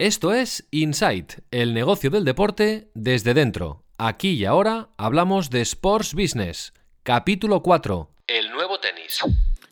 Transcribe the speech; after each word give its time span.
Esto 0.00 0.32
es 0.32 0.64
Insight, 0.70 1.40
el 1.50 1.74
negocio 1.74 2.08
del 2.08 2.24
deporte 2.24 2.88
desde 2.94 3.34
dentro. 3.34 3.82
Aquí 3.98 4.34
y 4.34 4.44
ahora 4.44 4.90
hablamos 4.96 5.50
de 5.50 5.60
Sports 5.62 6.14
Business. 6.14 6.72
Capítulo 7.02 7.64
4. 7.64 8.08
El 8.28 8.52
nuevo 8.52 8.78
tenis. 8.78 9.18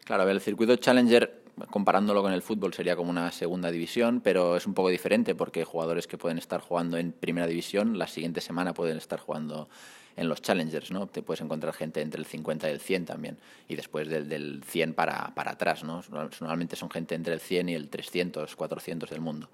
Claro, 0.02 0.28
el 0.28 0.40
circuito 0.40 0.74
Challenger, 0.74 1.44
comparándolo 1.70 2.22
con 2.22 2.32
el 2.32 2.42
fútbol, 2.42 2.74
sería 2.74 2.96
como 2.96 3.08
una 3.08 3.30
segunda 3.30 3.70
división, 3.70 4.20
pero 4.20 4.56
es 4.56 4.66
un 4.66 4.74
poco 4.74 4.88
diferente 4.88 5.36
porque 5.36 5.62
jugadores 5.62 6.08
que 6.08 6.18
pueden 6.18 6.38
estar 6.38 6.60
jugando 6.60 6.98
en 6.98 7.12
primera 7.12 7.46
división, 7.46 7.96
la 7.96 8.08
siguiente 8.08 8.40
semana 8.40 8.74
pueden 8.74 8.96
estar 8.96 9.20
jugando 9.20 9.68
en 10.16 10.28
los 10.28 10.42
Challengers, 10.42 10.90
¿no? 10.90 11.06
Te 11.06 11.22
puedes 11.22 11.42
encontrar 11.42 11.72
gente 11.72 12.00
entre 12.00 12.18
el 12.18 12.26
50 12.26 12.68
y 12.68 12.72
el 12.72 12.80
100 12.80 13.04
también, 13.04 13.38
y 13.68 13.76
después 13.76 14.08
del, 14.08 14.28
del 14.28 14.64
100 14.64 14.94
para, 14.94 15.32
para 15.36 15.52
atrás, 15.52 15.84
¿no? 15.84 16.02
Normalmente 16.10 16.74
son 16.74 16.90
gente 16.90 17.14
entre 17.14 17.34
el 17.34 17.40
100 17.40 17.68
y 17.68 17.74
el 17.74 17.88
300, 17.88 18.56
400 18.56 19.10
del 19.10 19.20
mundo 19.20 19.48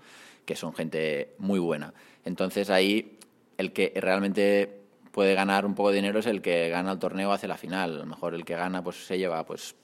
que 0.44 0.56
son 0.56 0.74
gente 0.74 1.34
muy 1.38 1.58
buena. 1.58 1.94
Entonces 2.24 2.70
ahí 2.70 3.18
el 3.58 3.72
que 3.72 3.92
realmente 3.96 4.82
puede 5.12 5.34
ganar 5.34 5.66
un 5.66 5.74
poco 5.74 5.90
de 5.90 5.96
dinero 5.96 6.18
es 6.18 6.26
el 6.26 6.42
que 6.42 6.68
gana 6.68 6.92
el 6.92 6.98
torneo 6.98 7.32
hacia 7.32 7.48
la 7.48 7.56
final. 7.56 7.94
A 7.94 7.98
lo 7.98 8.06
mejor 8.06 8.34
el 8.34 8.44
que 8.44 8.56
gana 8.56 8.82
pues 8.82 9.06
se 9.06 9.18
lleva 9.18 9.44
pues 9.44 9.76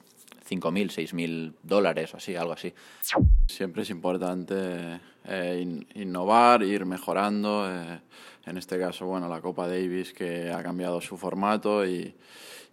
5.000, 0.48 0.90
6.000 0.90 1.54
dólares 1.62 2.14
o 2.14 2.16
así, 2.16 2.34
algo 2.34 2.52
así. 2.52 2.72
Siempre 3.46 3.82
es 3.82 3.90
importante 3.90 5.00
eh, 5.24 5.82
innovar, 5.94 6.62
ir 6.62 6.86
mejorando. 6.86 7.70
Eh, 7.70 8.00
en 8.46 8.56
este 8.56 8.78
caso, 8.78 9.06
bueno, 9.06 9.28
la 9.28 9.42
Copa 9.42 9.68
Davis 9.68 10.14
que 10.14 10.50
ha 10.50 10.62
cambiado 10.62 11.00
su 11.02 11.18
formato 11.18 11.86
y, 11.86 12.14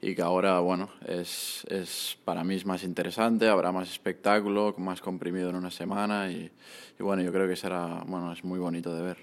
y 0.06 0.14
que 0.14 0.22
ahora, 0.22 0.60
bueno, 0.60 0.90
es, 1.08 1.66
es, 1.68 2.16
para 2.24 2.44
mí 2.44 2.54
es 2.54 2.64
más 2.64 2.84
interesante, 2.84 3.50
habrá 3.50 3.72
más 3.72 3.90
espectáculo, 3.90 4.76
más 4.78 5.02
comprimido 5.02 5.50
en 5.50 5.56
una 5.56 5.72
semana 5.72 6.30
y, 6.30 6.52
y 7.00 7.04
bueno, 7.04 7.24
yo 7.24 7.32
creo 7.32 7.48
que 7.48 7.56
será, 7.56 8.04
bueno, 8.06 8.32
es 8.32 8.44
muy 8.44 8.60
bonito 8.60 8.96
de 8.96 9.02
ver. 9.02 9.18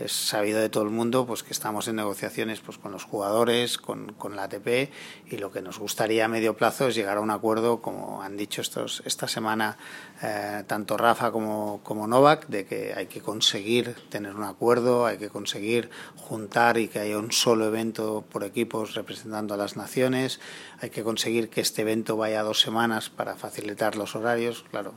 Es 0.00 0.12
sabido 0.12 0.60
de 0.60 0.68
todo 0.68 0.84
el 0.84 0.90
mundo 0.90 1.26
pues 1.26 1.42
que 1.42 1.52
estamos 1.52 1.86
en 1.88 1.96
negociaciones 1.96 2.60
pues 2.60 2.78
con 2.78 2.92
los 2.92 3.04
jugadores, 3.04 3.76
con, 3.76 4.12
con 4.14 4.34
la 4.34 4.44
ATP 4.44 4.90
y 5.30 5.36
lo 5.36 5.52
que 5.52 5.60
nos 5.60 5.78
gustaría 5.78 6.24
a 6.24 6.28
medio 6.28 6.56
plazo 6.56 6.88
es 6.88 6.94
llegar 6.94 7.18
a 7.18 7.20
un 7.20 7.30
acuerdo, 7.30 7.82
como 7.82 8.22
han 8.22 8.36
dicho 8.36 8.62
estos, 8.62 9.02
esta 9.04 9.28
semana 9.28 9.76
eh, 10.22 10.64
tanto 10.66 10.96
Rafa 10.96 11.30
como, 11.30 11.80
como 11.82 12.06
Novak, 12.06 12.46
de 12.48 12.64
que 12.64 12.94
hay 12.94 13.06
que 13.06 13.20
conseguir 13.20 13.94
tener 14.08 14.34
un 14.36 14.44
acuerdo, 14.44 15.06
hay 15.06 15.18
que 15.18 15.28
conseguir 15.28 15.90
juntar 16.16 16.78
y 16.78 16.88
que 16.88 17.00
haya 17.00 17.18
un 17.18 17.32
solo 17.32 17.66
evento 17.66 18.24
por 18.30 18.44
equipos 18.44 18.94
representando 18.94 19.54
a 19.54 19.56
las 19.56 19.76
naciones, 19.76 20.40
hay 20.80 20.90
que 20.90 21.02
conseguir 21.02 21.50
que 21.50 21.60
este 21.60 21.82
evento 21.82 22.16
vaya 22.16 22.42
dos 22.42 22.60
semanas 22.60 23.10
para 23.10 23.36
facilitar 23.36 23.96
los 23.96 24.16
horarios, 24.16 24.64
claro, 24.70 24.94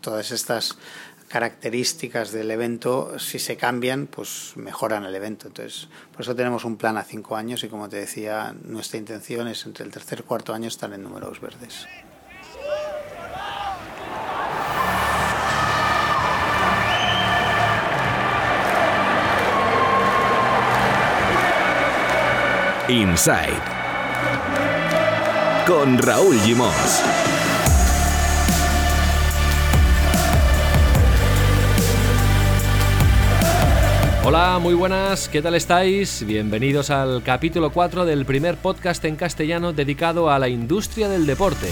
todas 0.00 0.30
estas 0.30 0.78
características 1.28 2.32
del 2.32 2.50
evento, 2.50 3.18
si 3.18 3.38
se 3.38 3.56
cambian, 3.56 4.06
pues 4.06 4.52
mejoran 4.56 5.04
el 5.04 5.14
evento. 5.14 5.48
Entonces, 5.48 5.88
por 6.12 6.22
eso 6.22 6.34
tenemos 6.34 6.64
un 6.64 6.76
plan 6.76 6.96
a 6.96 7.02
cinco 7.02 7.36
años 7.36 7.64
y 7.64 7.68
como 7.68 7.88
te 7.88 7.96
decía, 7.96 8.54
nuestra 8.64 8.98
intención 8.98 9.48
es 9.48 9.66
entre 9.66 9.84
el 9.84 9.90
tercer 9.90 10.20
y 10.20 10.22
cuarto 10.22 10.54
año 10.54 10.68
estar 10.68 10.92
en 10.92 11.02
números 11.02 11.40
verdes. 11.40 11.86
Inside 22.88 23.76
con 25.66 25.98
Raúl 25.98 26.38
Gimos. 26.38 27.25
Hola, 34.28 34.58
muy 34.60 34.74
buenas, 34.74 35.28
¿qué 35.28 35.40
tal 35.40 35.54
estáis? 35.54 36.26
Bienvenidos 36.26 36.90
al 36.90 37.22
capítulo 37.22 37.70
4 37.70 38.04
del 38.04 38.26
primer 38.26 38.56
podcast 38.56 39.04
en 39.04 39.14
castellano 39.14 39.72
dedicado 39.72 40.30
a 40.30 40.40
la 40.40 40.48
industria 40.48 41.08
del 41.08 41.26
deporte. 41.26 41.68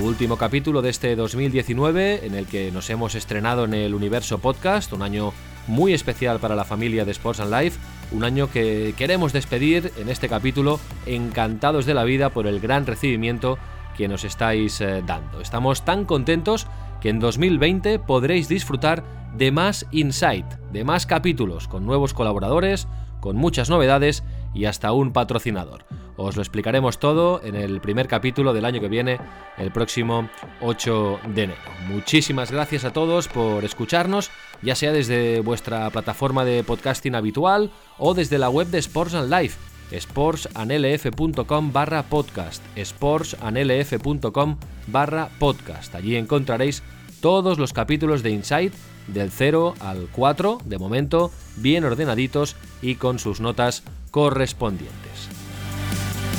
Último 0.00 0.36
capítulo 0.36 0.80
de 0.80 0.90
este 0.90 1.16
2019 1.16 2.24
en 2.24 2.36
el 2.36 2.46
que 2.46 2.70
nos 2.70 2.88
hemos 2.88 3.16
estrenado 3.16 3.64
en 3.64 3.74
el 3.74 3.94
Universo 3.96 4.38
Podcast, 4.38 4.92
un 4.92 5.02
año 5.02 5.32
muy 5.66 5.92
especial 5.92 6.38
para 6.38 6.54
la 6.54 6.64
familia 6.64 7.04
de 7.04 7.10
Sports 7.10 7.40
and 7.40 7.52
Life, 7.52 7.80
un 8.12 8.22
año 8.22 8.48
que 8.48 8.94
queremos 8.96 9.32
despedir 9.32 9.92
en 9.96 10.08
este 10.08 10.28
capítulo 10.28 10.78
encantados 11.06 11.84
de 11.84 11.94
la 11.94 12.04
vida 12.04 12.28
por 12.30 12.46
el 12.46 12.60
gran 12.60 12.86
recibimiento 12.86 13.58
que 13.96 14.06
nos 14.06 14.22
estáis 14.22 14.80
eh, 14.80 15.02
dando. 15.04 15.40
Estamos 15.40 15.84
tan 15.84 16.04
contentos 16.04 16.68
que 17.00 17.08
en 17.08 17.18
2020 17.18 17.98
podréis 17.98 18.48
disfrutar 18.48 19.02
de 19.36 19.50
más 19.50 19.86
insight, 19.90 20.46
de 20.72 20.84
más 20.84 21.06
capítulos, 21.06 21.68
con 21.68 21.86
nuevos 21.86 22.14
colaboradores, 22.14 22.88
con 23.20 23.36
muchas 23.36 23.70
novedades 23.70 24.24
y 24.54 24.66
hasta 24.66 24.92
un 24.92 25.12
patrocinador. 25.12 25.84
Os 26.16 26.36
lo 26.36 26.42
explicaremos 26.42 26.98
todo 26.98 27.40
en 27.42 27.56
el 27.56 27.80
primer 27.80 28.06
capítulo 28.06 28.52
del 28.52 28.66
año 28.66 28.80
que 28.80 28.88
viene, 28.88 29.18
el 29.56 29.72
próximo 29.72 30.28
8 30.60 31.20
de 31.34 31.44
enero. 31.44 31.60
Muchísimas 31.88 32.50
gracias 32.50 32.84
a 32.84 32.92
todos 32.92 33.28
por 33.28 33.64
escucharnos, 33.64 34.30
ya 34.60 34.74
sea 34.74 34.92
desde 34.92 35.40
vuestra 35.40 35.88
plataforma 35.90 36.44
de 36.44 36.62
podcasting 36.64 37.14
habitual 37.14 37.70
o 37.98 38.12
desde 38.12 38.38
la 38.38 38.50
web 38.50 38.68
de 38.68 38.78
Sports 38.78 39.14
and 39.14 39.32
Life, 39.32 39.58
sportsanlf.com 39.98 41.72
barra 41.72 42.02
podcast, 42.02 42.62
sportsanlf.com 42.76 44.56
barra 44.88 45.30
podcast. 45.38 45.94
Allí 45.94 46.16
encontraréis 46.16 46.82
todos 47.20 47.58
los 47.58 47.72
capítulos 47.72 48.22
de 48.22 48.30
Insight 48.30 48.74
del 49.06 49.30
0 49.30 49.74
al 49.80 50.08
4, 50.12 50.58
de 50.64 50.78
momento, 50.78 51.30
bien 51.56 51.84
ordenaditos 51.84 52.56
y 52.80 52.96
con 52.96 53.18
sus 53.18 53.40
notas 53.40 53.82
correspondientes. 54.10 55.28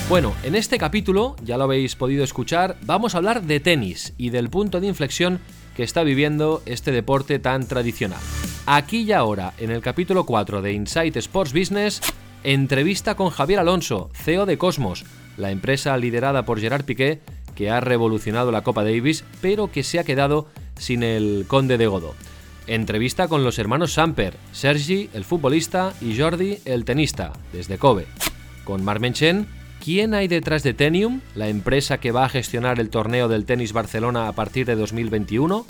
Bueno, 0.09 0.33
en 0.43 0.55
este 0.55 0.77
capítulo, 0.77 1.35
ya 1.43 1.57
lo 1.57 1.63
habéis 1.63 1.95
podido 1.95 2.23
escuchar, 2.23 2.77
vamos 2.81 3.15
a 3.15 3.17
hablar 3.17 3.43
de 3.43 3.59
tenis 3.59 4.13
y 4.17 4.29
del 4.29 4.49
punto 4.49 4.79
de 4.79 4.87
inflexión 4.87 5.39
que 5.75 5.83
está 5.83 6.03
viviendo 6.03 6.61
este 6.65 6.91
deporte 6.91 7.39
tan 7.39 7.67
tradicional. 7.67 8.19
Aquí 8.65 9.01
y 9.01 9.11
ahora, 9.11 9.53
en 9.57 9.71
el 9.71 9.81
capítulo 9.81 10.25
4 10.25 10.61
de 10.61 10.73
Insight 10.73 11.15
Sports 11.17 11.53
Business, 11.53 12.01
entrevista 12.43 13.15
con 13.15 13.29
Javier 13.29 13.59
Alonso, 13.59 14.09
CEO 14.13 14.45
de 14.45 14.57
Cosmos, 14.57 15.05
la 15.37 15.51
empresa 15.51 15.97
liderada 15.97 16.45
por 16.45 16.59
Gerard 16.59 16.85
Piqué 16.85 17.21
que 17.55 17.69
ha 17.69 17.79
revolucionado 17.79 18.51
la 18.51 18.63
Copa 18.63 18.83
Davis, 18.83 19.23
pero 19.41 19.71
que 19.71 19.83
se 19.83 19.99
ha 19.99 20.03
quedado 20.03 20.47
sin 20.77 21.03
el 21.03 21.45
Conde 21.47 21.77
de 21.77 21.87
Godó. 21.87 22.13
Entrevista 22.67 23.27
con 23.27 23.43
los 23.43 23.59
hermanos 23.59 23.93
Samper, 23.93 24.37
Sergi, 24.53 25.09
el 25.13 25.25
futbolista, 25.25 25.93
y 25.99 26.17
Jordi, 26.17 26.59
el 26.63 26.85
tenista, 26.85 27.33
desde 27.51 27.77
Kobe. 27.77 28.07
Con 28.63 28.85
Marmenchen, 28.85 29.47
¿quién 29.83 30.13
hay 30.13 30.29
detrás 30.29 30.63
de 30.63 30.73
Tenium, 30.73 31.19
la 31.35 31.49
empresa 31.49 31.97
que 31.97 32.13
va 32.13 32.23
a 32.23 32.29
gestionar 32.29 32.79
el 32.79 32.89
torneo 32.89 33.27
del 33.27 33.45
tenis 33.45 33.73
Barcelona 33.73 34.29
a 34.29 34.31
partir 34.31 34.65
de 34.65 34.75
2021? 34.75 35.65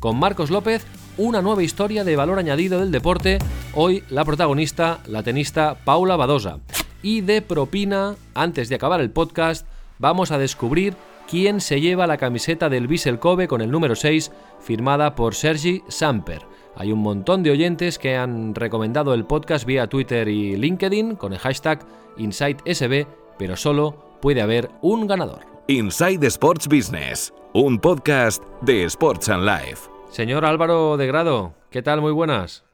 Con 0.00 0.18
Marcos 0.18 0.50
López, 0.50 0.84
una 1.16 1.40
nueva 1.40 1.62
historia 1.62 2.04
de 2.04 2.14
valor 2.14 2.38
añadido 2.38 2.78
del 2.80 2.92
deporte, 2.92 3.38
hoy 3.72 4.04
la 4.10 4.26
protagonista, 4.26 5.00
la 5.06 5.22
tenista 5.22 5.78
Paula 5.82 6.16
Badosa. 6.16 6.58
Y 7.02 7.22
de 7.22 7.40
propina, 7.40 8.16
antes 8.34 8.68
de 8.68 8.74
acabar 8.74 9.00
el 9.00 9.10
podcast, 9.10 9.66
vamos 9.98 10.30
a 10.30 10.36
descubrir 10.36 10.94
quién 11.28 11.60
se 11.60 11.80
lleva 11.80 12.06
la 12.06 12.16
camiseta 12.16 12.68
del 12.68 12.86
Bissell 12.86 13.18
Kobe 13.18 13.48
con 13.48 13.60
el 13.60 13.70
número 13.70 13.94
6 13.94 14.32
firmada 14.60 15.14
por 15.14 15.34
Sergi 15.34 15.82
Samper. 15.88 16.42
Hay 16.76 16.92
un 16.92 17.00
montón 17.00 17.42
de 17.42 17.50
oyentes 17.50 17.98
que 17.98 18.16
han 18.16 18.54
recomendado 18.54 19.14
el 19.14 19.24
podcast 19.24 19.64
vía 19.64 19.86
Twitter 19.86 20.28
y 20.28 20.56
LinkedIn 20.56 21.16
con 21.16 21.32
el 21.32 21.38
hashtag 21.38 21.86
InsideSB, 22.16 23.06
pero 23.38 23.56
solo 23.56 24.18
puede 24.20 24.42
haber 24.42 24.70
un 24.82 25.06
ganador. 25.06 25.46
Inside 25.68 26.26
Sports 26.26 26.66
Business, 26.68 27.32
un 27.52 27.78
podcast 27.78 28.42
de 28.60 28.84
Sports 28.84 29.28
and 29.28 29.44
Life. 29.44 29.88
Señor 30.10 30.44
Álvaro 30.44 30.96
de 30.96 31.06
Grado, 31.06 31.54
¿qué 31.70 31.82
tal? 31.82 32.00
Muy 32.00 32.12
buenas. 32.12 32.64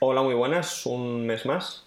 Hola, 0.00 0.22
muy 0.22 0.34
buenas. 0.34 0.86
Un 0.86 1.26
mes 1.26 1.44
más. 1.44 1.86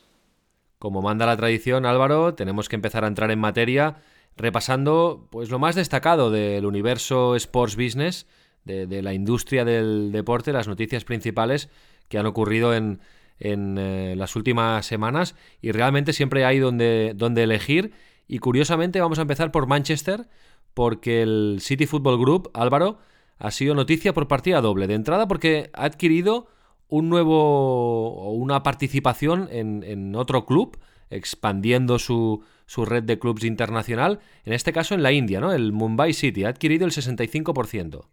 Como 0.79 1.01
manda 1.01 1.25
la 1.25 1.37
tradición, 1.37 1.85
Álvaro, 1.85 2.33
tenemos 2.33 2.69
que 2.69 2.75
empezar 2.75 3.03
a 3.03 3.07
entrar 3.07 3.31
en 3.31 3.39
materia 3.39 3.95
repasando 4.35 5.27
pues 5.29 5.49
lo 5.49 5.59
más 5.59 5.75
destacado 5.75 6.31
del 6.31 6.65
universo 6.65 7.35
sports 7.35 7.75
business, 7.75 8.27
de, 8.65 9.01
la 9.01 9.13
industria 9.13 9.65
del 9.65 10.11
deporte, 10.11 10.53
las 10.53 10.67
noticias 10.67 11.03
principales 11.03 11.69
que 12.07 12.17
han 12.17 12.25
ocurrido 12.25 12.73
en, 12.73 13.01
en 13.39 13.77
eh, 13.77 14.15
las 14.15 14.35
últimas 14.35 14.85
semanas 14.85 15.35
y 15.61 15.71
realmente 15.71 16.13
siempre 16.13 16.45
hay 16.45 16.59
donde, 16.59 17.13
donde 17.15 17.43
elegir 17.43 17.93
y 18.27 18.39
curiosamente 18.39 19.01
vamos 19.01 19.19
a 19.19 19.23
empezar 19.23 19.51
por 19.51 19.67
Manchester 19.67 20.27
porque 20.73 21.21
el 21.21 21.57
City 21.59 21.85
Football 21.85 22.19
Group, 22.19 22.51
Álvaro, 22.53 22.99
ha 23.37 23.51
sido 23.51 23.75
noticia 23.75 24.13
por 24.13 24.27
partida 24.27 24.61
doble. 24.61 24.87
De 24.87 24.95
entrada 24.95 25.27
porque 25.27 25.69
ha 25.73 25.85
adquirido 25.85 26.47
un 26.87 27.09
nuevo 27.09 28.13
o 28.13 28.31
una 28.31 28.63
participación 28.63 29.49
en, 29.51 29.83
en 29.83 30.15
otro 30.15 30.45
club, 30.45 30.79
expandiendo 31.09 31.99
su, 31.99 32.43
su 32.73 32.85
red 32.85 33.03
de 33.03 33.19
clubs 33.19 33.43
internacional, 33.43 34.19
en 34.45 34.53
este 34.53 34.73
caso 34.73 34.95
en 34.95 35.03
la 35.03 35.11
India, 35.11 35.39
¿no? 35.39 35.53
El 35.53 35.73
Mumbai 35.73 36.11
City 36.11 36.43
ha 36.43 36.49
adquirido 36.49 36.85
el 36.85 36.91
65%. 36.91 38.07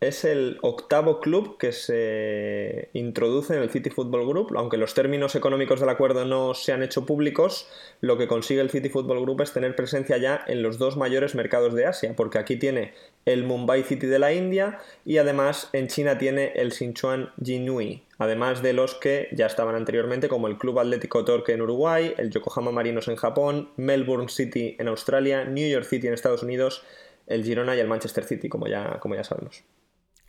Es 0.00 0.24
el 0.24 0.58
octavo 0.62 1.20
club 1.20 1.58
que 1.58 1.72
se 1.72 2.88
introduce 2.94 3.54
en 3.54 3.62
el 3.62 3.68
City 3.68 3.90
Football 3.90 4.26
Group. 4.26 4.56
Aunque 4.56 4.78
los 4.78 4.94
términos 4.94 5.34
económicos 5.34 5.78
del 5.78 5.90
acuerdo 5.90 6.24
no 6.24 6.54
se 6.54 6.72
han 6.72 6.82
hecho 6.82 7.04
públicos, 7.04 7.68
lo 8.00 8.16
que 8.16 8.26
consigue 8.26 8.62
el 8.62 8.70
City 8.70 8.88
Football 8.88 9.20
Group 9.20 9.42
es 9.42 9.52
tener 9.52 9.76
presencia 9.76 10.16
ya 10.16 10.42
en 10.46 10.62
los 10.62 10.78
dos 10.78 10.96
mayores 10.96 11.34
mercados 11.34 11.74
de 11.74 11.84
Asia, 11.84 12.14
porque 12.16 12.38
aquí 12.38 12.56
tiene 12.56 12.94
el 13.26 13.44
Mumbai 13.44 13.82
City 13.82 14.06
de 14.06 14.18
la 14.18 14.32
India 14.32 14.78
y 15.04 15.18
además 15.18 15.68
en 15.74 15.88
China 15.88 16.16
tiene 16.16 16.52
el 16.56 16.72
Sichuan 16.72 17.30
Jinui, 17.44 18.02
además 18.16 18.62
de 18.62 18.72
los 18.72 18.94
que 18.94 19.28
ya 19.32 19.44
estaban 19.44 19.74
anteriormente 19.74 20.28
como 20.28 20.48
el 20.48 20.56
Club 20.56 20.78
Atlético 20.78 21.26
Torque 21.26 21.52
en 21.52 21.60
Uruguay, 21.60 22.14
el 22.16 22.30
Yokohama 22.30 22.72
Marinos 22.72 23.08
en 23.08 23.16
Japón, 23.16 23.68
Melbourne 23.76 24.30
City 24.30 24.76
en 24.78 24.88
Australia, 24.88 25.44
New 25.44 25.68
York 25.68 25.84
City 25.84 26.06
en 26.06 26.14
Estados 26.14 26.42
Unidos, 26.42 26.82
el 27.26 27.44
Girona 27.44 27.76
y 27.76 27.80
el 27.80 27.86
Manchester 27.86 28.24
City, 28.24 28.48
como 28.48 28.66
ya, 28.66 28.98
como 29.00 29.14
ya 29.14 29.24
sabemos. 29.24 29.62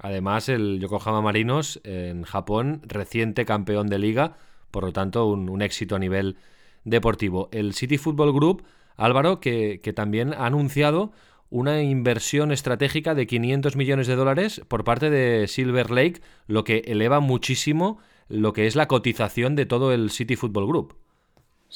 Además, 0.02 0.50
el 0.50 0.80
Yokohama 0.80 1.22
Marinos 1.22 1.80
en 1.84 2.24
Japón, 2.24 2.82
reciente 2.88 3.46
campeón 3.46 3.88
de 3.88 4.00
liga, 4.00 4.36
por 4.72 4.84
lo 4.84 4.92
tanto, 4.92 5.28
un, 5.28 5.62
éxito 5.62 5.96
a 5.96 6.00
nivel 6.00 6.38
deportivo. 6.86 7.50
El 7.52 7.74
City 7.74 8.00
Football 8.00 8.34
Group, 8.34 8.64
Álvaro, 8.98 9.40
que, 9.40 9.80
también 9.96 10.34
ha 10.34 10.48
anunciado 10.48 11.12
una 11.52 11.84
inversión 11.84 12.52
estratégica 12.52 13.14
de 13.14 13.28
500 13.28 13.76
millones 13.76 14.08
de 14.08 14.16
dólares 14.16 14.62
por 14.68 14.84
parte 14.84 15.12
de 15.12 15.48
Silver 15.48 15.92
Lake, 15.92 16.22
lo 16.48 16.64
que 16.64 16.80
eleva 16.88 17.20
muchísimo 17.20 18.00
lo 18.28 18.54
que 18.54 18.66
es 18.66 18.76
la 18.78 18.88
cotización 18.88 19.56
de 19.56 19.66
todo 19.66 19.92
el 19.92 20.10
City 20.10 20.36
Football 20.38 20.68
Group 20.68 20.96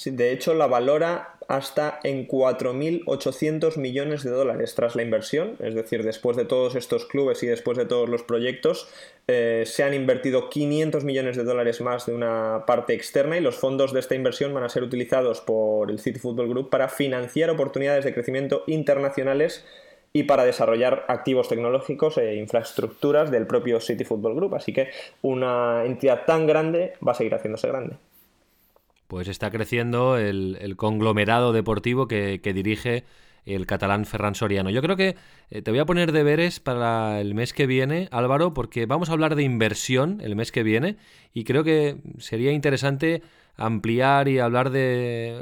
de 0.03 0.31
hecho, 0.31 0.53
la 0.53 0.67
valora 0.67 1.35
hasta 1.47 1.99
en 2.03 2.27
4.800 2.27 3.77
millones 3.77 4.23
de 4.23 4.31
dólares 4.31 4.75
tras 4.75 4.95
la 4.95 5.03
inversión, 5.03 5.55
es 5.59 5.73
decir, 5.73 6.03
después 6.03 6.35
de 6.35 6.43
todos 6.43 6.75
estos 6.75 7.05
clubes 7.05 7.43
y 7.43 7.47
después 7.47 7.77
de 7.77 7.85
todos 7.85 8.09
los 8.09 8.23
proyectos, 8.23 8.89
eh, 9.27 9.63
se 9.65 9.83
han 9.83 9.93
invertido 9.93 10.49
500 10.49 11.03
millones 11.03 11.37
de 11.37 11.43
dólares 11.43 11.81
más 11.81 12.05
de 12.07 12.13
una 12.13 12.63
parte 12.67 12.93
externa 12.93 13.37
y 13.37 13.41
los 13.41 13.55
fondos 13.55 13.93
de 13.93 13.99
esta 13.99 14.15
inversión 14.15 14.53
van 14.53 14.63
a 14.63 14.69
ser 14.69 14.83
utilizados 14.83 15.39
por 15.41 15.89
el 15.89 15.99
City 15.99 16.19
Football 16.19 16.49
Group 16.49 16.69
para 16.69 16.89
financiar 16.89 17.49
oportunidades 17.49 18.03
de 18.03 18.13
crecimiento 18.13 18.63
internacionales 18.67 19.65
y 20.13 20.23
para 20.23 20.45
desarrollar 20.45 21.05
activos 21.07 21.47
tecnológicos 21.47 22.17
e 22.17 22.35
infraestructuras 22.35 23.31
del 23.31 23.47
propio 23.47 23.79
City 23.79 24.03
Football 24.03 24.35
Group. 24.35 24.55
Así 24.55 24.73
que 24.73 24.89
una 25.21 25.85
entidad 25.85 26.25
tan 26.25 26.47
grande 26.47 26.93
va 27.05 27.11
a 27.13 27.15
seguir 27.15 27.33
haciéndose 27.33 27.67
grande 27.67 27.95
pues 29.07 29.27
está 29.27 29.51
creciendo 29.51 30.17
el, 30.17 30.75
conglomerado 30.77 31.53
deportivo 31.53 32.07
que, 32.07 32.39
dirige 32.53 33.03
el 33.45 33.67
catalán 33.67 34.05
Ferran 34.05 34.33
Soriano. 34.33 34.71
Yo 34.71 34.81
creo 34.81 34.95
que 34.95 35.15
eh, 35.51 35.61
te 35.61 35.69
voy 35.69 35.79
a 35.79 35.85
poner 35.85 36.11
deberes 36.11 36.59
para 36.59 37.21
el 37.21 37.35
mes 37.35 37.53
que 37.53 37.67
viene, 37.67 38.09
Álvaro, 38.11 38.55
porque 38.55 38.87
vamos 38.87 39.09
a 39.09 39.13
hablar 39.13 39.35
de 39.35 39.43
inversión 39.43 40.19
el 40.21 40.35
mes 40.35 40.51
que 40.51 40.63
viene 40.63 40.97
y 41.31 41.43
creo 41.43 41.63
que 41.63 41.97
sería 42.17 42.51
interesante 42.51 43.21
ampliar 43.55 44.27
y 44.27 44.39
hablar 44.39 44.71
de, 44.71 45.39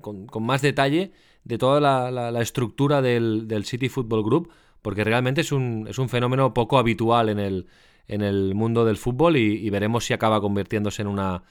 con, 0.00 0.26
más 0.42 0.62
detalle 0.62 1.12
de 1.44 1.58
toda 1.58 1.80
la, 1.80 2.42
estructura 2.42 3.02
del, 3.02 3.64
City 3.64 3.88
Football 3.88 4.24
Group, 4.24 4.50
porque 4.82 5.04
realmente 5.04 5.42
es 5.42 5.52
un, 5.52 5.86
es 5.88 5.98
un 5.98 6.08
fenómeno 6.08 6.52
poco 6.54 6.78
habitual 6.78 7.28
en 7.28 7.38
el, 7.38 7.66
en 8.08 8.22
el 8.22 8.56
mundo 8.56 8.84
del 8.84 8.96
fútbol 8.96 9.36
y 9.36 9.70
veremos 9.70 10.04
si 10.04 10.12
acaba 10.12 10.40
convirtiéndose 10.40 11.02
en 11.02 11.08
una 11.08 11.44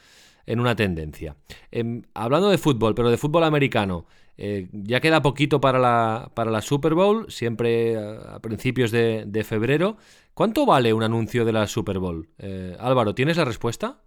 en 0.46 0.60
una 0.60 0.76
tendencia. 0.76 1.36
Em, 1.72 2.04
hablando 2.14 2.50
de 2.50 2.58
fútbol, 2.58 2.96
pero 2.96 3.10
de 3.10 3.18
fútbol 3.18 3.44
americano, 3.44 4.06
eh, 4.38 4.68
ya 4.72 5.00
queda 5.00 5.22
poquito 5.22 5.62
para 5.62 5.80
la, 5.80 6.32
para 6.34 6.52
la 6.52 6.62
Super 6.62 6.96
Bowl, 6.96 7.32
siempre 7.32 7.98
a, 7.98 8.40
principios 8.40 8.92
de, 8.92 9.46
febrero. 9.48 9.98
¿Cuánto 10.34 10.66
vale 10.66 10.94
un 10.94 11.04
anuncio 11.04 11.46
de 11.46 11.54
la 11.54 11.68
Super 11.68 12.00
Bowl? 12.00 12.28
Eh, 12.40 12.76
Álvaro, 12.80 13.14
¿tienes 13.14 13.38
la 13.38 13.46
respuesta? 13.46 14.00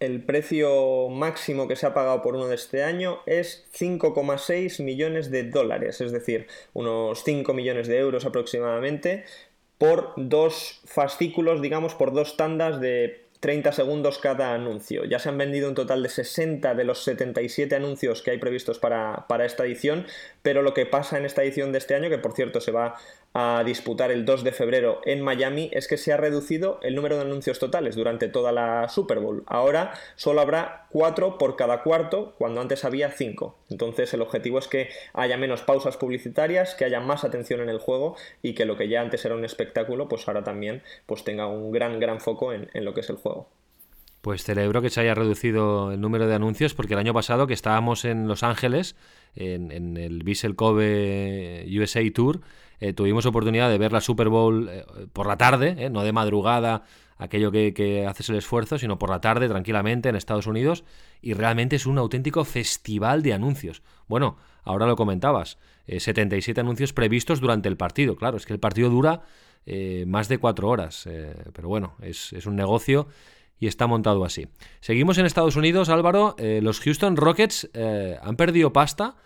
El 0.00 0.24
precio 0.24 1.08
máximo 1.08 1.66
que 1.66 1.76
se 1.76 1.86
ha 1.86 1.94
pagado 1.94 2.20
por 2.22 2.34
uno 2.34 2.46
de 2.46 2.56
este 2.56 2.82
año 2.82 3.18
es 3.26 3.68
5,6 3.78 4.82
millones 4.82 5.30
de 5.30 5.44
dólares, 5.44 6.00
es 6.00 6.12
decir, 6.12 6.46
unos 6.72 7.22
5 7.24 7.54
millones 7.54 7.88
de 7.88 7.98
euros 7.98 8.26
aproximadamente, 8.26 9.24
por 9.78 10.12
dos 10.16 10.80
fascículos, 10.84 11.60
digamos, 11.60 11.94
por 11.94 12.12
dos 12.12 12.36
tandas 12.36 12.80
de 12.80 13.23
30 13.44 13.72
segundos 13.72 14.18
cada 14.20 14.54
anuncio. 14.54 15.04
Ya 15.04 15.18
se 15.18 15.28
han 15.28 15.36
vendido 15.36 15.68
un 15.68 15.74
total 15.74 16.02
de 16.02 16.08
60 16.08 16.74
de 16.74 16.84
los 16.84 17.04
77 17.04 17.76
anuncios 17.76 18.22
que 18.22 18.30
hay 18.30 18.38
previstos 18.38 18.78
para, 18.78 19.26
para, 19.28 19.44
esta 19.44 19.66
edición, 19.66 20.06
pero 20.44 20.60
lo 20.60 20.74
que 20.74 20.84
pasa 20.84 21.16
en 21.16 21.24
esta 21.24 21.42
edición 21.42 21.72
de 21.72 21.78
este 21.78 21.94
año, 21.94 22.10
que 22.10 22.18
por 22.18 22.34
cierto 22.34 22.60
se 22.60 22.70
va 22.70 22.96
a 23.32 23.64
disputar 23.64 24.10
el 24.12 24.26
2 24.26 24.44
de 24.44 24.52
febrero 24.52 25.00
en 25.06 25.22
Miami 25.22 25.70
es 25.72 25.88
que 25.88 25.96
se 25.96 26.12
ha 26.12 26.18
reducido 26.18 26.78
el 26.82 26.94
número 26.94 27.16
de 27.16 27.22
anuncios 27.22 27.58
totales 27.58 27.96
durante 27.96 28.28
toda 28.28 28.52
la 28.52 28.90
Super 28.90 29.20
Bowl. 29.20 29.42
Ahora 29.46 29.94
solo 30.16 30.42
habrá 30.42 30.86
4 30.90 31.38
por 31.38 31.56
cada 31.56 31.82
cuarto, 31.82 32.34
cuando 32.36 32.60
antes 32.60 32.84
había 32.84 33.10
5. 33.10 33.56
Entonces 33.70 34.12
el 34.12 34.20
objetivo 34.20 34.58
es 34.58 34.68
que 34.68 34.90
haya 35.14 35.38
menos 35.38 35.62
pausas 35.62 35.96
publicitarias, 35.96 36.74
que 36.74 36.84
haya 36.84 37.00
más 37.00 37.24
atención 37.24 37.60
en 37.60 37.70
el 37.70 37.78
juego 37.78 38.14
y 38.42 38.54
que 38.54 38.66
lo 38.66 38.76
que 38.76 38.88
ya 38.88 39.00
antes 39.00 39.24
era 39.24 39.34
un 39.34 39.46
espectáculo, 39.46 40.08
pues 40.10 40.28
ahora 40.28 40.44
también 40.44 40.82
pues 41.06 41.24
tenga 41.24 41.46
un 41.46 41.72
gran, 41.72 41.98
gran 42.00 42.20
foco 42.20 42.52
en, 42.52 42.68
lo 42.74 42.92
que 42.92 43.00
es 43.00 43.08
el 43.08 43.16
juego. 43.16 43.48
Pues 44.24 44.42
celebro 44.42 44.80
que 44.80 44.88
se 44.88 45.02
haya 45.02 45.14
reducido 45.14 45.92
el 45.92 46.00
número 46.00 46.26
de 46.26 46.34
anuncios 46.34 46.72
porque 46.72 46.94
el 46.94 46.98
año 46.98 47.12
pasado 47.12 47.46
que 47.46 47.52
estábamos 47.52 48.06
en 48.06 48.26
Los 48.26 48.42
Ángeles, 48.42 48.96
en, 49.36 49.98
el 49.98 50.22
Vissel 50.22 50.56
Kobe 50.56 51.66
USA 51.78 52.00
Tour, 52.14 52.40
eh, 52.80 52.94
tuvimos 52.94 53.26
oportunidad 53.26 53.68
de 53.68 53.76
ver 53.76 53.92
la 53.92 54.00
Super 54.00 54.30
Bowl 54.30 54.70
eh, 54.70 54.86
por 55.12 55.26
la 55.26 55.36
tarde, 55.36 55.76
eh, 55.76 55.90
no 55.90 56.02
de 56.04 56.12
madrugada, 56.12 56.84
aquello 57.18 57.52
que, 57.52 58.06
haces 58.08 58.30
el 58.30 58.36
esfuerzo, 58.36 58.78
sino 58.78 58.98
por 58.98 59.10
la 59.10 59.20
tarde, 59.20 59.46
tranquilamente, 59.46 60.08
en 60.08 60.16
Estados 60.16 60.46
Unidos, 60.46 60.84
y 61.20 61.34
realmente 61.34 61.76
es 61.76 61.84
un 61.84 61.98
auténtico 61.98 62.46
festival 62.46 63.22
de 63.22 63.34
anuncios. 63.34 63.82
Bueno, 64.08 64.38
ahora 64.62 64.86
lo 64.86 64.96
comentabas, 64.96 65.58
77 65.86 66.62
anuncios 66.62 66.94
previstos 66.94 67.40
durante 67.42 67.68
el 67.68 67.76
partido, 67.76 68.16
claro, 68.16 68.38
es 68.38 68.46
que 68.46 68.54
el 68.54 68.58
partido 68.58 68.88
dura 68.88 69.20
más 70.06 70.28
de 70.28 70.38
cuatro 70.38 70.68
horas, 70.68 71.06
pero 71.52 71.68
bueno, 71.68 71.94
es, 72.00 72.32
un 72.46 72.56
negocio 72.56 73.06
y 73.58 73.66
está 73.66 73.86
montado 73.86 74.24
así. 74.24 74.48
Seguimos 74.80 75.18
en 75.18 75.26
Estados 75.26 75.56
Unidos, 75.56 75.88
Álvaro, 75.88 76.36
los 76.38 76.80
Houston 76.80 77.16
Rockets 77.16 77.70
han 78.22 78.36
perdido 78.36 78.72
pasta 78.72 79.16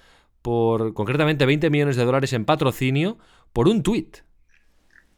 por 0.43 0.95
concretamente 0.95 1.47
20 1.47 1.71
millones 1.71 1.97
de 1.97 2.05
dólares 2.05 2.33
en 2.33 2.45
patrocinio 2.45 3.19
por 3.53 3.69
un 3.69 3.83
tuit 3.83 4.19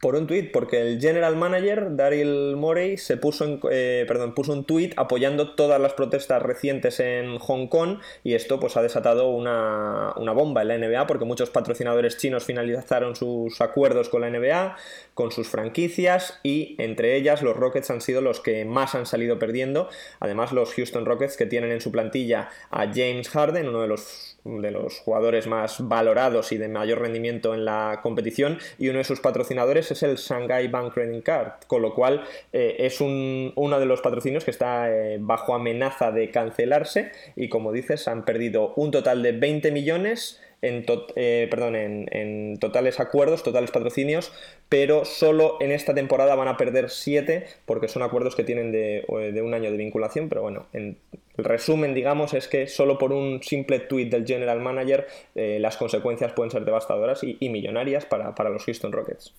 por 0.01 0.15
un 0.15 0.25
tuit, 0.25 0.51
porque 0.51 0.81
el 0.81 0.99
general 0.99 1.37
manager, 1.37 1.95
Daryl 1.95 2.55
Morey, 2.57 2.97
se 2.97 3.17
puso, 3.17 3.45
en, 3.45 3.59
eh, 3.69 4.03
perdón, 4.07 4.33
puso 4.33 4.51
un 4.51 4.65
tuit 4.65 4.93
apoyando 4.97 5.53
todas 5.53 5.79
las 5.79 5.93
protestas 5.93 6.41
recientes 6.41 6.99
en 6.99 7.37
Hong 7.37 7.67
Kong 7.67 7.99
y 8.23 8.33
esto 8.33 8.59
pues 8.59 8.75
ha 8.77 8.81
desatado 8.81 9.29
una, 9.29 10.13
una, 10.17 10.31
bomba 10.31 10.63
en 10.63 10.67
la 10.69 10.77
NBA 10.79 11.05
porque 11.05 11.25
muchos 11.25 11.51
patrocinadores 11.51 12.17
chinos 12.17 12.45
finalizaron 12.45 13.15
sus 13.15 13.61
acuerdos 13.61 14.09
con 14.09 14.21
la 14.21 14.31
NBA, 14.31 14.75
con 15.13 15.31
sus 15.31 15.47
franquicias 15.47 16.39
y 16.41 16.75
entre 16.79 17.15
ellas 17.15 17.43
los 17.43 17.55
Rockets 17.55 17.91
han 17.91 18.01
sido 18.01 18.21
los 18.21 18.39
que 18.39 18.65
más 18.65 18.95
han 18.95 19.05
salido 19.05 19.37
perdiendo. 19.37 19.87
Además 20.19 20.51
los 20.51 20.73
Houston 20.73 21.05
Rockets 21.05 21.37
que 21.37 21.45
tienen 21.45 21.71
en 21.71 21.81
su 21.81 21.91
plantilla 21.91 22.49
a 22.71 22.87
James 22.87 23.29
Harden, 23.29 23.69
uno 23.69 23.81
de 23.81 23.87
los 23.87 24.30
de 24.43 24.71
los 24.71 24.99
jugadores 24.99 25.47
más 25.47 25.87
valorados 25.87 26.51
y 26.51 26.57
de 26.57 26.67
mayor 26.67 27.01
rendimiento 27.01 27.53
en 27.53 27.65
la 27.65 27.99
competición 28.01 28.57
y 28.79 28.89
uno 28.89 28.97
de 28.97 29.03
sus 29.03 29.19
patrocinadores 29.19 29.91
es 29.91 30.03
el 30.03 30.17
Shanghai 30.17 30.67
Bank 30.67 30.93
Credit 30.93 31.23
Card, 31.23 31.51
con 31.67 31.81
lo 31.81 31.93
cual 31.93 32.23
eh, 32.53 32.77
es 32.79 33.01
un, 33.01 33.53
uno 33.55 33.79
de 33.79 33.85
los 33.85 34.01
patrocinios 34.01 34.43
que 34.43 34.51
está 34.51 34.91
eh, 34.91 35.17
bajo 35.19 35.53
amenaza 35.53 36.11
de 36.11 36.31
cancelarse 36.31 37.11
y 37.35 37.49
como 37.49 37.71
dices 37.71 38.07
han 38.07 38.25
perdido 38.25 38.73
un 38.75 38.91
total 38.91 39.21
de 39.21 39.33
20 39.33 39.71
millones 39.71 40.41
en, 40.61 40.85
eh, 41.15 41.47
perdón, 41.49 41.75
en, 41.75 42.57
totales 42.59 42.99
acuerdos, 42.99 43.43
totales 43.43 43.71
patrocinios, 43.71 44.31
pero 44.69 45.05
solo 45.05 45.57
en 45.59 45.71
esta 45.71 45.93
temporada 45.93 46.35
van 46.35 46.47
a 46.47 46.57
perder 46.57 46.89
7 46.89 47.45
porque 47.65 47.87
son 47.87 48.03
acuerdos 48.03 48.35
que 48.35 48.43
tienen 48.43 48.71
de, 48.71 49.03
un 49.07 49.53
año 49.53 49.71
de 49.71 49.77
vinculación, 49.77 50.29
pero 50.29 50.43
bueno, 50.43 50.67
en, 50.73 50.97
el 51.37 51.45
resumen, 51.45 51.93
digamos, 51.93 52.33
es 52.33 52.47
que 52.47 52.67
solo 52.67 52.97
por 52.97 53.13
un 53.13 53.41
simple 53.41 53.79
tweet 53.79 54.09
del 54.09 54.25
general 54.25 54.59
manager 54.59 55.07
eh, 55.35 55.57
las 55.59 55.77
consecuencias 55.77 56.33
pueden 56.33 56.51
ser 56.51 56.65
devastadoras 56.65 57.21
y, 57.23 57.49
millonarias 57.49 58.05
para, 58.05 58.49
los 58.49 58.65
Houston 58.65 58.91
Rockets. 58.91 59.33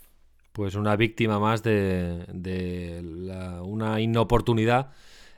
Pues 0.52 0.75
una 0.75 0.96
víctima 0.96 1.38
más 1.38 1.62
de, 1.62 2.25
una 3.62 4.00
inoportunidad 4.00 4.90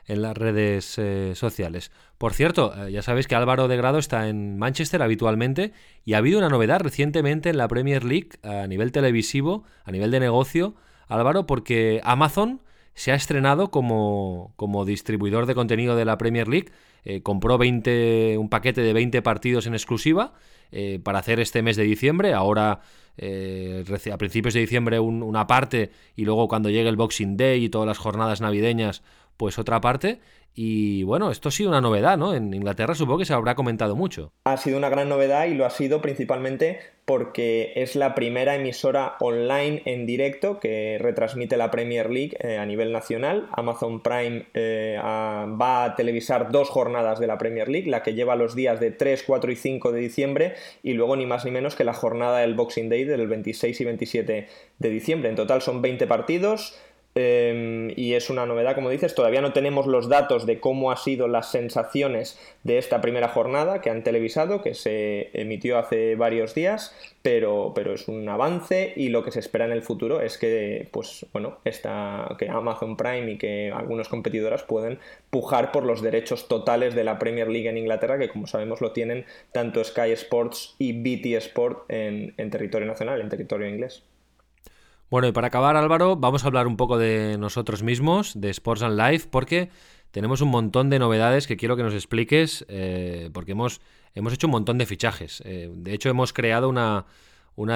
en 0.06 0.22
las 0.22 0.36
redes 0.36 0.98
eh, 0.98 1.34
sociales. 1.34 1.90
Por 2.18 2.34
cierto, 2.34 2.74
eh, 2.76 2.92
ya 2.92 3.00
sabéis 3.00 3.26
que 3.26 3.34
Álvaro 3.34 3.68
de 3.68 3.76
Grado 3.76 3.98
está 3.98 4.28
en 4.28 4.58
Manchester 4.58 5.02
habitualmente 5.02 5.72
y 6.04 6.12
ha 6.12 6.18
habido 6.18 6.38
una 6.38 6.50
novedad 6.50 6.80
recientemente 6.80 7.48
en 7.48 7.56
la 7.56 7.68
Premier 7.68 8.04
League 8.04 8.30
a 8.42 8.66
nivel 8.66 8.92
televisivo, 8.92 9.64
a 9.84 9.92
nivel 9.92 10.10
de 10.10 10.20
negocio, 10.20 10.74
Álvaro, 11.08 11.46
porque 11.46 12.00
Amazon 12.04 12.60
se 12.94 13.12
ha 13.12 13.14
estrenado 13.14 13.70
como, 13.70 14.52
como 14.56 14.84
distribuidor 14.84 15.46
de 15.46 15.54
contenido 15.54 15.96
de 15.96 16.04
la 16.04 16.18
Premier 16.18 16.48
League. 16.48 16.70
Eh, 17.04 17.22
compró 17.22 17.58
20, 17.58 18.38
un 18.38 18.48
paquete 18.48 18.80
de 18.80 18.92
20 18.92 19.20
partidos 19.20 19.66
en 19.66 19.74
exclusiva 19.74 20.32
eh, 20.72 21.00
para 21.02 21.18
hacer 21.18 21.40
este 21.40 21.62
mes 21.62 21.76
de 21.76 21.84
diciembre. 21.84 22.32
Ahora, 22.32 22.80
eh, 23.18 23.84
a 24.12 24.16
principios 24.18 24.54
de 24.54 24.60
diciembre, 24.60 25.00
una 25.00 25.46
parte 25.46 25.90
y 26.16 26.24
luego 26.24 26.48
cuando 26.48 26.70
llegue 26.70 26.88
el 26.88 26.96
Boxing 26.96 27.36
Day 27.36 27.64
y 27.64 27.68
todas 27.68 27.86
las 27.86 27.98
jornadas 27.98 28.40
navideñas, 28.40 29.02
pues 29.36 29.58
otra 29.58 29.80
parte. 29.80 30.20
Y 30.54 31.02
bueno, 31.02 31.32
esto 31.32 31.48
ha 31.48 31.52
sido 31.52 31.70
una 31.70 31.80
novedad, 31.80 32.16
¿no? 32.16 32.34
En 32.34 32.54
Inglaterra 32.54 32.94
supongo 32.94 33.18
que 33.18 33.24
se 33.24 33.34
habrá 33.34 33.56
comentado 33.56 33.96
mucho. 33.96 34.32
Ha 34.44 34.56
sido 34.56 34.78
una 34.78 34.88
gran 34.88 35.08
novedad 35.08 35.46
y 35.46 35.54
lo 35.54 35.66
ha 35.66 35.70
sido 35.70 36.00
principalmente 36.00 36.78
porque 37.04 37.72
es 37.76 37.96
la 37.96 38.14
primera 38.14 38.54
emisora 38.54 39.16
online 39.20 39.82
en 39.84 40.06
directo 40.06 40.58
que 40.58 40.96
retransmite 41.00 41.56
la 41.56 41.70
Premier 41.70 42.08
League 42.08 42.36
eh, 42.40 42.56
a 42.56 42.64
nivel 42.64 42.92
nacional. 42.92 43.48
Amazon 43.52 44.00
Prime 44.00 44.46
eh, 44.54 44.96
va 45.02 45.84
a 45.84 45.94
televisar 45.96 46.50
dos 46.50 46.70
jornadas 46.70 47.18
de 47.18 47.26
la 47.26 47.36
Premier 47.36 47.68
League, 47.68 47.90
la 47.90 48.02
que 48.02 48.14
lleva 48.14 48.36
los 48.36 48.54
días 48.54 48.80
de 48.80 48.90
3, 48.90 49.24
4 49.26 49.52
y 49.52 49.56
5 49.56 49.92
de 49.92 50.00
diciembre 50.00 50.54
y 50.82 50.94
luego 50.94 51.16
ni 51.16 51.26
más 51.26 51.44
ni 51.44 51.50
menos 51.50 51.74
que 51.74 51.84
la 51.84 51.94
jornada 51.94 52.38
del 52.38 52.54
Boxing 52.54 52.88
Day 52.88 53.04
del 53.04 53.26
26 53.26 53.80
y 53.80 53.84
27 53.84 54.48
de 54.78 54.88
diciembre. 54.88 55.28
En 55.28 55.36
total 55.36 55.60
son 55.60 55.82
20 55.82 56.06
partidos. 56.06 56.78
Em, 57.16 57.92
y 57.94 58.14
es 58.14 58.28
una 58.28 58.44
novedad, 58.44 58.74
como 58.74 58.90
dices, 58.90 59.14
todavía 59.14 59.40
no 59.40 59.52
tenemos 59.52 59.86
los 59.86 60.08
datos 60.08 60.46
de 60.46 60.58
cómo 60.58 60.90
han 60.90 60.96
sido 60.96 61.28
las 61.28 61.48
sensaciones 61.48 62.40
de 62.64 62.78
esta 62.78 63.00
primera 63.00 63.28
jornada 63.28 63.80
que 63.80 63.90
han 63.90 64.02
televisado, 64.02 64.62
que 64.62 64.74
se 64.74 65.30
emitió 65.32 65.78
hace 65.78 66.16
varios 66.16 66.54
días, 66.56 66.92
pero, 67.22 67.70
pero 67.72 67.94
es 67.94 68.08
un 68.08 68.28
avance 68.28 68.92
y 68.96 69.10
lo 69.10 69.22
que 69.22 69.30
se 69.30 69.38
espera 69.38 69.64
en 69.64 69.70
el 69.70 69.82
futuro 69.82 70.20
es 70.20 70.38
que, 70.38 70.88
pues, 70.90 71.24
bueno, 71.32 71.58
esta, 71.64 72.34
que 72.36 72.48
Amazon 72.48 72.96
Prime 72.96 73.30
y 73.32 73.38
que 73.38 73.70
algunas 73.72 74.08
competidoras 74.08 74.64
pueden 74.64 74.98
pujar 75.30 75.70
por 75.70 75.84
los 75.84 76.02
derechos 76.02 76.48
totales 76.48 76.96
de 76.96 77.04
la 77.04 77.20
Premier 77.20 77.48
League 77.48 77.68
en 77.68 77.78
Inglaterra, 77.78 78.18
que 78.18 78.28
como 78.28 78.48
sabemos 78.48 78.80
lo 78.80 78.90
tienen 78.90 79.24
tanto 79.52 79.84
Sky 79.84 80.10
Sports 80.12 80.74
y 80.78 80.92
BT 80.92 81.36
Sport 81.36 81.84
en 81.88 82.50
territorio 82.50 82.88
nacional, 82.88 83.20
en 83.20 83.28
territorio 83.28 83.68
inglés. 83.68 84.02
Bueno, 85.10 85.28
y 85.28 85.32
para 85.32 85.48
acabar, 85.48 85.76
Álvaro, 85.76 86.16
vamos 86.16 86.44
a 86.44 86.46
hablar 86.46 86.66
un 86.66 86.76
poco 86.76 86.98
de 86.98 87.36
nosotros 87.38 87.82
mismos, 87.82 88.40
de 88.40 88.50
Sports 88.50 88.82
and 88.82 88.98
Life, 88.98 89.28
porque 89.30 89.70
tenemos 90.10 90.40
un 90.40 90.48
montón 90.48 90.90
de 90.90 90.98
novedades 90.98 91.46
que 91.46 91.56
quiero 91.56 91.76
que 91.76 91.82
nos 91.82 91.92
expliques, 91.92 92.64
eh, 92.68 93.30
porque 93.32 93.52
hemos, 93.52 93.80
hemos 94.14 94.32
hecho 94.32 94.46
un 94.46 94.52
montón 94.52 94.78
de 94.78 94.86
fichajes. 94.86 95.42
Eh, 95.44 95.70
de 95.72 95.92
hecho, 95.92 96.08
hemos 96.08 96.32
creado 96.32 96.68
una, 96.68 97.04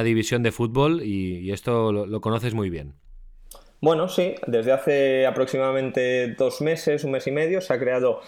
división 0.02 0.42
de 0.42 0.52
fútbol 0.52 1.02
y, 1.02 1.50
esto 1.52 1.92
lo, 1.92 2.20
conoces 2.20 2.54
muy 2.54 2.70
bien. 2.70 2.94
Bueno, 3.80 4.08
sí, 4.08 4.34
desde 4.46 4.72
hace 4.72 5.26
aproximadamente 5.26 6.34
dos 6.34 6.60
meses, 6.60 7.04
un 7.04 7.12
mes 7.12 7.26
y 7.26 7.32
medio, 7.32 7.60
se 7.60 7.72
ha 7.72 7.78
creado 7.78 8.20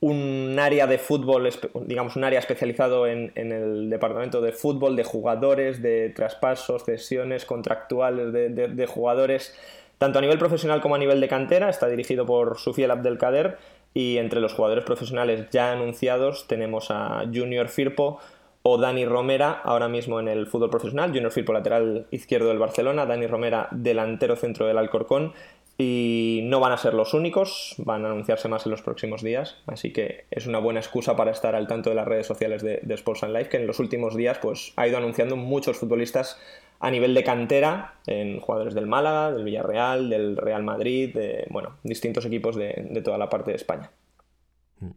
un 0.00 0.56
área 0.58 0.86
de 0.86 0.98
fútbol, 0.98 1.48
digamos, 1.84 2.16
un 2.16 2.24
área 2.24 2.38
especializado 2.38 3.06
en, 3.06 3.32
el 3.34 3.90
departamento 3.90 4.40
de 4.40 4.52
fútbol, 4.52 4.96
de 4.96 5.04
jugadores, 5.04 5.82
de 5.82 6.08
traspasos, 6.10 6.84
cesiones 6.84 7.44
contractuales 7.44 8.32
de, 8.32 8.86
jugadores, 8.86 9.54
tanto 9.98 10.18
a 10.18 10.22
nivel 10.22 10.38
profesional 10.38 10.80
como 10.80 10.94
a 10.94 10.98
nivel 10.98 11.20
de 11.20 11.28
cantera. 11.28 11.68
Está 11.68 11.86
dirigido 11.86 12.24
por 12.24 12.58
Sufiel 12.58 12.90
Abdelkader 12.90 13.58
y 13.92 14.16
entre 14.16 14.40
los 14.40 14.54
jugadores 14.54 14.84
profesionales 14.84 15.48
ya 15.50 15.72
anunciados 15.72 16.46
tenemos 16.46 16.90
a 16.90 17.24
Junior 17.32 17.68
Firpo 17.68 18.20
o 18.62 18.78
Dani 18.78 19.04
Romera, 19.04 19.60
ahora 19.64 19.88
mismo 19.88 20.20
en 20.20 20.28
el 20.28 20.46
fútbol 20.46 20.70
profesional. 20.70 21.10
Junior 21.10 21.32
Firpo, 21.32 21.52
lateral 21.52 22.06
izquierdo 22.10 22.48
del 22.48 22.58
Barcelona, 22.58 23.04
Dani 23.04 23.26
Romera, 23.26 23.68
delantero 23.70 24.36
centro 24.36 24.66
del 24.66 24.78
Alcorcón 24.78 25.34
y 25.80 26.42
no 26.44 26.60
van 26.60 26.72
a 26.72 26.76
ser 26.76 26.92
los 26.92 27.14
únicos, 27.14 27.74
van 27.78 28.04
a 28.04 28.10
anunciarse 28.10 28.48
más 28.48 28.66
en 28.66 28.72
los 28.72 28.82
próximos 28.82 29.22
días, 29.22 29.56
así 29.66 29.92
que 29.94 30.26
es 30.30 30.46
una 30.46 30.58
buena 30.58 30.80
excusa 30.80 31.16
para 31.16 31.30
estar 31.30 31.54
al 31.54 31.66
tanto 31.66 31.88
de 31.88 31.96
las 31.96 32.06
redes 32.06 32.26
sociales 32.26 32.62
de, 32.62 32.82
Sports 32.94 33.22
and 33.22 33.34
Life, 33.34 33.48
que 33.48 33.56
en 33.56 33.66
los 33.66 33.78
últimos 33.78 34.14
días 34.14 34.38
pues, 34.38 34.74
ha 34.76 34.86
ido 34.86 34.98
anunciando 34.98 35.36
muchos 35.36 35.78
futbolistas 35.78 36.38
a 36.80 36.90
nivel 36.90 37.14
de 37.14 37.24
cantera, 37.24 37.94
en 38.06 38.40
jugadores 38.40 38.74
del 38.74 38.86
Málaga, 38.86 39.32
del 39.32 39.44
Villarreal, 39.44 40.10
del 40.10 40.36
Real 40.36 40.62
Madrid, 40.62 41.14
de 41.14 41.46
bueno, 41.48 41.78
distintos 41.82 42.26
equipos 42.26 42.56
de, 42.56 43.00
toda 43.02 43.16
la 43.16 43.30
parte 43.30 43.52
de 43.52 43.56
España. 43.56 43.90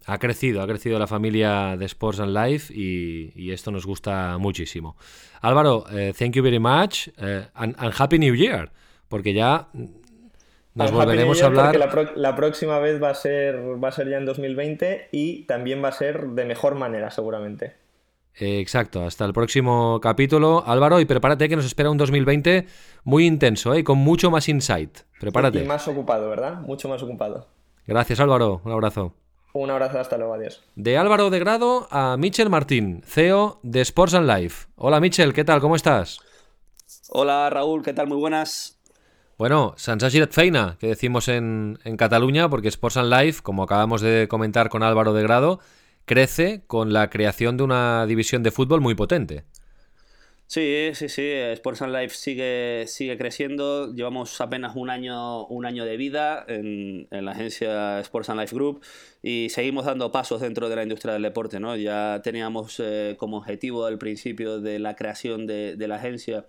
Ha 0.06 0.18
crecido, 0.18 0.62
ha 0.62 0.68
crecido 0.68 1.00
la 1.00 1.08
familia 1.08 1.78
de 1.78 1.86
Sports 1.86 2.20
and 2.20 2.36
Life 2.36 2.74
y, 2.74 3.52
esto 3.52 3.72
nos 3.72 3.86
gusta 3.86 4.38
muchísimo. 4.38 4.98
Álvaro, 5.42 5.86
eh, 5.92 6.14
thank 6.18 6.34
you 6.34 6.44
very 6.44 6.60
much 6.60 7.08
eh, 7.18 7.46
and 7.54 7.94
Happy 7.98 8.20
New 8.20 8.36
Year, 8.36 8.70
porque 9.08 9.34
ya 9.34 9.70
nos 10.76 10.92
volveremos 10.92 11.42
a 11.42 11.46
hablar. 11.46 11.76
La, 12.16 12.36
próxima 12.36 12.80
vez 12.80 13.02
va 13.02 13.10
a, 13.10 13.16
ser, 13.16 13.84
va 13.84 13.90
a 13.90 13.92
ser 13.92 14.10
ya 14.10 14.18
en 14.18 14.26
2020 14.26 15.10
y 15.12 15.44
también 15.44 15.84
va 15.84 15.90
a 15.90 15.92
ser 15.92 16.30
de 16.30 16.46
mejor 16.46 16.76
manera, 16.76 17.12
seguramente. 17.12 17.76
exacto, 18.36 19.04
hasta 19.04 19.26
el 19.26 19.34
próximo 19.34 20.00
capítulo. 20.02 20.64
Álvaro, 20.66 21.00
y 21.00 21.06
prepárate 21.06 21.48
que 21.48 21.56
nos 21.56 21.66
espera 21.66 21.92
un 21.92 21.98
2020 21.98 22.66
muy 23.04 23.26
intenso, 23.26 23.74
¿eh? 23.74 23.84
con 23.84 24.00
mucho 24.00 24.32
más 24.32 24.50
insight. 24.50 25.00
Prepárate. 25.20 25.64
Y 25.64 25.68
más 25.68 25.88
ocupado, 25.88 26.30
¿verdad? 26.30 26.62
Mucho 26.62 26.90
más 26.90 27.04
ocupado. 27.04 27.48
Gracias, 27.86 28.20
Álvaro. 28.20 28.62
Un 28.64 28.72
abrazo. 28.72 29.14
Un 29.54 29.70
abrazo, 29.70 30.00
hasta 30.00 30.18
luego, 30.18 30.34
adiós. 30.34 30.64
De 30.76 30.98
Álvaro 30.98 31.30
de 31.30 31.38
Grado 31.38 31.88
a 31.92 32.18
Michel 32.18 32.50
Martín, 32.50 33.04
CEO 33.06 33.60
de 33.62 33.82
Sports 33.82 34.16
and 34.16 34.28
Life. 34.28 34.68
Hola, 34.76 35.00
Michel, 35.00 35.32
¿qué 35.32 35.44
tal? 35.44 35.62
¿Cómo 35.62 35.76
estás? 35.76 36.20
Hola, 37.10 37.52
Raúl, 37.52 37.84
¿qué 37.84 37.94
tal? 37.94 38.08
Muy 38.08 38.18
buenas. 38.18 38.80
Bueno, 39.38 39.74
Sans 39.78 40.04
feina, 40.30 40.78
que 40.80 40.88
decimos 40.88 41.28
en, 41.28 41.80
Cataluña, 41.98 42.50
porque 42.50 42.68
Sports 42.68 42.98
and 42.98 43.12
Life, 43.12 43.42
como 43.42 43.64
acabamos 43.64 44.02
de 44.02 44.28
comentar 44.30 44.70
con 44.70 44.84
Álvaro 44.84 45.14
de 45.14 45.24
Grado, 45.24 45.60
crece 46.06 46.64
con 46.68 46.94
la 46.94 47.10
creación 47.10 47.58
de 47.58 47.64
una 47.64 48.06
división 48.06 48.44
de 48.44 48.52
fútbol 48.52 48.82
muy 48.82 48.94
potente. 48.94 49.44
Sí, 50.46 50.92
sí, 50.94 51.10
sí. 51.10 51.24
Sports 51.26 51.82
and 51.82 51.96
Life 51.96 52.16
sigue, 52.16 52.84
sigue 52.86 53.18
creciendo. 53.18 53.92
Llevamos 53.92 54.40
apenas 54.40 54.76
un 54.76 54.92
año, 54.92 55.48
un 55.48 55.66
año 55.66 55.84
de 55.84 55.98
vida 55.98 56.46
en, 56.48 57.08
la 57.10 57.32
agencia 57.32 58.00
Sports 58.02 58.30
and 58.30 58.40
Life 58.40 58.54
Group 58.56 58.84
y 59.24 59.50
seguimos 59.50 59.86
dando 59.86 60.12
pasos 60.12 60.42
dentro 60.42 60.70
de 60.70 60.76
la 60.76 60.84
industria 60.84 61.14
del 61.14 61.24
deporte. 61.24 61.60
¿no? 61.60 61.76
Ya 61.76 62.22
teníamos 62.24 62.80
eh, 62.80 63.16
como 63.18 63.38
objetivo 63.38 63.86
al 63.86 63.98
principio 63.98 64.60
de 64.60 64.78
la 64.78 64.96
creación 64.96 65.48
de 65.48 65.88
la 65.88 65.96
agencia 65.96 66.46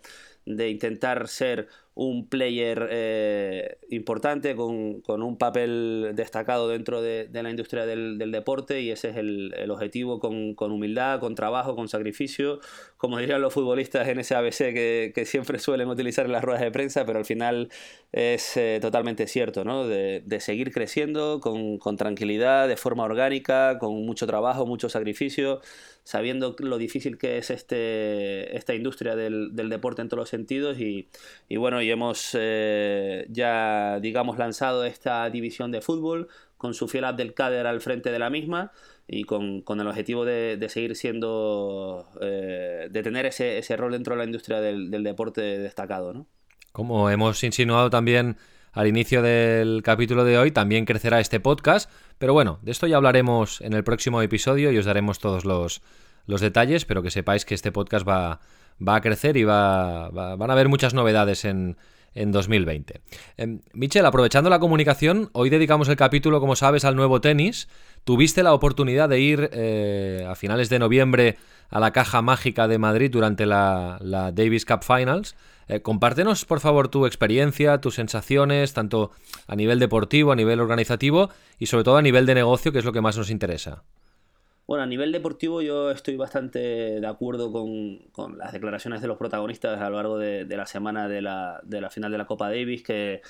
de 0.47 0.69
intentar 0.69 1.29
ser 1.29 1.69
un 1.95 2.29
player 2.29 2.89
eh, 2.91 3.79
importante 3.91 4.57
con, 4.57 5.03
un 5.07 5.39
papel 5.39 6.11
destacado 6.15 6.69
dentro 6.69 7.01
de, 7.01 7.29
la 7.33 7.51
industria 7.51 7.87
del, 7.87 8.19
deporte 8.33 8.81
y 8.81 8.91
ese 8.91 9.11
es 9.11 9.17
el, 9.17 9.71
objetivo 9.71 10.19
con, 10.19 10.73
humildad, 10.73 11.21
con 11.21 11.37
trabajo, 11.37 11.77
con 11.77 11.89
sacrificio, 11.89 12.59
como 12.97 13.19
dirían 13.19 13.41
los 13.41 13.55
futbolistas 13.55 14.09
en 14.09 14.19
ese 14.19 14.35
ABC 14.35 14.73
que, 14.75 15.25
siempre 15.25 15.59
suelen 15.59 15.89
utilizar 15.89 16.27
en 16.27 16.33
las 16.33 16.43
ruedas 16.43 16.63
de 16.63 16.71
prensa, 16.71 17.07
pero 17.07 17.19
al 17.19 17.25
final 17.25 17.71
es 18.13 18.57
eh, 18.57 18.79
totalmente 18.83 19.27
cierto, 19.27 19.65
¿no? 19.65 19.87
de, 19.87 20.23
seguir 20.41 20.73
creciendo 20.73 21.41
con, 21.41 21.79
con 21.79 21.97
tranquilidad, 21.97 22.67
de 22.69 22.77
forma 22.77 23.05
orgánica, 23.05 23.79
con 23.79 24.05
mucho 24.05 24.27
trabajo, 24.27 24.67
mucho 24.67 24.89
sacrificio 24.89 25.61
sabiendo 26.05 26.55
lo 26.59 26.79
difícil 26.79 27.19
que 27.19 27.39
es 27.39 27.51
este, 27.51 28.57
esta 28.57 28.75
industria 28.75 29.17
del, 29.17 29.51
deporte 29.55 30.03
en 30.03 30.09
todos 30.09 30.21
los 30.21 30.29
sentidos 30.29 30.79
y, 30.79 31.09
bueno, 31.57 31.81
y 31.83 31.91
hemos 31.91 32.37
eh, 32.39 33.27
ya, 33.31 33.99
digamos, 34.01 34.39
lanzado 34.39 34.85
esta 34.85 35.29
división 35.31 35.73
de 35.73 35.81
fútbol 35.81 36.29
con 36.59 36.75
su 36.75 36.89
fiel 36.89 37.05
Abdelkader 37.05 37.67
al 37.67 37.81
frente 37.81 38.13
de 38.13 38.19
la 38.19 38.31
misma 38.31 38.71
y 39.09 39.25
con, 39.25 39.63
el 39.67 39.87
objetivo 39.87 40.25
de, 40.25 40.65
seguir 40.69 40.95
siendo, 40.95 42.07
eh, 42.21 42.89
de 42.91 43.03
tener 43.03 43.27
ese, 43.27 43.59
ese, 43.59 43.77
rol 43.77 43.93
dentro 43.93 44.15
de 44.15 44.19
la 44.19 44.25
industria 44.25 44.61
del, 44.61 44.91
del 44.91 45.03
deporte 45.03 45.41
destacado, 45.41 46.13
¿no? 46.13 46.27
Como 46.73 47.09
hemos 47.09 47.43
insinuado 47.45 47.89
también 47.89 48.37
al 48.75 48.87
inicio 48.87 49.23
del 49.23 49.83
capítulo 49.83 50.25
de 50.25 50.37
hoy, 50.37 50.51
también 50.51 50.85
crecerá 50.85 51.21
este 51.21 51.41
podcast. 51.41 51.91
Pero 52.19 52.33
bueno, 52.33 52.59
de 52.63 52.73
esto 52.73 52.87
ya 52.87 52.97
hablaremos 52.97 53.61
en 53.61 53.73
el 53.73 53.85
próximo 53.85 54.21
episodio 54.21 54.73
y 54.73 54.79
os 54.79 54.85
daremos 54.85 55.21
todos 55.21 55.45
los, 55.45 55.81
detalles, 56.27 56.85
pero 56.85 57.03
que 57.03 57.11
sepáis 57.11 57.45
que 57.45 57.55
este 57.55 57.73
podcast 57.73 58.07
va, 58.07 58.41
va 58.87 58.97
a 58.97 59.01
crecer 59.01 59.37
y 59.37 59.45
va, 59.45 60.11
van 60.11 60.51
a 60.51 60.53
haber 60.53 60.69
muchas 60.69 60.93
novedades 60.93 61.45
en, 61.45 61.77
en 62.15 62.33
2020. 62.33 63.01
Eh, 63.37 63.59
Michel, 63.73 64.07
aprovechando 64.07 64.51
la 64.51 64.59
comunicación, 64.59 65.31
hoy 65.33 65.51
dedicamos 65.51 65.89
el 65.89 65.97
capítulo, 65.97 66.41
como 66.41 66.57
sabes, 66.57 66.85
al 66.85 66.97
nuevo 66.97 67.21
tenis. 67.21 67.69
Tuviste 68.05 68.43
la 68.43 68.55
oportunidad 68.55 69.09
de 69.09 69.21
ir 69.21 69.51
eh, 69.53 70.27
a 70.29 70.35
finales 70.35 70.69
de 70.69 70.79
noviembre 70.79 71.37
a 71.71 71.81
la 71.81 71.93
Caja 71.93 72.23
Mágica 72.23 72.69
de 72.69 72.79
Madrid 72.79 73.11
durante 73.11 73.47
la, 73.47 73.99
la 74.01 74.33
Davis 74.33 74.65
Cup 74.65 74.83
Finals. 74.83 75.35
Eh, 75.69 75.81
compártenos, 75.81 76.45
por 76.45 76.61
favor, 76.61 76.89
tu 76.89 77.07
experiencia, 77.07 77.81
tus 77.81 77.95
sensaciones, 77.95 78.73
tanto 78.75 79.11
a 79.47 79.57
nivel 79.57 79.79
deportivo, 79.79 80.33
a 80.33 80.37
nivel 80.37 80.61
organizativo 80.61 81.31
y 81.59 81.67
sobre 81.67 81.85
todo 81.85 81.97
a 81.97 82.03
nivel 82.03 82.27
de 82.27 82.35
negocio, 82.35 82.73
que 82.73 82.79
es 82.79 82.85
lo 82.85 82.93
que 82.93 83.01
más 83.01 83.17
nos 83.17 83.31
interesa. 83.31 83.85
Bueno, 84.67 84.83
a 84.83 84.87
nivel 84.87 85.13
deportivo 85.13 85.61
yo 85.61 85.91
estoy 85.91 86.17
bastante 86.17 86.59
de 86.59 87.07
acuerdo 87.07 87.53
con, 87.53 88.39
las 88.39 88.53
declaraciones 88.53 89.03
de 89.03 89.09
los 89.09 89.19
protagonistas 89.19 89.79
a 89.79 89.91
lo 89.91 89.97
largo 89.97 90.17
de, 90.17 90.47
la 90.47 90.65
semana 90.65 91.07
de 91.07 91.21
la, 91.21 91.61
de 91.65 91.83
la, 91.83 91.91
final 91.91 92.11
de 92.11 92.17
la 92.17 92.27
Copa 92.27 92.49
Davis, 92.49 92.83
que 92.83 93.21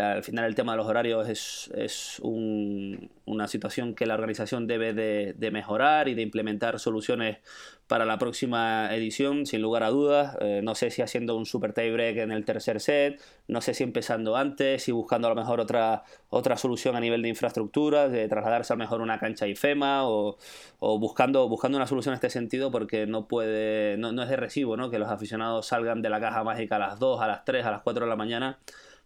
al 0.00 0.24
final 0.24 0.44
el 0.44 0.54
tema 0.54 0.72
de 0.72 0.78
los 0.78 0.86
horarios 0.86 1.28
es, 1.28 1.70
es 1.76 2.20
una 2.22 3.46
situación 3.46 3.94
que 3.94 4.06
la 4.06 4.14
organización 4.14 4.66
debe 4.66 4.92
de, 4.92 5.50
mejorar 5.52 6.08
y 6.08 6.14
de 6.14 6.22
implementar 6.22 6.80
soluciones 6.80 7.38
para 7.86 8.04
la 8.04 8.18
próxima 8.18 8.92
edición, 8.92 9.46
sin 9.46 9.62
lugar 9.62 9.84
a 9.84 9.90
dudas. 9.90 10.36
Eh, 10.40 10.62
no 10.64 10.74
sé 10.74 10.90
si 10.90 11.02
haciendo 11.02 11.36
un 11.36 11.46
super 11.46 11.74
tie 11.74 11.92
break 11.92 12.16
en 12.16 12.32
el 12.32 12.44
tercer 12.44 12.80
set, 12.80 13.20
no 13.46 13.60
sé 13.60 13.72
si 13.74 13.84
empezando 13.84 14.36
antes, 14.36 14.88
y 14.88 14.92
buscando 14.92 15.28
a 15.28 15.30
lo 15.30 15.36
mejor 15.36 15.60
otra, 15.60 16.02
otra 16.28 16.56
solución 16.56 16.96
a 16.96 17.00
nivel 17.00 17.22
de 17.22 17.28
infraestructura, 17.28 18.08
de 18.08 18.26
trasladarse 18.26 18.72
a 18.72 18.76
lo 18.76 18.80
mejor 18.80 19.00
una 19.00 19.20
cancha 19.20 19.46
IFEMA 19.46 20.08
o, 20.08 20.38
o 20.80 20.98
buscando, 20.98 21.48
buscando 21.48 21.78
una 21.78 21.86
solución 21.86 22.14
en 22.14 22.16
este 22.16 22.30
sentido 22.30 22.72
porque 22.72 23.06
no 23.06 23.28
puede, 23.28 23.96
no, 23.98 24.10
no 24.10 24.24
es 24.24 24.28
de 24.28 24.36
recibo, 24.36 24.76
¿no? 24.76 24.90
Que 24.90 24.98
los 24.98 25.08
aficionados 25.08 25.66
salgan 25.66 26.02
de 26.02 26.08
la 26.08 26.20
caja 26.20 26.42
mágica 26.42 26.76
a 26.76 26.80
las 26.80 26.98
2, 26.98 27.20
a 27.20 27.26
las 27.28 27.44
3, 27.44 27.64
a 27.66 27.70
las 27.70 27.82
4 27.82 28.06
de 28.06 28.10
la 28.10 28.16
mañana 28.16 28.58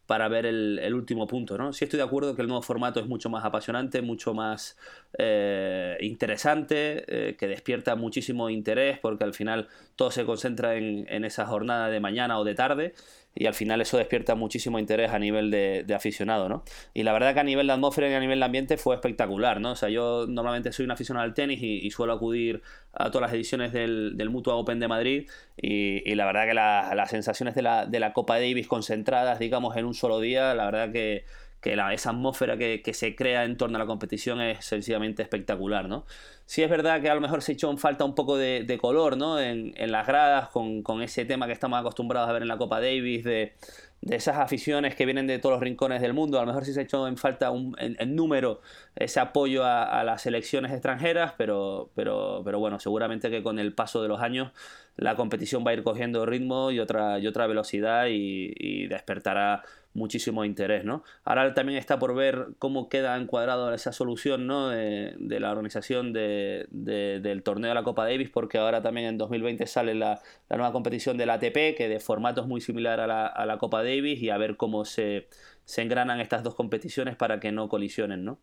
para 0.08 0.26
ver 0.28 0.46
el, 0.46 0.94
último 0.94 1.26
punto. 1.26 1.58
¿no? 1.58 1.74
Sí 1.74 1.84
estoy 1.84 1.98
de 1.98 2.02
acuerdo 2.02 2.34
que 2.34 2.40
el 2.40 2.48
nuevo 2.48 2.62
formato 2.62 2.98
es 2.98 3.06
mucho 3.06 3.28
más 3.28 3.44
apasionante, 3.44 4.00
mucho 4.00 4.32
más 4.32 4.78
eh, 5.18 5.98
interesante, 6.00 7.04
eh, 7.06 7.36
que 7.36 7.46
despierta 7.46 7.94
muchísimo 7.94 8.48
interés 8.48 8.98
porque 9.00 9.24
al 9.24 9.34
final 9.34 9.68
todo 9.96 10.10
se 10.10 10.24
concentra 10.24 10.76
en, 10.76 11.04
en, 11.10 11.26
esa 11.26 11.44
jornada 11.44 11.90
de 11.90 12.00
mañana 12.00 12.38
o 12.38 12.44
de 12.44 12.54
tarde 12.54 12.94
y 13.38 13.46
al 13.46 13.54
final 13.54 13.80
eso 13.80 13.96
despierta 13.96 14.34
muchísimo 14.34 14.80
interés 14.80 15.12
a 15.12 15.18
nivel 15.20 15.52
de, 15.52 15.94
aficionado, 15.94 16.48
¿no? 16.48 16.64
Y 16.92 17.04
la 17.04 17.12
verdad 17.12 17.34
que 17.34 17.40
a 17.40 17.44
nivel 17.44 17.68
de 17.68 17.72
atmósfera 17.72 18.10
y 18.10 18.14
a 18.14 18.18
nivel 18.18 18.40
de 18.40 18.44
ambiente 18.44 18.76
fue 18.76 18.96
espectacular, 18.96 19.60
¿no? 19.60 19.72
O 19.72 19.76
sea, 19.76 19.88
yo 19.88 20.26
normalmente 20.28 20.72
soy 20.72 20.86
un 20.86 20.90
aficionado 20.90 21.24
al 21.24 21.34
tenis 21.34 21.60
y, 21.62 21.88
suelo 21.92 22.12
acudir 22.12 22.62
a 22.92 23.10
todas 23.10 23.22
las 23.22 23.32
ediciones 23.32 23.72
del, 23.72 24.28
Mutua 24.28 24.56
Open 24.56 24.80
de 24.80 24.88
Madrid 24.88 25.30
y, 25.56 26.14
la 26.16 26.26
verdad 26.26 26.46
que 26.46 26.54
las 26.54 27.10
sensaciones 27.10 27.54
de 27.54 27.62
la, 27.62 27.86
de 27.86 28.00
la 28.00 28.12
Copa 28.12 28.34
Davis 28.40 28.66
concentradas, 28.66 29.38
digamos, 29.38 29.76
en 29.76 29.84
un 29.84 29.94
solo 29.94 30.18
día, 30.18 30.52
la 30.54 30.64
verdad 30.64 30.90
que 30.90 31.24
que 31.60 31.74
la, 31.74 31.92
esa 31.92 32.10
atmósfera 32.10 32.56
que, 32.56 32.94
se 32.94 33.16
crea 33.16 33.44
en 33.44 33.56
torno 33.56 33.76
a 33.76 33.80
la 33.80 33.86
competición 33.86 34.40
es 34.40 34.64
sencillamente 34.64 35.22
espectacular, 35.22 35.88
¿no? 35.88 36.06
Sí 36.46 36.62
es 36.62 36.70
verdad 36.70 37.02
que 37.02 37.10
a 37.10 37.14
lo 37.14 37.20
mejor 37.20 37.42
se 37.42 37.52
echó 37.52 37.70
en 37.70 37.78
falta 37.78 38.04
un 38.04 38.14
poco 38.14 38.36
de, 38.38 38.78
color, 38.80 39.16
¿no? 39.16 39.40
En, 39.40 39.74
las 39.90 40.06
gradas, 40.06 40.48
con, 40.48 41.02
ese 41.02 41.24
tema 41.24 41.46
que 41.46 41.52
estamos 41.52 41.78
acostumbrados 41.78 42.28
a 42.30 42.32
ver 42.32 42.42
en 42.42 42.48
la 42.48 42.58
Copa 42.58 42.80
Davis, 42.80 43.24
de, 43.24 43.54
esas 44.02 44.36
aficiones 44.36 44.94
que 44.94 45.04
vienen 45.04 45.26
de 45.26 45.40
todos 45.40 45.54
los 45.54 45.60
rincones 45.60 46.00
del 46.00 46.14
mundo. 46.14 46.38
A 46.38 46.42
lo 46.42 46.46
mejor 46.46 46.64
sí 46.64 46.72
se 46.72 46.82
echó 46.82 47.08
en 47.08 47.16
falta 47.16 47.50
un, 47.50 47.74
en, 47.78 48.14
número 48.14 48.60
ese 48.94 49.18
apoyo 49.18 49.64
a, 49.64 50.04
las 50.04 50.22
selecciones 50.22 50.72
extranjeras, 50.72 51.34
pero, 51.36 51.90
pero, 51.96 52.42
pero 52.44 52.60
bueno, 52.60 52.78
seguramente 52.78 53.30
que 53.30 53.42
con 53.42 53.58
el 53.58 53.74
paso 53.74 54.00
de 54.00 54.08
los 54.08 54.20
años 54.20 54.52
la 54.98 55.14
competición 55.14 55.64
va 55.64 55.70
a 55.70 55.74
ir 55.74 55.84
cogiendo 55.84 56.26
ritmo 56.26 56.72
y 56.72 56.80
otra, 56.80 57.20
y 57.20 57.26
otra 57.28 57.46
velocidad 57.46 58.06
y, 58.10 58.86
despertará 58.88 59.62
muchísimo 59.94 60.44
interés, 60.44 60.84
¿no? 60.84 61.02
Ahora 61.24 61.54
también 61.54 61.78
está 61.78 61.98
por 61.98 62.14
ver 62.14 62.48
cómo 62.58 62.88
queda 62.88 63.16
encuadrado 63.16 63.72
esa 63.72 63.92
solución, 63.92 64.46
¿no? 64.46 64.68
De, 64.68 65.14
la 65.40 65.50
organización 65.52 66.12
de, 66.12 66.66
del 66.70 67.42
torneo 67.42 67.68
de 67.68 67.74
la 67.74 67.84
Copa 67.84 68.04
Davis, 68.04 68.28
porque 68.30 68.58
ahora 68.58 68.82
también 68.82 69.06
en 69.08 69.18
2020 69.18 69.66
sale 69.66 69.94
la, 69.94 70.20
nueva 70.50 70.72
competición 70.72 71.16
del 71.16 71.30
ATP, 71.30 71.76
que 71.76 71.88
de 71.88 72.00
formato 72.00 72.40
es 72.40 72.46
muy 72.48 72.60
similar 72.60 72.98
a 72.98 73.06
la, 73.06 73.26
a 73.26 73.46
la 73.46 73.58
Copa 73.58 73.82
Davis, 73.82 74.20
y 74.20 74.30
a 74.30 74.38
ver 74.38 74.56
cómo 74.56 74.84
se, 74.84 75.28
se 75.68 75.82
engranan 75.82 76.18
estas 76.18 76.42
dos 76.42 76.54
competiciones 76.54 77.14
para 77.14 77.40
que 77.40 77.52
no 77.52 77.68
colisionen, 77.68 78.24
¿no? 78.24 78.38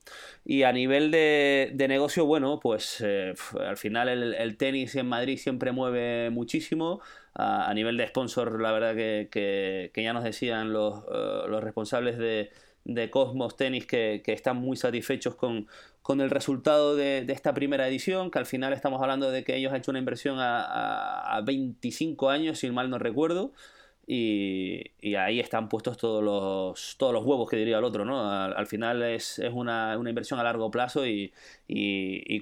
Y 0.46 0.62
a 0.62 0.72
nivel 0.72 1.10
de, 1.10 1.74
negocio, 1.90 2.24
bueno, 2.28 2.60
pues 2.60 3.04
eh, 3.04 3.34
al 3.60 3.78
final 3.78 4.10
el, 4.10 4.58
tenis 4.58 4.96
en 4.96 5.08
Madrid 5.08 5.40
siempre 5.40 5.72
mueve 5.72 6.30
muchísimo. 6.30 7.02
A, 7.34 7.74
nivel 7.74 7.98
de 7.98 8.08
sponsor, 8.08 8.62
la 8.62 8.72
verdad 8.72 8.96
que, 8.96 9.92
ya 9.96 10.14
nos 10.14 10.24
decían 10.24 10.72
los, 10.72 11.00
eh, 11.12 11.48
los 11.48 11.64
responsables 11.64 12.20
de, 12.20 12.52
Cosmos 13.10 13.58
Tenis 13.58 13.88
que, 13.88 14.22
están 14.28 14.58
muy 14.58 14.78
satisfechos 14.78 15.34
con, 15.34 15.66
con 16.04 16.22
el 16.22 16.30
resultado 16.30 16.96
de, 16.96 17.26
esta 17.30 17.56
primera 17.56 17.88
edición, 17.88 18.30
que 18.30 18.38
al 18.38 18.46
final 18.46 18.72
estamos 18.72 19.02
hablando 19.02 19.32
de 19.32 19.44
que 19.44 19.56
ellos 19.56 19.72
han 19.72 19.80
hecho 19.80 19.90
una 19.90 20.00
inversión 20.00 20.38
a, 20.38 21.36
a 21.36 21.42
25 21.42 22.30
años, 22.30 22.60
si 22.60 22.70
mal 22.70 22.92
no 22.92 23.00
recuerdo. 23.00 23.52
Y, 24.08 25.16
ahí 25.16 25.40
están 25.40 25.68
puestos 25.68 25.98
todos 25.98 26.24
los, 26.24 26.96
todos 26.98 27.14
los 27.14 27.26
huevos 27.26 27.50
que 27.50 27.58
diría 27.58 27.80
el 27.80 27.84
otro, 27.84 28.06
¿no? 28.06 28.30
Al, 28.30 28.68
final 28.68 29.02
es, 29.04 29.42
una, 29.52 29.96
inversión 29.96 30.40
a 30.40 30.44
largo 30.44 30.70
plazo 30.70 31.06
y, 31.06 31.32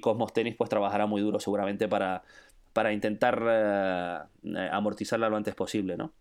Cosmos 0.00 0.32
Tennis 0.32 0.56
pues 0.56 0.68
trabajará 0.68 1.06
muy 1.06 1.22
duro 1.22 1.40
seguramente 1.40 1.88
para, 1.88 2.22
para 2.72 2.92
intentar 2.92 3.42
eh, 3.48 4.68
amortizarla 4.70 5.28
lo 5.28 5.36
antes 5.36 5.54
posible, 5.54 5.96
¿no? 5.96 6.12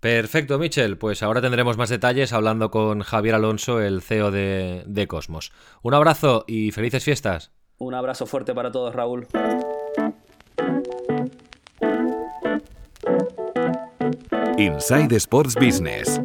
Perfecto, 0.00 0.58
Michel. 0.58 0.96
Pues 0.96 1.22
ahora 1.22 1.42
tendremos 1.42 1.76
más 1.76 1.90
detalles 1.90 2.32
hablando 2.32 2.70
con 2.70 3.00
Javier 3.00 3.34
Alonso, 3.34 3.80
el 3.80 4.00
CEO 4.00 4.30
de, 4.30 4.82
de 4.86 5.06
Cosmos. 5.06 5.52
Un 5.82 5.92
abrazo 5.92 6.44
y 6.48 6.72
felices 6.72 7.04
fiestas. 7.04 7.52
Un 7.76 7.94
abrazo 7.94 8.26
fuerte 8.26 8.54
para 8.54 8.72
todos, 8.72 8.94
Raúl. 8.94 9.26
Inside 14.60 15.16
Sports 15.16 15.54
Business, 15.54 16.20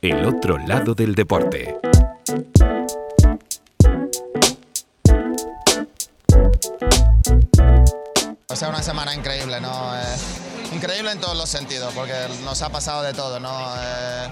el 0.00 0.24
otro 0.24 0.58
lado 0.58 0.94
del 0.94 1.16
deporte. 1.16 1.76
O 8.48 8.54
sea, 8.54 8.68
una 8.68 8.80
semana 8.80 9.12
increíble, 9.12 9.60
¿no? 9.60 9.96
Eh, 9.96 10.02
increíble 10.72 11.10
en 11.10 11.18
todos 11.18 11.36
los 11.36 11.48
sentidos, 11.48 11.92
porque 11.92 12.14
nos 12.44 12.62
ha 12.62 12.68
pasado 12.68 13.02
de 13.02 13.12
todo, 13.12 13.40
¿no? 13.40 13.50
Eh, 13.76 14.28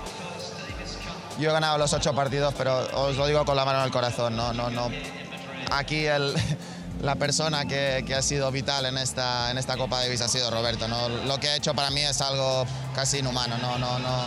yo 1.41 1.51
he 1.51 1.53
ganado 1.53 1.79
los 1.79 1.93
ocho 1.93 2.15
partidos, 2.15 2.55
pero 2.57 2.87
os 2.95 3.17
lo 3.17 3.27
digo 3.27 3.45
con 3.45 3.57
la 3.57 3.65
mano 3.65 3.81
en 3.81 3.87
el 3.87 3.91
corazón, 3.91 4.37
¿no? 4.37 4.53
no, 4.53 4.71
no. 4.71 4.89
Aquí 5.73 6.07
el, 6.07 6.33
la 7.01 7.15
persona 7.15 7.65
que, 7.67 8.05
ha 8.17 8.23
sido 8.23 8.51
vital 8.51 8.87
en 8.87 8.99
esta, 8.99 9.51
en 9.51 9.59
esta 9.59 9.77
Copa 9.77 10.01
Davis 10.01 10.21
ha 10.21 10.29
sido 10.29 10.51
Roberto. 10.51 10.87
Lo 11.27 11.39
que 11.39 11.49
ha 11.49 11.57
hecho 11.57 11.75
para 11.75 11.91
mí 11.91 12.01
es 12.01 12.21
algo 12.21 12.67
casi 12.95 13.19
inhumano, 13.19 13.57
no, 13.59 13.79
no, 13.79 13.99
no, 13.99 14.27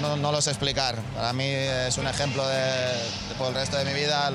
no, 0.00 0.16
no 0.16 0.32
lo 0.32 0.40
sé 0.40 0.50
explicar. 0.50 0.96
Para 1.14 1.32
mí 1.32 1.44
es 1.44 1.98
un 1.98 2.06
ejemplo 2.06 2.46
de, 2.46 2.92
por 3.36 3.48
el 3.48 3.54
resto 3.54 3.76
de 3.76 3.84
mi 3.84 3.92
vida. 3.92 4.30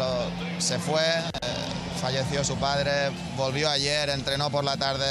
Se 0.59 0.79
fue, 0.79 1.01
eh, 1.01 1.31
falleció 2.01 2.43
su 2.43 2.57
padre, 2.57 3.11
volvió 3.37 3.69
ayer, 3.69 4.09
entrenó 4.09 4.49
por 4.49 4.63
la 4.63 4.75
tarde. 4.77 5.05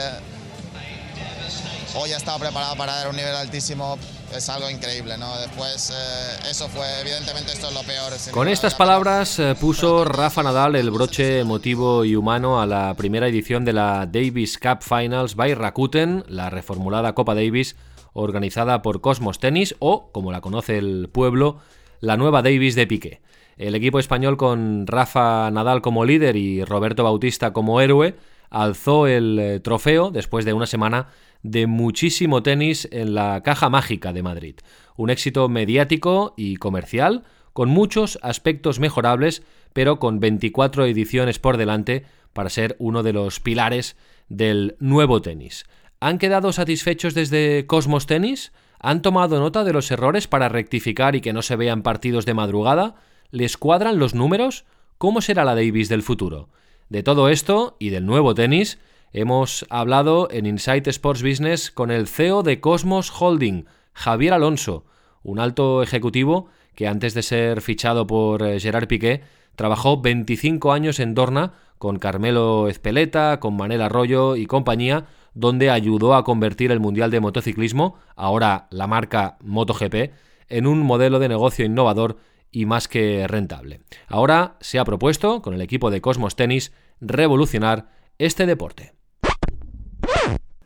Hoy 1.95 2.12
ha 2.12 2.16
estado 2.16 2.38
preparado 2.38 2.77
para 2.77 2.97
dar 2.97 3.09
un 3.09 3.16
nivel 3.16 3.35
altísimo 3.35 3.99
es 4.35 4.49
algo 4.49 4.71
increíble, 4.71 5.16
¿no? 5.18 5.37
Después, 5.38 5.90
eh, 5.90 6.51
eso 6.51 6.68
fue, 6.68 6.87
evidentemente 7.01 7.53
esto 7.53 7.68
es 7.68 7.75
lo 7.75 7.83
peor. 7.83 8.12
Con 8.33 8.49
estas 8.49 8.75
palabras 8.75 9.38
eh, 9.38 9.55
puso 9.61 10.05
Rafa 10.05 10.42
Nadal 10.42 10.77
el 10.77 10.90
broche 10.90 11.40
emotivo 11.40 12.05
y 12.05 12.16
humano 12.16 12.61
a 12.61 12.66
la 12.66 12.95
primera 12.95 13.29
edición 13.29 13.64
de 13.64 13.73
la 13.73 14.07
Davis 14.07 14.59
Cup 14.59 14.83
Finals 14.83 15.37
by 15.37 15.55
Rakuten, 15.55 16.25
la 16.29 16.51
reformulada 16.51 17.14
Copa 17.14 17.35
Davis 17.35 17.77
organizada 18.14 18.83
por 18.83 19.01
Cosmos 19.01 19.38
Tennis 19.38 19.75
o, 19.79 20.11
como 20.12 20.33
la 20.33 20.40
conoce 20.40 20.79
el 20.79 21.09
pueblo, 21.11 21.59
la 22.01 22.16
nueva 22.16 22.42
Davis 22.42 22.75
de 22.75 22.87
Piqué. 22.87 23.21
El 23.57 23.75
equipo 23.75 23.99
español 23.99 24.37
con 24.37 24.87
Rafa 24.87 25.51
Nadal 25.51 25.83
como 25.83 26.05
líder 26.05 26.37
y 26.37 26.64
Roberto 26.64 27.05
Bautista 27.05 27.53
como 27.53 27.81
héroe 27.81 28.16
alzó 28.51 29.07
el 29.07 29.38
eh, 29.38 29.61
trofeo 29.61 30.11
después 30.11 30.45
de 30.45 30.53
una 30.53 30.66
semana 30.66 31.09
de 31.42 31.66
muchísimo 31.66 32.42
tenis 32.42 32.88
en 32.92 33.14
la 33.14 33.42
Caja 33.42 33.68
Mágica 33.68 34.12
de 34.12 34.22
Madrid. 34.22 34.57
Un 34.96 35.11
éxito 35.11 35.48
mediático 35.48 36.35
y 36.37 36.57
comercial, 36.57 37.24
con 37.52 37.68
muchos 37.68 38.18
aspectos 38.22 38.78
mejorables, 38.78 39.42
pero 39.72 39.98
con 39.98 40.20
24 40.20 40.87
ediciones 40.87 41.38
por 41.38 41.57
delante 41.57 42.05
para 42.33 42.50
ser 42.50 42.76
uno 42.78 43.02
de 43.02 43.12
los 43.12 43.40
pilares 43.40 43.96
del 44.28 44.76
nuevo 44.78 45.20
tenis. 45.20 45.64
¿Han 46.00 46.18
quedado 46.18 46.52
satisfechos 46.52 47.14
desde 47.14 47.66
Cosmos 47.66 48.07
Tenis? 48.07 48.52
¿Han 48.81 49.02
tomado 49.02 49.38
nota 49.38 49.62
de 49.64 49.72
los 49.72 49.90
errores 49.90 50.26
para 50.26 50.48
rectificar 50.48 51.14
y 51.14 51.20
que 51.20 51.33
no 51.33 51.42
se 51.42 51.57
vean 51.57 51.83
partidos 51.83 52.26
de 52.26 52.35
madrugada? 52.35 52.96
¿Les 53.31 53.57
cuadran 53.57 53.98
los 53.98 54.14
números? 54.14 54.64
¿Cómo 54.98 55.20
será 55.20 55.44
la 55.44 55.55
Davis 55.55 55.88
del 55.88 56.02
futuro? 56.02 56.48
De 56.88 57.02
todo 57.02 57.28
esto 57.28 57.76
y 57.78 57.90
del 57.90 58.07
nuevo 58.07 58.35
tenis 58.35 58.78
Hemos 59.14 59.66
hablado 59.68 60.29
en 60.31 60.46
Insight 60.46 60.87
Sports 60.87 61.22
Business 61.22 61.70
con 61.70 61.90
el 61.90 62.09
CEO 62.09 62.42
de 62.42 62.61
Cosmos 62.61 63.12
Holding, 63.20 63.66
Javier 63.92 64.33
Alonso, 64.33 64.87
un 65.22 65.38
alto 65.38 65.83
ejecutivo 65.83 66.46
que 66.75 66.88
antes 66.88 67.12
de 67.12 67.22
ser 67.22 67.61
fichado 67.61 68.07
por 68.07 68.42
eh, 68.42 68.59
Gerard 68.59 68.87
Piqué 68.87 69.20
trabajó 69.55 70.01
25 70.01 70.72
años 70.72 70.98
en 70.98 71.14
Dorna 71.14 71.53
con 71.77 71.98
Carmelo 71.98 72.68
Ezpeleta, 72.68 73.38
con 73.38 73.55
Manel 73.55 73.83
Arroyo 73.83 74.35
y 74.35 74.46
compañía, 74.46 75.05
donde 75.35 75.68
ayudó 75.68 76.14
a 76.14 76.25
convertir 76.25 76.72
el 76.72 76.81
Mundial 76.81 77.11
de 77.11 77.20
Motociclismo, 77.20 77.96
ahora 78.16 78.66
la 78.70 78.87
marca 78.87 79.37
MotoGP, 79.42 80.12
en 80.48 80.66
un 80.66 80.81
modelo 80.81 81.18
de 81.18 81.29
negocio 81.29 81.66
innovador 81.66 82.16
y 82.51 82.64
más 82.64 82.88
que 82.88 83.27
rentable. 83.29 83.81
Ahora 84.09 84.57
se 84.61 84.79
ha 84.79 84.87
propuesto, 84.87 85.42
con 85.42 85.53
el 85.53 85.61
equipo 85.61 85.90
de 85.90 86.01
Cosmos 86.01 86.35
Tennis, 86.35 86.72
revolucionar 87.01 87.90
este 88.18 88.46
deporte. 88.46 89.02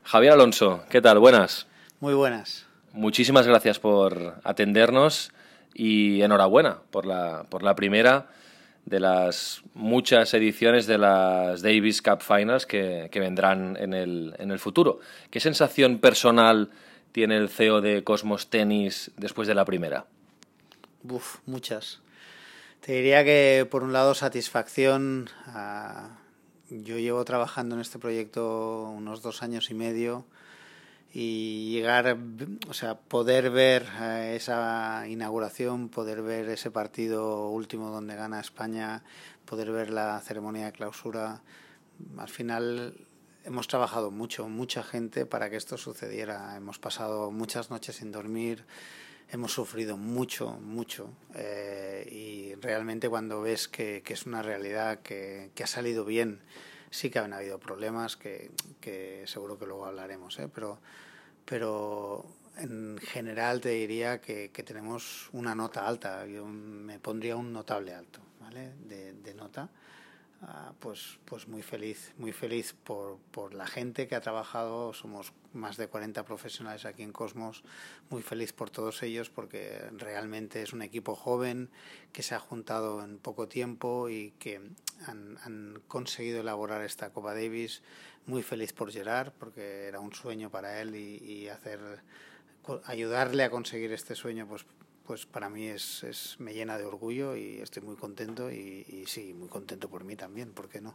Javier 0.04 0.32
Alonso, 0.32 0.84
¿qué 0.88 1.00
tal? 1.00 1.18
Buenas. 1.18 1.66
Muy 2.00 2.14
buenas. 2.14 2.66
Muchísimas 2.92 3.46
gracias 3.46 3.78
por 3.78 4.36
atendernos 4.44 5.32
y 5.74 6.22
enhorabuena 6.22 6.78
por 6.90 7.06
la, 7.06 7.44
por 7.50 7.62
la 7.62 7.74
primera 7.74 8.28
de 8.86 9.00
las 9.00 9.62
muchas 9.74 10.32
ediciones 10.32 10.86
de 10.86 10.96
las 10.96 11.60
Davis 11.60 12.00
Cup 12.00 12.20
Finals 12.20 12.66
que, 12.66 13.10
vendrán 13.12 13.76
en 13.78 13.92
el, 13.92 14.34
en 14.38 14.50
el 14.52 14.58
futuro. 14.58 15.00
¿Qué 15.30 15.40
sensación 15.40 15.98
personal 15.98 16.70
tiene 17.12 17.36
el 17.36 17.48
CEO 17.48 17.80
de 17.80 18.04
Cosmos 18.04 18.48
Tennis 18.48 19.10
después 19.16 19.48
de 19.48 19.54
la 19.54 19.64
primera? 19.64 20.06
Uf, 21.02 21.38
muchas. 21.46 22.00
Te 22.80 22.92
diría 22.92 23.24
que 23.24 23.66
por 23.68 23.82
un 23.82 23.92
lado 23.92 24.14
satisfacción. 24.14 25.28
Yo 26.70 26.98
llevo 26.98 27.24
trabajando 27.24 27.74
en 27.74 27.80
este 27.80 27.98
proyecto 27.98 28.90
unos 28.90 29.22
dos 29.22 29.42
años 29.42 29.70
y 29.70 29.74
medio 29.74 30.24
y 31.12 31.70
llegar, 31.70 32.18
o 32.68 32.74
sea, 32.74 32.96
poder 32.96 33.50
ver 33.50 33.86
eh, 34.00 34.34
esa 34.36 35.06
inauguración, 35.08 35.88
poder 35.88 36.22
ver 36.22 36.48
ese 36.50 36.70
partido 36.70 37.48
último 37.48 37.90
donde 37.90 38.16
gana 38.16 38.40
España, 38.40 39.02
poder 39.44 39.70
ver 39.70 39.90
la 39.90 40.20
ceremonia 40.20 40.66
de 40.66 40.72
clausura, 40.72 41.40
al 42.18 42.28
final 42.28 42.94
hemos 43.44 43.68
trabajado 43.68 44.10
mucho, 44.10 44.48
mucha 44.48 44.82
gente 44.82 45.24
para 45.24 45.48
que 45.48 45.56
esto 45.56 45.78
sucediera. 45.78 46.56
Hemos 46.56 46.78
pasado 46.78 47.30
muchas 47.30 47.70
noches 47.70 47.96
sin 47.96 48.12
dormir, 48.12 48.64
hemos 49.30 49.52
sufrido 49.52 49.96
mucho, 49.96 50.52
mucho. 50.60 51.10
Eh, 51.34 52.08
y 52.10 52.54
realmente 52.56 53.08
cuando 53.08 53.40
ves 53.40 53.68
que, 53.68 54.02
que 54.04 54.14
es 54.14 54.26
una 54.26 54.42
realidad 54.42 55.00
que, 55.00 55.50
que, 55.54 55.64
ha 55.64 55.66
salido 55.66 56.04
bien, 56.04 56.40
sí 56.90 57.10
que 57.10 57.18
han 57.18 57.32
habido 57.32 57.58
problemas, 57.58 58.16
que, 58.16 58.50
que 58.80 59.24
seguro 59.26 59.58
que 59.58 59.66
luego 59.66 59.86
hablaremos, 59.86 60.38
¿eh? 60.38 60.48
pero 60.52 60.80
pero 61.46 62.26
en 62.58 62.98
general 62.98 63.60
te 63.60 63.70
diría 63.70 64.20
que, 64.20 64.48
tenemos 64.48 65.30
una 65.32 65.54
nota 65.54 65.86
alta. 65.86 66.26
Yo 66.26 66.44
me 66.44 66.98
pondría 66.98 67.36
un 67.36 67.52
notable 67.52 67.94
alto, 67.94 68.20
¿vale? 68.40 68.72
De, 68.84 69.14
de 69.14 69.34
nota. 69.34 69.70
Uh, 70.42 70.74
pues, 70.80 71.18
pues 71.24 71.48
muy 71.48 71.62
feliz, 71.62 72.12
muy 72.18 72.30
feliz 72.30 72.74
por, 72.84 73.18
por 73.30 73.54
la 73.54 73.66
gente 73.66 74.06
que 74.06 74.14
ha 74.14 74.20
trabajado. 74.20 74.92
Somos 74.92 75.32
más 75.54 75.78
de 75.78 75.88
40 75.88 76.24
profesionales 76.24 76.84
aquí 76.84 77.02
en 77.02 77.12
Cosmos. 77.12 77.64
Muy 78.10 78.22
feliz 78.22 78.52
por 78.52 78.70
todos 78.70 79.02
ellos 79.02 79.30
porque 79.30 79.80
realmente 79.96 80.62
es 80.62 80.74
un 80.74 80.82
equipo 80.82 81.16
joven 81.16 81.70
que 82.12 82.22
se 82.22 82.34
ha 82.34 82.38
juntado 82.38 83.02
en 83.02 83.18
poco 83.18 83.48
tiempo 83.48 84.10
y 84.10 84.32
que 84.38 84.60
han, 85.06 85.82
conseguido 85.88 86.40
elaborar 86.40 86.82
esta 86.82 87.10
Copa 87.10 87.34
Davis 87.34 87.82
muy 88.26 88.42
feliz 88.42 88.72
por 88.72 88.92
Gerard 88.92 89.32
porque 89.38 89.86
era 89.86 90.00
un 90.00 90.12
sueño 90.12 90.50
para 90.50 90.80
él 90.80 90.94
y, 90.94 91.48
hacer 91.48 91.80
ayudarle 92.84 93.44
a 93.44 93.50
conseguir 93.50 93.92
este 93.92 94.16
sueño 94.16 94.46
pues 94.46 94.66
pues 95.06 95.24
para 95.26 95.48
mí 95.48 95.66
es, 95.66 96.02
es, 96.02 96.36
me 96.38 96.52
llena 96.52 96.76
de 96.78 96.84
orgullo 96.84 97.36
y 97.36 97.58
estoy 97.62 97.82
muy 97.82 97.96
contento 97.96 98.50
y, 98.50 99.04
sí, 99.06 99.34
muy 99.34 99.48
contento 99.48 99.88
por 99.88 100.04
mí 100.04 100.16
también, 100.16 100.52
¿por 100.52 100.68
qué 100.68 100.80
no? 100.80 100.94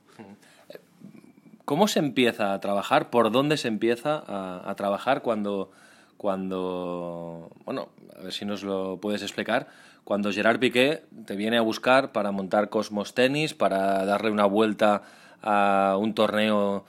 ¿Cómo 1.65 1.87
se 1.87 1.99
empieza 1.99 2.53
a 2.53 2.59
trabajar? 2.59 3.09
¿Por 3.09 3.31
dónde 3.31 3.55
se 3.57 3.67
empieza 3.67 4.21
a, 4.27 4.69
a, 4.69 4.75
trabajar 4.75 5.21
cuando, 5.21 5.71
cuando, 6.17 7.49
bueno, 7.63 7.89
a 8.19 8.23
ver 8.23 8.33
si 8.33 8.43
nos 8.45 8.63
lo 8.63 8.97
puedes 8.97 9.21
explicar, 9.21 9.69
cuando 10.03 10.31
Gerard 10.31 10.59
Piqué 10.59 11.03
te 11.25 11.35
viene 11.35 11.57
a 11.57 11.61
buscar 11.61 12.11
para 12.11 12.31
montar 12.31 12.69
Cosmos 12.69 13.13
Tenis, 13.13 13.53
para 13.53 14.05
darle 14.05 14.31
una 14.31 14.45
vuelta 14.45 15.03
a 15.41 15.95
un 15.97 16.13
torneo 16.13 16.85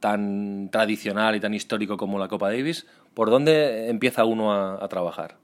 tan 0.00 0.68
tradicional 0.70 1.36
y 1.36 1.40
tan 1.40 1.54
histórico 1.54 1.96
como 1.96 2.18
la 2.18 2.28
Copa 2.28 2.50
Davis, 2.50 2.86
¿por 3.14 3.30
dónde 3.30 3.88
empieza 3.88 4.24
uno 4.24 4.52
a, 4.52 4.84
a 4.84 4.88
trabajar? 4.88 5.36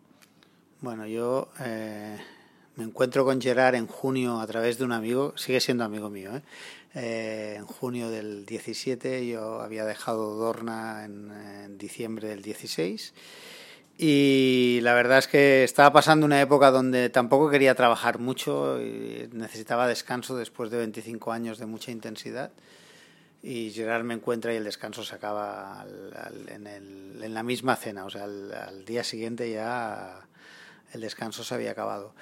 Bueno, 0.85 1.07
yo 1.07 1.49
eh, 1.61 2.19
me 2.77 2.85
encuentro 2.85 3.25
con 3.25 3.41
Gerard 3.41 3.75
en 3.75 3.87
junio 3.87 4.39
a 4.39 4.47
través 4.47 4.77
de 4.77 4.85
un 4.85 4.93
amigo, 4.93 5.33
sigue 5.35 5.59
siendo 5.59 5.83
amigo 5.83 6.11
mío, 6.11 6.37
¿eh? 6.37 6.43
Eh, 6.95 7.55
en 7.57 7.65
junio 7.65 8.11
del 8.11 8.45
17, 8.45 9.27
yo 9.27 9.63
había 9.63 9.87
dejado 9.87 10.35
Dorna 10.37 11.07
en, 11.07 11.33
en 11.33 11.79
diciembre 11.79 12.29
del 12.29 12.43
16 12.43 13.15
y 13.97 14.81
la 14.83 14.93
verdad 14.93 15.21
es 15.21 15.27
que 15.27 15.65
estaba 15.65 15.91
pasando 15.91 16.27
una 16.27 16.43
época 16.43 16.71
donde 16.71 17.09
tampoco 17.09 17.49
quería 17.49 17.75
trabajar 17.75 18.19
mucho 18.19 18.79
y 18.79 19.31
necesitaba 19.33 19.89
descanso 19.89 20.37
después 20.37 20.71
de 20.71 20.77
25 20.77 21.33
años 21.33 21.59
de 21.59 21.65
mucha 21.65 21.93
intensidad 21.93 22.53
y 23.43 23.71
Gerard 23.71 24.05
me 24.05 24.13
encuentra 24.13 24.53
y 24.53 24.57
el 24.57 24.65
descanso 24.65 25.03
se 25.03 25.15
acaba 25.15 25.81
al, 25.81 26.47
en, 26.49 26.67
el, 26.67 27.23
en, 27.23 27.33
la 27.33 27.43
misma 27.43 27.75
cena, 27.75 28.05
o 28.05 28.11
sea, 28.11 28.25
al, 28.25 28.85
día 28.85 29.03
siguiente 29.03 29.51
ya 29.51 30.27
el 30.95 31.01
descanso 31.01 31.45
se 31.45 31.55
había 31.55 31.73
acabado. 31.73 32.15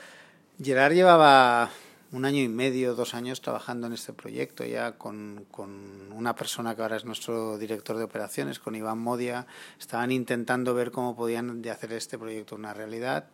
Gerard 0.63 0.95
llevaba 0.95 1.71
un 2.11 2.25
año 2.25 2.43
y 2.43 2.49
medio, 2.49 2.95
dos 2.95 3.15
años 3.15 3.41
trabajando 3.41 3.87
en 3.87 3.95
este 3.95 4.13
proyecto 4.13 4.65
ya 4.65 4.99
con, 4.99 5.47
con 5.51 6.13
una 6.13 6.35
persona 6.35 6.75
que 6.75 6.83
ahora 6.83 6.97
es 6.97 7.05
nuestro 7.05 7.57
director 7.59 7.97
de 7.97 8.05
operaciones, 8.05 8.59
con 8.59 8.75
Iván 8.75 8.99
Modia, 8.99 9.47
estaban 9.79 10.13
intentando 10.13 10.75
ver 10.75 10.91
cómo 10.91 11.17
podían 11.17 11.63
de 11.63 11.71
hacer 11.71 11.93
este 11.93 12.19
proyecto 12.19 12.55
una 12.55 12.75
realidad 12.75 13.29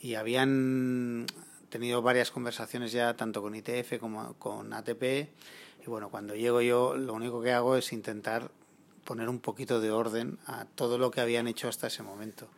y 0.00 0.14
habían 0.14 1.26
tenido 1.70 2.02
varias 2.02 2.30
conversaciones 2.30 2.92
ya 2.92 3.14
tanto 3.14 3.40
con 3.40 3.54
ITF 3.54 3.98
como 3.98 4.34
con 4.34 4.72
ATP 4.72 5.02
y 5.82 5.86
bueno, 5.86 6.10
cuando 6.10 6.34
llego 6.34 6.60
yo, 6.60 6.96
lo 6.96 7.14
único 7.14 7.40
que 7.40 7.52
hago 7.52 7.76
es 7.76 7.92
intentar 7.92 8.50
poner 9.04 9.28
un 9.28 9.40
poquito 9.40 9.80
de 9.80 9.90
orden 9.90 10.38
a 10.46 10.66
todo 10.66 10.98
lo 10.98 11.10
que 11.10 11.20
habían 11.20 11.48
hecho 11.48 11.68
hasta 11.68 11.86
ese 11.86 12.02
momento. 12.02 12.48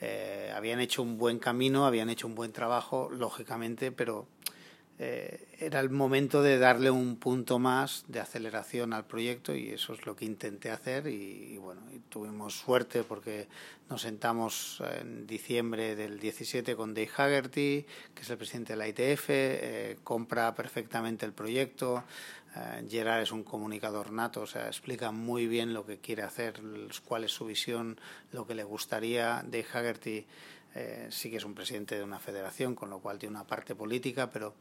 Eh, 0.00 0.52
habían 0.54 0.80
hecho 0.80 1.02
un 1.02 1.18
buen 1.18 1.38
camino, 1.38 1.86
habían 1.86 2.10
hecho 2.10 2.26
un 2.26 2.34
buen 2.34 2.52
trabajo, 2.52 3.10
lógicamente, 3.10 3.92
pero 3.92 4.26
eh, 4.98 5.48
era 5.58 5.80
el 5.80 5.90
momento 5.90 6.40
de 6.40 6.56
darle 6.56 6.88
un 6.88 7.16
punto 7.16 7.58
más 7.58 8.04
de 8.06 8.20
aceleración 8.20 8.92
al 8.92 9.04
proyecto 9.06 9.54
y 9.54 9.70
eso 9.70 9.92
es 9.92 10.06
lo 10.06 10.14
que 10.14 10.24
intenté 10.24 10.70
hacer 10.70 11.08
y, 11.08 11.56
bueno, 11.58 11.80
y 11.92 11.98
tuvimos 11.98 12.54
suerte 12.54 13.02
porque 13.02 13.48
nos 13.88 14.02
sentamos 14.02 14.80
en 15.00 15.26
diciembre 15.26 15.96
del 15.96 16.20
17 16.20 16.76
con 16.76 16.94
Dave 16.94 17.10
Haggerty, 17.16 17.86
que 18.14 18.22
es 18.22 18.30
el 18.30 18.36
presidente 18.36 18.74
de 18.74 18.76
la 18.76 18.88
ITF, 18.88 19.30
eh, 19.30 19.96
compra 20.04 20.54
perfectamente 20.54 21.26
el 21.26 21.32
proyecto, 21.32 22.04
Uh, 22.56 22.88
Gerard 22.88 23.22
es 23.22 23.32
un 23.32 23.42
comunicador 23.42 24.12
nato, 24.12 24.42
o 24.42 24.46
sea, 24.46 24.68
explica 24.68 25.10
muy 25.10 25.46
bien 25.48 25.74
lo 25.74 25.84
que 25.84 25.98
quiere 25.98 26.22
hacer, 26.22 26.60
cuál 27.04 27.24
es 27.24 27.32
su 27.32 27.46
visión, 27.46 28.00
lo 28.30 28.46
que 28.46 28.54
le 28.54 28.62
gustaría. 28.62 29.42
Dave 29.44 29.66
Haggerty 29.72 30.26
eh, 30.74 31.08
sí 31.10 31.30
que 31.30 31.36
es 31.36 31.44
un 31.44 31.54
presidente 31.54 31.96
de 31.96 32.02
una 32.02 32.18
federación, 32.18 32.74
con 32.74 32.90
lo 32.90 32.98
cual 32.98 33.18
tiene 33.18 33.36
una 33.36 33.46
parte 33.46 33.74
política, 33.74 34.30
pero 34.30 34.54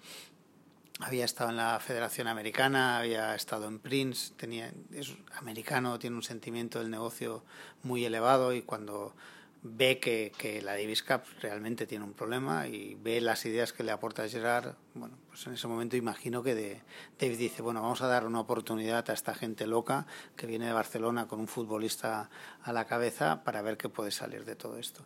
había 0.99 1.25
estado 1.25 1.49
en 1.49 1.57
la 1.57 1.79
Federación 1.79 2.27
Americana, 2.27 2.99
había 2.99 3.33
estado 3.35 3.67
en 3.67 3.79
Prince, 3.79 4.33
tenía, 4.37 4.71
es 4.91 5.15
americano, 5.37 5.97
tiene 5.97 6.15
un 6.15 6.23
sentimiento 6.23 6.79
del 6.79 6.91
negocio 6.91 7.43
muy 7.81 8.05
elevado 8.05 8.53
y 8.53 8.61
cuando 8.61 9.15
ve 9.63 9.97
que, 9.99 10.33
que, 10.37 10.61
la 10.61 10.73
Davis 10.73 11.03
Cup 11.03 11.21
realmente 11.41 11.87
tiene 11.87 12.03
un 12.03 12.13
problema 12.13 12.67
y 12.67 12.95
ve 12.95 13.21
las 13.21 13.45
ideas 13.45 13.71
que 13.71 13.83
le 13.83 13.91
aporta 13.91 14.27
Gerard, 14.27 14.75
bueno, 14.93 15.17
pues 15.29 15.47
en 15.47 15.53
ese 15.53 15.67
momento 15.67 15.95
imagino 15.95 16.43
que 16.43 16.53
de, 16.53 16.81
David 17.17 17.37
dice, 17.37 17.61
bueno, 17.61 17.81
vamos 17.81 18.01
a 18.01 18.07
dar 18.07 18.25
una 18.25 18.41
oportunidad 18.41 19.09
a 19.09 19.13
esta 19.13 19.33
gente 19.33 19.65
loca 19.65 20.05
que 20.35 20.47
viene 20.47 20.65
de 20.65 20.73
Barcelona 20.73 21.27
con 21.27 21.39
un 21.39 21.47
futbolista 21.47 22.29
a 22.61 22.73
la 22.73 22.85
cabeza 22.85 23.43
para 23.45 23.61
ver 23.61 23.77
qué 23.77 23.87
puede 23.87 24.11
salir 24.11 24.43
de 24.43 24.57
todo 24.57 24.77
esto. 24.77 25.05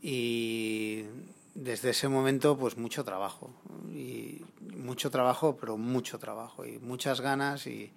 Y 0.00 1.04
desde 1.54 1.90
ese 1.90 2.08
momento, 2.08 2.56
pues 2.56 2.76
mucho 2.76 3.04
trabajo, 3.04 3.52
y 3.92 4.44
mucho 4.76 5.10
trabajo, 5.10 5.56
pero 5.60 5.76
mucho 5.76 6.18
trabajo, 6.18 6.64
y 6.64 6.78
muchas 6.78 7.20
ganas 7.20 7.66
y, 7.66 7.92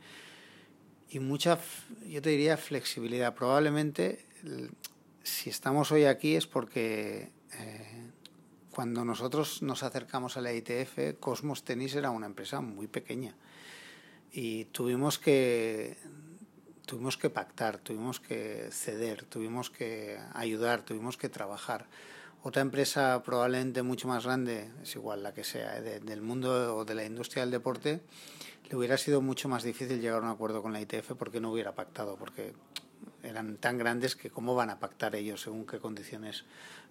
y 1.10 1.20
mucha, 1.20 1.60
yo 2.08 2.22
te 2.22 2.32
diría, 2.32 2.58
flexibilidad. 2.58 3.36
Probablemente 3.36 4.26
si 5.24 5.50
estamos 5.50 5.92
hoy 5.92 6.06
aquí 6.06 6.36
es 6.36 6.48
porque 6.48 7.32
eh, 7.58 8.12
cuando 8.72 9.06
nosotros 9.06 9.62
nos 9.62 9.84
acercamos 9.84 10.36
a 10.38 10.42
la 10.42 10.54
ITF, 10.54 11.20
Cosmos 11.20 11.64
Tennis 11.64 11.96
era 11.96 12.12
una 12.12 12.26
empresa 12.26 12.60
muy 12.62 12.88
pequeña 12.88 13.36
y 14.32 14.66
tuvimos 14.66 15.20
que 15.20 15.98
tuvimos 16.86 17.18
que 17.18 17.30
pactar, 17.30 17.78
tuvimos 17.78 18.20
que 18.20 18.68
ceder, 18.72 19.24
tuvimos 19.24 19.70
que 19.70 20.20
ayudar, 20.34 20.82
tuvimos 20.84 21.16
que 21.16 21.30
trabajar. 21.30 21.88
Otra 22.44 22.62
empresa 22.62 23.24
probablemente 23.24 23.84
mucho 23.84 24.10
más 24.10 24.26
grande, 24.26 24.70
es 24.82 24.96
igual 24.96 25.24
la 25.24 25.34
que 25.34 25.46
sea, 25.46 25.78
¿eh? 25.78 25.82
de, 25.82 26.00
del 26.02 26.22
mundo 26.22 26.76
o 26.76 26.84
de 26.84 26.96
la 26.96 27.06
industria 27.06 27.44
del 27.44 27.52
deporte, 27.52 28.02
le 28.70 28.76
hubiera 28.76 28.98
sido 28.98 29.22
mucho 29.22 29.48
más 29.48 29.64
difícil 29.64 30.02
llegar 30.02 30.20
a 30.20 30.26
un 30.26 30.32
acuerdo 30.32 30.62
con 30.62 30.74
la 30.74 30.82
ITF 30.82 31.14
porque 31.18 31.40
no 31.40 31.52
hubiera 31.52 31.74
pactado, 31.74 32.18
porque 32.18 32.54
eran 33.24 33.58
tan 33.58 33.78
grandes 33.78 34.16
que 34.16 34.30
cómo 34.30 34.56
van 34.56 34.70
a 34.70 34.80
pactar 34.80 35.16
ellos 35.16 35.42
según 35.42 35.66
qué 35.66 35.80
condiciones 35.80 36.44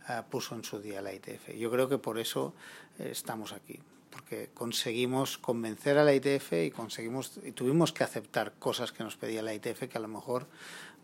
uh, 0.08 0.22
puso 0.28 0.54
en 0.54 0.64
su 0.64 0.80
día 0.80 1.02
la 1.02 1.12
ITF. 1.12 1.54
Yo 1.56 1.70
creo 1.70 1.88
que 1.88 1.98
por 1.98 2.18
eso 2.18 2.54
eh, 2.98 3.08
estamos 3.12 3.52
aquí, 3.52 3.78
porque 4.10 4.50
conseguimos 4.54 5.38
convencer 5.38 5.98
a 5.98 6.04
la 6.04 6.14
ITF 6.14 6.52
y 6.64 6.70
conseguimos 6.70 7.38
y 7.44 7.52
tuvimos 7.52 7.92
que 7.92 8.04
aceptar 8.04 8.52
cosas 8.58 8.92
que 8.92 9.04
nos 9.04 9.16
pedía 9.16 9.42
la 9.42 9.54
ITF 9.54 9.88
que 9.88 9.98
a 9.98 10.00
lo 10.00 10.08
mejor 10.08 10.46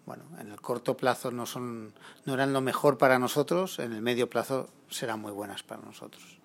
bueno, 0.08 0.24
en 0.40 0.50
el 0.50 0.58
corto 0.58 0.96
plazo 0.96 1.30
no 1.30 1.44
son 1.44 1.92
no 2.24 2.32
eran 2.32 2.54
lo 2.54 2.62
mejor 2.62 2.96
para 2.96 3.18
nosotros, 3.18 3.78
en 3.78 3.92
el 3.92 4.00
medio 4.00 4.30
plazo 4.30 4.70
serán 4.88 5.20
muy 5.20 5.32
buenas 5.32 5.62
para 5.62 5.82
nosotros. 5.82 6.38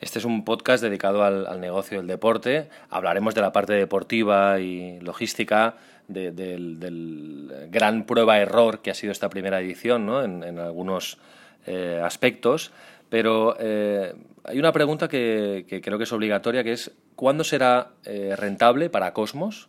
Este 0.00 0.18
es 0.18 0.24
un 0.24 0.44
podcast 0.44 0.82
dedicado 0.82 1.22
al, 1.22 1.60
negocio 1.60 1.98
del 1.98 2.08
deporte. 2.08 2.68
Hablaremos 2.90 3.34
de 3.36 3.42
la 3.42 3.52
parte 3.52 3.74
deportiva 3.74 4.58
y 4.58 4.98
logística, 5.00 5.76
del, 6.08 7.68
gran 7.70 8.04
prueba-error 8.04 8.80
que 8.80 8.90
ha 8.90 8.94
sido 8.94 9.12
esta 9.12 9.28
primera 9.28 9.60
edición 9.60 10.06
¿no? 10.06 10.22
en, 10.22 10.58
algunos 10.58 11.18
eh, 11.66 12.00
aspectos. 12.02 12.72
Pero 13.08 13.56
eh, 13.60 14.14
hay 14.44 14.58
una 14.58 14.72
pregunta 14.72 15.08
que, 15.08 15.64
creo 15.82 15.98
que 15.98 16.04
es 16.04 16.12
obligatoria, 16.12 16.64
que 16.64 16.72
es 16.72 16.92
¿cuándo 17.14 17.44
será 17.44 17.90
eh, 18.04 18.34
rentable 18.36 18.90
para 18.90 19.12
Cosmos? 19.12 19.68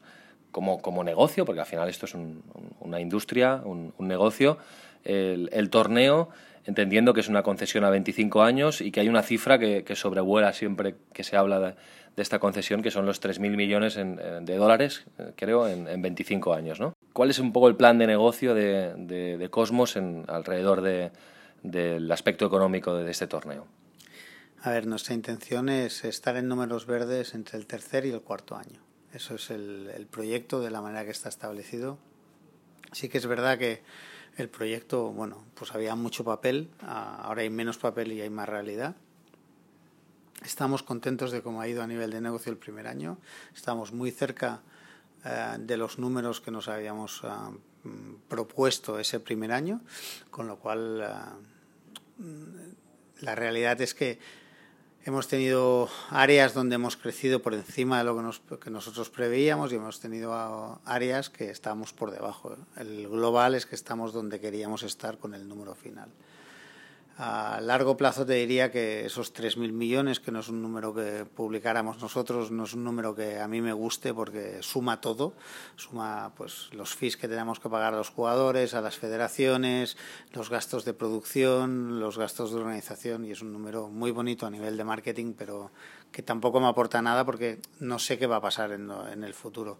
como, 0.52 1.04
negocio, 1.04 1.46
porque 1.46 1.62
al 1.62 1.68
final 1.68 1.88
esto 1.88 2.08
es 2.08 2.16
una 2.80 3.00
industria, 3.00 3.62
un, 3.64 3.94
negocio, 4.00 4.58
el, 5.04 5.70
torneo, 5.70 6.30
entendiendo 6.66 7.14
que 7.14 7.20
es 7.20 7.28
una 7.28 7.44
concesión 7.44 7.84
a 7.84 7.92
25 7.92 8.42
años 8.42 8.82
y 8.82 8.90
que 8.90 9.02
hay 9.02 9.08
una 9.08 9.22
cifra 9.22 9.60
que, 9.60 9.96
sobrevuela 9.96 10.54
siempre 10.54 10.96
que 11.14 11.24
se 11.24 11.38
habla 11.38 11.60
de, 11.60 11.76
esta 12.22 12.40
concesión, 12.40 12.82
que 12.82 12.92
son 12.92 13.06
los 13.06 13.22
3.000 13.22 13.56
millones 13.56 13.96
de 13.96 14.56
dólares, 14.56 15.06
creo, 15.36 15.68
en, 15.68 16.02
25 16.02 16.54
años. 16.54 16.80
¿no? 16.80 16.94
¿Cuál 17.14 17.30
es 17.30 17.40
un 17.40 17.54
poco 17.54 17.68
el 17.68 17.76
plan 17.76 17.98
de 17.98 18.08
negocio 18.08 18.54
de, 18.56 18.94
de, 18.96 19.50
Cosmos 19.50 19.96
en, 19.96 20.26
alrededor 20.28 20.82
del 20.82 22.12
aspecto 22.12 22.46
económico 22.46 22.96
de 22.96 23.10
este 23.12 23.28
torneo? 23.28 23.68
A 24.62 24.72
ver, 24.72 24.88
nuestra 24.88 25.14
intención 25.14 25.70
es 25.70 26.04
estar 26.04 26.36
en 26.36 26.48
números 26.48 26.88
verdes 26.88 27.36
entre 27.36 27.58
el 27.58 27.68
tercer 27.68 28.06
y 28.06 28.12
el 28.12 28.22
cuarto 28.22 28.56
año. 28.56 28.82
Eso 29.14 29.36
es 29.36 29.52
el, 29.52 30.08
proyecto 30.10 30.60
de 30.62 30.72
la 30.72 30.82
manera 30.82 31.06
que 31.06 31.12
está 31.12 31.30
establecido. 31.30 31.98
Sí 32.92 33.10
que 33.10 33.18
es 33.18 33.28
verdad 33.28 33.58
que 33.58 33.84
el 34.36 34.50
proyecto, 34.50 35.12
bueno, 35.12 35.44
pues 35.54 35.74
había 35.74 35.96
mucho 35.96 36.24
papel, 36.24 36.70
ahora 36.82 37.42
hay 37.42 37.50
menos 37.50 37.78
papel 37.78 38.12
y 38.12 38.22
hay 38.22 38.30
más 38.30 38.50
realidad. 38.50 38.96
Estamos 40.48 40.82
contentos 40.82 41.32
de 41.32 41.42
cómo 41.42 41.60
ha 41.60 41.68
ido 41.68 41.84
a 41.84 41.88
nivel 41.88 42.10
de 42.10 42.22
negocio 42.22 42.54
el 42.54 42.58
primer 42.58 42.88
año. 42.88 43.18
Estamos 43.54 43.92
muy 43.92 44.12
cerca 44.12 44.62
eh, 45.26 45.58
de 45.60 45.76
los 45.76 46.00
números 46.00 46.40
que 46.40 46.52
nos 46.52 46.70
habíamos 46.70 47.22
eh, 47.26 47.28
propuesto 48.30 48.98
ese 48.98 49.20
primer 49.20 49.52
año, 49.52 49.82
con 50.32 50.48
lo 50.48 50.58
cual 50.58 51.04
eh, 51.04 52.24
la 53.20 53.36
realidad 53.36 53.82
es 53.82 53.94
que 53.94 54.20
Hemos 55.08 55.30
tenido 55.30 55.88
áreas 56.10 56.54
donde 56.54 56.76
hemos 56.76 56.98
crecido 56.98 57.42
por 57.42 57.54
encima 57.54 58.00
de 58.00 58.04
lo 58.04 58.60
que, 58.60 58.70
nosotros 58.70 59.10
preveíamos 59.10 59.72
y 59.72 59.76
hemos 59.76 60.02
tenido 60.02 60.82
áreas 60.84 61.30
que 61.30 61.50
estamos 61.50 61.94
por 61.94 62.12
debajo. 62.12 62.58
El 62.76 63.08
global 63.08 63.56
es 63.56 63.66
que 63.66 63.76
estamos 63.76 64.12
donde 64.12 64.42
queríamos 64.42 64.84
estar 64.84 65.18
con 65.18 65.34
el 65.34 65.48
número 65.48 65.76
final. 65.76 66.10
A 67.20 67.60
largo 67.62 67.98
plazo 67.98 68.28
te 68.28 68.34
diría 68.34 68.72
que 68.72 69.08
esos 69.08 69.34
3.000 69.34 69.72
millones, 69.72 70.20
que 70.20 70.32
no 70.32 70.42
es 70.42 70.50
un 70.50 70.62
número 70.62 70.94
que 70.94 71.26
publicáramos 71.26 72.00
nosotros, 72.00 72.52
no 72.52 72.66
es 72.66 72.76
un 72.76 72.84
número 72.84 73.16
que 73.16 73.40
a 73.40 73.48
mí 73.48 73.60
me 73.60 73.74
guste 73.74 74.14
porque 74.14 74.62
suma 74.62 75.02
todo, 75.02 75.34
suma 75.78 76.34
pues 76.38 76.70
los 76.74 76.94
fees 76.94 77.18
que 77.18 77.28
tenemos 77.28 77.60
que 77.60 77.70
pagar 77.70 77.96
a 77.96 77.98
los 77.98 78.10
jugadores, 78.10 78.76
a 78.76 78.82
las 78.82 78.98
federaciones, 78.98 79.98
los 80.32 80.52
gastos 80.52 80.86
de 80.86 80.94
producción, 80.94 82.00
los 82.00 82.20
gastos 82.20 82.52
de 82.52 82.58
organización 82.58 83.26
y 83.26 83.32
es 83.32 83.42
un 83.42 83.52
número 83.52 83.88
muy 83.88 84.12
bonito 84.12 84.46
a 84.46 84.52
nivel 84.52 84.78
de 84.78 84.84
marketing, 84.84 85.34
pero 85.36 85.72
que 86.12 86.22
tampoco 86.22 86.60
me 86.60 86.68
aporta 86.68 87.02
nada 87.02 87.26
porque 87.26 87.58
no 87.80 87.98
sé 87.98 88.20
qué 88.20 88.28
va 88.28 88.36
a 88.36 88.42
pasar 88.42 88.74
en, 88.74 88.92
en 89.12 89.24
el 89.24 89.34
futuro. 89.34 89.80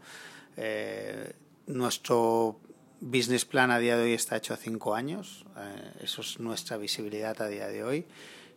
Eh, 0.56 1.34
nuestro 1.68 2.60
business 3.00 3.46
plan 3.46 3.72
a 3.72 3.80
día 3.80 3.98
de 3.98 4.04
hoy 4.04 4.14
está 4.14 4.38
hecho 4.38 4.54
a 4.54 4.58
cinco 4.58 4.96
años. 4.96 5.46
Eh, 5.58 5.92
eso 6.02 6.22
es 6.22 6.40
nuestra 6.40 6.78
visibilidad 6.78 7.40
a 7.42 7.48
día 7.48 7.68
de 7.68 7.84
hoy 7.84 8.06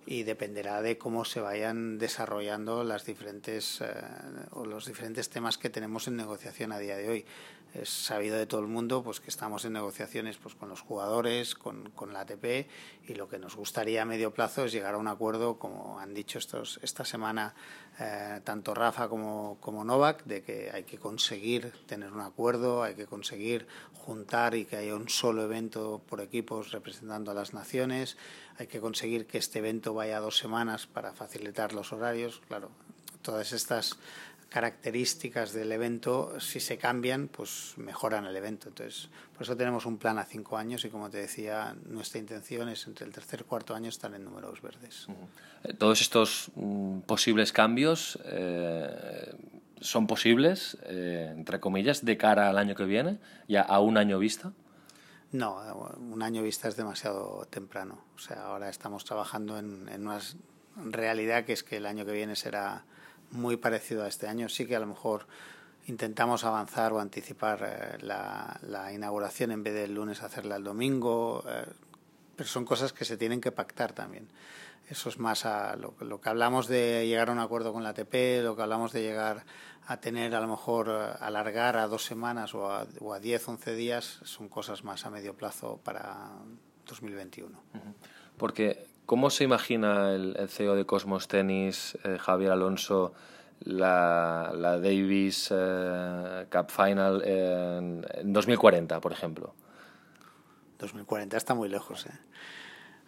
y 0.06 0.22
dependerá 0.22 0.82
de 0.82 0.98
cómo 0.98 1.24
se 1.24 1.40
vayan 1.40 1.98
desarrollando 1.98 2.84
las 2.84 3.04
diferentes 3.04 3.80
eh, 3.80 3.86
o 4.52 4.64
los 4.64 4.86
diferentes 4.86 5.28
temas 5.28 5.58
que 5.58 5.70
tenemos 5.70 6.08
en 6.08 6.16
negociación 6.16 6.72
a 6.72 6.78
día 6.78 6.96
de 6.96 7.08
hoy 7.08 7.24
es 7.74 7.88
sabido 7.88 8.36
de 8.36 8.46
todo 8.46 8.60
el 8.60 8.66
mundo 8.66 9.02
pues 9.02 9.20
que 9.20 9.30
estamos 9.30 9.64
en 9.64 9.74
negociaciones 9.74 10.36
pues 10.38 10.54
con 10.54 10.68
los 10.68 10.80
jugadores 10.80 11.54
con, 11.54 11.90
con, 11.90 12.12
la 12.12 12.20
ATP 12.20 12.68
y 13.06 13.14
lo 13.14 13.28
que 13.28 13.38
nos 13.38 13.56
gustaría 13.56 14.02
a 14.02 14.04
medio 14.04 14.32
plazo 14.32 14.64
es 14.64 14.72
llegar 14.72 14.94
a 14.94 14.98
un 14.98 15.08
acuerdo 15.08 15.58
como 15.58 15.98
han 16.00 16.14
dicho 16.14 16.38
estos 16.38 16.80
esta 16.82 17.04
semana 17.04 17.54
eh, 17.98 18.40
tanto 18.44 18.74
Rafa 18.74 19.08
como, 19.08 19.58
como 19.60 19.84
Novak 19.84 20.24
de 20.24 20.42
que 20.42 20.70
hay 20.72 20.84
que 20.84 20.98
conseguir 20.98 21.72
tener 21.86 22.12
un 22.12 22.20
acuerdo 22.20 22.82
hay 22.82 22.94
que 22.94 23.06
conseguir 23.06 23.66
juntar 23.94 24.54
y 24.54 24.64
que 24.64 24.76
haya 24.76 24.96
un 24.96 25.08
solo 25.08 25.44
evento 25.44 26.02
por 26.08 26.20
equipos 26.20 26.72
representando 26.72 27.30
a 27.30 27.34
las 27.34 27.54
naciones 27.54 28.16
hay 28.58 28.66
que 28.66 28.80
conseguir 28.80 29.26
que 29.26 29.38
este 29.38 29.60
evento 29.60 29.94
vaya 29.94 30.18
dos 30.20 30.38
semanas 30.38 30.86
para 30.86 31.12
facilitar 31.12 31.72
los 31.72 31.92
horarios 31.92 32.42
claro 32.48 32.70
todas 33.22 33.52
estas 33.52 33.98
características 34.50 35.52
del 35.52 35.70
evento, 35.70 36.38
si 36.40 36.58
se 36.58 36.76
cambian, 36.76 37.28
pues 37.28 37.74
mejoran 37.76 38.26
el 38.26 38.36
evento. 38.36 38.68
Entonces, 38.68 39.08
por 39.32 39.42
eso 39.44 39.56
tenemos 39.56 39.86
un 39.86 39.96
plan 39.96 40.18
a 40.18 40.24
cinco 40.24 40.58
años 40.58 40.84
y 40.84 40.90
como 40.90 41.08
te 41.08 41.18
decía, 41.18 41.76
nuestra 41.86 42.18
intención 42.18 42.68
es 42.68 42.86
entre 42.86 43.06
el 43.06 43.12
tercer 43.12 43.42
y 43.42 43.44
cuarto 43.44 43.74
año 43.74 43.88
estar 43.88 44.12
en 44.12 44.24
números 44.24 44.60
verdes. 44.60 45.06
Eh, 45.62 45.72
todos 45.74 46.00
estos 46.00 46.50
mm, 46.56 47.00
posibles 47.00 47.52
cambios 47.52 48.18
eh, 48.24 49.32
son 49.80 50.08
posibles, 50.08 50.76
eh, 50.82 51.32
entre 51.32 51.60
comillas, 51.60 52.04
de 52.04 52.16
cara 52.16 52.50
al 52.50 52.58
año 52.58 52.74
que 52.74 52.84
viene, 52.84 53.20
ya 53.46 53.62
a 53.62 53.78
un 53.78 53.96
año 53.96 54.18
vista. 54.18 54.52
No, 55.30 55.60
un 55.96 56.22
año 56.24 56.42
vista 56.42 56.66
es 56.66 56.74
demasiado 56.74 57.46
temprano. 57.48 58.02
O 58.16 58.18
sea, 58.18 58.46
ahora 58.46 58.68
estamos 58.68 59.04
trabajando 59.04 59.60
en, 59.60 59.88
en 59.88 60.08
una 60.08 60.18
realidad 60.76 61.44
que 61.44 61.52
es 61.52 61.62
que 61.62 61.76
el 61.76 61.86
año 61.86 62.04
que 62.04 62.10
viene 62.10 62.34
será 62.34 62.84
muy 63.30 63.56
parecido 63.56 64.04
a 64.04 64.08
este 64.08 64.26
año. 64.26 64.48
Sí 64.48 64.66
que 64.66 64.76
a 64.76 64.80
lo 64.80 64.86
mejor 64.86 65.26
intentamos 65.86 66.44
avanzar 66.44 66.92
o 66.92 67.00
anticipar 67.00 67.62
eh, 67.62 67.98
la, 68.02 68.92
inauguración 68.92 69.50
en 69.50 69.62
vez 69.62 69.74
del 69.74 69.94
lunes 69.94 70.22
hacerla 70.22 70.56
el 70.56 70.64
domingo, 70.64 71.44
eh, 71.48 71.66
pero 72.36 72.48
son 72.48 72.64
cosas 72.64 72.92
que 72.92 73.04
se 73.04 73.16
tienen 73.16 73.40
que 73.40 73.52
pactar 73.52 73.92
también. 73.92 74.28
Eso 74.88 75.08
es 75.08 75.18
más 75.18 75.46
a 75.46 75.76
lo, 75.76 76.20
que 76.20 76.28
hablamos 76.28 76.66
de 76.66 77.06
llegar 77.06 77.28
a 77.28 77.32
un 77.32 77.38
acuerdo 77.38 77.72
con 77.72 77.84
la 77.84 77.90
ATP, 77.90 78.42
lo 78.42 78.56
que 78.56 78.62
hablamos 78.62 78.92
de 78.92 79.02
llegar 79.02 79.44
a 79.86 80.00
tener 80.00 80.34
a 80.34 80.40
lo 80.40 80.48
mejor 80.48 80.88
eh, 80.88 81.16
alargar 81.20 81.76
a 81.76 81.86
dos 81.86 82.04
semanas 82.04 82.54
o 82.54 82.70
a, 82.70 82.86
o 83.00 83.14
a 83.14 83.20
10, 83.20 83.48
11 83.48 83.74
días, 83.74 84.20
son 84.24 84.48
cosas 84.48 84.84
más 84.84 85.06
a 85.06 85.10
medio 85.10 85.34
plazo 85.34 85.80
para 85.84 86.30
2021. 86.86 87.58
Porque 88.36 88.86
¿Cómo 89.10 89.28
se 89.30 89.42
imagina 89.42 90.12
el, 90.12 90.36
CEO 90.48 90.76
de 90.76 90.86
Cosmos 90.86 91.26
Tennis, 91.26 91.98
eh, 92.04 92.16
Javier 92.16 92.52
Alonso, 92.52 93.12
la, 93.58 94.52
Davis 94.80 95.48
eh, 95.50 96.46
Cup 96.48 96.70
Final 96.70 97.20
en, 97.24 98.06
2040, 98.22 99.00
por 99.00 99.10
ejemplo? 99.10 99.52
2040 100.78 101.36
está 101.36 101.54
muy 101.54 101.68
lejos. 101.68 102.06
¿eh? 102.06 102.12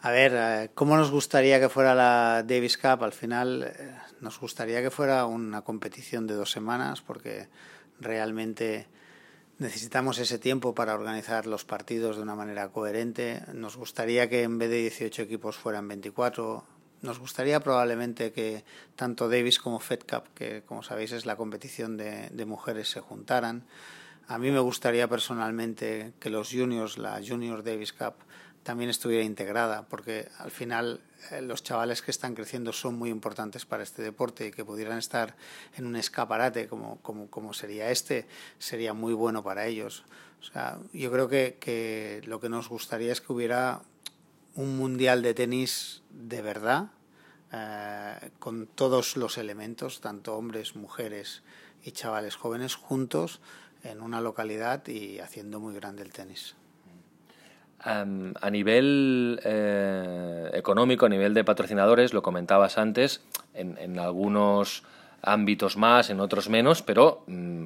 A 0.01 0.11
ver, 0.11 0.73
¿cómo 0.75 0.97
nos 0.97 1.13
gustaría 1.13 1.61
que 1.61 1.69
fuera 1.69 1.95
la 1.95 2.43
Davis 2.45 2.79
Cup? 2.79 3.05
Al 3.05 3.13
final 3.13 3.73
nos 4.21 4.41
gustaría 4.41 4.83
que 4.83 4.91
fuera 4.91 5.27
una 5.27 5.63
competición 5.63 6.27
de 6.27 6.35
dos 6.35 6.51
semanas 6.51 7.01
porque 7.01 7.49
realmente 8.01 8.89
Necesitamos 9.63 10.19
ese 10.19 10.41
tiempo 10.41 10.75
para 10.75 10.93
organizar 10.93 11.47
los 11.47 11.65
partidos 11.65 12.17
de 12.17 12.23
una 12.23 12.35
manera 12.35 12.71
coherente. 12.71 13.45
Nos 13.55 13.77
gustaría 13.77 14.29
que 14.29 14.43
en 14.43 14.59
vez 14.59 14.69
de 14.71 14.79
18 14.79 15.23
equipos 15.23 15.57
fueran 15.57 15.87
24. 15.87 16.65
Nos 17.03 17.21
gustaría 17.21 17.61
probablemente 17.61 18.33
que 18.33 18.65
tanto 18.97 19.29
Davis 19.29 19.61
como 19.61 19.79
Fed 19.79 20.01
Cup, 20.01 20.25
que 20.35 20.63
como 20.63 20.83
sabéis 20.83 21.13
es 21.13 21.27
la 21.27 21.37
competición 21.37 21.97
de, 21.97 22.29
de 22.31 22.45
mujeres, 22.45 22.91
se 22.91 22.99
juntaran. 22.99 23.63
A 24.27 24.37
mí 24.37 24.51
me 24.51 24.59
gustaría 24.59 25.07
personalmente 25.07 26.13
que 26.19 26.29
los 26.29 26.51
juniors, 26.51 26.99
la 26.99 27.21
Junior 27.25 27.63
Davis 27.63 27.93
Cup, 27.93 28.15
también 28.63 28.91
estuviera 28.91 29.25
integrada, 29.25 29.87
porque 29.89 30.29
al 30.39 30.51
final 30.51 31.01
eh, 31.31 31.43
los 31.43 31.63
chavales 31.63 32.03
que 32.03 32.11
están 32.11 32.35
creciendo 32.35 32.73
son 32.73 32.97
muy 32.97 33.11
importantes 33.11 33.67
para 33.67 33.83
este 33.83 34.03
deporte 34.03 34.47
y 34.47 34.51
que 34.51 34.65
pudieran 34.65 34.99
estar 34.99 35.37
en 35.77 35.87
un 35.87 35.97
escaparate 35.97 36.69
como, 36.69 36.99
como, 37.03 37.29
como 37.29 37.53
sería 37.53 37.91
este, 37.91 38.27
sería 38.59 38.95
muy 38.95 39.15
bueno 39.15 39.43
para 39.43 39.67
ellos. 39.67 40.05
O 40.41 40.45
sea, 40.45 40.79
yo 40.93 41.11
creo 41.13 41.29
que, 41.29 41.57
que 41.61 42.21
lo 42.25 42.41
que 42.41 42.49
nos 42.49 42.69
gustaría 42.69 43.13
es 43.13 43.21
que 43.21 43.33
hubiera 43.33 43.83
un 44.55 44.77
mundial 44.77 45.23
de 45.23 45.35
tenis 45.35 46.03
de 46.11 46.43
verdad, 46.43 46.91
eh, 47.53 48.31
con 48.39 48.67
todos 48.67 49.17
los 49.17 49.39
elementos, 49.39 50.01
tanto 50.01 50.37
hombres, 50.37 50.77
mujeres 50.77 51.43
y 51.85 51.93
chavales 51.93 52.37
jóvenes 52.37 52.77
juntos 52.77 53.41
en 53.83 54.01
una 54.01 54.21
localidad 54.21 54.87
y 54.89 55.19
haciendo 55.19 55.61
muy 55.61 55.75
grande 55.75 56.03
el 56.03 56.13
tenis. 56.13 56.55
A 57.85 58.51
nivel 58.51 59.41
eh, 59.45 60.51
económico, 60.55 61.07
a 61.07 61.09
nivel 61.09 61.35
de 61.35 61.45
patrocinadores, 61.45 62.15
lo 62.15 62.23
comentabas 62.23 62.79
antes, 62.79 63.23
en, 63.55 63.99
algunos 63.99 64.85
ámbitos 65.21 65.77
más, 65.77 66.11
en 66.11 66.21
otros 66.21 66.49
menos, 66.49 66.83
pero 66.83 67.25
mm, 67.27 67.65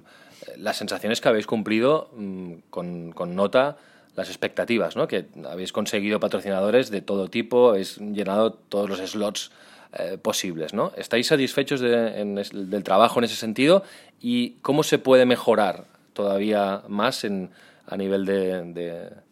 las 0.58 0.78
sensaciones 0.78 1.20
que 1.20 1.28
habéis 1.28 1.46
cumplido 1.46 2.10
mm, 2.14 2.54
con, 2.70 3.14
nota 3.34 3.76
las 4.14 4.28
expectativas, 4.28 4.96
¿no? 4.96 5.06
que 5.06 5.26
habéis 5.46 5.72
conseguido 5.72 6.18
patrocinadores 6.18 6.90
de 6.90 7.02
todo 7.02 7.28
tipo, 7.28 7.68
habéis 7.68 7.98
llenado 7.98 8.52
todos 8.54 8.88
los 8.88 8.98
slots 8.98 9.50
eh, 9.98 10.16
posibles. 10.20 10.72
¿no? 10.72 10.92
¿Estáis 10.96 11.26
satisfechos 11.26 11.80
del 11.80 12.82
trabajo 12.84 13.20
en 13.20 13.24
ese 13.24 13.36
sentido 13.36 13.82
y 14.20 14.52
cómo 14.62 14.82
se 14.82 14.98
puede 14.98 15.26
mejorar 15.26 15.84
todavía 16.14 16.82
más 16.88 17.24
en, 17.24 17.50
a 17.86 17.98
nivel 17.98 18.24
de 18.24 18.62
de, 18.72 19.25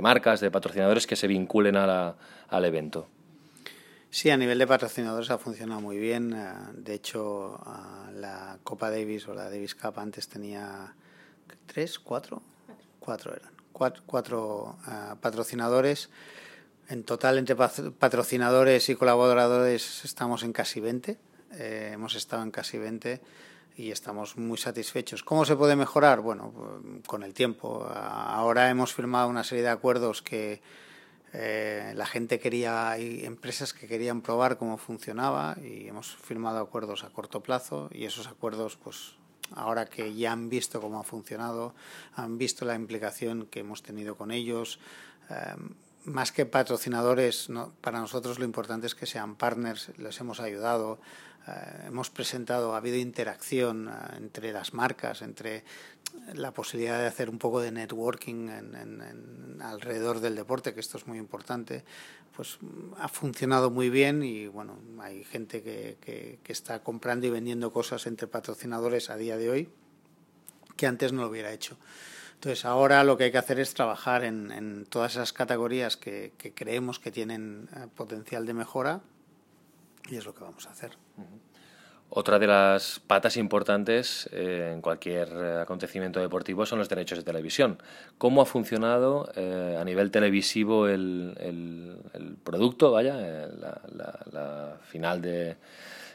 marcas, 0.00 0.40
de 0.40 0.50
patrocinadores 0.50 1.06
que 1.06 1.16
se 1.16 1.26
vinculen 1.26 1.76
a 1.76 2.16
al 2.48 2.64
evento. 2.64 3.08
Sí, 4.14 4.30
a 4.30 4.36
nivel 4.36 4.60
de 4.60 4.66
patrocinadores 4.68 5.30
ha 5.30 5.38
funcionado 5.38 5.80
muy 5.80 5.98
bien. 5.98 6.32
Eh, 6.34 6.52
de 6.74 6.94
hecho, 6.94 7.60
la 8.14 8.58
Copa 8.62 8.88
Davis 8.88 9.26
o 9.26 9.34
la 9.34 9.50
Davis 9.50 9.74
Cup 9.74 9.98
antes 9.98 10.28
tenía 10.28 10.94
tres, 11.66 11.98
cuatro, 11.98 12.40
cuatro 13.00 13.34
eran, 13.34 13.50
cuatro, 13.72 14.78
eh, 14.86 15.16
patrocinadores. 15.20 16.10
En 16.88 17.02
total, 17.02 17.38
entre 17.38 17.56
patrocinadores 17.56 18.88
y 18.88 18.94
colaboradores, 18.94 20.04
estamos 20.04 20.44
en 20.44 20.52
casi 20.52 20.78
20. 20.78 21.18
Eh, 21.54 21.90
hemos 21.94 22.14
estado 22.14 22.44
en 22.44 22.52
casi 22.52 22.78
20 22.78 23.20
y 23.76 23.90
estamos 23.90 24.36
muy 24.36 24.58
satisfechos. 24.58 25.22
¿Cómo 25.22 25.44
se 25.44 25.56
puede 25.56 25.76
mejorar? 25.76 26.20
Bueno, 26.20 26.52
con 27.06 27.22
el 27.22 27.34
tiempo. 27.34 27.86
Ahora 27.92 28.70
hemos 28.70 28.94
firmado 28.94 29.28
una 29.28 29.44
serie 29.44 29.64
de 29.64 29.70
acuerdos 29.70 30.22
que 30.22 30.62
eh, 31.32 31.92
la 31.96 32.06
gente 32.06 32.38
quería, 32.38 32.90
hay 32.90 33.24
empresas 33.24 33.72
que 33.72 33.88
querían 33.88 34.22
probar 34.22 34.56
cómo 34.56 34.78
funcionaba 34.78 35.56
y 35.60 35.88
hemos 35.88 36.14
firmado 36.14 36.60
acuerdos 36.60 37.02
a 37.02 37.10
corto 37.10 37.42
plazo 37.42 37.88
y 37.90 38.04
esos 38.04 38.28
acuerdos, 38.28 38.76
pues 38.76 39.16
ahora 39.52 39.86
que 39.86 40.14
ya 40.14 40.30
han 40.30 40.48
visto 40.48 40.80
cómo 40.80 41.00
ha 41.00 41.02
funcionado, 41.02 41.74
han 42.14 42.38
visto 42.38 42.64
la 42.64 42.76
implicación 42.76 43.46
que 43.46 43.60
hemos 43.60 43.82
tenido 43.82 44.16
con 44.16 44.30
ellos. 44.30 44.78
Eh, 45.30 45.54
más 46.04 46.32
que 46.32 46.46
patrocinadores, 46.46 47.48
para 47.80 47.98
nosotros 47.98 48.38
lo 48.38 48.44
importante 48.44 48.86
es 48.86 48.94
que 48.94 49.06
sean 49.06 49.36
partners, 49.36 49.90
les 49.96 50.20
hemos 50.20 50.38
ayudado, 50.38 51.00
hemos 51.86 52.10
presentado, 52.10 52.74
ha 52.74 52.78
habido 52.78 52.96
interacción 52.96 53.88
eh, 53.88 54.16
entre 54.16 54.52
las 54.52 54.74
marcas, 54.74 55.22
entre 55.22 55.64
la 56.34 56.52
posibilidad 56.52 56.98
de 56.98 57.06
hacer 57.06 57.28
un 57.28 57.38
poco 57.38 57.60
de 57.60 57.72
networking 57.72 58.48
en, 58.48 59.58
alrededor 59.60 60.20
del 60.20 60.36
deporte, 60.36 60.72
que 60.72 60.80
esto 60.80 60.96
es 60.96 61.06
muy 61.06 61.18
importante, 61.18 61.84
pues 62.34 62.58
ha 62.98 63.08
funcionado 63.08 63.70
muy 63.70 63.90
bien 63.90 64.22
y 64.22 64.46
bueno, 64.46 64.78
hay 65.00 65.24
gente 65.24 65.62
que, 65.62 65.96
que, 66.00 66.52
está 66.52 66.82
comprando 66.82 67.26
y 67.26 67.30
vendiendo 67.30 67.72
cosas 67.72 68.06
entre 68.06 68.26
patrocinadores 68.26 69.10
a 69.10 69.16
día 69.16 69.36
de 69.36 69.50
hoy 69.50 69.68
que 70.76 70.86
antes 70.86 71.12
no 71.12 71.22
lo 71.22 71.28
hubiera 71.28 71.52
hecho. 71.52 71.76
Entonces 72.34 72.64
ahora 72.64 73.04
lo 73.04 73.16
que 73.16 73.24
hay 73.24 73.32
que 73.32 73.38
hacer 73.38 73.60
es 73.60 73.74
trabajar 73.74 74.24
en, 74.24 74.50
en 74.50 74.86
todas 74.86 75.12
esas 75.12 75.32
categorías 75.32 75.96
que, 75.96 76.32
que, 76.36 76.52
creemos 76.52 76.98
que 76.98 77.10
tienen 77.10 77.68
eh, 77.76 77.86
potencial 77.94 78.44
de 78.46 78.54
mejora 78.54 79.00
y 80.08 80.16
es 80.16 80.24
lo 80.24 80.34
que 80.34 80.44
vamos 80.44 80.66
a 80.66 80.70
hacer. 80.70 80.92
Otra 82.16 82.38
de 82.38 82.46
las 82.46 83.00
patas 83.04 83.36
importantes 83.36 84.28
eh, 84.32 84.70
en 84.72 84.80
cualquier 84.80 85.28
eh, 85.32 85.60
acontecimiento 85.62 86.20
deportivo 86.20 86.64
son 86.64 86.78
los 86.78 86.88
derechos 86.88 87.18
de 87.18 87.24
televisión. 87.24 87.82
¿Cómo 88.18 88.40
ha 88.40 88.46
funcionado 88.46 89.32
eh, 89.34 89.76
a 89.80 89.84
nivel 89.84 90.12
televisivo 90.12 90.86
el, 90.86 91.98
producto, 92.44 92.92
vaya, 92.92 93.16
la, 93.16 94.78
final 94.82 95.22
de, 95.22 95.56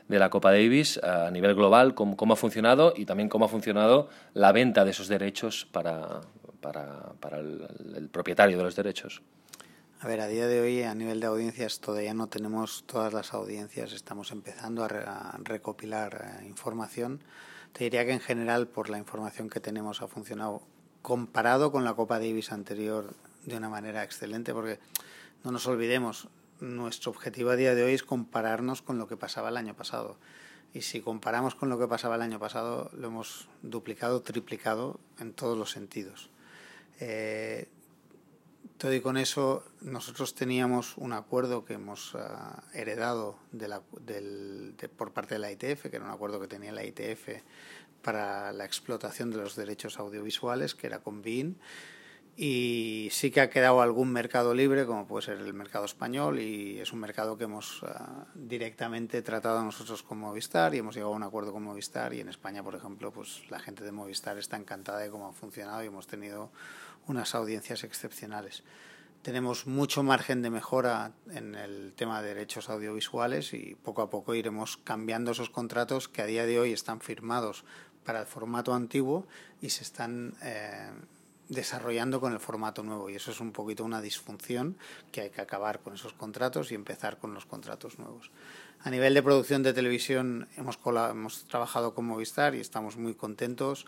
la 0.08 0.30
Copa 0.30 0.52
Davis 0.52 1.00
a 1.04 1.32
nivel 1.32 1.54
global? 1.54 1.96
¿cómo, 1.96 2.16
¿Cómo, 2.16 2.34
ha 2.34 2.38
funcionado 2.38 2.94
y 2.96 3.06
también 3.06 3.28
cómo 3.28 3.46
ha 3.46 3.50
funcionado 3.50 4.08
la 4.34 4.54
venta 4.54 4.86
de 4.86 4.92
esos 4.92 5.10
derechos 5.10 5.68
para, 5.70 6.22
para 6.62 7.40
el 7.40 8.08
propietario 8.10 8.58
de 8.58 8.64
los 8.64 8.76
derechos? 8.78 9.22
A 10.02 10.08
ver, 10.08 10.22
a 10.22 10.28
día 10.28 10.48
de 10.48 10.62
hoy 10.62 10.82
a 10.84 10.96
nivel 10.96 11.20
de 11.20 11.28
audiencias 11.28 11.82
todavía 11.82 12.14
no 12.14 12.28
tenemos 12.28 12.86
todas 12.86 13.12
las 13.12 13.34
audiencias, 13.34 13.92
estamos 13.92 14.32
empezando 14.32 14.86
a, 14.86 15.38
recopilar 15.44 16.40
eh, 16.40 16.46
información. 16.46 17.20
Te 17.74 17.84
diría 17.84 18.06
que 18.06 18.14
en 18.14 18.22
general 18.22 18.70
por 18.70 18.90
la 18.90 18.98
información 18.98 19.50
que 19.50 19.60
tenemos 19.60 20.02
ha 20.02 20.08
funcionado 20.08 20.62
comparado 21.02 21.74
con 21.74 21.84
la 21.84 21.96
Copa 21.96 22.18
Davis 22.18 22.54
anterior 22.54 23.14
de 23.46 23.58
una 23.58 23.68
manera 23.68 24.02
excelente 24.06 24.54
porque 24.54 24.80
no 25.44 25.52
nos 25.52 25.68
olvidemos, 25.68 26.30
nuestro 26.62 27.12
objetivo 27.12 27.50
a 27.50 27.58
día 27.58 27.76
de 27.76 27.84
hoy 27.84 27.92
es 27.92 28.04
compararnos 28.04 28.82
con 28.82 29.00
lo 29.00 29.10
que 29.10 29.18
pasaba 29.18 29.50
el 29.50 29.58
año 29.58 29.76
pasado. 29.76 30.16
Y 30.74 30.84
si 30.84 31.02
comparamos 31.02 31.56
con 31.56 31.68
lo 31.68 31.78
que 31.78 31.90
pasaba 31.90 32.16
el 32.16 32.22
año 32.22 32.40
pasado, 32.40 32.90
lo 32.94 33.08
hemos 33.08 33.50
duplicado, 33.64 34.22
triplicado 34.22 34.98
en 35.20 35.34
todos 35.34 35.58
los 35.58 35.72
sentidos. 35.72 36.30
Eh, 37.02 37.68
todo 38.80 38.94
y 38.94 39.02
con 39.02 39.18
eso, 39.18 39.64
nosotros 39.82 40.34
teníamos 40.34 40.96
un 40.96 41.12
acuerdo 41.12 41.66
que 41.66 41.74
hemos 41.74 42.16
ah, 42.16 42.64
heredado 42.74 43.38
de 43.52 43.68
la, 43.68 43.82
del, 44.00 44.74
por 44.96 45.12
parte 45.12 45.36
de 45.36 45.40
la 45.40 45.52
ITF, 45.52 45.90
que 45.90 45.98
era 45.98 46.06
un 46.06 46.12
acuerdo 46.12 46.40
que 46.40 46.48
tenía 46.48 46.72
la 46.72 46.86
ITF 46.86 47.44
para 48.02 48.54
la 48.54 48.64
explotación 48.64 49.32
de 49.32 49.38
los 49.38 49.58
derechos 49.58 50.00
audiovisuales, 50.00 50.76
que 50.76 50.88
era 50.88 51.00
con 51.00 51.22
BIN. 51.22 51.60
Y 52.38 53.10
sí 53.12 53.32
que 53.32 53.42
ha 53.42 53.50
quedado 53.50 53.82
algún 53.82 54.14
mercado 54.14 54.54
libre, 54.54 54.86
como 54.86 55.06
puede 55.06 55.26
ser 55.26 55.40
el 55.40 55.54
mercado 55.54 55.84
español, 55.84 56.40
y 56.40 56.80
es 56.80 56.94
un 56.94 57.00
mercado 57.00 57.38
que 57.38 57.44
hemos 57.44 57.84
ah, 57.84 58.28
directamente 58.34 59.22
tratado 59.22 59.62
nosotros 59.62 60.04
con 60.04 60.20
Movistar 60.20 60.74
y 60.74 60.78
hemos 60.78 60.96
llegado 60.96 61.12
a 61.12 61.18
un 61.18 61.24
acuerdo 61.24 61.52
con 61.52 61.64
Movistar. 61.64 62.14
Y 62.14 62.22
en 62.22 62.30
España, 62.30 62.64
por 62.64 62.76
ejemplo, 62.76 63.12
pues 63.12 63.42
la 63.50 63.60
gente 63.60 63.84
de 63.84 63.92
Movistar 63.92 64.38
está 64.38 64.56
encantada 64.56 65.00
de 65.00 65.10
cómo 65.10 65.28
ha 65.28 65.34
funcionado 65.34 65.84
y 65.84 65.88
hemos 65.88 66.08
tenido 66.08 66.50
unas 67.08 67.36
audiencias 67.36 67.84
excepcionales. 67.84 68.64
Tenemos 69.22 69.68
mucho 69.68 70.02
margen 70.02 70.42
de 70.42 70.50
mejora 70.50 71.12
en 71.32 71.56
el 71.56 71.94
tema 71.94 72.22
de 72.22 72.30
derechos 72.30 72.70
audiovisuales 72.70 73.54
y 73.54 73.76
poco 73.84 74.02
a 74.02 74.10
poco 74.10 74.34
iremos 74.34 74.78
cambiando 74.78 75.32
esos 75.32 75.50
contratos 75.50 76.08
que 76.08 76.22
a 76.22 76.26
día 76.26 76.46
de 76.46 76.60
hoy 76.60 76.72
están 76.72 77.02
firmados 77.02 77.66
para 78.06 78.22
el 78.22 78.28
formato 78.28 78.74
antiguo 78.74 79.28
y 79.62 79.72
se 79.72 79.84
están 79.84 80.36
eh, 80.42 80.90
desarrollando 81.50 82.22
con 82.22 82.32
el 82.32 82.40
formato 82.40 82.82
nuevo. 82.82 83.10
Y 83.10 83.16
eso 83.16 83.32
es 83.32 83.42
un 83.42 83.52
poquito 83.52 83.84
una 83.84 84.02
disfunción 84.02 84.78
que 85.12 85.22
hay 85.22 85.30
que 85.32 85.42
acabar 85.42 85.80
con 85.80 85.96
esos 85.96 86.14
contratos 86.14 86.72
y 86.72 86.76
empezar 86.76 87.18
con 87.18 87.34
los 87.34 87.46
contratos 87.46 88.00
nuevos. 88.00 88.32
A 88.82 88.90
nivel 88.90 89.14
de 89.14 89.22
producción 89.22 89.64
de 89.64 89.74
televisión 89.74 90.48
hemos, 90.56 90.80
hemos 90.86 91.44
trabajado 91.50 91.94
con 91.94 92.06
Movistar 92.06 92.56
y 92.56 92.62
estamos 92.62 92.96
muy 92.96 93.16
contentos 93.16 93.86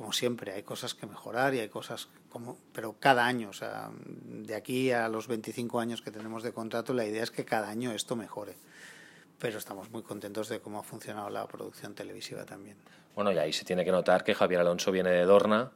como 0.00 0.14
siempre, 0.14 0.52
hay 0.54 0.62
cosas 0.62 0.94
que 0.94 1.04
mejorar 1.04 1.54
y 1.54 1.58
hay 1.58 1.68
cosas 1.68 2.08
como, 2.30 2.56
pero 2.72 2.96
cada 2.98 3.26
año, 3.26 3.50
o 3.50 3.52
sea, 3.52 3.90
de 3.92 4.54
aquí 4.54 4.92
a 4.92 5.10
los 5.10 5.28
25 5.28 5.78
años 5.78 6.00
que 6.00 6.10
tenemos 6.10 6.42
de 6.42 6.54
contrato, 6.54 6.94
la 6.94 7.04
idea 7.04 7.22
es 7.22 7.30
que 7.30 7.44
cada 7.44 7.68
año 7.68 7.92
esto 7.92 8.16
mejore. 8.16 8.54
Pero 9.38 9.58
estamos 9.58 9.90
muy 9.90 10.02
contentos 10.02 10.48
de 10.48 10.60
cómo 10.60 10.78
ha 10.78 10.82
funcionado 10.84 11.28
la 11.28 11.46
producción 11.46 11.94
televisiva 11.94 12.46
también. 12.46 12.78
Bueno, 13.14 13.30
y 13.30 13.36
ahí 13.36 13.52
se 13.52 13.66
tiene 13.66 13.84
que 13.84 13.92
notar 13.92 14.24
que 14.24 14.34
Javier 14.34 14.62
Alonso 14.62 14.90
viene 14.90 15.10
de 15.10 15.22
Dorna, 15.26 15.70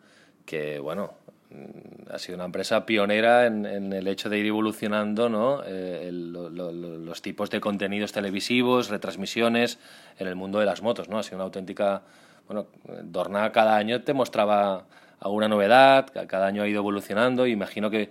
que, 0.47 0.79
bueno, 0.79 1.13
mm, 1.51 2.11
ha 2.11 2.19
sido 2.19 2.37
una 2.37 2.47
empresa 2.47 2.87
pionera 2.87 3.45
en, 3.45 3.93
el 3.93 4.09
hecho 4.09 4.31
de 4.31 4.39
ir 4.39 4.47
evolucionando 4.47 5.29
¿no? 5.29 5.61
Eh, 5.67 6.09
los 6.11 7.21
tipos 7.21 7.51
de 7.51 7.61
contenidos 7.61 8.13
televisivos, 8.13 8.89
retransmisiones 8.89 9.79
en 10.19 10.29
el 10.29 10.35
mundo 10.35 10.61
de 10.61 10.65
las 10.65 10.81
motos. 10.81 11.11
¿no? 11.11 11.19
Ha 11.19 11.23
sido 11.23 11.37
una 11.37 11.45
auténtica 11.45 12.05
bueno, 12.47 12.67
Dorna 13.05 13.51
cada 13.53 13.77
año 13.77 14.03
te 14.03 14.13
mostraba 14.13 14.87
alguna 15.21 15.49
novedad, 15.49 16.07
cada 16.29 16.47
año 16.47 16.63
ha 16.63 16.69
ido 16.69 16.79
evolucionando. 16.79 17.47
Imagino 17.47 17.91
que, 17.91 18.11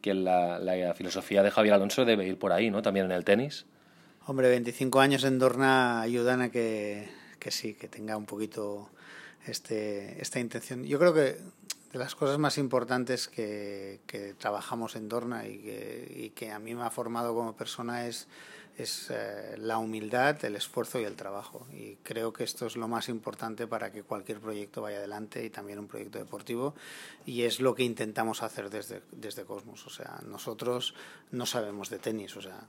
que 0.00 0.14
la, 0.14 0.58
la, 0.58 0.94
filosofía 0.94 1.42
de 1.42 1.50
Javier 1.50 1.74
Alonso 1.74 2.04
debe 2.04 2.26
ir 2.26 2.38
por 2.38 2.52
ahí, 2.52 2.70
¿no? 2.70 2.82
También 2.82 3.06
en 3.06 3.12
el 3.12 3.24
tenis. 3.24 3.66
Hombre, 4.26 4.48
25 4.48 5.00
años 5.00 5.24
en 5.24 5.38
Dorna 5.38 6.00
ayudan 6.00 6.40
a 6.40 6.50
que, 6.50 7.08
que 7.38 7.50
sí, 7.50 7.74
que 7.74 7.88
tenga 7.88 8.16
un 8.16 8.24
poquito 8.24 8.88
este, 9.46 10.20
esta 10.20 10.40
intención. 10.40 10.84
Yo 10.84 10.98
creo 10.98 11.12
que 11.12 11.36
de 11.92 11.98
las 11.98 12.14
cosas 12.14 12.38
más 12.38 12.56
importantes 12.58 13.28
que, 13.28 14.00
que 14.06 14.34
trabajamos 14.34 14.96
en 14.96 15.08
Dorna 15.08 15.46
y 15.46 15.58
que, 15.58 16.12
y 16.16 16.30
que 16.30 16.50
a 16.50 16.58
mí 16.58 16.74
me 16.74 16.82
ha 16.82 16.90
formado 16.90 17.34
como 17.34 17.54
persona 17.54 18.06
es 18.06 18.26
es 18.76 19.08
eh, 19.10 19.54
la 19.58 19.78
humildad, 19.78 20.44
el 20.44 20.56
esfuerzo 20.56 21.00
y 21.00 21.04
el 21.04 21.16
trabajo. 21.16 21.66
Y 21.72 21.96
creo 22.02 22.32
que 22.32 22.44
esto 22.44 22.66
es 22.66 22.76
lo 22.76 22.88
más 22.88 23.08
importante 23.08 23.66
para 23.66 23.92
que 23.92 24.02
cualquier 24.02 24.40
proyecto 24.40 24.82
vaya 24.82 24.98
adelante 24.98 25.44
y 25.44 25.50
también 25.50 25.78
un 25.78 25.86
proyecto 25.86 26.18
deportivo. 26.18 26.74
Y 27.24 27.42
es 27.42 27.60
lo 27.60 27.74
que 27.74 27.84
intentamos 27.84 28.42
hacer 28.42 28.70
desde, 28.70 29.02
desde 29.12 29.44
Cosmos. 29.44 29.86
O 29.86 29.90
sea, 29.90 30.20
nosotros 30.26 30.94
no 31.30 31.46
sabemos 31.46 31.90
de 31.90 31.98
tenis, 31.98 32.36
o 32.36 32.42
sea, 32.42 32.66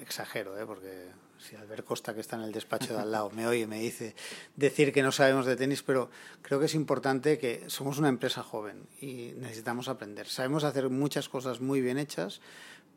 exagero, 0.00 0.58
¿eh? 0.58 0.66
porque 0.66 1.08
si 1.38 1.56
Albert 1.56 1.84
Costa, 1.84 2.14
que 2.14 2.20
está 2.20 2.36
en 2.36 2.42
el 2.42 2.52
despacho 2.52 2.94
de 2.94 3.00
al 3.00 3.12
lado, 3.12 3.30
me 3.30 3.46
oye, 3.46 3.66
me 3.66 3.78
dice 3.78 4.14
decir 4.56 4.92
que 4.92 5.02
no 5.02 5.12
sabemos 5.12 5.46
de 5.46 5.56
tenis, 5.56 5.82
pero 5.82 6.10
creo 6.42 6.58
que 6.58 6.66
es 6.66 6.74
importante 6.74 7.38
que 7.38 7.64
somos 7.68 7.98
una 7.98 8.08
empresa 8.08 8.42
joven 8.42 8.86
y 9.00 9.32
necesitamos 9.36 9.88
aprender. 9.88 10.26
Sabemos 10.26 10.64
hacer 10.64 10.90
muchas 10.90 11.28
cosas 11.28 11.60
muy 11.60 11.80
bien 11.80 11.98
hechas, 11.98 12.40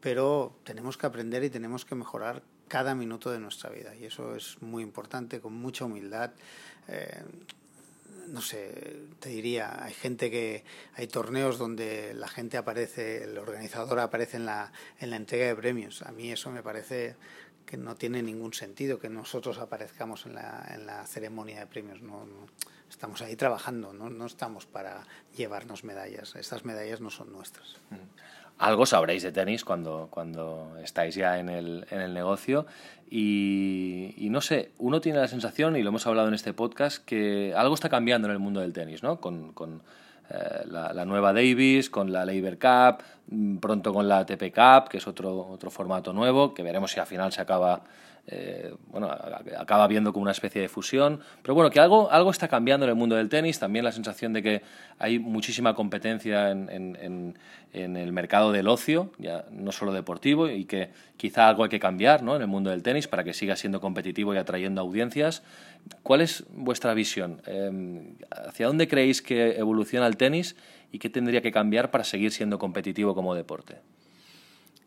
pero 0.01 0.59
tenemos 0.63 0.97
que 0.97 1.05
aprender 1.05 1.43
y 1.43 1.49
tenemos 1.49 1.85
que 1.85 1.95
mejorar 1.95 2.43
cada 2.67 2.95
minuto 2.95 3.29
de 3.31 3.39
nuestra 3.39 3.69
vida. 3.69 3.95
Y 3.95 4.05
eso 4.05 4.35
es 4.35 4.61
muy 4.61 4.83
importante, 4.83 5.39
con 5.39 5.53
mucha 5.53 5.85
humildad. 5.85 6.31
Eh, 6.87 7.23
no 8.27 8.41
sé, 8.41 9.03
te 9.19 9.29
diría, 9.29 9.83
hay 9.83 9.93
gente 9.93 10.31
que, 10.31 10.63
hay 10.95 11.07
torneos 11.07 11.57
donde 11.57 12.13
la 12.13 12.27
gente 12.27 12.57
aparece, 12.57 13.23
el 13.23 13.37
organizador 13.37 13.99
aparece 13.99 14.37
en 14.37 14.45
la, 14.45 14.71
en 14.99 15.09
la 15.09 15.17
entrega 15.17 15.47
de 15.47 15.55
premios. 15.55 16.01
A 16.01 16.11
mí 16.11 16.31
eso 16.31 16.49
me 16.49 16.63
parece 16.63 17.15
que 17.65 17.77
no 17.77 17.95
tiene 17.95 18.23
ningún 18.23 18.53
sentido 18.53 18.99
que 18.99 19.09
nosotros 19.09 19.59
aparezcamos 19.59 20.25
en 20.25 20.35
la, 20.35 20.65
en 20.73 20.85
la 20.85 21.05
ceremonia 21.05 21.59
de 21.59 21.67
premios. 21.67 22.01
No, 22.01 22.25
estamos 22.89 23.21
ahí 23.21 23.35
trabajando, 23.35 23.93
no, 23.93 24.09
no 24.09 24.25
estamos 24.25 24.65
para 24.65 25.05
llevarnos 25.35 25.83
medallas. 25.83 26.35
Estas 26.35 26.65
medallas 26.65 27.01
no 27.01 27.09
son 27.09 27.31
nuestras. 27.31 27.77
Mm 27.89 28.40
algo 28.61 28.85
sabréis 28.85 29.23
de 29.23 29.31
tenis 29.31 29.65
cuando, 29.65 30.07
cuando 30.11 30.77
estáis 30.83 31.15
ya 31.15 31.39
en 31.39 31.49
el, 31.49 31.87
en 31.89 31.99
el 31.99 32.13
negocio. 32.13 32.67
Y, 33.09 34.13
y, 34.17 34.29
no 34.29 34.39
sé, 34.39 34.71
uno 34.77 35.01
tiene 35.01 35.19
la 35.19 35.27
sensación, 35.27 35.75
y 35.75 35.81
lo 35.81 35.89
hemos 35.89 36.05
hablado 36.05 36.27
en 36.27 36.35
este 36.35 36.53
podcast, 36.53 37.03
que 37.03 37.53
algo 37.57 37.73
está 37.73 37.89
cambiando 37.89 38.27
en 38.27 38.33
el 38.33 38.39
mundo 38.39 38.61
del 38.61 38.71
tenis, 38.71 39.01
¿no? 39.01 39.19
Con, 39.19 39.51
con 39.53 39.81
eh, 40.29 40.63
la, 40.67 41.05
nueva 41.05 41.33
Davis, 41.33 41.89
con 41.89 42.13
la 42.13 42.23
Labor 42.23 42.59
Cup, 42.59 43.03
mm, 43.31 43.57
pronto 43.57 43.93
con 43.93 44.07
la 44.07 44.19
ATP 44.19 44.53
Cup, 44.53 44.89
que 44.89 44.97
es 44.97 45.07
otro, 45.07 45.47
otro 45.47 45.71
formato 45.71 46.13
nuevo, 46.13 46.53
que 46.53 46.61
veremos 46.61 46.91
si 46.91 46.99
al 46.99 47.07
final 47.07 47.31
se 47.31 47.41
acaba 47.41 47.81
eh, 48.27 48.73
bueno, 48.87 49.09
acaba 49.57 49.87
viendo 49.87 50.13
como 50.13 50.23
una 50.23 50.31
especie 50.31 50.61
de 50.61 50.69
fusión. 50.69 51.21
Pero 51.41 51.55
bueno, 51.55 51.69
que 51.69 51.79
algo, 51.79 52.11
algo 52.11 52.31
está 52.31 52.47
cambiando 52.47 52.85
en 52.85 52.91
el 52.91 52.95
mundo 52.95 53.15
del 53.15 53.29
tenis. 53.29 53.59
También 53.59 53.83
la 53.83 53.91
sensación 53.91 54.33
de 54.33 54.43
que 54.43 54.61
hay 54.99 55.19
muchísima 55.19 55.73
competencia 55.73 56.51
en, 56.51 56.69
en, 56.69 57.37
en, 57.73 57.97
el 57.97 58.13
mercado 58.13 58.51
del 58.51 58.67
ocio, 58.67 59.11
ya 59.17 59.45
no 59.51 59.71
solo 59.71 59.91
deportivo, 59.91 60.47
y 60.49 60.65
que 60.65 60.89
quizá 61.17 61.49
algo 61.49 61.63
hay 61.63 61.69
que 61.69 61.79
cambiar 61.79 62.23
¿no? 62.23 62.35
en 62.35 62.41
el 62.41 62.47
mundo 62.47 62.69
del 62.69 62.83
tenis 62.83 63.07
para 63.07 63.23
que 63.23 63.33
siga 63.33 63.55
siendo 63.55 63.81
competitivo 63.81 64.33
y 64.33 64.37
atrayendo 64.37 64.81
audiencias. 64.81 65.43
¿Cuál 66.03 66.21
es 66.21 66.45
vuestra 66.53 66.93
visión? 66.93 67.41
Eh, 67.47 68.15
¿Hacia 68.29 68.67
dónde 68.67 68.87
creéis 68.87 69.21
que 69.21 69.57
evoluciona 69.57 70.07
el 70.07 70.17
tenis 70.17 70.55
y 70.91 70.99
qué 70.99 71.09
tendría 71.09 71.41
que 71.41 71.51
cambiar 71.51 71.91
para 71.91 72.03
seguir 72.03 72.31
siendo 72.31 72.59
competitivo 72.59 73.15
como 73.15 73.33
deporte? 73.33 73.77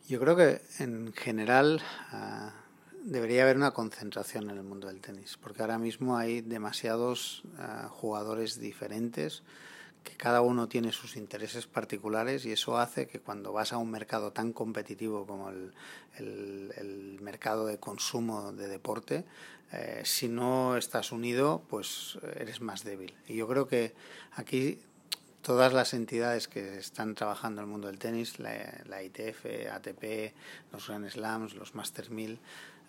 Yo 0.08 0.20
creo 0.20 0.36
que 0.36 0.60
en 0.78 1.12
general. 1.14 1.82
Uh 2.12 2.63
debería 3.04 3.42
haber 3.42 3.56
una 3.56 3.72
concentración 3.72 4.50
en 4.50 4.56
el 4.56 4.64
mundo 4.64 4.88
del 4.88 5.00
tenis, 5.00 5.38
porque 5.40 5.62
ahora 5.62 5.78
mismo 5.78 6.16
hay 6.16 6.40
demasiados 6.40 7.44
uh, 7.58 7.88
jugadores 7.88 8.58
diferentes 8.58 9.42
que 10.02 10.16
cada 10.16 10.40
uno 10.42 10.68
tiene 10.68 10.92
sus 10.92 11.16
intereses 11.16 11.66
particulares 11.66 12.44
y 12.44 12.52
eso 12.52 12.78
hace 12.78 13.06
que 13.06 13.20
cuando 13.20 13.52
vas 13.52 13.72
a 13.72 13.78
un 13.78 13.90
mercado 13.90 14.32
tan 14.32 14.52
competitivo 14.52 15.26
como 15.26 15.48
el, 15.48 15.72
el, 16.18 17.18
mercado 17.22 17.66
de 17.66 17.78
consumo 17.78 18.52
de 18.52 18.68
deporte, 18.68 19.24
eh, 19.72 20.02
si 20.04 20.28
no 20.28 20.76
estás 20.76 21.10
unido, 21.10 21.62
pues 21.70 22.18
eres 22.36 22.60
más 22.60 22.84
débil. 22.84 23.14
Y 23.26 23.36
yo 23.36 23.48
creo 23.48 23.66
que 23.66 23.94
aquí 24.32 24.78
todas 25.40 25.72
las 25.72 25.94
entidades 25.94 26.48
que 26.48 26.76
están 26.76 27.14
trabajando 27.14 27.62
en 27.62 27.66
el 27.66 27.70
mundo 27.70 27.86
del 27.86 27.98
tenis, 27.98 28.38
la, 28.38 28.82
la 28.84 29.02
ITF, 29.02 29.46
ATP, 29.72 30.34
los 30.70 30.86
Grand 30.86 31.08
Slams, 31.08 31.54
los 31.54 31.74
Masters 31.74 32.10
1000, 32.10 32.40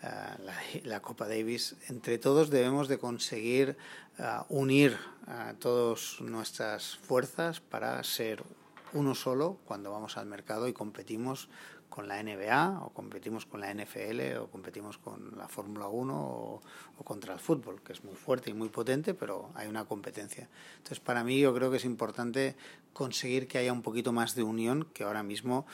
la, 0.02 0.56
la, 0.84 1.02
Copa 1.02 1.28
Davis, 1.28 1.76
entre 1.90 2.18
todos 2.18 2.50
debemos 2.50 2.88
de 2.88 3.00
conseguir 3.00 3.78
uh, 4.20 4.44
unir 4.50 4.98
uh, 5.28 5.56
todas 5.56 6.22
nuestras 6.22 6.98
fuerzas 6.98 7.60
para 7.60 8.04
ser 8.04 8.44
uno 8.94 9.16
solo 9.16 9.58
cuando 9.66 9.92
vamos 9.92 10.18
al 10.18 10.28
mercado 10.28 10.68
y 10.68 10.74
competimos 10.74 11.50
con 11.90 12.08
la 12.08 12.22
NBA 12.22 12.82
o 12.84 12.90
competimos 12.90 13.46
con 13.46 13.62
la 13.62 13.74
NFL 13.74 14.38
o 14.42 14.48
competimos 14.48 14.98
con 14.98 15.38
la 15.38 15.48
Fórmula 15.48 15.88
1 15.88 16.14
o, 16.14 16.62
o, 16.98 17.04
contra 17.04 17.34
el 17.34 17.40
fútbol, 17.40 17.82
que 17.82 17.94
es 17.94 18.04
muy 18.04 18.16
fuerte 18.16 18.50
y 18.50 18.54
muy 18.54 18.70
potente, 18.70 19.14
pero 19.14 19.50
hay 19.56 19.68
una 19.68 19.86
competencia. 19.86 20.50
Entonces, 20.78 21.00
para 21.00 21.24
mí 21.24 21.40
yo 21.40 21.54
creo 21.54 21.72
que 21.72 21.78
es 21.78 21.86
importante 21.86 22.56
conseguir 22.92 23.48
que 23.48 23.60
haya 23.60 23.72
un 23.72 23.82
poquito 23.82 24.12
más 24.12 24.36
de 24.36 24.44
unión 24.44 24.88
que 24.94 25.04
ahora 25.04 25.24
mismo, 25.24 25.66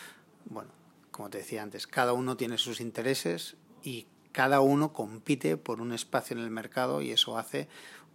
bueno, 0.45 0.69
como 1.09 1.29
te 1.29 1.39
decía 1.39 1.63
antes, 1.63 1.87
cada 1.87 2.13
uno 2.13 2.37
tiene 2.37 2.57
sus 2.57 2.81
intereses 2.81 3.55
y 3.83 4.07
cada 4.31 4.61
uno 4.61 4.93
compite 4.93 5.57
por 5.57 5.81
un 5.81 5.91
espacio 5.93 6.37
en 6.37 6.43
el 6.43 6.49
mercado 6.49 7.01
y 7.01 7.11
eso 7.11 7.37
hace 7.37 7.67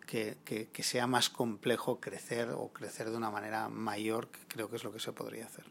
que, 0.07 0.37
que, 0.45 0.83
sea 0.83 1.07
más 1.07 1.29
complejo 1.29 2.01
crecer 2.01 2.51
o 2.51 2.69
crecer 2.69 3.11
de 3.11 3.17
una 3.17 3.31
manera 3.31 3.69
mayor, 3.69 4.29
que 4.29 4.39
creo 4.47 4.71
que 4.71 4.77
es 4.77 4.85
lo 4.85 4.93
que 4.93 5.01
se 5.01 5.13
podría 5.13 5.47
hacer. 5.47 5.65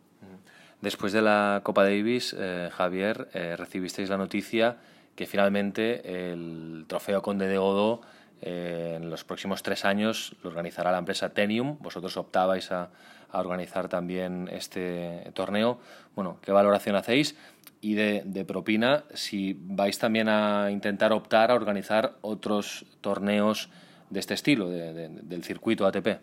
Después 0.82 1.14
de 1.14 1.22
la 1.22 1.62
Copa 1.64 1.84
Davis, 1.84 2.36
eh, 2.38 2.70
Javier, 2.72 3.30
eh, 3.34 3.56
recibisteis 3.56 4.10
la 4.10 4.18
noticia 4.18 4.78
que 5.16 5.26
finalmente 5.26 6.32
el 6.32 6.86
trofeo 6.88 7.22
Conde 7.22 7.48
de 7.48 7.58
Godó 7.58 8.02
eh, 8.42 8.96
en 8.98 9.10
los 9.10 9.24
próximos 9.24 9.64
tres 9.64 9.86
años 9.86 10.36
lo 10.44 10.50
organizará 10.50 10.92
la 10.92 10.98
empresa 10.98 11.30
Tenium. 11.30 11.78
Vosotros 11.80 12.18
optabais 12.18 12.72
a, 12.72 12.90
a 13.32 13.40
organizar 13.40 13.88
también 13.88 14.50
este 14.52 15.32
torneo. 15.34 15.80
Bueno, 16.16 16.38
¿qué 16.42 16.52
valoración 16.52 16.96
hacéis? 16.96 17.36
y 17.86 17.94
de, 17.94 18.46
propina 18.46 19.04
si 19.14 19.56
vais 19.62 20.00
también 20.00 20.28
a 20.28 20.72
intentar 20.72 21.14
optar 21.14 21.52
a 21.52 21.54
organizar 21.54 22.18
otros 22.22 22.84
torneos 23.00 23.70
de 24.10 24.20
este 24.22 24.34
estilo, 24.34 24.70
de, 24.70 24.92
de, 24.92 25.10
del 25.10 25.44
circuito 25.44 25.86
ATP. 25.86 26.20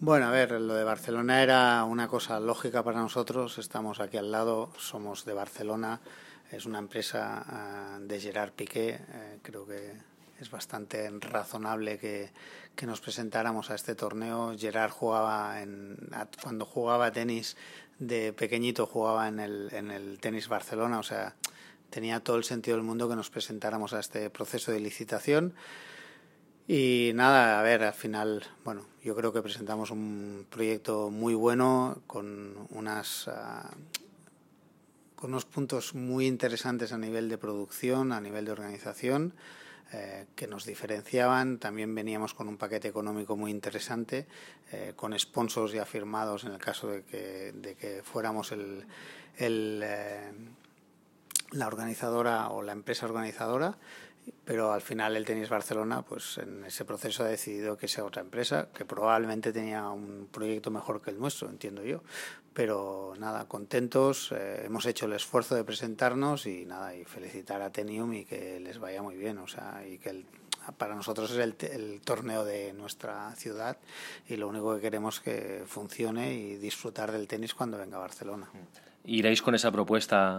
Bueno, 0.00 0.26
a 0.26 0.30
ver, 0.30 0.52
lo 0.52 0.74
de 0.74 0.84
Barcelona 0.84 1.42
era 1.42 1.84
una 1.84 2.08
cosa 2.08 2.40
lógica 2.40 2.82
para 2.82 2.98
nosotros. 2.98 3.58
Estamos 3.58 4.00
aquí 4.00 4.16
al 4.16 4.32
lado, 4.32 4.70
somos 4.78 5.26
de 5.26 5.34
Barcelona, 5.34 6.00
es 6.50 6.64
una 6.64 6.78
empresa 6.78 7.98
uh, 7.98 8.06
de 8.06 8.20
Gerard 8.20 8.52
Piqué. 8.52 9.00
Uh, 9.00 9.38
creo 9.42 9.66
que 9.66 9.92
es 10.40 10.50
bastante 10.50 11.10
razonable 11.20 11.98
que, 11.98 12.30
que, 12.74 12.86
nos 12.86 13.00
presentáramos 13.00 13.70
a 13.70 13.74
este 13.74 13.94
torneo. 13.94 14.54
Gerard 14.58 14.90
jugaba 14.90 15.62
en, 15.62 15.96
cuando 16.42 16.64
jugaba 16.64 17.12
tenis 17.12 17.56
de 17.98 18.32
pequeñito 18.32 18.86
jugaba 18.86 19.28
en 19.28 19.40
el, 19.40 19.68
en 19.72 19.90
el 19.90 20.18
tenis 20.18 20.48
Barcelona, 20.48 20.98
o 20.98 21.02
sea, 21.02 21.36
tenía 21.90 22.20
todo 22.20 22.36
el 22.36 22.44
sentido 22.44 22.76
del 22.76 22.84
mundo 22.84 23.08
que 23.08 23.16
nos 23.16 23.30
presentáramos 23.30 23.92
a 23.92 24.00
este 24.00 24.30
proceso 24.30 24.72
de 24.72 24.80
licitación. 24.80 25.54
Y 26.66 27.12
nada, 27.14 27.60
a 27.60 27.62
ver, 27.62 27.84
al 27.84 27.92
final, 27.92 28.42
bueno, 28.64 28.86
yo 29.02 29.14
creo 29.14 29.32
que 29.32 29.42
presentamos 29.42 29.90
un 29.90 30.46
proyecto 30.50 31.10
muy 31.10 31.34
bueno 31.34 32.02
con 32.06 32.66
unas 32.70 33.28
uh, 33.28 33.68
con 35.14 35.30
unos 35.30 35.44
puntos 35.44 35.94
muy 35.94 36.26
interesantes 36.26 36.92
a 36.92 36.98
nivel 36.98 37.28
de 37.28 37.38
producción, 37.38 38.12
a 38.12 38.20
nivel 38.20 38.46
de 38.46 38.52
organización 38.52 39.34
eh, 39.96 40.26
que 40.34 40.48
nos 40.48 40.64
diferenciaban. 40.64 41.58
También 41.60 41.94
veníamos 41.94 42.34
con 42.34 42.48
un 42.48 42.56
paquete 42.56 42.88
económico 42.88 43.36
muy 43.36 43.52
interesante, 43.52 44.26
eh, 44.72 44.92
con 44.96 45.16
sponsors 45.16 45.70
ya 45.70 45.84
firmados 45.84 46.42
en 46.42 46.50
el 46.50 46.58
caso 46.58 46.88
de 46.88 47.04
que, 47.04 47.52
de 47.52 47.76
que 47.76 48.02
fuéramos 48.02 48.50
el, 48.50 48.84
el, 49.36 49.82
eh, 49.84 50.32
la 51.52 51.68
organizadora 51.68 52.48
o 52.48 52.62
la 52.62 52.72
empresa 52.72 53.06
organizadora 53.06 53.76
pero 54.44 54.72
al 54.72 54.80
final 54.80 55.16
el 55.16 55.24
Tenis 55.24 55.48
Barcelona, 55.48 56.02
pues 56.02 56.38
en 56.38 56.64
ese 56.64 56.84
proceso 56.84 57.24
ha 57.24 57.28
decidido 57.28 57.76
que 57.76 57.88
sea 57.88 58.04
otra 58.04 58.22
empresa, 58.22 58.68
que 58.74 58.84
probablemente 58.84 59.52
tenía 59.52 59.88
un 59.88 60.28
proyecto 60.30 60.70
mejor 60.70 61.00
que 61.00 61.10
el 61.10 61.18
nuestro, 61.18 61.48
entiendo 61.48 61.82
yo. 61.82 62.02
Pero 62.52 63.14
nada, 63.18 63.46
contentos, 63.48 64.32
eh, 64.32 64.62
hemos 64.64 64.86
hecho 64.86 65.06
el 65.06 65.14
esfuerzo 65.14 65.54
de 65.54 65.64
presentarnos 65.64 66.46
y 66.46 66.66
nada, 66.66 66.94
y 66.94 67.04
felicitar 67.04 67.62
a 67.62 67.70
Tenium 67.70 68.12
y 68.12 68.24
que 68.24 68.60
les 68.60 68.78
vaya 68.78 69.02
muy 69.02 69.16
bien, 69.16 69.38
o 69.38 69.48
sea, 69.48 69.82
y 69.86 69.98
que 69.98 70.10
el, 70.10 70.26
para 70.76 70.94
nosotros 70.94 71.30
es 71.30 71.38
el, 71.38 71.56
el 71.72 72.00
torneo 72.02 72.44
de 72.44 72.72
nuestra 72.72 73.34
ciudad 73.36 73.78
y 74.28 74.36
lo 74.36 74.48
único 74.48 74.74
que 74.74 74.80
queremos 74.80 75.20
que 75.20 75.64
funcione 75.66 76.34
y 76.34 76.56
disfrutar 76.56 77.12
del 77.12 77.26
tenis 77.28 77.54
cuando 77.54 77.78
venga 77.78 77.96
a 77.96 78.00
Barcelona. 78.00 78.50
¿Iréis 79.04 79.42
con 79.42 79.54
esa 79.54 79.70
propuesta 79.70 80.38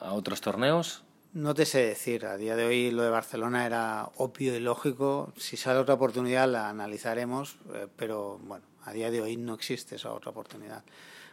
a 0.00 0.12
otros 0.12 0.40
torneos? 0.40 1.05
No 1.36 1.52
te 1.52 1.66
sé 1.66 1.84
decir, 1.84 2.24
a 2.24 2.38
día 2.38 2.56
de 2.56 2.64
hoy 2.64 2.90
lo 2.90 3.02
de 3.02 3.10
Barcelona 3.10 3.66
era 3.66 4.08
obvio 4.16 4.56
y 4.56 4.58
lógico. 4.58 5.34
Si 5.36 5.58
sale 5.58 5.78
otra 5.78 5.92
oportunidad 5.92 6.48
la 6.48 6.70
analizaremos, 6.70 7.58
eh, 7.74 7.88
pero 7.94 8.38
bueno, 8.38 8.64
a 8.86 8.92
día 8.94 9.10
de 9.10 9.20
hoy 9.20 9.36
no 9.36 9.52
existe 9.52 9.96
esa 9.96 10.14
otra 10.14 10.30
oportunidad. 10.30 10.82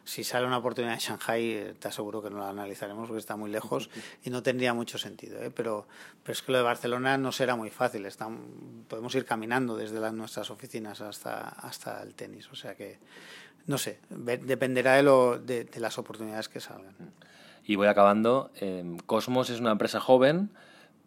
Si 0.04 0.26
sale 0.26 0.46
una 0.46 0.58
oportunidad 0.58 0.96
en 0.96 1.00
Shanghai, 1.00 1.52
eh, 1.52 1.76
te 1.80 1.88
aseguro 1.88 2.22
que 2.22 2.30
no 2.30 2.40
la 2.40 2.50
analizaremos 2.50 3.08
porque 3.08 3.22
está 3.22 3.38
muy 3.38 3.50
lejos 3.50 3.90
y 4.26 4.30
no 4.30 4.44
tendría 4.44 4.74
mucho 4.74 4.98
sentido. 4.98 5.42
¿eh? 5.42 5.52
Pero, 5.56 5.88
pero 6.22 6.34
es 6.34 6.42
que 6.42 6.52
lo 6.52 6.58
de 6.58 6.66
Barcelona 6.66 7.18
no 7.18 7.32
será 7.32 7.56
muy 7.56 7.70
fácil. 7.70 8.06
Está, 8.06 8.30
podemos 8.90 9.16
ir 9.16 9.24
caminando 9.24 9.78
desde 9.78 10.02
las, 10.02 10.12
nuestras 10.12 10.52
oficinas 10.52 11.00
hasta, 11.00 11.48
hasta 11.48 12.04
el 12.04 12.14
tenis. 12.14 12.50
O 12.52 12.58
sea 12.58 12.76
que, 12.76 13.00
no 13.68 13.78
sé, 13.78 14.00
dependerá 14.10 14.96
de, 14.96 15.04
lo, 15.04 15.40
de, 15.40 15.64
de 15.64 15.80
las 15.80 15.98
oportunidades 15.98 16.50
que 16.50 16.60
salgan. 16.60 16.94
Y 17.66 17.76
voy 17.76 17.88
acabando. 17.88 18.52
Eh, 18.60 18.98
Cosmos 19.06 19.50
es 19.50 19.60
una 19.60 19.72
empresa 19.72 20.00
joven, 20.00 20.50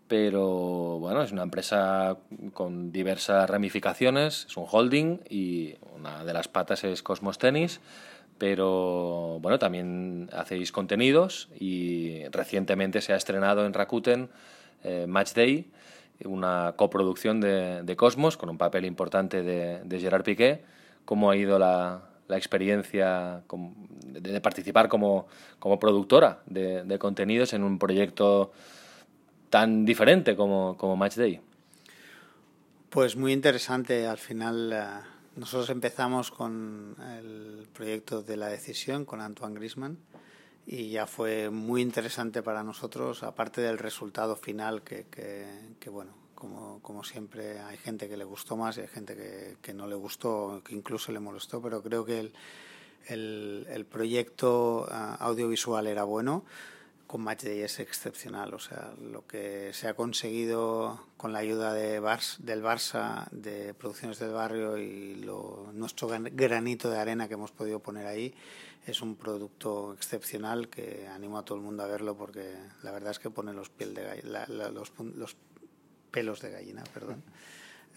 pero 0.08 0.98
bueno, 0.98 1.22
es 1.22 1.32
una 1.32 1.42
empresa 1.42 2.16
con 2.54 2.92
diversas 2.92 3.48
ramificaciones, 3.50 4.46
es 4.48 4.56
un 4.56 4.66
holding 4.70 5.18
y 5.28 5.74
una 5.96 6.24
de 6.24 6.32
las 6.32 6.48
patas 6.48 6.84
es 6.84 7.02
Cosmos 7.02 7.38
Tennis, 7.38 7.80
pero 8.38 9.38
bueno, 9.40 9.58
también 9.58 10.30
hacéis 10.32 10.70
contenidos 10.72 11.48
y 11.58 12.24
recientemente 12.28 13.00
se 13.00 13.12
ha 13.12 13.16
estrenado 13.16 13.66
en 13.66 13.72
Rakuten 13.72 14.28
eh, 14.84 15.06
Match 15.08 15.32
Day, 15.34 15.70
una 16.24 16.74
coproducción 16.76 17.40
de, 17.40 17.94
Cosmos 17.96 18.36
con 18.36 18.48
un 18.48 18.58
papel 18.58 18.84
importante 18.84 19.42
de, 19.42 20.00
Gerard 20.00 20.24
Piqué. 20.24 20.62
¿Cómo 21.04 21.30
ha 21.30 21.36
ido 21.36 21.58
la, 21.58 22.05
experiencia 22.30 23.42
de, 24.02 24.40
participar 24.40 24.88
como, 24.88 25.26
como 25.58 25.78
productora 25.78 26.42
de 26.46 26.98
contenidos 26.98 27.52
en 27.52 27.62
un 27.62 27.78
proyecto 27.78 28.52
tan 29.50 29.84
diferente 29.84 30.36
como, 30.36 30.76
como 30.76 30.96
Match 30.96 31.16
Day? 31.16 31.40
Pues 32.90 33.16
muy 33.16 33.32
interesante. 33.32 34.06
Al 34.06 34.18
final, 34.18 34.72
eh, 34.72 34.84
nosotros 35.36 35.70
empezamos 35.70 36.30
con 36.30 36.96
el 37.18 37.66
proyecto 37.72 38.22
de 38.22 38.36
la 38.36 38.48
decisión 38.48 39.04
con 39.04 39.20
Antoine 39.20 39.54
Grisman 39.54 39.98
y 40.66 40.90
ya 40.90 41.06
fue 41.06 41.50
muy 41.50 41.82
interesante 41.82 42.42
para 42.42 42.62
nosotros, 42.62 43.22
aparte 43.22 43.60
del 43.60 43.78
resultado 43.78 44.34
final 44.34 44.82
que, 44.82 45.06
que, 45.10 45.90
bueno, 45.90 46.12
como, 46.36 46.80
como, 46.82 47.02
siempre 47.02 47.58
hay 47.58 47.76
gente 47.76 48.08
que 48.08 48.16
le 48.16 48.24
gustó 48.24 48.56
más 48.56 48.78
y 48.78 48.82
hay 48.82 48.88
gente 48.88 49.16
que, 49.16 49.56
que 49.60 49.74
no 49.74 49.88
le 49.88 49.96
gustó, 49.96 50.62
que 50.64 50.74
incluso 50.74 51.10
le 51.10 51.18
molestó, 51.18 51.60
pero 51.60 51.82
creo 51.82 52.04
que 52.04 52.20
el, 52.20 52.32
el, 53.08 53.66
el 53.68 53.84
proyecto 53.84 54.86
eh, 54.88 54.94
audiovisual 55.18 55.88
era 55.88 56.04
bueno 56.04 56.44
con 57.06 57.22
Matchday 57.22 57.62
es 57.62 57.78
excepcional. 57.80 58.54
O 58.54 58.58
sea, 58.58 58.92
lo 59.00 59.26
que 59.26 59.72
se 59.72 59.88
ha 59.88 59.94
conseguido 59.94 61.00
con 61.16 61.32
la 61.32 61.38
ayuda 61.38 61.72
de 61.72 62.00
Bars, 62.00 62.38
del 62.40 62.62
Barça, 62.62 63.28
de 63.30 63.74
Producciones 63.74 64.18
del 64.18 64.32
Barrio 64.32 64.76
y 64.76 65.16
lo, 65.16 65.70
nuestro 65.72 66.08
granito 66.08 66.90
de 66.90 66.98
arena 66.98 67.28
que 67.28 67.34
hemos 67.34 67.52
podido 67.52 67.80
poner 67.80 68.06
ahí 68.06 68.34
es 68.86 69.02
un 69.02 69.16
producto 69.16 69.92
excepcional 69.94 70.68
que 70.68 71.08
animo 71.08 71.38
a 71.38 71.44
todo 71.44 71.58
el 71.58 71.64
mundo 71.64 71.82
a 71.82 71.86
verlo 71.86 72.16
porque 72.16 72.54
la 72.82 72.92
verdad 72.92 73.10
es 73.10 73.18
que 73.18 73.30
pone 73.30 73.52
los, 73.52 73.68
piel 73.68 73.94
de, 73.94 74.22
los, 74.72 74.92
los 74.98 75.36
pelos 76.16 76.40
de 76.40 76.50
gallina. 76.50 76.82
Perdón. 76.94 77.22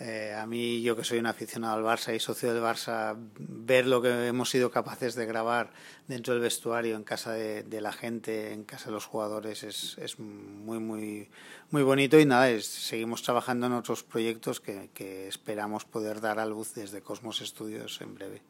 Eh, 0.02 0.34
a 0.34 0.46
mí, 0.46 0.82
yo 0.82 0.94
que 0.98 1.06
soy 1.06 1.20
un 1.20 1.26
aficionado 1.26 1.76
al 1.76 1.84
Barça 1.84 2.14
y 2.14 2.20
socio 2.20 2.54
del 2.54 2.62
Barça, 2.62 3.16
ver 3.38 3.88
lo 3.88 4.02
que 4.02 4.28
hemos 4.28 4.50
sido 4.50 4.72
capaces 4.72 5.16
de 5.16 5.26
grabar 5.26 5.72
dentro 6.10 6.34
del 6.34 6.44
vestuario, 6.44 6.98
en 6.98 7.06
casa 7.06 7.32
de, 7.32 7.82
la 7.82 7.94
gente, 7.94 8.52
en 8.52 8.66
casa 8.66 8.88
de 8.88 8.92
los 8.92 9.06
jugadores, 9.06 9.64
es, 9.64 9.98
es 10.00 10.20
muy, 10.20 10.80
muy, 10.80 11.30
muy 11.72 11.84
bonito. 11.84 12.20
Y 12.20 12.26
nada, 12.26 12.50
seguimos 12.60 13.24
trabajando 13.24 13.68
en 13.68 13.74
otros 13.74 14.04
proyectos 14.04 14.60
que, 14.60 15.28
esperamos 15.30 15.86
poder 15.86 16.20
dar 16.20 16.40
a 16.40 16.46
luz 16.46 16.74
desde 16.74 17.02
Cosmos 17.02 17.40
Studios 17.40 18.02
en 18.02 18.16
breve. 18.16 18.42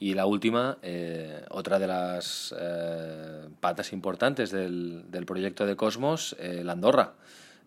Y 0.00 0.14
la 0.14 0.26
última, 0.26 0.78
eh, 0.82 1.44
otra 1.50 1.78
de 1.78 1.86
las 1.86 2.52
eh, 2.58 3.48
patas 3.60 3.92
importantes 3.92 4.50
del, 4.50 5.04
del, 5.12 5.26
proyecto 5.26 5.64
de 5.64 5.76
Cosmos, 5.76 6.36
la 6.40 6.72
Andorra. 6.72 7.14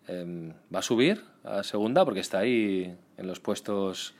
Em, 0.06 0.52
va 0.74 0.80
a 0.80 0.82
subir 0.82 1.24
a 1.44 1.62
segunda 1.62 2.04
porque 2.04 2.20
está 2.20 2.40
ahí 2.40 2.94
en 3.16 3.26
los 3.26 3.40
puestos 3.40 4.14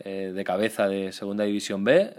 eh, 0.00 0.32
de 0.34 0.44
cabeza 0.44 0.88
de 0.88 1.12
segunda 1.12 1.44
división 1.44 1.84
B. 1.84 2.14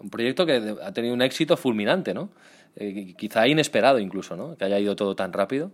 Un 0.00 0.10
proyecto 0.10 0.46
que 0.46 0.76
ha 0.82 0.92
tenido 0.92 1.14
un 1.14 1.22
éxito 1.22 1.56
fulminante, 1.56 2.14
¿no? 2.14 2.30
Eh, 2.76 3.14
quizá 3.16 3.48
inesperado 3.48 3.98
incluso, 3.98 4.36
¿no? 4.36 4.56
Que 4.56 4.64
haya 4.66 4.78
ido 4.78 4.94
todo 4.94 5.16
tan 5.16 5.32
rápido. 5.32 5.70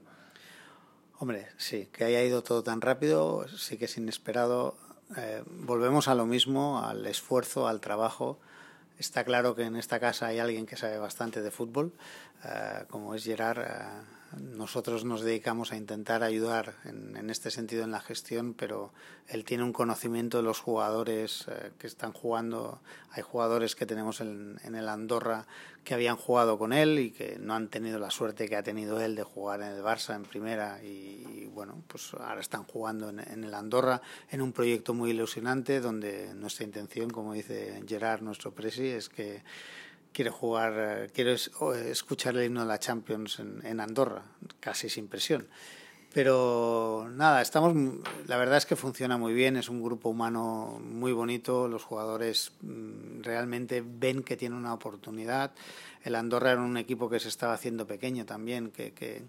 Hombre, 1.19 1.49
sí, 1.59 1.89
que 1.93 2.05
haya 2.05 2.23
ido 2.23 2.43
todo 2.43 2.63
tan 2.63 2.81
rápido, 2.81 3.47
sí 3.49 3.77
que 3.77 3.85
es 3.85 3.97
inesperado. 3.99 4.77
Eh, 5.17 5.43
volvemos 5.47 6.09
a 6.09 6.15
lo 6.15 6.25
mismo, 6.25 6.83
al 6.83 7.05
esfuerzo, 7.07 7.69
al 7.69 7.81
trabajo. 7.81 8.39
Está 8.97 9.25
claro 9.25 9.55
que 9.55 9.65
en 9.65 9.77
esta 9.77 9.99
casa 9.99 10.29
hay 10.29 10.39
alguien 10.39 10.67
que 10.67 10.77
sabe 10.77 10.99
bastante 10.99 11.43
de 11.43 11.51
fútbol, 11.51 11.93
como 12.91 13.15
es 13.15 13.25
Gerard 13.25 13.67
nosotros 14.39 15.05
nos 15.05 15.23
dedicamos 15.23 15.73
a 15.73 15.77
intentar 15.77 16.23
ayudar 16.23 16.75
en, 16.85 17.31
este 17.31 17.51
sentido 17.51 17.83
en 17.83 17.91
la 17.91 18.01
gestión, 18.01 18.55
pero 18.55 18.93
él 19.27 19.45
tiene 19.45 19.65
un 19.65 19.73
conocimiento 19.73 20.39
de 20.39 20.45
los 20.45 20.61
jugadores 20.61 21.47
eh, 21.49 21.73
que 21.79 21.87
están 21.87 22.13
jugando. 22.13 22.81
Hay 23.11 23.23
jugadores 23.23 23.75
que 23.75 23.87
tenemos 23.87 24.21
en, 24.21 24.59
el 24.63 24.89
Andorra 24.89 25.47
que 25.83 25.95
habían 25.95 26.17
jugado 26.17 26.59
con 26.59 26.73
él 26.73 26.99
y 26.99 27.11
que 27.11 27.39
no 27.41 27.55
han 27.55 27.69
tenido 27.69 27.99
la 27.99 28.11
suerte 28.11 28.49
que 28.49 28.57
ha 28.57 28.63
tenido 28.63 29.01
él 29.01 29.17
de 29.17 29.25
jugar 29.25 29.63
en 29.63 29.69
el 29.69 29.83
Barça 29.83 30.15
en 30.15 30.23
primera 30.23 30.83
y, 30.83 31.49
bueno, 31.53 31.83
pues 31.89 32.15
ahora 32.15 32.41
están 32.41 32.65
jugando 32.65 33.09
en, 33.09 33.19
en, 33.21 33.45
el 33.45 33.55
Andorra 33.55 34.01
en 34.31 34.43
un 34.43 34.53
proyecto 34.53 34.95
muy 34.95 35.11
ilusionante 35.11 35.81
donde 35.81 36.35
nuestra 36.35 36.65
intención, 36.65 37.11
como 37.11 37.33
dice 37.33 37.83
Gerard, 37.87 38.23
nuestro 38.23 38.53
presi, 38.53 38.89
es 38.89 39.09
que 39.09 39.43
quiere 40.13 40.31
jugar, 40.31 40.75
eh, 40.77 41.11
quiere 41.13 41.35
escuchar 41.35 42.37
el 42.37 42.45
himno 42.45 42.61
de 42.61 42.67
la 42.67 42.79
Champions 42.79 43.39
en, 43.39 43.81
Andorra, 43.81 44.23
casi 44.61 44.89
sin 44.89 45.09
presión. 45.09 45.49
Pero 46.13 47.09
nada, 47.13 47.41
estamos, 47.41 47.73
la 48.27 48.37
verdad 48.37 48.57
es 48.57 48.67
que 48.67 48.75
funciona 48.75 49.17
muy 49.17 49.33
bien, 49.33 49.57
es 49.57 49.69
un 49.69 49.81
grupo 49.81 50.09
humano 50.09 50.81
muy 50.83 51.13
bonito, 51.13 51.69
los 51.69 51.85
jugadores 51.85 52.53
mm, 52.63 53.23
realmente 53.23 53.85
ven 53.87 54.25
que 54.25 54.37
tiene 54.37 54.57
una 54.57 54.75
oportunidad. 54.75 55.53
El 56.03 56.17
Andorra 56.17 56.53
era 56.53 56.63
un 56.63 56.77
equipo 56.77 57.09
que 57.09 57.21
se 57.21 57.29
estaba 57.29 57.53
haciendo 57.53 57.87
pequeño 57.87 58.27
también, 58.27 58.73
que, 58.73 58.93
que 58.93 59.23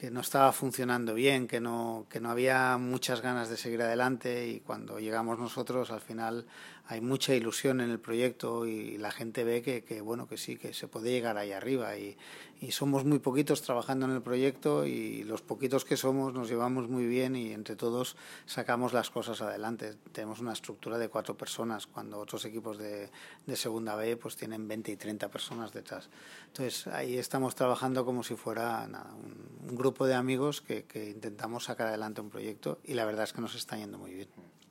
que 0.00 0.10
no 0.10 0.20
estaba 0.20 0.50
funcionando 0.52 1.12
bien, 1.12 1.46
que 1.46 1.60
no, 1.60 2.06
que 2.08 2.20
no 2.20 2.30
había 2.30 2.78
muchas 2.78 3.20
ganas 3.20 3.50
de 3.50 3.58
seguir 3.58 3.82
adelante 3.82 4.48
y 4.48 4.60
cuando 4.60 4.98
llegamos 4.98 5.38
nosotros 5.38 5.90
al 5.90 6.00
final 6.00 6.46
hay 6.90 7.00
mucha 7.00 7.36
ilusión 7.36 7.80
en 7.80 7.90
el 7.90 8.00
proyecto 8.00 8.66
y 8.66 8.98
la 8.98 9.12
gente 9.12 9.44
ve 9.44 9.62
que, 9.62 9.84
que 9.84 10.00
bueno 10.00 10.26
que 10.26 10.36
sí, 10.36 10.56
que 10.56 10.74
se 10.74 10.88
puede 10.88 11.12
llegar 11.12 11.38
ahí 11.38 11.52
arriba 11.52 11.96
y, 11.96 12.16
y, 12.60 12.72
somos 12.72 13.04
muy 13.04 13.20
poquitos 13.20 13.62
trabajando 13.62 14.06
en 14.06 14.12
el 14.12 14.22
proyecto 14.22 14.84
y 14.84 15.22
los 15.22 15.40
poquitos 15.40 15.84
que 15.84 15.96
somos 15.96 16.34
nos 16.34 16.48
llevamos 16.48 16.88
muy 16.88 17.06
bien 17.06 17.36
y 17.36 17.52
entre 17.52 17.76
todos 17.76 18.16
sacamos 18.44 18.92
las 18.92 19.08
cosas 19.08 19.40
adelante. 19.40 19.94
Tenemos 20.10 20.40
una 20.40 20.52
estructura 20.52 20.98
de 20.98 21.08
cuatro 21.08 21.36
personas 21.36 21.86
cuando 21.86 22.18
otros 22.18 22.44
equipos 22.44 22.76
de, 22.76 23.08
de 23.46 23.56
segunda 23.56 23.94
B 23.94 24.16
pues 24.16 24.34
tienen 24.34 24.66
20 24.66 24.90
y 24.90 24.96
30 24.96 25.28
personas 25.28 25.72
detrás. 25.72 26.10
Entonces 26.48 26.88
ahí 26.88 27.18
estamos 27.18 27.54
trabajando 27.54 28.04
como 28.04 28.24
si 28.24 28.34
fuera 28.34 28.84
nada, 28.88 29.14
un, 29.14 29.70
un 29.70 29.76
grupo 29.76 30.06
de 30.06 30.14
amigos 30.14 30.60
que, 30.60 30.84
intentamos 31.14 31.64
sacar 31.64 31.86
adelante 31.86 32.20
un 32.20 32.30
proyecto 32.30 32.80
y 32.84 32.94
la 32.94 33.04
verdad 33.04 33.24
es 33.24 33.32
que 33.32 33.40
nos 33.40 33.54
está 33.54 33.76
yendo 33.76 33.96
muy 33.98 34.12
bien. 34.12 34.28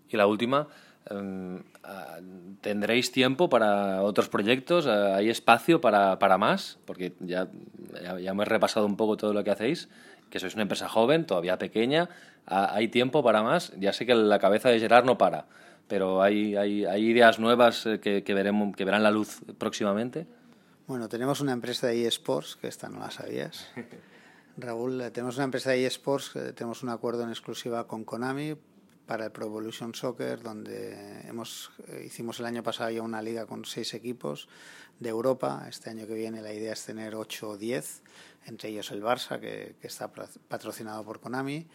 Y 0.10 0.18
la 0.18 0.28
última, 0.28 0.68
¿tendréis 2.62 3.12
tiempo 3.12 3.50
para 3.50 4.04
otros 4.04 4.30
proyectos? 4.30 4.88
Ah, 4.88 5.16
¿Hay 5.16 5.30
espacio 5.30 5.82
para, 5.82 6.20
para 6.20 6.38
más? 6.38 6.78
Porque 6.86 7.14
ya, 7.20 7.48
ya, 8.02 8.32
hemos 8.32 8.48
repasado 8.48 8.86
un 8.86 8.96
poco 8.96 9.18
todo 9.18 9.34
lo 9.34 9.44
que 9.44 9.52
hacéis, 9.52 9.90
que 10.30 10.40
sois 10.40 10.54
una 10.54 10.64
empresa 10.64 10.88
joven, 10.88 11.26
todavía 11.26 11.58
pequeña. 11.58 12.10
Ah, 12.46 12.72
¿Hay 12.74 12.90
tiempo 12.90 13.24
para 13.24 13.44
más? 13.44 13.74
Ya 13.80 13.94
sé 13.94 14.06
que 14.06 14.16
la 14.16 14.40
cabeza 14.40 14.70
de 14.70 14.80
Gerard 14.80 15.06
no 15.06 15.18
para, 15.18 15.46
pero 15.88 16.22
¿hay, 16.22 16.56
hay, 16.56 16.86
hay 16.86 17.06
ideas 17.06 17.40
nuevas 17.40 17.86
eh, 17.86 18.00
que, 18.00 18.24
que, 18.24 18.34
veremos, 18.34 18.76
que 18.76 18.86
verán 18.86 19.04
la 19.04 19.12
luz 19.12 19.42
próximamente? 19.58 20.28
Bueno, 20.88 21.08
tenemos 21.08 21.42
una 21.42 21.54
empresa 21.54 21.88
de 21.88 22.08
eSports, 22.08 22.56
que 22.56 22.68
esta 22.68 22.90
no 22.90 23.00
la 23.00 23.12
sabías. 23.12 23.68
Raúl, 24.58 25.02
eh, 25.02 25.12
tenemos 25.12 25.36
una 25.36 25.46
empresa 25.46 25.72
de 25.72 25.86
eSports, 25.86 26.36
eh, 26.36 26.54
tenemos 26.54 26.84
un 26.84 26.90
acuerdo 26.90 27.24
en 27.24 27.30
exclusiva 27.30 27.88
con 27.88 28.04
Konami 28.04 28.56
para 29.10 29.26
el 29.26 29.32
Pro 29.32 29.48
Evolution 29.48 29.96
Soccer, 29.96 30.40
donde 30.44 31.22
hemos, 31.28 31.72
eh, 31.88 32.04
hicimos 32.06 32.40
el 32.40 32.46
año 32.46 32.62
pasado 32.62 32.92
ya 32.92 33.02
una 33.02 33.24
liga 33.24 33.48
con 33.48 33.66
seis 33.66 33.96
equipos 33.96 34.48
de 35.00 35.10
Europa. 35.10 35.66
Este 35.68 35.90
año 35.90 36.06
que 36.06 36.14
viene 36.14 36.44
la 36.44 36.54
idea 36.54 36.74
es 36.74 36.86
tener 36.86 37.16
ocho 37.16 37.50
o 37.50 37.58
diez, 37.58 38.04
entre 38.46 38.70
ellos 38.70 38.92
el 38.92 39.02
Barça, 39.02 39.40
que, 39.40 39.76
que 39.82 39.88
está 39.88 40.12
patrocinado 40.48 41.04
por 41.04 41.20
Konami. 41.20 41.66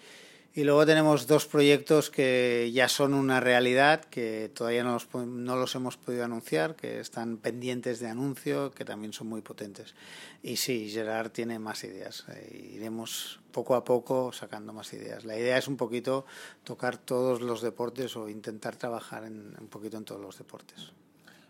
Y 0.57 0.63
luego 0.63 0.87
tenemos 0.87 1.27
dos 1.27 1.47
proyectos 1.47 2.11
que 2.11 2.71
ya 2.73 2.89
son 2.89 3.13
una 3.13 3.41
realidad, 3.41 4.05
que 4.05 4.53
todavía 4.55 4.85
no 4.85 4.93
los, 4.93 5.13
no 5.13 5.57
los 5.57 5.75
hemos 5.75 5.97
podido 5.97 6.25
anunciar, 6.25 6.77
que 6.77 7.01
están 7.01 7.39
pendientes 7.39 7.99
de 7.99 8.07
anuncio, 8.07 8.71
que 8.71 8.85
también 8.85 9.13
son 9.13 9.27
muy 9.27 9.41
potentes. 9.41 9.97
Y 10.45 10.55
sí, 10.55 10.89
Gerard 10.91 11.33
tiene 11.33 11.59
más 11.59 11.83
ideas. 11.83 12.25
Eh, 12.29 12.71
iremos 12.73 13.41
poco 13.51 13.75
a 13.75 13.83
poco 13.85 14.33
sacando 14.33 14.73
más 14.73 14.93
ideas. 14.93 15.25
La 15.25 15.37
idea 15.37 15.59
es 15.59 15.67
un 15.67 15.77
poquito 15.77 16.25
tocar 16.63 16.99
todos 16.99 17.41
los 17.41 17.61
deportes 17.61 18.17
o 18.17 18.29
intentar 18.29 18.77
trabajar 18.77 19.25
en, 19.25 19.57
un 19.61 19.67
poquito 19.67 19.97
en 19.97 20.05
todos 20.05 20.21
los 20.21 20.39
deportes. 20.39 20.93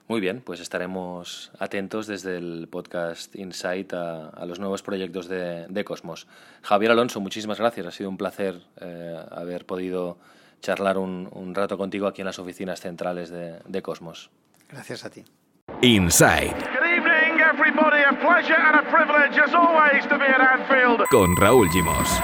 Muy 0.07 0.21
bien, 0.21 0.43
pues 0.45 0.61
estaremos 0.61 1.51
atentos 1.59 2.07
desde 2.07 2.37
el 2.37 2.69
podcast 2.71 3.35
Insight 3.37 3.95
a, 3.95 4.45
los 4.45 4.59
nuevos 4.59 4.83
proyectos 4.83 5.29
de, 5.29 5.85
Cosmos. 5.85 6.27
Javier 6.63 6.91
Alonso, 6.91 7.21
muchísimas 7.21 7.59
gracias. 7.59 7.87
Ha 7.87 7.91
sido 7.91 8.11
un 8.11 8.19
placer 8.19 8.61
eh, 8.81 9.17
haber 9.31 9.65
podido 9.65 10.19
charlar 10.61 10.99
un, 10.99 11.55
rato 11.55 11.79
contigo 11.79 12.07
aquí 12.07 12.21
en 12.21 12.27
las 12.27 12.39
oficinas 12.39 12.81
centrales 12.81 13.31
de, 13.31 13.83
Cosmos. 13.83 14.31
Gracias 14.69 15.07
a 15.07 15.11
ti. 15.11 15.25
Inside. 15.81 16.55
Con 21.11 21.35
Raúl 21.37 21.71
Gimos. 21.71 22.21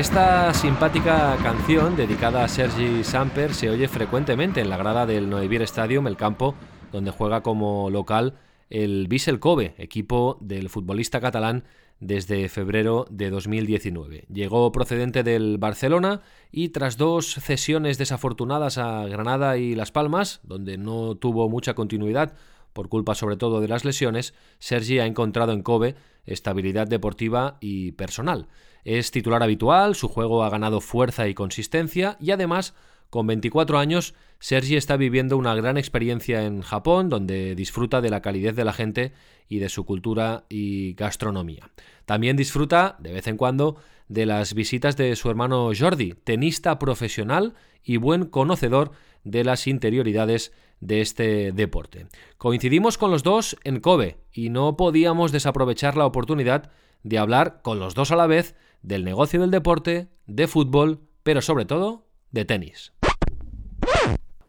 Esta 0.00 0.54
simpática 0.54 1.36
canción 1.42 1.94
dedicada 1.94 2.42
a 2.42 2.48
Sergi 2.48 3.04
Samper 3.04 3.52
se 3.52 3.68
oye 3.68 3.86
frecuentemente 3.86 4.62
en 4.62 4.70
la 4.70 4.78
grada 4.78 5.04
del 5.04 5.28
Noevier 5.28 5.60
Stadium, 5.60 6.06
el 6.06 6.16
campo 6.16 6.54
donde 6.90 7.10
juega 7.10 7.42
como 7.42 7.90
local 7.90 8.32
el 8.70 9.08
Vissel 9.08 9.40
Kobe, 9.40 9.74
equipo 9.76 10.38
del 10.40 10.70
futbolista 10.70 11.20
catalán 11.20 11.64
desde 11.98 12.48
febrero 12.48 13.04
de 13.10 13.28
2019. 13.28 14.24
Llegó 14.32 14.72
procedente 14.72 15.22
del 15.22 15.58
Barcelona 15.58 16.22
y 16.50 16.70
tras 16.70 16.96
dos 16.96 17.34
cesiones 17.34 17.98
desafortunadas 17.98 18.78
a 18.78 19.04
Granada 19.04 19.58
y 19.58 19.74
Las 19.74 19.92
Palmas, 19.92 20.40
donde 20.44 20.78
no 20.78 21.16
tuvo 21.16 21.50
mucha 21.50 21.74
continuidad 21.74 22.32
por 22.72 22.88
culpa 22.88 23.14
sobre 23.14 23.36
todo 23.36 23.60
de 23.60 23.68
las 23.68 23.84
lesiones, 23.84 24.32
Sergi 24.60 24.98
ha 24.98 25.04
encontrado 25.04 25.52
en 25.52 25.62
Kobe 25.62 25.94
estabilidad 26.24 26.86
deportiva 26.86 27.58
y 27.60 27.92
personal. 27.92 28.48
Es 28.84 29.10
titular 29.10 29.42
habitual, 29.42 29.94
su 29.94 30.08
juego 30.08 30.44
ha 30.44 30.50
ganado 30.50 30.80
fuerza 30.80 31.28
y 31.28 31.34
consistencia 31.34 32.16
y 32.20 32.30
además, 32.30 32.74
con 33.10 33.26
24 33.26 33.78
años, 33.78 34.14
Sergi 34.38 34.76
está 34.76 34.96
viviendo 34.96 35.36
una 35.36 35.54
gran 35.54 35.76
experiencia 35.76 36.44
en 36.44 36.62
Japón, 36.62 37.08
donde 37.08 37.54
disfruta 37.54 38.00
de 38.00 38.08
la 38.08 38.22
calidez 38.22 38.56
de 38.56 38.64
la 38.64 38.72
gente 38.72 39.12
y 39.48 39.58
de 39.58 39.68
su 39.68 39.84
cultura 39.84 40.44
y 40.48 40.94
gastronomía. 40.94 41.70
También 42.06 42.36
disfruta, 42.36 42.96
de 43.00 43.12
vez 43.12 43.26
en 43.26 43.36
cuando, 43.36 43.76
de 44.08 44.26
las 44.26 44.54
visitas 44.54 44.96
de 44.96 45.14
su 45.16 45.28
hermano 45.28 45.70
Jordi, 45.78 46.14
tenista 46.24 46.78
profesional 46.78 47.54
y 47.84 47.98
buen 47.98 48.26
conocedor 48.26 48.92
de 49.24 49.44
las 49.44 49.66
interioridades 49.66 50.52
de 50.80 51.00
este 51.00 51.52
deporte. 51.52 52.06
Coincidimos 52.38 52.96
con 52.96 53.10
los 53.10 53.22
dos 53.22 53.56
en 53.64 53.80
Kobe 53.80 54.18
y 54.32 54.48
no 54.48 54.76
podíamos 54.76 55.32
desaprovechar 55.32 55.96
la 55.96 56.06
oportunidad 56.06 56.70
de 57.02 57.18
hablar 57.18 57.60
con 57.62 57.78
los 57.78 57.94
dos 57.94 58.10
a 58.10 58.16
la 58.16 58.26
vez 58.26 58.54
del 58.82 59.04
negocio 59.04 59.40
del 59.40 59.50
deporte, 59.50 60.08
de 60.26 60.48
fútbol, 60.48 61.00
pero 61.22 61.42
sobre 61.42 61.64
todo 61.64 62.06
de 62.30 62.44
tenis. 62.44 62.92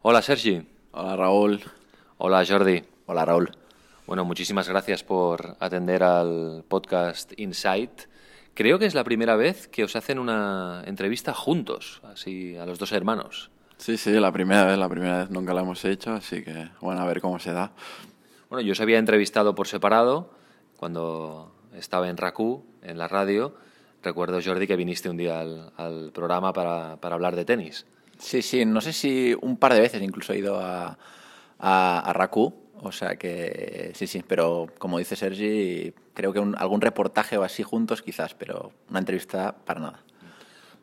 Hola 0.01 0.21
Sergi. 0.21 0.67
Hola 0.91 1.15
Raúl. 1.15 1.61
Hola 2.17 2.45
Jordi. 2.45 2.83
Hola 3.05 3.25
Raúl. 3.25 3.51
Bueno, 4.07 4.25
muchísimas 4.25 4.67
gracias 4.67 5.03
por 5.03 5.55
atender 5.59 6.03
al 6.03 6.63
podcast 6.67 7.33
Insight. 7.37 8.01
Creo 8.53 8.79
que 8.79 8.85
es 8.85 8.95
la 8.95 9.03
primera 9.03 9.35
vez 9.35 9.67
que 9.67 9.83
os 9.83 9.95
hacen 9.95 10.19
una 10.19 10.83
entrevista 10.85 11.33
juntos, 11.33 12.01
así 12.03 12.57
a 12.57 12.65
los 12.65 12.79
dos 12.79 12.91
hermanos. 12.91 13.51
Sí, 13.77 13.97
sí, 13.97 14.11
la 14.11 14.31
primera 14.31 14.65
vez, 14.65 14.77
la 14.77 14.89
primera 14.89 15.19
vez 15.19 15.29
nunca 15.29 15.53
la 15.53 15.61
hemos 15.61 15.83
hecho, 15.85 16.11
así 16.13 16.43
que 16.43 16.69
bueno, 16.81 17.01
a 17.01 17.05
ver 17.05 17.21
cómo 17.21 17.39
se 17.39 17.53
da. 17.53 17.71
Bueno, 18.49 18.61
yo 18.61 18.73
os 18.73 18.81
había 18.81 18.99
entrevistado 18.99 19.55
por 19.55 19.67
separado 19.67 20.31
cuando 20.77 21.55
estaba 21.73 22.09
en 22.09 22.17
RACU, 22.17 22.65
en 22.81 22.97
la 22.97 23.07
radio. 23.07 23.55
Recuerdo, 24.03 24.39
Jordi, 24.43 24.65
que 24.65 24.75
viniste 24.75 25.09
un 25.09 25.17
día 25.17 25.41
al, 25.41 26.11
programa 26.11 26.53
para, 26.53 26.93
hablar 27.01 27.35
de 27.35 27.45
tenis. 27.45 27.85
Sí, 28.17 28.41
sí, 28.41 28.65
no 28.65 28.81
sé 28.81 28.93
si 28.93 29.35
un 29.41 29.57
par 29.57 29.73
de 29.73 29.81
veces 29.81 30.01
incluso 30.01 30.33
he 30.33 30.39
ido 30.39 30.59
a, 30.59 30.97
a, 31.59 32.13
RACU, 32.13 32.53
o 32.81 32.91
sea 32.91 33.15
que 33.15 33.91
sí, 33.93 34.07
sí, 34.07 34.23
pero 34.27 34.67
como 34.79 34.97
dice 34.97 35.15
Sergi, 35.15 35.93
creo 36.13 36.33
que 36.33 36.39
algún 36.39 36.81
reportaje 36.81 37.37
o 37.37 37.43
así 37.43 37.63
juntos 37.63 38.01
quizás, 38.01 38.33
pero 38.33 38.71
una 38.89 38.99
entrevista 38.99 39.55
para 39.65 39.79
nada. 39.79 40.03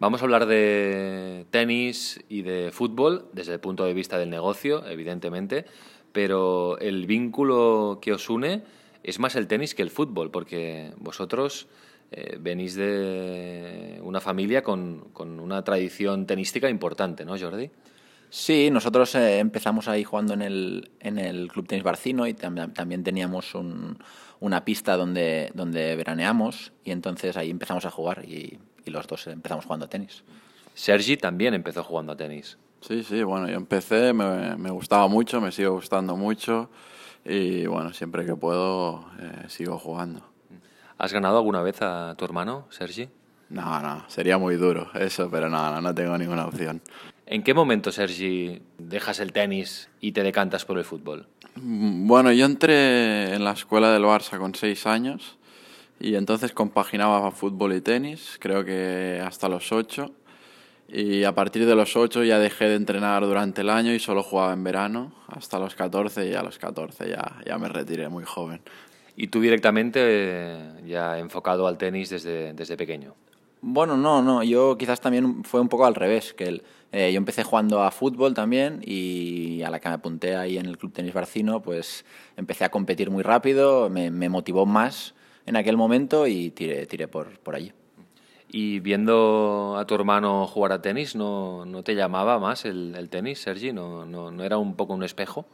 Vamos 0.00 0.20
a 0.20 0.24
hablar 0.24 0.46
de 0.46 1.44
tenis 1.50 2.20
y 2.28 2.42
de 2.42 2.70
fútbol 2.70 3.28
desde 3.32 3.54
el 3.54 3.60
punto 3.60 3.84
de 3.84 3.94
vista 3.94 4.16
del 4.16 4.30
negocio, 4.30 4.86
evidentemente, 4.86 5.64
pero 6.12 6.78
el 6.78 7.06
vínculo 7.06 7.98
que 8.00 8.12
os 8.12 8.30
une 8.30 8.62
es 9.02 9.18
más 9.18 9.34
el 9.34 9.48
tenis 9.48 9.74
que 9.74 9.82
el 9.82 9.90
fútbol, 9.90 10.30
porque 10.30 10.92
vosotros 10.98 11.66
eh, 12.10 12.38
venís 12.40 12.74
de 12.74 14.00
una 14.02 14.20
familia 14.20 14.62
con, 14.62 15.10
una 15.18 15.62
tradición 15.62 16.26
tenística 16.26 16.68
importante, 16.68 17.24
¿no, 17.24 17.38
Jordi? 17.38 17.70
Sí, 18.30 18.70
nosotros 18.70 19.14
eh, 19.14 19.38
empezamos 19.38 19.88
ahí 19.88 20.04
jugando 20.04 20.34
en 20.34 20.42
el, 20.42 20.90
en 21.00 21.18
el 21.18 21.48
Club 21.48 21.66
Tenis 21.66 21.84
Barcino 21.84 22.26
y 22.26 22.34
también 22.34 23.02
teníamos 23.02 23.54
una 24.40 24.64
pista 24.64 24.96
donde, 24.96 25.50
donde 25.54 25.96
veraneamos 25.96 26.72
y 26.84 26.90
entonces 26.90 27.36
ahí 27.36 27.50
empezamos 27.50 27.86
a 27.86 27.90
jugar 27.90 28.24
y 28.26 28.58
y 28.88 28.90
los 28.90 29.06
dos 29.06 29.26
empezamos 29.28 29.64
jugando 29.64 29.86
a 29.86 29.88
tenis. 29.88 30.24
Sergi 30.74 31.16
también 31.16 31.54
empezó 31.54 31.84
jugando 31.84 32.12
a 32.12 32.16
tenis. 32.16 32.58
Sí, 32.80 33.02
sí, 33.02 33.22
bueno, 33.22 33.48
yo 33.48 33.56
empecé, 33.56 34.12
me, 34.12 34.70
gustaba 34.70 35.08
mucho, 35.08 35.40
me 35.40 35.52
sigue 35.52 35.68
gustando 35.68 36.16
mucho 36.16 36.70
y 37.24 37.66
bueno, 37.66 37.92
siempre 37.92 38.24
que 38.24 38.34
puedo 38.34 39.04
eh, 39.20 39.44
sigo 39.48 39.78
jugando. 39.78 40.22
¿Has 40.98 41.12
ganado 41.12 41.38
alguna 41.38 41.62
vez 41.62 41.80
a 41.80 42.14
tu 42.16 42.24
hermano, 42.24 42.66
Sergi? 42.70 43.08
No, 43.50 43.80
no, 43.80 44.04
sería 44.08 44.36
muy 44.36 44.56
duro 44.56 44.90
eso, 44.94 45.30
pero 45.30 45.48
no, 45.48 45.70
no, 45.70 45.80
no 45.80 45.94
tengo 45.94 46.18
ninguna 46.18 46.44
opción. 46.46 46.82
¿En 47.24 47.42
qué 47.42 47.54
momento, 47.54 47.92
Sergi, 47.92 48.60
dejas 48.78 49.20
el 49.20 49.32
tenis 49.32 49.88
y 50.00 50.12
te 50.12 50.22
decantas 50.22 50.64
por 50.64 50.76
el 50.76 50.84
fútbol? 50.84 51.26
Mm, 51.54 52.06
bueno, 52.06 52.32
yo 52.32 52.46
entré 52.46 53.34
en 53.34 53.44
la 53.44 53.52
escuela 53.52 53.92
del 53.92 54.02
Barça 54.02 54.38
con 54.38 54.54
seis 54.54 54.86
años 54.86 55.36
y 56.00 56.16
entonces 56.16 56.52
compaginaba 56.52 57.30
fútbol 57.30 57.74
y 57.74 57.80
tenis, 57.80 58.36
creo 58.40 58.64
que 58.64 59.22
hasta 59.24 59.48
los 59.48 59.70
ocho. 59.72 60.12
Y 60.90 61.24
a 61.24 61.34
partir 61.34 61.66
de 61.66 61.74
los 61.74 61.96
ocho 61.96 62.24
ya 62.24 62.38
dejé 62.38 62.64
de 62.64 62.76
entrenar 62.76 63.22
durante 63.24 63.60
el 63.60 63.68
año 63.68 63.92
y 63.92 63.98
solo 63.98 64.22
jugaba 64.22 64.54
en 64.54 64.64
verano, 64.64 65.12
hasta 65.28 65.58
los 65.58 65.74
14 65.74 66.30
y 66.30 66.34
a 66.34 66.42
los 66.42 66.58
14 66.58 67.10
ya, 67.10 67.36
ya 67.44 67.58
me 67.58 67.68
retiré 67.68 68.08
muy 68.08 68.24
joven. 68.24 68.62
¿Y 69.20 69.26
tú 69.26 69.40
directamente 69.40 69.98
eh, 70.00 70.56
ya 70.86 71.18
enfocado 71.18 71.66
al 71.66 71.76
tenis 71.76 72.08
desde, 72.08 72.52
desde 72.52 72.76
pequeño? 72.76 73.16
Bueno, 73.60 73.96
no, 73.96 74.22
no, 74.22 74.44
yo 74.44 74.78
quizás 74.78 75.00
también 75.00 75.42
fue 75.42 75.60
un 75.60 75.68
poco 75.68 75.86
al 75.86 75.96
revés, 75.96 76.32
que 76.34 76.62
eh, 76.92 77.10
yo 77.12 77.16
empecé 77.18 77.42
jugando 77.42 77.82
a 77.82 77.90
fútbol 77.90 78.32
también 78.32 78.80
y 78.86 79.60
a 79.62 79.70
la 79.70 79.80
que 79.80 79.88
me 79.88 79.96
apunté 79.96 80.36
ahí 80.36 80.56
en 80.56 80.66
el 80.66 80.78
Club 80.78 80.92
Tenis 80.92 81.12
Barcino, 81.12 81.60
pues 81.60 82.04
empecé 82.36 82.64
a 82.64 82.68
competir 82.68 83.10
muy 83.10 83.24
rápido, 83.24 83.90
me, 83.90 84.12
me 84.12 84.28
motivó 84.28 84.66
más 84.66 85.16
en 85.46 85.56
aquel 85.56 85.76
momento 85.76 86.28
y 86.28 86.50
tiré, 86.52 86.86
tiré 86.86 87.08
por, 87.08 87.40
por 87.40 87.56
allí. 87.56 87.72
Y 88.46 88.78
viendo 88.78 89.76
a 89.76 89.84
tu 89.84 89.96
hermano 89.96 90.46
jugar 90.46 90.70
a 90.70 90.80
tenis, 90.80 91.16
¿no, 91.16 91.64
no 91.66 91.82
te 91.82 91.96
llamaba 91.96 92.38
más 92.38 92.64
el, 92.64 92.94
el 92.96 93.10
tenis, 93.10 93.40
Sergi? 93.40 93.72
¿No, 93.72 94.06
¿No, 94.06 94.30
no, 94.30 94.44
era 94.44 94.58
un 94.58 94.76
poco 94.76 94.94
un 94.94 95.02
espejo? 95.02 95.44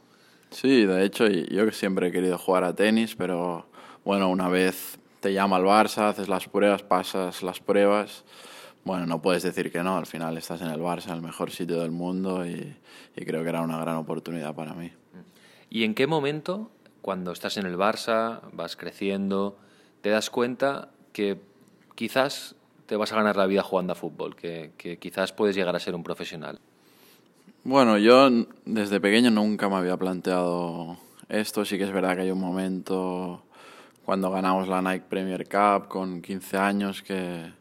Sí, 0.49 0.85
de 0.85 1.03
hecho, 1.03 1.27
yo 1.27 1.69
siempre 1.71 2.07
he 2.07 2.11
querido 2.11 2.37
jugar 2.37 2.63
a 2.63 2.75
tenis, 2.75 3.15
pero 3.15 3.67
bueno, 4.03 4.29
una 4.29 4.47
vez 4.47 4.97
te 5.19 5.33
llama 5.33 5.57
el 5.57 5.63
Barça, 5.63 6.09
haces 6.09 6.29
las 6.29 6.47
pruebas, 6.47 6.83
pasas 6.83 7.43
las 7.43 7.59
pruebas, 7.59 8.23
bueno, 8.83 9.07
no 9.07 9.21
puedes 9.21 9.43
decir 9.43 9.71
que 9.71 9.81
no, 9.81 9.97
al 9.97 10.05
final 10.05 10.37
estás 10.37 10.61
en 10.61 10.67
el 10.67 10.79
Barça, 10.79 11.11
el 11.11 11.21
mejor 11.21 11.51
sitio 11.51 11.79
del 11.81 11.91
mundo 11.91 12.45
y, 12.45 12.75
y 13.15 13.25
creo 13.25 13.41
que 13.41 13.49
era 13.49 13.61
una 13.61 13.79
gran 13.79 13.95
oportunidad 13.95 14.53
para 14.53 14.73
mí. 14.73 14.91
¿Y 15.69 15.83
en 15.83 15.95
qué 15.95 16.05
momento, 16.05 16.69
cuando 17.01 17.31
estás 17.31 17.57
en 17.57 17.65
el 17.65 17.77
Barça, 17.77 18.41
vas 18.53 18.75
creciendo, 18.75 19.57
te 20.01 20.11
das 20.11 20.29
cuenta 20.29 20.89
que 21.11 21.41
quizás 21.95 22.55
te 22.85 22.95
vas 22.95 23.11
a 23.11 23.15
ganar 23.15 23.35
la 23.35 23.47
vida 23.47 23.63
jugando 23.63 23.93
a 23.93 23.95
fútbol, 23.95 24.35
que, 24.35 24.71
quizás 24.99 25.31
puedes 25.31 25.55
llegar 25.55 25.75
a 25.75 25.79
ser 25.79 25.95
un 25.95 26.03
profesional? 26.03 26.59
Bueno, 27.65 27.97
yo 27.97 28.29
desde 28.63 29.01
pequeño 29.01 29.31
nunca 29.31 29.67
me 29.67 29.75
había 29.75 29.97
planteado 29.97 30.97
esto. 31.27 31.65
Sí 31.65 31.77
que 31.77 31.83
es 31.83 31.91
verdad 31.91 32.15
que 32.15 32.21
hay 32.21 32.31
un 32.31 32.39
momento 32.39 33.41
cuando 34.05 34.29
ganamos 34.29 34.67
la 34.67 34.81
Nike 34.81 35.05
Premier 35.09 35.43
Cup 35.49 35.87
con 35.87 36.21
15 36.21 36.57
años 36.57 37.01
que, 37.01 37.51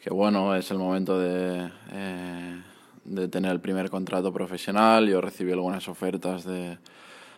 que 0.00 0.10
bueno, 0.10 0.54
es 0.54 0.70
el 0.70 0.78
momento 0.78 1.18
de, 1.18 1.68
eh, 1.90 2.62
de 3.04 3.26
tener 3.28 3.50
el 3.50 3.60
primer 3.60 3.90
contrato 3.90 4.32
profesional. 4.32 5.08
Yo 5.08 5.20
recibí 5.20 5.50
algunas 5.50 5.88
ofertas 5.88 6.44
de, 6.44 6.78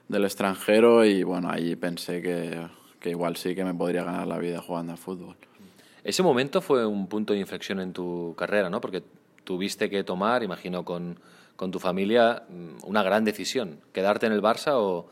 del 0.09 0.24
extranjero 0.24 1.07
y 1.07 1.22
bueno, 1.22 1.51
ahí 1.51 1.74
pensé 1.74 2.20
que 2.20 2.68
que 3.01 3.11
igual 3.11 3.36
sí 3.36 3.55
que 3.55 3.64
me 3.64 3.74
podría 3.74 4.05
ganar 4.05 4.26
la 4.26 4.39
vida 4.39 4.61
jugando 4.61 4.93
a 4.93 4.97
fútbol. 4.97 5.36
Ese 6.05 6.22
momento 6.22 6.61
fue 6.61 6.86
un 6.86 7.07
punto 7.07 7.32
de 7.32 7.41
inflexión 7.41 7.80
en 7.80 7.93
tu 7.93 8.34
carrera, 8.36 8.70
¿no? 8.70 8.80
Porque 8.80 9.03
tuviste 9.45 9.89
que 9.91 10.05
tomar, 10.05 10.43
imagino, 10.43 10.84
con, 10.84 11.18
con 11.59 11.72
tu 11.72 11.80
familia 11.80 12.44
mm, 12.48 12.86
una 12.86 13.02
gran 13.02 13.24
decisión, 13.24 13.80
quedarte 13.92 14.26
en 14.26 14.32
el 14.32 14.40
Barça 14.40 14.74
o, 14.76 15.11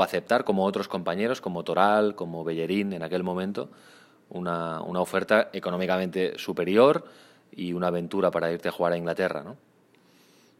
aceptar, 0.00 0.44
como 0.44 0.64
otros 0.64 0.86
compañeros, 0.86 1.40
como 1.40 1.64
Toral, 1.64 2.14
como 2.14 2.44
Bellerín 2.44 2.92
en 2.92 3.02
aquel 3.02 3.24
momento, 3.24 3.68
una, 4.30 4.80
una 4.82 5.00
oferta 5.00 5.50
económicamente 5.52 6.38
superior 6.38 7.04
y 7.50 7.72
una 7.72 7.88
aventura 7.88 8.30
para 8.30 8.52
irte 8.52 8.68
a 8.68 8.72
jugar 8.72 8.92
a 8.92 8.96
Inglaterra, 8.96 9.42
¿no? 9.42 9.56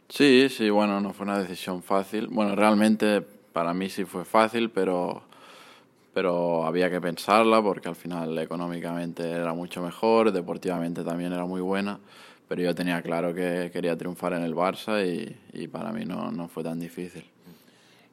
Sí, 0.09 0.49
sí, 0.49 0.71
bueno, 0.71 1.01
no 1.01 1.13
fue 1.13 1.25
una 1.25 1.39
decisión 1.39 1.83
fácil. 1.83 2.27
Bueno, 2.29 2.57
realmente 2.57 3.21
para 3.53 3.75
mí 3.75 3.91
sí 3.91 4.05
fue 4.07 4.25
fácil, 4.25 4.71
pero 4.71 5.23
pero 6.19 6.67
había 6.67 6.91
que 6.91 7.01
pensarla 7.01 7.63
porque 7.63 7.89
al 7.89 7.95
final 7.95 8.37
económicamente 8.39 9.31
era 9.31 9.55
mucho 9.55 9.81
mejor, 9.81 10.33
deportivamente 10.33 11.05
también 11.05 11.33
era 11.33 11.45
muy 11.45 11.61
buena, 11.61 12.01
pero 12.49 12.63
yo 12.63 12.75
tenía 12.75 13.03
claro 13.03 13.35
que 13.35 13.71
quería 13.73 13.97
triunfar 13.97 14.33
en 14.33 14.43
el 14.43 14.55
Barça 14.55 15.05
y, 15.07 15.37
y 15.53 15.69
para 15.69 15.93
mí 15.93 16.05
no, 16.05 16.33
no, 16.33 16.49
fue 16.49 16.65
tan 16.65 16.81
difícil. 16.81 17.25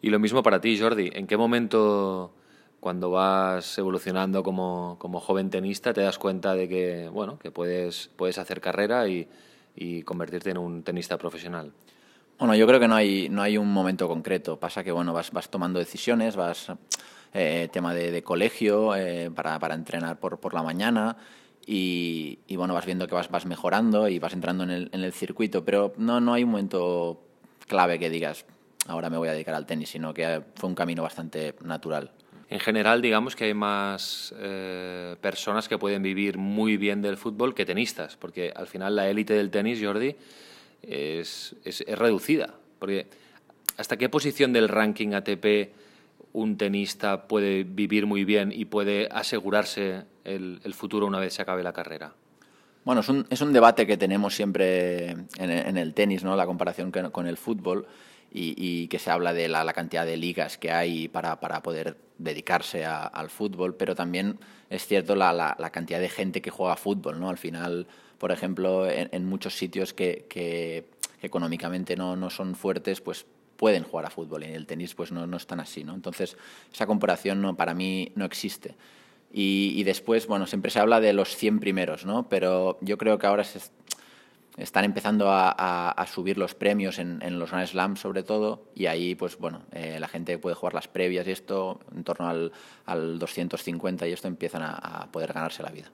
Y 0.02 0.10
lo 0.10 0.20
mismo 0.20 0.44
para 0.44 0.62
ti, 0.62 0.78
Jordi, 0.78 1.10
¿en 1.14 1.26
qué 1.26 1.38
momento 1.38 2.34
cuando 2.80 3.10
vas 3.10 3.78
evolucionando 3.80 4.44
como, 4.44 4.98
como, 5.00 5.20
joven 5.20 5.50
tenista 5.50 5.92
te 5.92 6.02
das 6.02 6.20
cuenta 6.20 6.54
de 6.54 6.70
que, 6.70 7.10
bueno, 7.10 7.40
que 7.40 7.50
puedes, 7.50 8.12
puedes 8.16 8.38
hacer 8.38 8.62
carrera 8.62 9.08
y, 9.08 9.28
y 9.76 10.04
convertirte 10.04 10.52
en 10.52 10.58
un 10.58 10.84
tenista 10.84 11.18
profesional. 11.18 11.72
Bueno, 12.38 12.56
yo 12.56 12.68
creo 12.68 12.80
que 12.80 12.88
no 12.88 12.96
hay, 12.96 13.30
no 13.30 13.42
hay 13.42 13.58
un 13.58 13.72
momento 13.72 14.08
concreto. 14.08 14.60
Pasa 14.60 14.84
que 14.84 14.92
bueno, 14.92 15.14
vas, 15.14 15.32
vas 15.32 15.50
tomando 15.50 15.80
decisiones, 15.80 16.36
vas 16.36 16.72
eh, 17.34 17.70
tema 17.72 17.94
de, 17.94 18.12
de 18.12 18.24
colegio 18.24 18.96
eh, 18.96 19.32
para, 19.34 19.58
para, 19.60 19.76
entrenar 19.76 20.20
por, 20.20 20.40
por 20.40 20.54
la 20.54 20.64
mañana 20.64 21.18
y, 21.68 22.56
bueno, 22.56 22.74
vas 22.74 22.86
viendo 22.86 23.08
que 23.08 23.16
vas, 23.16 23.30
vas 23.30 23.46
mejorando 23.46 24.08
y 24.08 24.20
vas 24.20 24.34
entrando 24.34 24.64
en 24.64 24.72
el, 24.72 24.90
en 24.92 25.04
el 25.04 25.14
circuito, 25.14 25.66
pero 25.66 25.94
no, 25.98 26.20
no 26.20 26.34
hay 26.34 26.44
un 26.44 26.52
momento 26.52 27.22
clave 27.68 27.98
que 27.98 28.10
digas 28.10 28.46
ahora 28.88 29.10
me 29.10 29.18
voy 29.18 29.28
a 29.28 29.34
dedicar 29.34 29.56
al 29.56 29.66
tenis, 29.66 29.90
sino 29.90 30.14
que 30.14 30.42
fue 30.56 30.70
un 30.70 30.76
camino 30.76 31.04
bastante 31.04 31.56
natural. 31.64 32.12
En 32.50 32.60
general, 32.60 33.02
digamos 33.02 33.36
que 33.36 33.46
hay 33.46 33.54
más 33.54 34.34
eh, 34.38 35.16
personas 35.20 35.68
que 35.68 35.78
pueden 35.78 36.04
vivir 36.04 36.38
muy 36.38 36.78
bien 36.78 37.02
del 37.02 37.18
fútbol 37.18 37.56
que 37.56 37.66
tenistas, 37.66 38.18
porque 38.18 38.54
al 38.56 38.68
final 38.68 38.96
la 38.96 39.10
élite 39.10 39.34
del 39.34 39.50
tenis, 39.50 39.80
Jordi, 39.82 40.16
es, 40.84 41.56
es, 41.64 41.82
es, 41.82 41.98
reducida. 41.98 42.54
Porque 42.78 43.08
¿hasta 43.78 43.98
qué 43.98 44.10
posición 44.10 44.54
del 44.54 44.70
ranking 44.70 45.14
ATP 45.14 45.74
un 46.36 46.58
tenista 46.58 47.28
puede 47.28 47.64
vivir 47.64 48.06
muy 48.06 48.26
bien 48.26 48.52
y 48.52 48.66
puede 48.66 49.08
asegurarse 49.10 50.04
el, 50.26 50.74
futuro 50.74 51.08
una 51.08 51.20
vez 51.20 51.34
se 51.34 51.42
acabe 51.42 51.64
la 51.64 51.74
carrera? 51.74 52.14
Bueno, 52.84 53.02
es 53.30 53.42
un, 53.42 53.54
debate 53.54 53.88
que 53.88 53.98
tenemos 53.98 54.36
siempre 54.36 55.12
en, 55.38 55.78
el 55.78 55.94
tenis, 55.94 56.24
¿no? 56.24 56.36
la 56.36 56.46
comparación 56.46 56.92
con, 56.92 57.26
el 57.26 57.38
fútbol, 57.38 57.88
y, 58.32 58.88
que 58.90 59.00
se 59.00 59.10
habla 59.10 59.34
de 59.34 59.48
la, 59.48 59.72
cantidad 59.74 60.06
de 60.06 60.18
ligas 60.18 60.58
que 60.58 60.72
hay 60.72 61.08
para, 61.08 61.40
poder 61.64 61.98
dedicarse 62.18 62.86
al 62.86 63.30
fútbol, 63.30 63.76
pero 63.76 63.96
también 63.96 64.38
es 64.70 64.86
cierto 64.86 65.16
la, 65.16 65.56
cantidad 65.72 66.02
de 66.02 66.10
gente 66.10 66.42
que 66.42 66.52
juega 66.52 66.76
fútbol. 66.76 67.20
¿no? 67.20 67.30
Al 67.30 67.38
final, 67.38 67.88
por 68.18 68.32
ejemplo, 68.32 68.88
en, 68.90 69.26
muchos 69.26 69.58
sitios 69.58 69.94
que 69.94 70.86
económicamente 71.22 71.96
no, 71.96 72.16
no, 72.16 72.30
son 72.30 72.56
fuertes, 72.56 73.02
pues 73.02 73.26
pueden 73.58 73.84
jugar 73.84 74.06
a 74.06 74.10
fútbol 74.10 74.44
y 74.44 74.48
el 74.48 74.66
tenis 74.66 74.96
pues 74.96 75.12
no, 75.12 75.28
no 75.28 75.38
están 75.38 75.60
así. 75.60 75.84
¿no? 75.84 75.94
Entonces, 75.94 76.38
esa 76.74 76.86
comparación 76.86 77.42
no, 77.42 77.56
para 77.56 77.74
mí 77.74 78.12
no 78.16 78.26
existe. 78.26 78.76
Y, 79.38 79.84
después, 79.84 80.28
bueno, 80.28 80.48
siempre 80.48 80.72
se 80.72 80.80
habla 80.80 81.02
de 81.02 81.12
los 81.12 81.36
100 81.36 81.60
primeros, 81.60 82.06
¿no? 82.06 82.30
pero 82.30 82.78
yo 82.80 82.98
creo 82.98 83.18
que 83.20 83.28
ahora 83.28 83.44
se 83.44 83.60
están 84.56 84.86
empezando 84.86 85.26
a, 85.30 86.06
subir 86.10 86.38
los 86.38 86.56
premios 86.56 87.00
en, 87.00 87.38
los 87.38 87.52
Grand 87.52 87.68
Slams 87.68 88.00
sobre 88.00 88.24
todo 88.24 88.64
y 88.74 88.86
ahí 88.86 89.14
pues 89.16 89.38
bueno 89.38 89.64
eh, 89.74 89.98
la 90.00 90.08
gente 90.08 90.38
puede 90.38 90.56
jugar 90.56 90.74
las 90.74 90.88
previas 90.88 91.28
y 91.28 91.32
esto 91.32 91.82
en 91.94 92.06
torno 92.06 92.30
al, 92.30 92.54
al 92.86 93.20
250 93.20 94.08
y 94.08 94.14
esto 94.14 94.30
empiezan 94.30 94.62
a, 94.64 95.10
poder 95.12 95.34
ganarse 95.34 95.62
la 95.64 95.72
vida. 95.72 95.92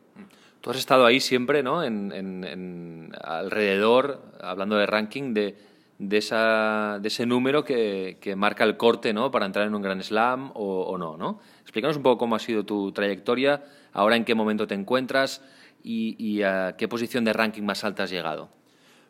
Tú 0.59 0.70
has 0.70 0.78
estado 0.78 1.07
ahí 1.07 1.20
siempre, 1.20 1.64
¿no? 1.64 1.84
En, 1.84 2.12
en 2.12 3.12
alrededor, 3.24 4.22
hablando 4.39 4.76
de 4.76 4.86
ranking, 4.86 5.34
de, 5.34 5.55
de, 6.02 6.18
esa, 6.18 6.97
de 6.99 7.08
ese 7.10 7.28
número 7.28 7.64
que, 7.64 8.18
que, 8.20 8.36
marca 8.36 8.64
el 8.64 8.76
corte, 8.76 9.14
¿no? 9.14 9.30
Para 9.30 9.45
entrar 9.45 9.68
en 9.68 9.76
un 9.76 9.84
Grand 9.84 10.02
Slam 10.02 10.52
o, 10.56 10.97
no, 10.97 11.16
¿no? 11.16 11.39
Explícanos 11.62 11.95
un 11.95 12.04
poco 12.04 12.18
cómo 12.18 12.36
ha 12.36 12.39
sido 12.39 12.66
tu 12.66 12.91
trayectoria, 12.91 13.64
ahora 13.93 14.16
en 14.16 14.26
qué 14.26 14.34
momento 14.34 14.66
te 14.66 14.74
encuentras 14.74 15.43
y, 15.84 16.16
y 16.18 16.41
a 16.41 16.76
qué 16.76 16.88
posición 16.88 17.24
de 17.24 17.34
ranking 17.34 17.62
más 17.62 17.84
alta 17.84 18.04
has 18.04 18.10
llegado. 18.10 18.49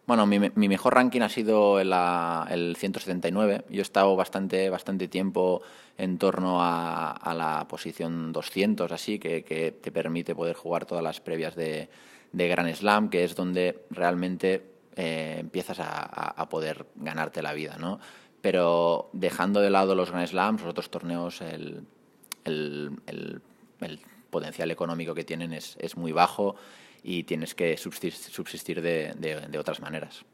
Bueno, 0.05 0.25
mi, 0.25 0.67
mejor 0.67 0.95
ranking 0.95 1.21
ha 1.21 1.29
sido 1.29 1.81
la, 1.85 2.45
el 2.49 2.75
179. 2.75 3.65
Yo 3.69 3.79
he 3.79 3.81
estado 3.81 4.13
bastante, 4.17 4.69
bastante 4.69 5.07
tiempo 5.07 5.61
en 5.97 6.17
torno 6.17 6.61
a, 6.61 7.11
a 7.11 7.33
la 7.33 7.67
posición 7.69 8.33
200, 8.33 8.91
así, 8.91 9.17
que, 9.17 9.45
que, 9.45 9.71
te 9.71 9.93
permite 9.93 10.35
poder 10.35 10.57
jugar 10.57 10.85
todas 10.85 11.03
las 11.03 11.21
previas 11.21 11.55
de, 11.55 11.87
de 12.33 12.47
Grand 12.49 12.73
Slam, 12.73 13.09
que 13.09 13.23
es 13.23 13.35
donde 13.35 13.85
realmente 13.91 14.70
eh, 14.95 15.37
empiezas 15.39 15.79
a, 15.79 16.03
a, 16.03 16.49
poder 16.49 16.85
ganarte 16.95 17.41
la 17.41 17.53
vida, 17.53 17.77
¿no? 17.77 17.99
Pero 18.41 19.09
dejando 19.13 19.61
de 19.61 19.69
lado 19.69 19.95
los 19.95 20.11
Grand 20.11 20.27
Slams, 20.27 20.61
los 20.61 20.71
otros 20.71 20.89
torneos, 20.89 21.41
el, 21.41 21.85
el, 22.43 22.91
el, 23.05 23.41
el 23.81 23.99
potencial 24.29 24.71
económico 24.71 25.13
que 25.13 25.23
tienen 25.23 25.53
es, 25.53 25.77
es 25.79 25.95
muy 25.95 26.11
bajo 26.11 26.55
y 27.03 27.23
tienes 27.23 27.55
que 27.55 27.77
subsistir, 27.77 28.13
subsistir 28.13 28.81
de, 28.81 29.13
de, 29.17 29.41
de, 29.41 29.59
otras 29.59 29.79
maneras. 29.79 30.25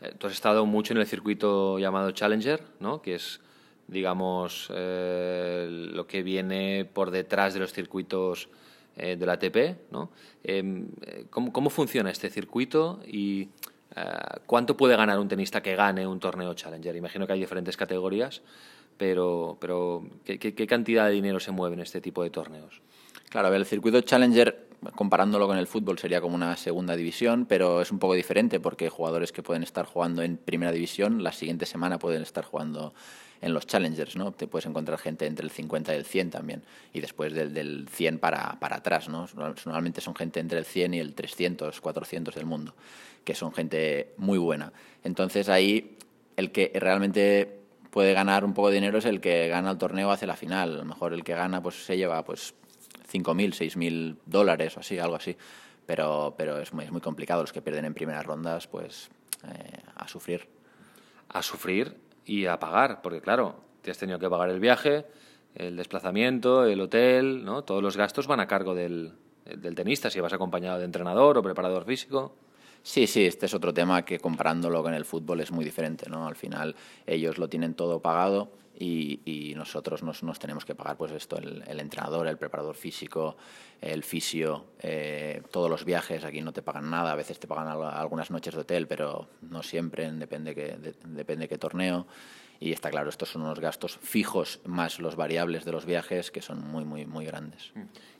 Eh, 0.00 0.14
tú 0.18 0.26
has 0.26 0.32
estado 0.32 0.66
mucho 0.66 0.92
en 0.94 1.00
el 1.00 1.06
circuito 1.06 1.78
llamado 1.78 2.10
Challenger, 2.12 2.62
¿no? 2.78 3.02
que 3.02 3.16
es, 3.16 3.40
digamos, 3.86 4.70
eh, 4.74 5.68
lo 5.70 6.06
que 6.06 6.22
viene 6.22 6.84
por 6.90 7.10
detrás 7.10 7.54
de 7.54 7.60
los 7.60 7.72
circuitos 7.72 8.48
eh, 8.96 9.16
del 9.16 9.30
ATP. 9.30 9.90
¿no? 9.90 10.10
Eh, 10.44 10.84
¿cómo, 11.30 11.52
¿cómo, 11.52 11.70
funciona 11.70 12.10
este 12.10 12.28
circuito 12.28 13.00
y 13.06 13.48
cuánto 14.46 14.76
puede 14.76 14.96
ganar 14.96 15.18
un 15.18 15.28
tenista 15.28 15.62
que 15.62 15.74
gane 15.74 16.06
un 16.06 16.20
torneo 16.20 16.54
Challenger? 16.54 16.96
Imagino 16.96 17.26
que 17.26 17.32
hay 17.32 17.40
diferentes 17.40 17.76
categorías, 17.76 18.42
pero, 18.96 19.56
pero 19.60 20.04
¿qué, 20.24 20.66
cantidad 20.66 21.06
de 21.06 21.12
dinero 21.12 21.40
se 21.40 21.50
mueve 21.50 21.74
en 21.74 21.80
este 21.80 22.00
tipo 22.00 22.22
de 22.22 22.30
torneos? 22.30 22.82
Claro, 23.28 23.54
el 23.54 23.64
circuito 23.64 24.00
Challenger, 24.00 24.68
comparándolo 24.94 25.46
con 25.46 25.56
el 25.56 25.66
fútbol, 25.66 25.98
sería 25.98 26.20
como 26.20 26.34
una 26.34 26.56
segunda 26.56 26.96
división, 26.96 27.46
pero 27.46 27.80
es 27.80 27.90
un 27.90 27.98
poco 27.98 28.14
diferente 28.14 28.60
porque 28.60 28.88
jugadores 28.88 29.32
que 29.32 29.42
pueden 29.42 29.62
estar 29.62 29.86
jugando 29.86 30.22
en 30.22 30.36
primera 30.36 30.72
división, 30.72 31.22
la 31.22 31.32
siguiente 31.32 31.66
semana 31.66 31.98
pueden 31.98 32.22
estar 32.22 32.44
jugando 32.44 32.92
en 33.40 33.54
los 33.54 33.66
Challengers, 33.66 34.16
¿no? 34.16 34.32
Te 34.32 34.46
puedes 34.46 34.66
encontrar 34.66 34.98
gente 34.98 35.26
entre 35.26 35.44
el 35.44 35.50
50 35.50 35.94
y 35.94 35.96
el 35.96 36.04
100 36.04 36.30
también, 36.30 36.62
y 36.92 37.00
después 37.00 37.32
del, 37.32 37.54
del 37.54 37.88
100 37.88 38.18
para, 38.18 38.58
para 38.60 38.76
atrás, 38.76 39.08
¿no? 39.08 39.26
Normalmente 39.34 40.00
son 40.00 40.14
gente 40.14 40.40
entre 40.40 40.58
el 40.58 40.64
100 40.64 40.94
y 40.94 40.98
el 40.98 41.14
300, 41.14 41.80
400 41.80 42.34
del 42.34 42.46
mundo, 42.46 42.74
que 43.24 43.34
son 43.34 43.52
gente 43.52 44.14
muy 44.16 44.38
buena. 44.38 44.72
Entonces 45.04 45.48
ahí 45.48 45.96
el 46.36 46.52
que 46.52 46.72
realmente 46.74 47.60
puede 47.90 48.12
ganar 48.12 48.44
un 48.44 48.54
poco 48.54 48.68
de 48.68 48.74
dinero 48.74 48.98
es 48.98 49.04
el 49.04 49.20
que 49.20 49.48
gana 49.48 49.72
el 49.72 49.78
torneo 49.78 50.10
hacia 50.10 50.26
la 50.26 50.36
final. 50.36 50.74
A 50.74 50.78
lo 50.78 50.84
mejor 50.84 51.12
el 51.12 51.24
que 51.24 51.34
gana 51.34 51.62
pues 51.62 51.84
se 51.84 51.96
lleva 51.96 52.24
pues 52.24 52.54
5.000, 53.12 53.50
6.000 53.50 54.16
dólares 54.26 54.76
o 54.76 54.80
así, 54.80 54.98
algo 54.98 55.16
así. 55.16 55.36
Pero, 55.86 56.34
pero 56.36 56.58
es, 56.58 56.72
muy, 56.72 56.84
es 56.84 56.92
muy 56.92 57.00
complicado. 57.00 57.42
Los 57.42 57.52
que 57.52 57.62
pierden 57.62 57.84
en 57.84 57.94
primeras 57.94 58.24
rondas, 58.24 58.66
pues 58.66 59.10
eh, 59.44 59.82
a 59.96 60.06
sufrir. 60.06 60.48
A 61.28 61.42
sufrir 61.42 61.96
y 62.24 62.46
a 62.46 62.58
pagar, 62.60 63.02
porque 63.02 63.20
claro, 63.20 63.56
te 63.82 63.90
has 63.90 63.98
tenido 63.98 64.18
que 64.18 64.28
pagar 64.28 64.50
el 64.50 64.60
viaje, 64.60 65.06
el 65.54 65.76
desplazamiento, 65.76 66.64
el 66.64 66.80
hotel, 66.80 67.44
¿no? 67.44 67.64
Todos 67.64 67.82
los 67.82 67.96
gastos 67.96 68.26
van 68.26 68.40
a 68.40 68.46
cargo 68.46 68.74
del, 68.74 69.14
del 69.44 69.74
tenista, 69.74 70.10
si 70.10 70.20
vas 70.20 70.32
acompañado 70.32 70.78
de 70.78 70.84
entrenador 70.84 71.38
o 71.38 71.42
preparador 71.42 71.84
físico. 71.84 72.34
Sí, 72.82 73.06
sí, 73.06 73.26
este 73.26 73.46
es 73.46 73.54
otro 73.54 73.74
tema 73.74 74.04
que 74.04 74.18
comparándolo 74.18 74.82
con 74.82 74.94
el 74.94 75.04
fútbol 75.04 75.40
es 75.40 75.50
muy 75.50 75.64
diferente, 75.64 76.08
¿no? 76.08 76.26
Al 76.26 76.36
final 76.36 76.74
ellos 77.06 77.38
lo 77.38 77.48
tienen 77.48 77.74
todo 77.74 78.00
pagado 78.00 78.50
y, 78.80 79.52
nosotros 79.56 80.02
nos, 80.02 80.38
tenemos 80.38 80.64
que 80.64 80.74
pagar 80.74 80.96
pues 80.96 81.12
esto, 81.12 81.36
el, 81.36 81.78
entrenador, 81.78 82.26
el 82.26 82.38
preparador 82.38 82.74
físico, 82.74 83.36
el 83.80 84.02
fisio, 84.02 84.64
eh, 84.80 85.42
todos 85.50 85.68
los 85.68 85.84
viajes, 85.84 86.24
aquí 86.24 86.40
no 86.40 86.52
te 86.52 86.62
pagan 86.62 86.88
nada, 86.88 87.12
a 87.12 87.14
veces 87.14 87.38
te 87.38 87.46
pagan 87.46 87.68
algunas 87.68 88.30
noches 88.30 88.54
de 88.54 88.60
hotel, 88.60 88.86
pero 88.86 89.28
no 89.42 89.62
siempre, 89.62 90.10
depende 90.12 90.54
que, 90.54 90.76
de, 90.78 90.94
depende 91.04 91.46
qué 91.46 91.58
torneo. 91.58 92.06
Y 92.58 92.72
está 92.72 92.90
claro, 92.90 93.08
estos 93.08 93.30
son 93.30 93.42
unos 93.42 93.58
gastos 93.58 93.98
fijos 93.98 94.60
más 94.64 94.98
los 94.98 95.16
variables 95.16 95.64
de 95.64 95.72
los 95.72 95.86
viajes 95.86 96.30
que 96.30 96.42
son 96.42 96.66
muy, 96.66 96.84
muy, 96.84 97.06
muy 97.06 97.24
grandes. 97.24 97.72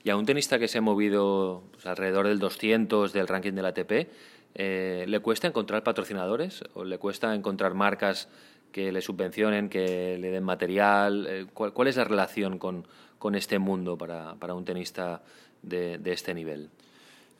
Y 0.03 0.09
a 0.09 0.15
un 0.15 0.25
tenista 0.25 0.57
que 0.57 0.67
se 0.67 0.79
ha 0.79 0.81
movido 0.81 1.63
pues, 1.71 1.85
alrededor 1.85 2.27
del 2.27 2.39
200 2.39 3.13
del 3.13 3.27
ranking 3.27 3.53
del 3.53 3.67
ATP, 3.67 4.09
eh, 4.55 5.05
¿le 5.07 5.19
cuesta 5.19 5.47
encontrar 5.47 5.83
patrocinadores 5.83 6.63
o 6.73 6.83
le 6.83 6.97
cuesta 6.97 7.33
encontrar 7.33 7.73
marcas 7.73 8.27
que 8.71 8.91
le 8.91 9.01
subvencionen, 9.01 9.69
que 9.69 10.17
le 10.19 10.31
den 10.31 10.43
material? 10.43 11.27
Eh, 11.29 11.45
¿cuál, 11.53 11.73
¿cuál, 11.73 11.87
es 11.87 11.97
la 11.97 12.03
relación 12.03 12.57
con, 12.57 12.87
con 13.19 13.35
este 13.35 13.59
mundo 13.59 13.97
para, 13.97 14.35
para 14.35 14.53
un 14.53 14.65
tenista 14.65 15.21
de, 15.61 15.97
de, 15.97 16.11
este 16.13 16.33
nivel? 16.33 16.69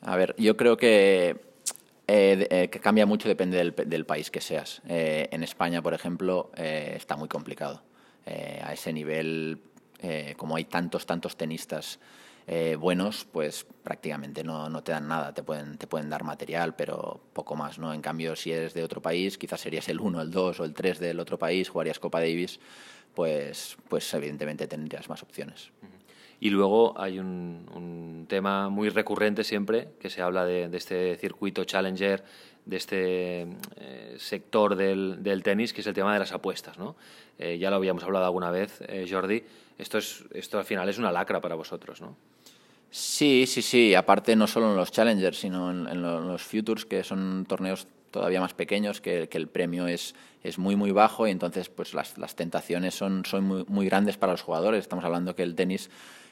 A 0.02 0.16
ver, 0.16 0.36
yo 0.38 0.58
creo 0.58 0.78
que, 0.78 1.42
eh, 2.08 2.70
que 2.72 2.80
cambia 2.80 3.06
mucho, 3.06 3.28
depende 3.28 3.58
del, 3.58 3.74
del 3.76 4.06
país 4.06 4.32
que 4.32 4.42
seas. 4.42 4.82
En 4.88 5.44
España, 5.44 5.82
por 5.82 5.94
ejemplo, 5.94 6.52
está 6.56 7.16
muy 7.16 7.28
complicado. 7.28 7.84
A 8.26 8.74
ese 8.74 8.94
nivel, 8.94 9.62
como 10.38 10.56
hay 10.56 10.66
tantos, 10.66 11.06
tantos 11.06 11.36
tenistas 11.36 12.00
eh, 12.48 12.76
buenos, 12.76 13.26
pues 13.32 13.66
prácticamente 13.84 14.44
no, 14.44 14.70
no, 14.70 14.84
te 14.84 14.92
dan 14.92 15.08
nada, 15.08 15.34
te 15.34 15.44
pueden, 15.44 15.78
te 15.78 15.88
pueden 15.88 16.10
dar 16.10 16.24
material, 16.24 16.76
pero 16.76 17.22
poco 17.34 17.56
más, 17.56 17.80
¿no? 17.80 17.94
En 17.94 18.02
cambio, 18.02 18.36
si 18.36 18.52
eres 18.52 18.74
de 18.74 18.84
otro 18.84 19.02
país, 19.02 19.38
quizás 19.38 19.62
serías 19.62 19.88
el 19.90 20.00
1, 20.00 20.22
el 20.22 20.32
2 20.32 20.60
o 20.60 20.66
el 20.66 20.74
3 20.74 21.00
del 21.00 21.20
otro 21.20 21.38
país, 21.38 21.70
jugarías 21.70 22.00
Copa 22.00 22.20
Davis, 22.20 22.60
pues, 23.14 23.78
pues 23.90 24.12
evidentemente 24.14 24.68
tendrías 24.68 25.08
más 25.10 25.22
opciones. 25.24 25.72
Y 26.40 26.50
luego 26.50 27.00
hay 27.00 27.20
un, 27.20 28.26
tema 28.28 28.70
muy 28.70 28.90
recurrente 28.90 29.44
siempre, 29.44 29.90
que 30.00 30.10
se 30.10 30.22
habla 30.22 30.46
de, 30.46 30.70
este 30.76 31.16
circuito 31.18 31.66
Challenger, 31.66 32.24
de 32.66 32.78
este 32.78 33.42
eh, 33.76 34.16
sector 34.18 34.76
del, 34.76 35.44
tenis, 35.44 35.74
que 35.74 35.82
es 35.82 35.88
el 35.88 35.94
tema 35.94 36.14
de 36.14 36.20
las 36.20 36.32
apuestas. 36.32 36.80
¿no? 36.80 36.96
Eh, 37.38 37.60
ya 37.60 37.70
lo 37.70 37.76
habíamos 37.76 38.04
hablado 38.04 38.26
alguna 38.26 38.50
vez, 38.50 38.80
Jordi. 39.10 39.44
Esto, 39.82 39.98
es, 39.98 40.24
esto 40.34 40.60
al 40.60 40.66
final 40.66 40.88
es 40.88 41.00
una 41.00 41.12
lacra 41.12 41.42
para 41.42 41.56
vosotros, 41.56 42.02
¿no? 42.02 42.16
Sí, 42.92 43.46
sí, 43.48 43.64
sí. 43.64 43.96
Aparte, 43.96 44.36
no 44.36 44.46
solo 44.46 44.70
en 44.70 44.78
los 44.78 44.92
Challengers, 44.92 45.40
sino 45.40 45.72
en, 45.72 46.02
los 46.02 46.44
Futures, 46.44 46.86
que 46.86 47.04
son 47.04 47.46
torneos 47.48 47.88
todavía 48.12 48.40
más 48.42 48.54
pequeños, 48.54 49.02
que, 49.02 49.28
el 49.32 49.48
premio 49.48 49.88
es, 49.88 50.14
es 50.44 50.60
muy, 50.60 50.76
muy 50.76 50.92
bajo 50.92 51.26
y 51.26 51.32
entonces 51.32 51.70
pues 51.70 51.94
las, 51.96 52.18
las 52.18 52.36
tentaciones 52.36 52.94
son, 52.94 53.26
son 53.26 53.44
muy, 53.46 53.66
muy 53.68 53.86
grandes 53.88 54.18
para 54.18 54.34
los 54.34 54.44
jugadores. 54.44 54.82
Estamos 54.82 55.04
hablando 55.04 55.36
que 55.36 55.44
el 55.44 55.56
tenis 55.56 55.90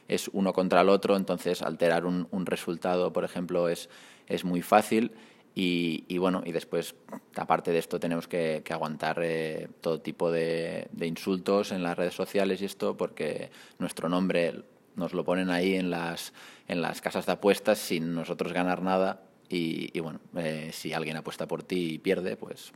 es 0.07 0.29
uno 0.33 0.53
contra 0.53 0.81
el 0.81 0.89
otro, 0.89 1.15
entonces 1.15 1.63
alterar 1.63 2.05
un, 2.05 2.27
un 2.29 2.45
resultado, 2.45 3.11
por 3.13 3.23
ejemplo, 3.23 3.67
es, 3.67 3.89
es 4.27 4.43
muy 4.43 4.61
fácil. 4.61 5.11
Y, 5.55 6.17
bueno, 6.17 6.41
y 6.45 6.53
después, 6.53 6.95
aparte 7.35 7.71
de 7.71 7.79
esto, 7.79 7.99
tenemos 7.99 8.27
que, 8.27 8.63
aguantar 8.69 9.19
eh, 9.21 9.67
todo 9.81 9.99
tipo 9.99 10.31
de, 10.31 10.87
insultos 11.01 11.71
en 11.71 11.83
las 11.83 11.97
redes 11.97 12.13
sociales 12.13 12.61
y 12.61 12.65
esto, 12.65 12.95
porque 12.95 13.51
nuestro 13.77 14.07
nombre 14.07 14.63
nos 14.95 15.13
lo 15.13 15.25
ponen 15.25 15.49
ahí 15.49 15.75
en 15.75 15.89
las, 15.89 16.33
en 16.67 16.81
las 16.81 17.01
casas 17.01 17.25
de 17.25 17.33
apuestas 17.33 17.77
sin 17.77 18.13
nosotros 18.13 18.53
ganar 18.53 18.81
nada. 18.81 19.21
Y, 19.49 19.99
bueno, 19.99 20.19
eh, 20.37 20.69
si 20.71 20.93
alguien 20.93 21.17
apuesta 21.17 21.47
por 21.47 21.63
ti 21.63 21.93
y 21.93 21.97
pierde, 21.97 22.37
pues, 22.37 22.71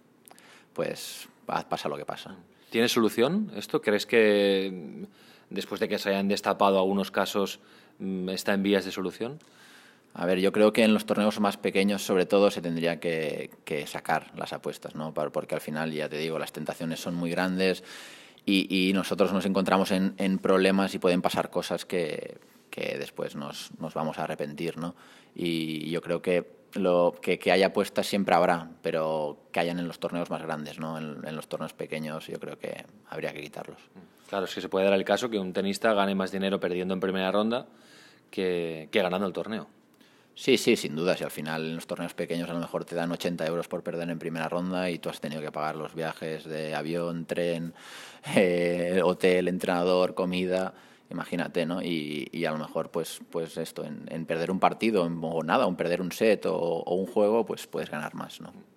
pues 0.74 1.30
pasa 1.45 1.88
lo 1.88 1.97
que 1.97 2.05
pasa. 2.05 2.36
¿Tiene 2.69 2.89
solución 2.89 3.51
esto? 3.55 3.82
¿Crees 3.82 4.05
que 4.07 5.05
después 5.51 5.80
de 5.80 5.88
que 5.88 5.99
se 5.99 6.09
hayan 6.09 6.28
destapado 6.28 6.80
algunos 6.80 7.11
casos 7.11 7.59
mm, 7.99 8.30
está 8.30 8.53
en 8.55 8.63
vías 8.63 8.84
de 8.84 8.91
solución? 8.91 9.39
A 10.16 10.28
ver, 10.28 10.39
yo 10.39 10.51
creo 10.51 10.74
que 10.74 10.84
en 10.84 10.93
los 10.93 11.05
torneos 11.05 11.39
más 11.39 11.57
pequeños, 11.57 12.03
sobre 12.03 12.28
todo, 12.28 12.51
se 12.51 12.61
tendría 12.61 12.99
que, 12.99 13.49
sacar 13.88 14.32
las 14.38 14.53
apuestas, 14.53 14.95
¿no? 14.95 15.14
Porque 15.14 15.55
al 15.55 15.61
final, 15.61 15.91
ya 15.91 16.07
te 16.07 16.18
digo, 16.18 16.38
las 16.38 16.51
tentaciones 16.51 16.99
son 16.99 17.16
muy 17.16 17.32
grandes 17.32 17.84
y, 18.45 18.91
nosotros 18.93 19.34
nos 19.34 19.45
encontramos 19.45 19.91
en, 19.91 20.38
problemas 20.39 20.93
y 20.93 20.99
pueden 20.99 21.22
pasar 21.24 21.49
cosas 21.49 21.86
que, 21.86 22.38
después 22.76 23.36
nos, 23.36 23.72
vamos 23.80 24.20
a 24.20 24.26
arrepentir, 24.26 24.78
¿no? 24.78 24.95
Y 25.34 25.89
yo 25.89 26.01
creo 26.01 26.22
que 26.22 26.64
lo 26.74 27.16
que, 27.20 27.39
haya 27.51 27.68
apuestas 27.68 28.05
siempre 28.05 28.36
habrá, 28.36 28.70
pero 28.84 29.47
que 29.51 29.61
hayan 29.61 29.80
en 29.80 29.88
los 29.88 29.99
torneos 29.99 30.30
más 30.30 30.43
grandes, 30.43 30.78
¿no? 30.78 30.99
En, 30.99 31.36
los 31.36 31.47
torneos 31.47 31.74
pequeños 31.74 32.28
yo 32.28 32.39
creo 32.39 32.59
que 32.59 32.86
habría 33.09 33.34
que 33.34 33.41
quitarlos. 33.41 33.80
Claro, 34.30 34.45
es 34.45 34.53
que 34.53 34.61
se 34.61 34.70
puede 34.70 34.86
dar 34.86 34.93
el 34.93 35.05
caso 35.05 35.32
que 35.32 35.39
un 35.39 35.53
tenista 35.53 35.93
gane 35.93 36.14
más 36.14 36.32
dinero 36.32 36.59
perdiendo 36.59 36.93
en 36.93 36.99
primera 36.99 37.32
ronda 37.32 37.66
que 38.30 38.89
ganando 38.91 39.26
el 39.26 39.34
torneo. 39.34 39.68
Sí, 40.36 40.57
sí, 40.57 40.75
sin 40.75 40.95
duda. 40.95 41.15
Si 41.15 41.23
al 41.23 41.31
final 41.31 41.65
en 41.65 41.75
los 41.75 41.88
torneos 41.88 42.13
pequeños 42.13 42.49
a 42.49 42.53
lo 42.53 42.59
mejor 42.59 42.86
te 42.86 42.95
dan 42.95 43.11
80 43.11 43.45
euros 43.45 43.67
por 43.67 43.84
perder 43.84 44.09
en 44.09 44.17
primera 44.19 44.49
ronda 44.49 44.89
y 44.89 44.97
tú 44.97 45.09
has 45.09 45.21
tenido 45.21 45.41
que 45.41 45.51
pagar 45.51 45.75
los 45.75 45.93
viajes 45.93 46.43
de 46.45 46.73
avión, 46.73 47.25
tren, 47.25 47.73
eh, 48.36 49.01
hotel, 49.03 49.47
entrenador, 49.47 50.15
comida, 50.15 50.73
imagínate, 51.11 51.65
¿no? 51.65 51.81
Y, 51.84 52.45
a 52.45 52.51
lo 52.51 52.57
mejor, 52.57 52.89
pues, 52.89 53.21
pues 53.31 53.57
esto, 53.57 53.86
en, 53.86 54.25
perder 54.25 54.49
un 54.51 54.59
partido 54.59 55.03
o 55.03 55.43
nada, 55.43 55.67
en 55.67 55.75
perder 55.75 56.01
un 56.01 56.11
set 56.11 56.45
o, 56.47 56.55
o 56.55 56.95
un 56.95 57.05
juego, 57.07 57.45
pues 57.45 57.67
puedes 57.67 57.89
ganar 57.89 58.15
más, 58.15 58.41
¿no? 58.41 58.72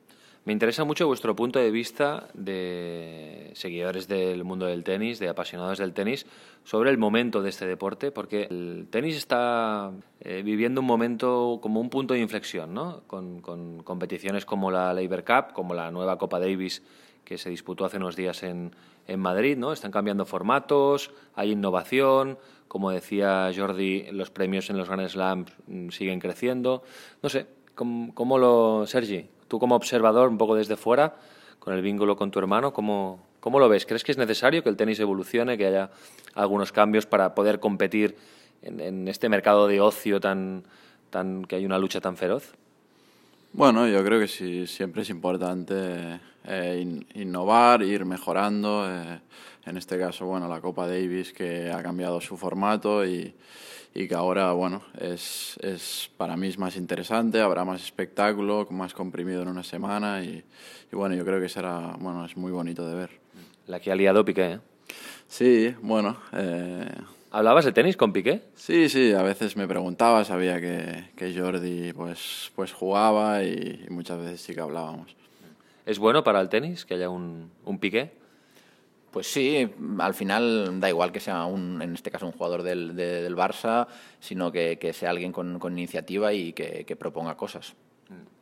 Me 0.47 0.53
interesa 0.53 0.85
mucho 0.85 1.09
vuestro 1.09 1.35
punto 1.35 1.59
de 1.59 1.73
vista 1.73 2.29
de 2.33 3.51
seguidores 3.55 4.07
del 4.07 4.45
mundo 4.45 4.67
del 4.67 4.85
tenis, 4.85 5.19
de 5.19 5.29
apasionados 5.29 5.79
del 5.79 5.93
tenis, 5.93 6.25
sobre 6.63 6.91
el 6.91 6.99
momento 6.99 7.43
de 7.43 7.51
este 7.51 7.67
deporte, 7.67 8.13
porque 8.13 8.45
el 8.49 8.87
tenis 8.89 9.17
está 9.17 9.91
eh, 10.21 10.43
viviendo 10.45 10.83
un 10.83 10.87
momento 10.87 11.59
como 11.61 11.81
un 11.81 11.91
punto 11.91 12.15
de 12.15 12.21
inflexión, 12.21 12.75
¿no? 12.75 13.03
Con, 13.09 13.41
competiciones 13.83 14.45
como 14.47 14.71
la 14.71 14.95
Labor 14.95 15.25
Cup, 15.25 15.53
como 15.53 15.75
la 15.75 15.91
nueva 15.91 16.17
Copa 16.17 16.39
Davis 16.39 16.81
que 17.25 17.39
se 17.39 17.51
disputó 17.51 17.85
hace 17.85 17.97
unos 17.97 18.15
días 18.15 18.45
en, 18.45 18.71
Madrid, 19.17 19.57
¿no? 19.57 19.73
Están 19.73 19.91
cambiando 19.91 20.27
formatos, 20.27 21.11
hay 21.35 21.51
innovación, 21.51 22.39
como 22.69 22.93
decía 22.93 23.51
Jordi, 23.53 24.13
los 24.13 24.31
premios 24.31 24.71
en 24.71 24.79
los 24.79 24.89
Grand 24.89 25.09
Slams 25.09 25.53
mm, 25.67 25.89
siguen 25.89 26.21
creciendo. 26.21 26.85
No 27.21 27.31
sé, 27.31 27.49
¿cómo, 27.75 28.15
cómo 28.15 28.39
lo, 28.39 28.87
Sergi, 28.87 29.29
Tú 29.49 29.59
como 29.59 29.75
observador, 29.75 30.29
un 30.29 30.39
poco 30.39 30.55
desde 30.55 30.77
fuera, 30.77 31.17
con 31.59 31.75
el 31.75 31.83
vínculo 31.83 32.17
con 32.17 32.31
tu 32.31 32.39
hermano, 32.39 32.73
¿cómo, 32.73 33.21
¿cómo 33.41 33.59
lo 33.59 33.69
ves? 33.69 33.87
¿Crees 33.87 34.05
que 34.05 34.13
es 34.13 34.19
necesario 34.19 34.63
que 34.63 34.69
el 34.69 34.77
tenis 34.77 35.01
evolucione, 35.01 35.59
que 35.59 35.67
haya 35.67 35.91
algunos 36.35 36.73
cambios 36.73 37.07
para 37.07 37.35
poder 37.35 37.61
competir 37.61 38.17
en, 38.63 39.09
este 39.09 39.29
mercado 39.29 39.67
de 39.69 39.81
ocio 39.81 40.21
tan, 40.21 40.65
tan 41.11 41.45
que 41.45 41.57
hay 41.57 41.67
una 41.67 41.79
lucha 41.79 42.01
tan 42.01 42.17
feroz? 42.17 42.53
Bueno, 43.53 43.89
yo 43.89 44.05
creo 44.05 44.21
que 44.21 44.29
sí, 44.29 44.67
siempre 44.67 45.03
es 45.03 45.11
importante 45.11 46.21
eh, 46.47 47.03
innovar, 47.15 47.83
ir 47.83 48.05
mejorando. 48.05 48.87
Eh, 48.89 49.21
en 49.67 49.77
este 49.77 49.99
caso, 49.99 50.27
bueno, 50.27 50.49
la 50.49 50.61
Copa 50.61 50.87
Davis 50.87 51.33
que 51.33 51.71
ha 51.71 51.83
cambiado 51.83 52.21
su 52.21 52.37
formato 52.37 53.05
y, 53.05 53.35
y 53.95 54.07
que 54.07 54.15
ahora, 54.15 54.53
bueno, 54.53 54.83
es, 54.99 55.57
es, 55.61 56.11
para 56.17 56.37
mí 56.37 56.47
es 56.49 56.59
más 56.59 56.77
interesante, 56.77 57.41
habrá 57.41 57.65
más 57.65 57.83
espectáculo, 57.83 58.67
más 58.71 58.95
comprimido 58.95 59.43
en 59.43 59.49
una 59.49 59.65
semana 59.65 60.23
y, 60.23 60.45
bueno, 60.93 61.15
yo 61.15 61.25
creo 61.25 61.41
que 61.41 61.49
será, 61.49 61.97
bueno, 61.99 62.25
es 62.25 62.37
muy 62.37 62.53
bonito 62.53 62.87
de 62.87 62.95
ver. 62.95 63.11
La 63.67 63.81
que 63.81 63.91
ha 63.91 63.97
liado 63.97 64.25
Piqué, 64.25 64.53
¿eh? 64.53 64.61
Sí, 65.29 65.75
bueno. 65.83 66.17
Eh... 66.33 66.89
¿Hablabas 67.37 67.65
de 67.65 67.73
tenis 67.73 67.97
con 67.97 68.13
Piqué? 68.13 68.45
Sí, 68.55 68.89
sí, 68.89 69.13
a 69.13 69.23
veces 69.23 69.57
me 69.57 69.67
preguntaba, 69.67 70.25
sabía 70.25 70.61
que, 70.61 71.11
que 71.17 71.39
Jordi 71.39 71.93
pues, 71.93 72.51
pues 72.55 72.73
jugaba 72.73 73.43
y, 73.43 73.85
muchas 73.91 74.19
veces 74.19 74.41
sí 74.41 74.55
que 74.55 74.61
hablábamos. 74.61 75.15
¿Es 75.87 76.01
bueno 76.01 76.25
para 76.25 76.41
el 76.41 76.49
tenis 76.49 76.85
que 76.85 76.95
haya 76.95 77.09
un, 77.09 77.51
un 77.65 77.79
Piqué? 77.79 78.11
Pues 79.13 79.29
sí, 79.29 79.67
al 79.99 80.15
final 80.15 80.81
da 80.81 80.89
igual 80.91 81.13
que 81.13 81.21
sea 81.21 81.47
un, 81.47 81.81
en 81.81 81.95
este 81.95 82.11
caso 82.11 82.27
un 82.27 82.33
jugador 82.33 82.63
del, 82.63 82.95
del 82.97 83.37
Barça, 83.37 83.87
sino 84.19 84.51
que, 84.53 84.79
que, 84.79 84.93
sea 84.93 85.11
alguien 85.11 85.33
con, 85.33 85.59
con 85.59 85.79
iniciativa 85.79 86.35
y 86.35 86.53
que, 86.53 86.85
que, 86.85 86.97
proponga 86.97 87.37
cosas. 87.37 87.75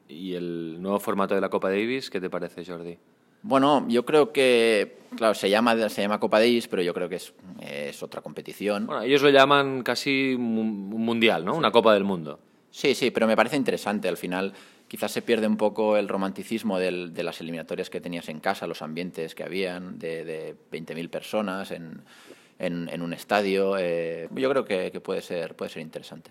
¿Y 0.09 0.35
el 0.35 0.83
nuevo 0.83 0.99
formato 0.99 1.35
de 1.35 1.41
la 1.41 1.51
Copa 1.51 1.69
Davis, 1.69 2.11
qué 2.11 2.21
te 2.21 2.31
parece, 2.31 2.65
Jordi? 2.65 2.99
Bueno, 3.43 3.87
yo 3.89 4.07
creo 4.07 4.33
que, 4.33 5.01
claro, 5.17 5.35
se 5.35 5.51
llama, 5.51 5.89
se 5.91 6.01
llama 6.01 6.19
Copa 6.19 6.41
Davis, 6.41 6.67
pero 6.67 6.83
yo 6.83 6.95
creo 6.95 7.11
que 7.11 7.17
es, 7.17 7.35
es 7.61 8.03
otra 8.03 8.23
competición. 8.23 8.87
Bueno, 8.87 9.03
ellos 9.03 9.23
lo 9.23 9.29
llaman 9.29 9.83
casi 9.83 10.35
un 10.35 10.89
mundial, 10.89 11.45
¿no? 11.45 11.55
Una 11.55 11.71
Copa 11.71 11.93
del 11.93 12.05
Mundo. 12.05 12.41
Sí, 12.71 12.95
sí, 12.95 13.13
pero 13.13 13.27
me 13.29 13.37
parece 13.37 13.57
interesante. 13.57 14.09
Al 14.09 14.17
final 14.17 14.53
quizás 14.95 15.11
se 15.11 15.23
pierde 15.23 15.49
un 15.49 15.57
poco 15.57 15.97
el 15.97 16.07
romanticismo 16.07 16.79
de 16.79 17.25
las 17.25 17.41
eliminatorias 17.41 17.91
que 17.91 18.01
tenías 18.01 18.29
en 18.29 18.39
casa, 18.39 18.69
los 18.69 18.81
ambientes 18.81 19.35
que 19.35 19.43
habían 19.43 19.99
de, 19.99 20.25
de 20.25 20.55
20.000 20.71 21.11
personas 21.11 21.73
en, 21.73 23.03
un 23.03 23.13
estadio. 23.13 23.77
Eh, 23.77 24.29
yo 24.37 24.49
creo 24.51 24.65
que, 24.65 25.01
puede, 25.01 25.21
ser, 25.21 25.57
puede 25.57 25.73
ser 25.73 25.83
interesante. 25.83 26.31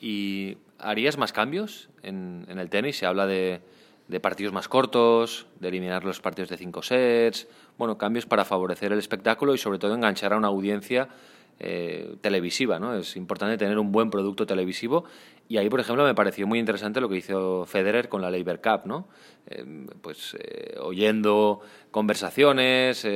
¿Y 0.00 0.58
harías 0.80 1.18
más 1.18 1.32
cambios 1.32 1.88
en, 2.02 2.44
en 2.48 2.58
el 2.58 2.68
tenis? 2.68 2.98
Se 2.98 3.06
habla 3.06 3.28
de, 3.28 3.60
de, 4.08 4.18
partidos 4.18 4.52
más 4.52 4.66
cortos, 4.66 5.46
de 5.60 5.68
eliminar 5.68 6.02
los 6.02 6.18
partidos 6.18 6.48
de 6.48 6.56
cinco 6.56 6.82
sets, 6.82 7.46
bueno, 7.78 7.96
cambios 7.96 8.26
para 8.26 8.44
favorecer 8.44 8.90
el 8.90 8.98
espectáculo 8.98 9.54
y 9.54 9.58
sobre 9.58 9.78
todo 9.78 9.94
enganchar 9.94 10.32
a 10.32 10.36
una 10.36 10.48
audiencia 10.48 11.10
eh, 11.60 12.16
televisiva, 12.20 12.80
¿no? 12.80 12.96
Es 12.96 13.16
importante 13.16 13.56
tener 13.56 13.78
un 13.78 13.92
buen 13.92 14.10
producto 14.10 14.44
televisivo 14.44 15.04
y 15.48 15.58
ahí, 15.58 15.68
por 15.68 15.80
ejemplo, 15.80 16.04
me 16.04 16.14
pareció 16.14 16.46
muy 16.46 16.58
interesante 16.58 17.00
lo 17.00 17.08
que 17.08 17.16
hizo 17.16 17.66
Federer 17.66 18.08
con 18.08 18.22
la 18.22 18.30
Labor 18.30 18.60
Cup, 18.60 18.86
¿no? 18.86 19.08
Eh, 19.46 19.86
pues 20.00 20.36
eh, 20.38 20.76
oyendo 20.80 21.60
conversaciones, 21.90 23.06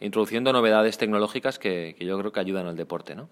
introduciendo 0.00 0.52
novedades 0.52 0.96
tecnológicas 0.96 1.58
que, 1.58 1.96
yo 1.98 2.18
creo 2.18 2.32
que 2.32 2.40
ayudan 2.40 2.66
al 2.66 2.76
deporte, 2.76 3.16
¿no? 3.16 3.28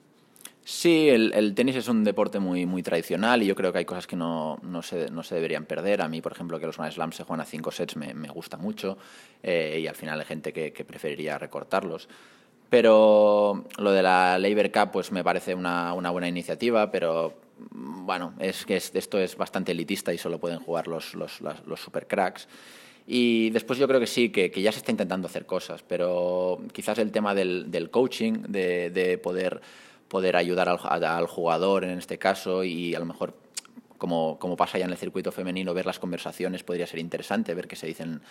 Sí, 0.64 1.08
el, 1.08 1.54
tenis 1.54 1.76
es 1.76 1.88
un 1.88 2.04
deporte 2.04 2.40
muy, 2.40 2.66
muy 2.66 2.82
tradicional 2.82 3.42
y 3.42 3.46
yo 3.46 3.54
creo 3.54 3.72
que 3.72 3.78
hay 3.78 3.84
cosas 3.86 4.06
que 4.06 4.16
no, 4.16 4.58
no, 4.62 4.82
se, 4.82 5.10
no 5.10 5.22
se 5.22 5.34
deberían 5.34 5.64
perder. 5.64 6.02
A 6.02 6.08
mí, 6.08 6.20
por 6.20 6.32
ejemplo, 6.32 6.60
que 6.60 6.66
los 6.66 6.76
Grand 6.76 6.92
Slams 6.92 7.16
se 7.16 7.24
juegan 7.24 7.40
a 7.40 7.46
cinco 7.46 7.70
sets 7.70 7.96
me, 7.96 8.28
gusta 8.28 8.58
mucho 8.58 8.98
y 9.42 9.86
al 9.86 9.94
final 9.94 10.20
hay 10.20 10.26
gente 10.26 10.52
que, 10.52 10.74
que 10.74 10.84
preferiría 10.84 11.38
recortarlos. 11.38 12.10
Pero 12.68 13.64
lo 13.78 13.92
de 13.92 14.02
la 14.02 14.38
Labor 14.38 14.70
Cup 14.70 14.90
pues 14.92 15.10
me 15.10 15.24
parece 15.24 15.54
una, 15.54 15.94
una 15.94 16.10
buena 16.10 16.28
iniciativa, 16.28 16.90
pero 16.90 17.47
bueno, 17.70 18.34
es 18.38 18.64
que 18.64 18.76
esto 18.76 19.18
es 19.18 19.36
bastante 19.36 19.72
elitista 19.72 20.12
y 20.12 20.18
solo 20.18 20.38
pueden 20.38 20.60
jugar 20.60 20.88
los, 20.88 21.14
los, 21.14 21.40
los 21.40 21.80
super 21.80 22.06
cracks. 22.06 22.48
Y 23.06 23.48
después 23.50 23.78
yo 23.78 23.88
creo 23.88 24.00
que 24.00 24.06
sí, 24.06 24.30
que, 24.30 24.50
ya 24.50 24.70
se 24.70 24.78
está 24.78 24.90
intentando 24.90 25.28
hacer 25.28 25.46
cosas, 25.46 25.82
pero 25.82 26.60
quizás 26.72 26.98
el 26.98 27.10
tema 27.10 27.34
del, 27.34 27.88
coaching, 27.90 28.42
de, 28.48 28.90
de, 28.90 29.16
poder, 29.16 29.62
poder 30.08 30.36
ayudar 30.36 30.68
al, 30.68 31.04
al, 31.04 31.26
jugador 31.26 31.84
en 31.84 31.98
este 31.98 32.18
caso 32.18 32.64
y 32.64 32.94
a 32.94 32.98
lo 32.98 33.06
mejor 33.06 33.34
como, 33.98 34.38
como, 34.38 34.56
pasa 34.56 34.78
ya 34.78 34.86
en 34.86 34.90
el 34.92 34.96
circuito 34.96 35.30
femenino, 35.32 35.74
ver 35.74 35.84
las 35.84 35.98
conversaciones 35.98 36.62
podría 36.62 36.86
ser 36.86 37.00
interesante, 37.00 37.54
ver 37.54 37.68
qué 37.68 37.76
se 37.76 37.86
dicen. 37.86 38.22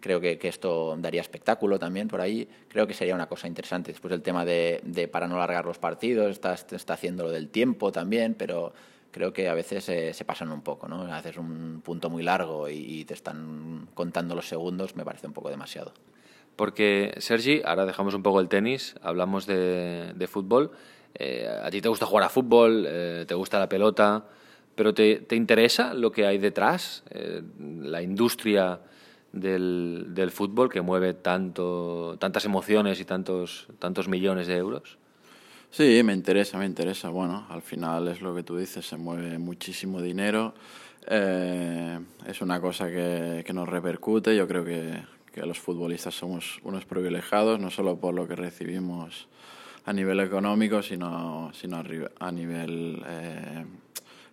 Creo 0.00 0.20
que, 0.20 0.38
que, 0.38 0.48
esto 0.48 0.96
daría 0.98 1.20
espectáculo 1.20 1.78
también 1.78 2.08
por 2.08 2.20
ahí. 2.20 2.48
Creo 2.68 2.86
que 2.86 2.94
sería 2.94 3.14
una 3.14 3.26
cosa 3.26 3.46
interesante. 3.46 3.92
Después 3.92 4.12
el 4.14 4.22
tema 4.22 4.44
de, 4.44 4.80
de 4.84 5.08
para 5.08 5.28
no 5.28 5.36
largar 5.36 5.66
los 5.66 5.78
partidos, 5.78 6.30
está, 6.30 6.54
está 6.54 6.94
haciendo 6.94 7.24
lo 7.24 7.30
del 7.30 7.48
tiempo 7.48 7.92
también, 7.92 8.34
pero 8.34 8.72
creo 9.16 9.32
que 9.32 9.48
a 9.48 9.54
veces 9.54 9.82
se 9.84 10.24
pasan 10.26 10.52
un 10.52 10.60
poco, 10.60 10.88
¿no? 10.88 11.10
Haces 11.10 11.38
un 11.38 11.80
punto 11.82 12.10
muy 12.10 12.22
largo 12.22 12.68
y, 12.68 13.06
te 13.06 13.14
están 13.14 13.88
contando 13.94 14.34
los 14.34 14.46
segundos, 14.46 14.94
me 14.94 15.06
parece 15.06 15.26
un 15.26 15.32
poco 15.32 15.48
demasiado. 15.48 15.94
Porque, 16.54 17.14
Sergi, 17.16 17.62
ahora 17.64 17.86
dejamos 17.86 18.12
un 18.12 18.22
poco 18.22 18.40
el 18.40 18.48
tenis, 18.50 18.94
hablamos 19.00 19.46
de, 19.46 20.28
fútbol. 20.28 20.70
Eh, 21.14 21.48
a 21.48 21.70
ti 21.70 21.80
te 21.80 21.88
gusta 21.88 22.04
jugar 22.04 22.24
a 22.24 22.28
fútbol, 22.28 22.84
eh, 22.86 23.24
te 23.26 23.32
gusta 23.32 23.58
la 23.58 23.70
pelota, 23.70 24.26
pero 24.76 24.94
¿te, 24.94 25.16
te 25.16 25.34
interesa 25.34 25.94
lo 25.94 26.12
que 26.12 26.26
hay 26.26 26.38
detrás? 26.38 27.02
Eh, 27.10 27.42
la 27.80 28.02
industria 28.02 28.80
del, 29.32 30.08
del, 30.10 30.30
fútbol 30.30 30.70
que 30.70 30.82
mueve 30.82 31.14
tanto, 31.14 32.16
tantas 32.20 32.44
emociones 32.44 33.00
y 33.00 33.04
tantos, 33.04 33.68
tantos 33.78 34.06
millones 34.06 34.46
de 34.46 34.56
euros. 34.56 34.98
Sí, 35.70 36.02
me 36.04 36.12
interesa, 36.12 36.58
me 36.58 36.66
interesa. 36.66 37.08
Bueno, 37.08 37.46
al 37.48 37.62
final 37.62 38.08
es 38.08 38.20
lo 38.20 38.34
que 38.34 38.42
tú 38.42 38.56
dices, 38.56 38.86
se 38.86 38.96
mueve 38.96 39.38
muchísimo 39.38 40.00
dinero. 40.00 40.54
Eh, 41.08 41.98
es 42.26 42.40
una 42.42 42.60
cosa 42.60 42.88
que, 42.88 43.42
que, 43.46 43.52
nos 43.52 43.68
repercute. 43.68 44.36
Yo 44.36 44.46
creo 44.46 44.64
que, 44.64 45.02
que, 45.32 45.44
los 45.46 45.58
futbolistas 45.58 46.14
somos 46.14 46.60
unos 46.64 46.84
privilegiados, 46.84 47.60
no 47.60 47.70
solo 47.70 47.98
por 47.98 48.14
lo 48.14 48.28
que 48.28 48.36
recibimos 48.36 49.28
a 49.86 49.92
nivel 49.92 50.20
económico, 50.20 50.82
sino, 50.82 51.50
sino 51.54 51.82
a 52.18 52.32
nivel 52.32 53.02
eh, 53.06 53.64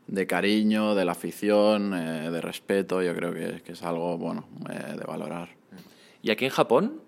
de 0.07 0.27
cariño, 0.27 0.95
de 0.95 1.05
la 1.05 1.13
afición, 1.13 1.93
eh, 1.93 2.29
de 2.29 2.41
respeto. 2.41 3.01
Yo 3.01 3.15
creo 3.15 3.33
que, 3.33 3.61
que 3.61 3.71
es 3.73 3.83
algo 3.83 4.17
bueno 4.17 4.47
de 4.67 5.03
valorar. 5.05 5.49
¿Y 6.21 6.31
aquí 6.31 6.45
en 6.45 6.51
Japón? 6.51 7.01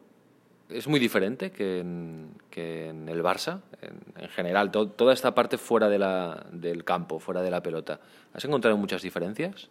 es 0.69 0.87
muy 0.87 0.99
diferente 0.99 1.51
que 1.51 1.79
en, 1.79 2.29
que 2.49 2.89
en 2.89 3.07
el 3.09 3.21
Barça, 3.21 3.61
en, 3.81 4.29
general, 4.29 4.71
toda 4.71 5.13
esta 5.13 5.35
parte 5.35 5.57
fuera 5.57 5.89
de 5.89 5.99
la, 5.99 6.45
del 6.51 6.83
campo, 6.83 7.19
fuera 7.19 7.41
de 7.41 7.51
la 7.51 7.61
pelota. 7.61 7.99
¿Has 8.33 8.43
encontrado 8.45 8.77
muchas 8.77 9.01
diferencias? 9.01 9.69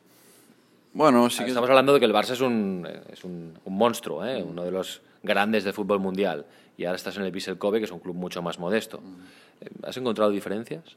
Bueno, 0.92 1.28
sí 1.28 1.42
Estamos 1.44 1.68
hablando 1.68 1.92
de 1.92 1.98
que 1.98 2.06
el 2.06 2.12
Barça 2.12 2.30
es 2.30 2.40
un, 2.40 2.88
es 3.12 3.24
un, 3.24 3.58
monstruo, 3.66 4.24
¿eh? 4.24 4.42
uno 4.42 4.62
de 4.62 4.70
los 4.70 5.02
grandes 5.22 5.64
del 5.64 5.72
fútbol 5.72 5.98
mundial, 5.98 6.46
y 6.76 6.84
ahora 6.84 6.96
estás 6.96 7.16
en 7.16 7.24
el 7.24 7.32
Vissel 7.32 7.58
Kobe, 7.58 7.80
que 7.80 7.86
es 7.86 7.90
un 7.90 7.98
club 7.98 8.14
mucho 8.14 8.42
más 8.42 8.58
modesto. 8.58 9.00
¿Has 9.82 9.96
encontrado 9.96 10.30
diferencias? 10.30 10.96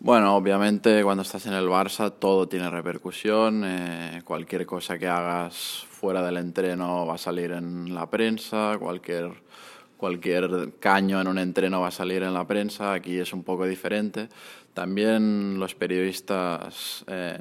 Bueno, 0.00 0.36
obviamente 0.36 1.02
cuando 1.02 1.22
estás 1.22 1.46
en 1.46 1.54
el 1.54 1.66
Barça 1.66 2.12
todo 2.18 2.46
tiene 2.46 2.68
repercusión, 2.68 3.62
eh, 3.64 4.20
cualquier 4.24 4.66
cosa 4.66 4.98
que 4.98 5.08
hagas 5.08 5.86
fuera 5.88 6.22
del 6.22 6.36
entreno 6.36 7.06
va 7.06 7.14
a 7.14 7.18
salir 7.18 7.52
en 7.52 7.94
la 7.94 8.10
prensa, 8.10 8.76
cualquier, 8.78 9.32
cualquier 9.96 10.74
caño 10.78 11.20
en 11.22 11.28
un 11.28 11.38
entreno 11.38 11.80
va 11.80 11.88
a 11.88 11.90
salir 11.90 12.22
en 12.22 12.34
la 12.34 12.46
prensa, 12.46 12.92
aquí 12.92 13.18
es 13.18 13.32
un 13.32 13.44
poco 13.44 13.64
diferente. 13.64 14.28
También 14.74 15.58
los 15.58 15.74
periodistas 15.74 17.04
eh, 17.06 17.38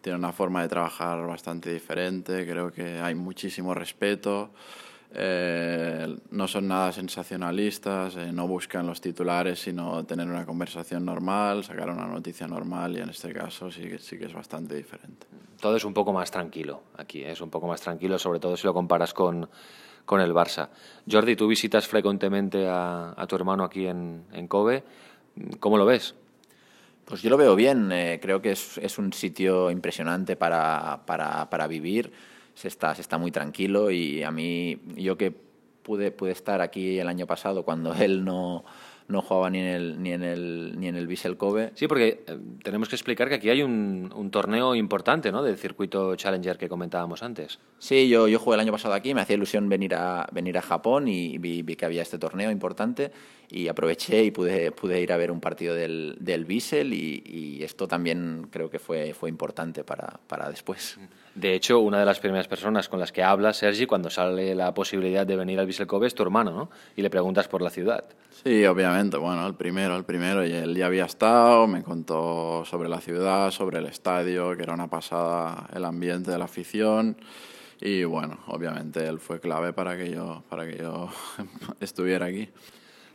tienen 0.00 0.20
una 0.20 0.32
forma 0.32 0.62
de 0.62 0.68
trabajar 0.68 1.26
bastante 1.26 1.72
diferente, 1.72 2.46
creo 2.46 2.72
que 2.72 3.00
hay 3.00 3.14
muchísimo 3.14 3.74
respeto. 3.74 4.50
Eh, 5.14 6.16
no 6.30 6.46
son 6.46 6.68
nada 6.68 6.92
sensacionalistas, 6.92 8.16
eh, 8.16 8.30
no 8.32 8.46
buscan 8.46 8.86
los 8.86 9.00
titulares, 9.00 9.58
sino 9.58 10.04
tener 10.04 10.28
una 10.28 10.44
conversación 10.44 11.04
normal, 11.04 11.64
sacar 11.64 11.90
una 11.90 12.06
noticia 12.06 12.46
normal 12.46 12.96
y 12.96 13.00
en 13.00 13.08
este 13.08 13.32
caso 13.32 13.70
sí, 13.70 13.98
sí 13.98 14.18
que 14.18 14.26
es 14.26 14.34
bastante 14.34 14.74
diferente 14.74 15.26
todo 15.60 15.76
es 15.76 15.84
un 15.84 15.94
poco 15.94 16.12
más 16.12 16.30
tranquilo 16.30 16.82
aquí, 16.96 17.22
¿eh? 17.22 17.32
es 17.32 17.40
un 17.40 17.50
poco 17.50 17.66
más 17.66 17.80
tranquilo, 17.80 18.18
sobre 18.18 18.40
todo 18.40 18.56
si 18.56 18.66
lo 18.66 18.74
comparas 18.74 19.12
con, 19.12 19.48
con 20.04 20.20
el 20.20 20.32
Barça. 20.32 20.68
Jordi, 21.10 21.36
tú 21.36 21.48
visitas 21.48 21.86
frecuentemente 21.86 22.66
a, 22.68 23.24
tu 23.28 23.36
hermano 23.36 23.64
aquí 23.64 23.86
en, 23.86 24.24
en, 24.32 24.48
Kobe, 24.48 24.84
¿cómo 25.60 25.76
lo 25.76 25.84
ves? 25.84 26.14
Pues 27.04 27.22
yo 27.22 27.30
lo 27.30 27.36
veo 27.36 27.56
bien, 27.56 27.90
eh, 27.90 28.18
creo 28.20 28.42
que 28.42 28.52
es, 28.52 28.78
es, 28.78 28.98
un 28.98 29.12
sitio 29.12 29.70
impresionante 29.70 30.36
para, 30.36 31.00
para, 31.06 31.48
para, 31.48 31.66
vivir, 31.66 32.12
se 32.58 32.66
está, 32.66 32.92
se 32.92 33.02
está 33.02 33.18
muy 33.18 33.30
tranquilo 33.30 33.92
y 33.92 34.24
a 34.24 34.32
mí, 34.32 34.80
yo 34.96 35.16
que 35.16 35.30
pude, 35.30 36.10
pude 36.10 36.32
estar 36.32 36.60
aquí 36.60 36.98
el 36.98 37.06
año 37.06 37.24
pasado 37.24 37.64
cuando 37.64 37.94
él 38.02 38.24
no 38.24 38.64
no 39.06 39.22
jugaba 39.22 39.48
ni 39.48 39.60
en 39.60 39.66
el, 39.66 40.02
ni 40.02 40.12
en 40.12 40.22
el, 40.22 40.74
ni 40.78 40.88
en 40.88 40.96
el 40.96 41.36
Kobe. 41.38 41.72
Sí, 41.74 41.88
porque 41.88 42.24
eh, 42.26 42.38
tenemos 42.62 42.90
que 42.90 42.94
explicar 42.94 43.30
que 43.30 43.36
aquí 43.36 43.48
hay 43.48 43.62
un, 43.62 44.12
un, 44.14 44.30
torneo 44.30 44.74
importante 44.74 45.32
¿no? 45.32 45.42
del 45.42 45.56
circuito 45.56 46.14
Challenger 46.14 46.58
que 46.58 46.68
comentábamos 46.68 47.22
antes. 47.22 47.58
Sí, 47.78 48.10
yo, 48.10 48.28
yo 48.28 48.38
jugué 48.38 48.56
el 48.56 48.60
año 48.60 48.72
pasado 48.72 48.92
aquí, 48.92 49.14
me 49.14 49.22
hacía 49.22 49.36
ilusión 49.36 49.66
venir 49.70 49.94
a, 49.94 50.28
venir 50.30 50.58
a 50.58 50.62
Japón 50.62 51.08
y 51.08 51.38
vi, 51.38 51.62
vi 51.62 51.74
que 51.74 51.86
había 51.86 52.02
este 52.02 52.18
torneo 52.18 52.50
importante 52.50 53.10
y 53.50 53.68
aproveché 53.68 54.24
y 54.24 54.30
pude, 54.30 54.72
pude 54.72 55.00
ir 55.00 55.12
a 55.12 55.16
ver 55.16 55.30
un 55.30 55.40
partido 55.40 55.74
del, 55.74 56.16
del 56.20 56.44
Bissell 56.44 56.92
y, 56.92 57.22
y, 57.24 57.62
esto 57.62 57.88
también 57.88 58.48
creo 58.50 58.70
que 58.70 58.78
fue, 58.78 59.14
fue 59.14 59.28
importante 59.28 59.84
para, 59.84 60.20
para 60.26 60.50
después. 60.50 60.98
De 61.34 61.54
hecho, 61.54 61.80
una 61.80 62.00
de 62.00 62.04
las 62.04 62.20
primeras 62.20 62.48
personas 62.48 62.88
con 62.88 62.98
las 63.00 63.12
que 63.12 63.22
habla 63.22 63.52
Sergi 63.52 63.86
cuando 63.86 64.10
sale 64.10 64.54
la 64.54 64.74
posibilidad 64.74 65.26
de 65.26 65.36
venir 65.36 65.58
al 65.60 65.66
Bissell 65.66 65.86
Kobe 65.86 66.06
es 66.06 66.14
tu 66.14 66.22
hermano, 66.22 66.50
¿no? 66.50 66.70
Y 66.96 67.02
le 67.02 67.10
preguntas 67.10 67.48
por 67.48 67.62
la 67.62 67.70
ciudad. 67.70 68.04
Sí, 68.42 68.64
obviamente. 68.66 69.16
Bueno, 69.16 69.46
el 69.46 69.54
primero, 69.54 69.96
el 69.96 70.04
primero. 70.04 70.46
Y 70.46 70.52
él 70.52 70.76
ya 70.76 70.86
había 70.86 71.04
estado, 71.04 71.66
me 71.66 71.82
contó 71.82 72.64
sobre 72.64 72.88
la 72.88 73.00
ciudad, 73.00 73.50
sobre 73.50 73.78
el 73.78 73.86
estadio, 73.86 74.56
que 74.56 74.62
era 74.62 74.74
una 74.74 74.88
pasada 74.88 75.68
el 75.74 75.84
ambiente 75.84 76.30
de 76.30 76.38
la 76.38 76.46
afición. 76.46 77.16
Y 77.80 78.04
bueno, 78.04 78.40
obviamente 78.48 79.06
él 79.06 79.20
fue 79.20 79.40
clave 79.40 79.72
para 79.72 79.96
que 79.96 80.10
yo, 80.10 80.42
para 80.48 80.66
que 80.66 80.78
yo 80.78 81.08
estuviera 81.80 82.26
aquí. 82.26 82.48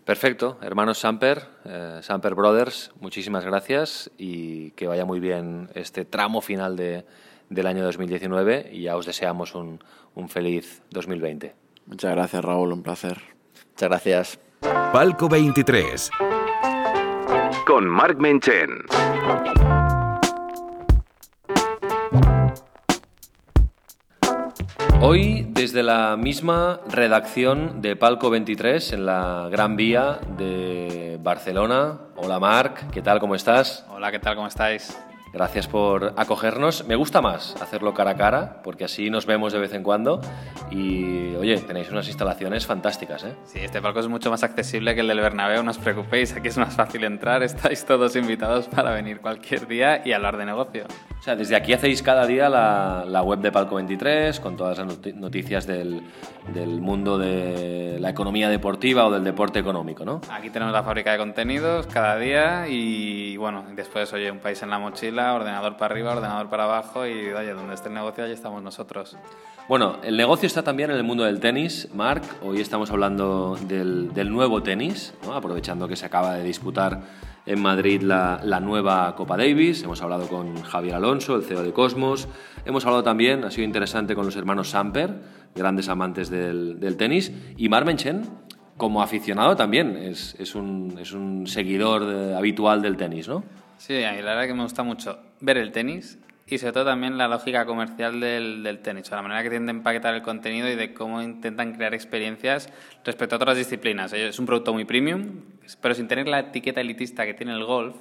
Perfecto, 0.05 0.57
hermanos 0.61 0.99
Samper, 0.99 1.43
eh, 1.63 1.99
Samper 2.01 2.35
Brothers, 2.35 2.91
muchísimas 2.99 3.45
gracias 3.45 4.11
y 4.17 4.71
que 4.71 4.87
vaya 4.87 5.05
muy 5.05 5.21
bien 5.21 5.69
este 5.75 6.03
tramo 6.03 6.41
final 6.41 6.75
de, 6.75 7.05
del 7.49 7.67
año 7.67 7.83
2019 7.85 8.69
y 8.71 8.83
ya 8.83 8.97
os 8.97 9.05
deseamos 9.05 9.55
un, 9.55 9.79
un 10.15 10.27
feliz 10.27 10.81
2020. 10.91 11.55
Muchas 11.85 12.11
gracias 12.11 12.43
Raúl, 12.43 12.73
un 12.73 12.83
placer. 12.83 13.21
Muchas 13.71 13.89
gracias. 13.89 14.39
Palco 14.91 15.29
23 15.29 16.09
con 17.65 17.87
Marc 17.87 18.19
Menchen. 18.19 18.85
Hoy, 25.05 25.45
desde 25.49 25.83
la 25.83 26.15
misma 26.15 26.79
redacción 26.87 27.81
de 27.81 27.97
Palco 27.97 28.29
23 28.29 28.93
en 28.93 29.05
la 29.05 29.49
Gran 29.51 29.75
Vía 29.75 30.21
de 30.37 31.19
Barcelona. 31.21 31.97
Hola 32.15 32.39
Marc, 32.39 32.89
¿qué 32.89 33.01
tal? 33.01 33.19
¿Cómo 33.19 33.35
estás? 33.35 33.85
Hola, 33.89 34.13
¿qué 34.13 34.19
tal? 34.19 34.37
¿Cómo 34.37 34.47
estáis? 34.47 34.97
Gracias 35.33 35.67
por 35.67 36.13
acogernos. 36.15 36.85
Me 36.85 36.95
gusta 36.95 37.19
más 37.19 37.59
hacerlo 37.59 37.95
cara 37.95 38.11
a 38.11 38.15
cara, 38.15 38.61
porque 38.63 38.83
así 38.83 39.09
nos 39.09 39.25
vemos 39.25 39.51
de 39.51 39.57
vez 39.57 39.73
en 39.73 39.81
cuando. 39.81 40.21
Y 40.69 41.33
oye, 41.35 41.57
tenéis 41.57 41.89
unas 41.89 42.07
instalaciones 42.07 42.67
fantásticas, 42.67 43.23
¿eh? 43.23 43.33
Sí, 43.45 43.59
este 43.59 43.81
palco 43.81 43.99
es 43.99 44.07
mucho 44.07 44.29
más 44.29 44.43
accesible 44.43 44.93
que 44.93 45.01
el 45.01 45.07
del 45.07 45.19
Bernabéu, 45.21 45.63
no 45.63 45.71
os 45.71 45.79
preocupéis, 45.79 46.35
aquí 46.35 46.49
es 46.49 46.57
más 46.59 46.75
fácil 46.75 47.03
entrar, 47.03 47.41
estáis 47.41 47.83
todos 47.83 48.15
invitados 48.15 48.67
para 48.67 48.91
venir 48.91 49.21
cualquier 49.21 49.67
día 49.67 50.03
y 50.05 50.11
hablar 50.11 50.37
de 50.37 50.45
negocio. 50.45 50.85
O 51.19 51.23
sea, 51.23 51.35
desde 51.35 51.55
aquí 51.55 51.73
hacéis 51.73 52.03
cada 52.03 52.27
día 52.27 52.49
la, 52.49 53.03
la 53.07 53.23
web 53.23 53.39
de 53.39 53.51
Palco 53.51 53.75
23 53.75 54.39
con 54.39 54.55
todas 54.55 54.77
las 54.77 55.15
noticias 55.15 55.65
del, 55.65 56.03
del, 56.53 56.81
mundo 56.81 57.17
de 57.17 57.97
la 57.99 58.09
economía 58.09 58.49
deportiva 58.49 59.07
o 59.07 59.11
del 59.11 59.23
deporte 59.23 59.57
económico, 59.57 60.05
¿no? 60.05 60.21
Aquí 60.29 60.49
tenemos 60.49 60.73
la 60.73 60.83
fábrica 60.83 61.13
de 61.13 61.17
contenidos 61.17 61.87
cada 61.87 62.17
día 62.17 62.67
y 62.67 63.37
bueno, 63.37 63.65
después, 63.73 64.11
oye, 64.13 64.29
un 64.29 64.39
país 64.39 64.61
en 64.63 64.69
la 64.69 64.79
mochila 64.79 65.22
ordenador 65.31 65.77
para 65.77 65.93
arriba, 65.93 66.11
ordenador 66.11 66.49
para 66.49 66.63
abajo 66.65 67.07
y 67.07 67.31
oye, 67.31 67.53
donde 67.53 67.75
esté 67.75 67.87
el 67.87 67.93
negocio, 67.93 68.23
allí 68.23 68.33
estamos 68.33 68.61
nosotros. 68.61 69.15
Bueno, 69.69 69.97
el 70.03 70.17
negocio 70.17 70.45
está 70.45 70.61
también 70.61 70.91
en 70.91 70.97
el 70.97 71.03
mundo 71.03 71.23
del 71.23 71.39
tenis, 71.39 71.87
Marc. 71.93 72.23
Hoy 72.43 72.59
estamos 72.59 72.91
hablando 72.91 73.57
del, 73.65 74.29
nuevo 74.29 74.61
tenis, 74.61 75.13
aprovechando 75.31 75.87
que 75.87 75.95
se 75.95 76.05
acaba 76.05 76.33
de 76.33 76.43
disputar 76.43 76.99
en 77.45 77.61
Madrid 77.61 78.01
la, 78.01 78.59
nueva 78.59 79.15
Copa 79.15 79.37
Davis. 79.37 79.83
Hemos 79.83 80.01
hablado 80.01 80.27
con 80.27 80.61
Javier 80.63 80.95
Alonso, 80.95 81.37
el 81.37 81.43
CEO 81.43 81.63
de 81.63 81.71
Cosmos. 81.71 82.27
Hemos 82.65 82.85
hablado 82.85 83.03
también, 83.03 83.45
ha 83.45 83.51
sido 83.51 83.63
interesante, 83.63 84.15
con 84.15 84.25
los 84.25 84.35
hermanos 84.35 84.71
Samper, 84.71 85.21
grandes 85.55 85.87
amantes 85.87 86.29
del, 86.29 86.95
tenis. 86.97 87.31
Y 87.55 87.69
Mar 87.69 87.85
Menchen, 87.85 88.29
como 88.75 89.01
aficionado 89.01 89.55
también, 89.55 89.95
es, 89.95 90.55
un, 90.55 90.97
es 90.99 91.13
un 91.13 91.47
seguidor 91.47 92.35
habitual 92.35 92.81
del 92.81 92.97
tenis, 92.97 93.29
¿no? 93.29 93.45
Sí, 93.85 93.99
la 93.99 94.13
verdad 94.13 94.47
que 94.47 94.53
me 94.53 94.63
gusta 94.63 94.81
mucho 94.81 95.19
ver 95.41 95.57
el 95.57 95.73
tenis 95.73 96.17
y 96.47 96.57
sobre 96.57 96.71
todo 96.71 96.85
también 96.85 97.17
la 97.17 97.27
lógica 97.27 97.65
comercial 97.65 98.21
del, 98.21 98.63
del 98.63 98.79
tenis, 98.79 99.11
o 99.11 99.15
la 99.17 99.21
manera 99.21 99.43
que 99.43 99.49
tienden 99.49 99.75
a 99.75 99.79
empaquetar 99.79 100.15
el 100.15 100.21
contenido 100.21 100.69
y 100.69 100.75
de 100.75 100.93
cómo 100.93 101.21
intentan 101.21 101.73
crear 101.73 101.93
experiencias 101.93 102.69
respecto 103.03 103.35
a 103.35 103.39
otras 103.39 103.57
disciplinas. 103.57 104.13
Es 104.13 104.39
un 104.39 104.45
producto 104.45 104.71
muy 104.71 104.85
premium, 104.85 105.41
pero 105.81 105.95
sin 105.95 106.07
tener 106.07 106.29
la 106.29 106.39
etiqueta 106.39 106.79
elitista 106.79 107.25
que 107.25 107.33
tiene 107.33 107.51
el 107.51 107.65
golf, 107.65 107.97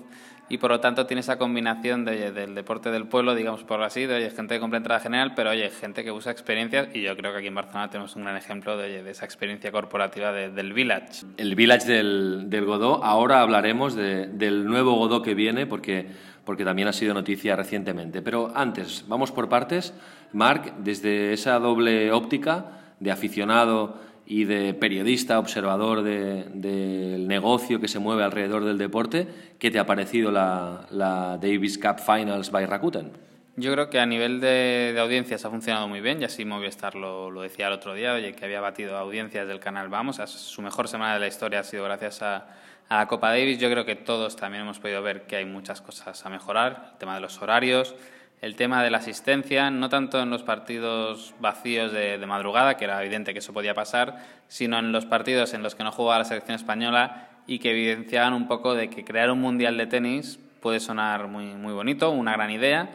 y 0.49 0.59
por 0.59 0.71
lo 0.71 0.81
tanto 0.81 1.07
tiene 1.07 1.21
esa 1.21 1.39
combinación 1.39 2.05
de, 2.05 2.33
del 2.33 2.55
deporte 2.55 2.91
del 2.91 3.07
pueblo, 3.07 3.35
digamos 3.35 3.65
por 3.65 3.83
así, 3.83 4.07
de 4.07 4.17
oye, 4.17 4.31
gente 4.31 4.55
que 4.55 4.61
compra 4.61 4.79
entrada 4.79 5.01
general, 5.01 5.33
pero 5.35 5.51
oye, 5.51 5.71
gente 5.71 6.05
que 6.05 6.11
busca 6.11 6.31
experiencias 6.31 6.89
y 6.95 7.03
yo 7.03 7.17
creo 7.17 7.33
que 7.33 7.39
aquí 7.39 7.47
en 7.47 7.55
Barcelona 7.55 7.89
tenemos 7.91 8.17
un 8.17 8.25
gran 8.25 8.37
ejemplo 8.37 8.77
de, 8.77 9.03
de 9.03 9.11
esa 9.11 9.25
experiencia 9.25 9.73
corporativa 9.73 10.33
del 10.33 10.73
Village. 10.73 11.25
El 11.37 11.55
Village 11.55 11.87
del, 11.87 12.51
del 12.51 12.65
Godó, 12.65 13.03
ahora 13.05 13.41
hablaremos 13.41 13.95
del 13.95 14.67
nuevo 14.67 14.95
Godó 14.95 15.23
que 15.23 15.35
viene 15.35 15.67
porque, 15.67 16.07
porque 16.45 16.65
también 16.65 16.89
ha 16.89 16.93
sido 16.93 17.15
noticia 17.15 17.57
recientemente, 17.57 18.21
pero 18.21 18.53
antes, 18.55 19.05
vamos 19.09 19.33
por 19.33 19.49
partes. 19.49 19.95
Marc, 20.33 20.75
desde 20.79 21.33
esa 21.33 21.59
doble 21.59 22.11
óptica 22.11 22.81
de 23.01 23.11
aficionado 23.11 24.01
y 24.33 24.47
de 24.47 24.73
periodista, 24.73 25.39
observador 25.39 26.03
del 26.03 27.29
negocio 27.29 27.83
que 27.83 27.87
se 27.87 27.99
mueve 27.99 28.25
alrededor 28.25 28.65
del 28.65 28.79
deporte, 28.79 29.29
¿qué 29.59 29.71
te 29.71 29.79
ha 29.79 29.85
parecido 29.85 30.31
la, 30.31 31.39
Davis 31.39 31.77
Cup 31.77 31.99
Finals 31.99 32.51
by 32.51 32.65
Rakuten? 32.65 33.13
Yo 33.57 33.71
creo 33.73 33.91
que 33.91 34.01
a 34.01 34.07
nivel 34.07 34.41
de, 34.41 34.97
audiencias 34.99 35.45
ha 35.45 35.51
funcionado 35.51 35.87
muy 35.87 36.01
bien, 36.01 36.23
y 36.23 36.25
así 36.25 36.47
Movistar 36.47 36.95
lo, 36.95 37.31
lo 37.31 37.43
decía 37.43 37.67
el 37.67 37.75
otro 37.75 37.93
día, 37.93 38.15
oye, 38.15 38.33
que 38.33 38.47
había 38.47 38.63
batido 38.63 38.97
audiencias 38.97 39.47
del 39.47 39.61
canal 39.61 39.91
Vamos, 39.91 40.17
su 40.17 40.63
mejor 40.63 40.89
semana 40.89 41.13
de 41.13 41.21
la 41.21 41.27
historia 41.27 41.61
ha 41.61 41.65
sido 41.65 41.85
gracias 41.85 42.23
a, 42.23 42.47
a 42.89 42.97
la 42.97 43.09
Copa 43.09 43.29
Davis. 43.29 43.59
Yo 43.59 43.69
creo 43.69 43.85
que 43.85 43.97
todos 43.97 44.37
también 44.37 44.63
hemos 44.63 44.79
podido 44.79 45.03
ver 45.03 45.27
que 45.27 45.37
hay 45.37 45.45
muchas 45.45 45.83
cosas 45.83 46.25
a 46.25 46.31
mejorar, 46.31 46.93
el 46.93 46.99
tema 46.99 47.17
de 47.17 47.21
los 47.21 47.43
horarios, 47.43 47.95
el 48.43 48.57
tema 48.57 48.83
de 48.83 48.91
la 48.91 48.99
asistencia, 48.99 49.71
no 49.71 49.89
tanto 49.89 50.21
en 50.21 50.29
los 50.29 50.43
partidos 50.43 51.33
vacíos 51.39 51.93
de, 51.93 52.19
madrugada, 52.27 52.77
que 52.77 52.85
era 52.85 53.01
evidente 53.01 53.33
que 53.33 53.39
eso 53.39 53.53
podía 53.53 53.73
pasar, 53.73 54.19
sino 54.49 54.81
en 54.81 54.91
los 54.91 55.07
partidos 55.07 55.55
en 55.55 55.63
los 55.63 55.77
que 55.77 55.85
no 55.85 55.93
jugaba 55.93 56.19
la 56.19 56.25
selección 56.25 56.57
española 56.57 57.29
y 57.47 57.61
que 57.61 57.71
evidenciaban 57.71 58.35
un 58.35 58.49
poco 58.49 58.75
de 58.75 58.91
que 58.91 59.05
crear 59.05 59.31
un 59.31 59.41
mundial 59.41 59.79
de 59.79 59.87
tenis 59.87 60.41
puede 60.61 60.81
sonar 60.81 61.29
muy, 61.29 61.55
muy 61.55 61.73
bonito, 61.73 62.11
una 62.11 62.33
gran 62.33 62.51
idea, 62.51 62.91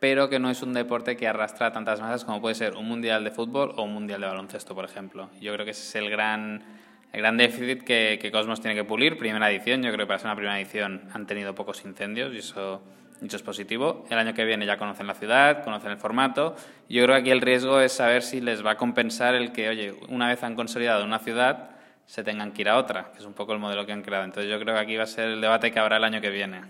pero 0.00 0.28
que 0.28 0.40
no 0.40 0.50
es 0.50 0.62
un 0.62 0.74
deporte 0.74 1.16
que 1.16 1.28
arrastra 1.28 1.72
tantas 1.72 2.00
masas 2.00 2.24
como 2.24 2.40
puede 2.40 2.56
ser 2.56 2.74
un 2.74 2.88
mundial 2.88 3.22
de 3.22 3.30
fútbol 3.30 3.74
o 3.76 3.84
un 3.84 3.94
mundial 3.94 4.20
de 4.20 4.26
baloncesto, 4.26 4.74
por 4.74 4.84
ejemplo. 4.84 5.30
Yo 5.40 5.52
creo 5.54 5.64
que 5.64 5.72
ese 5.72 5.82
es 5.82 5.94
el 5.94 6.10
gran, 6.10 6.64
el 7.12 7.20
gran 7.20 7.36
déficit 7.36 7.84
que, 7.84 8.18
que 8.20 8.32
Cosmos 8.32 8.60
tiene 8.60 8.74
que 8.74 8.84
pulir. 8.84 9.16
Primera 9.16 9.48
edición, 9.48 9.80
yo 9.80 9.92
creo 9.92 10.06
que 10.06 10.08
para 10.08 10.18
ser 10.18 10.26
una 10.26 10.36
primera 10.36 10.58
edición 10.58 11.08
han 11.12 11.26
tenido 11.28 11.54
pocos 11.54 11.84
incendios 11.84 12.34
y 12.34 12.38
eso 12.38 12.82
Dicho 13.20 13.36
es 13.36 13.42
positivo. 13.42 14.06
El 14.10 14.18
año 14.18 14.32
que 14.32 14.44
viene 14.44 14.64
ya 14.64 14.76
conocen 14.76 15.06
la 15.06 15.14
ciudad, 15.14 15.64
conocen 15.64 15.90
el 15.90 15.96
formato. 15.96 16.54
Yo 16.88 17.02
creo 17.02 17.16
que 17.16 17.20
aquí 17.20 17.30
el 17.30 17.40
riesgo 17.40 17.80
es 17.80 17.92
saber 17.92 18.22
si 18.22 18.40
les 18.40 18.64
va 18.64 18.72
a 18.72 18.76
compensar 18.76 19.34
el 19.34 19.52
que, 19.52 19.68
oye, 19.68 19.94
una 20.08 20.28
vez 20.28 20.42
han 20.44 20.54
consolidado 20.54 21.04
una 21.04 21.18
ciudad, 21.18 21.70
se 22.06 22.22
tengan 22.22 22.52
que 22.52 22.62
ir 22.62 22.68
a 22.68 22.78
otra, 22.78 23.10
que 23.12 23.18
es 23.18 23.24
un 23.24 23.34
poco 23.34 23.52
el 23.52 23.58
modelo 23.58 23.84
que 23.84 23.92
han 23.92 24.02
creado. 24.02 24.24
Entonces 24.24 24.50
yo 24.50 24.58
creo 24.60 24.74
que 24.74 24.80
aquí 24.80 24.96
va 24.96 25.02
a 25.02 25.06
ser 25.06 25.28
el 25.28 25.40
debate 25.40 25.72
que 25.72 25.78
habrá 25.78 25.96
el 25.96 26.04
año 26.04 26.20
que 26.20 26.30
viene. 26.30 26.62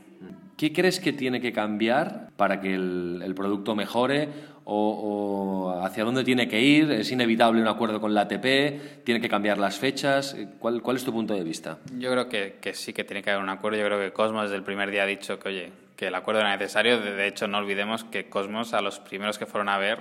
¿Qué 0.57 0.73
crees 0.73 0.99
que 0.99 1.13
tiene 1.13 1.41
que 1.41 1.53
cambiar 1.53 2.31
para 2.37 2.61
que 2.61 2.75
el, 2.75 3.33
producto 3.37 3.77
mejore 3.77 4.29
o, 4.65 5.81
hacia 5.85 6.03
dónde 6.03 6.25
tiene 6.25 6.49
que 6.49 6.61
ir? 6.61 6.91
¿Es 6.91 7.13
inevitable 7.13 7.63
un 7.63 7.69
acuerdo 7.69 8.01
con 8.01 8.13
la 8.15 8.23
ATP? 8.23 9.05
¿Tiene 9.05 9.21
que 9.21 9.29
cambiar 9.29 9.59
las 9.59 9.79
fechas? 9.79 10.37
¿Cuál, 10.59 10.83
cuál 10.83 10.97
es 10.97 11.05
tu 11.05 11.13
punto 11.13 11.35
de 11.35 11.45
vista? 11.45 11.79
Yo 11.97 12.11
creo 12.11 12.29
que, 12.29 12.57
que, 12.61 12.75
sí 12.75 12.93
que 12.93 13.05
tiene 13.05 13.23
que 13.23 13.31
haber 13.31 13.43
un 13.43 13.51
acuerdo. 13.51 13.79
Yo 13.79 13.85
creo 13.85 14.01
que 14.01 14.13
Cosmos 14.13 14.45
desde 14.45 14.57
el 14.57 14.65
primer 14.65 14.91
día 14.91 15.05
ha 15.05 15.07
dicho 15.07 15.39
que, 15.39 15.49
oye, 15.49 15.73
que 15.99 16.07
el 16.07 16.15
acuerdo 16.15 16.41
era 16.41 16.57
necesario. 16.57 17.01
De 17.01 17.27
hecho, 17.27 17.49
no 17.49 17.59
olvidemos 17.59 18.05
que 18.05 18.29
Cosmos, 18.29 18.73
a 18.73 18.81
los 18.81 19.01
primeros 19.01 19.37
que 19.37 19.47
fueron 19.47 19.69
a 19.69 19.79
ver, 19.79 19.99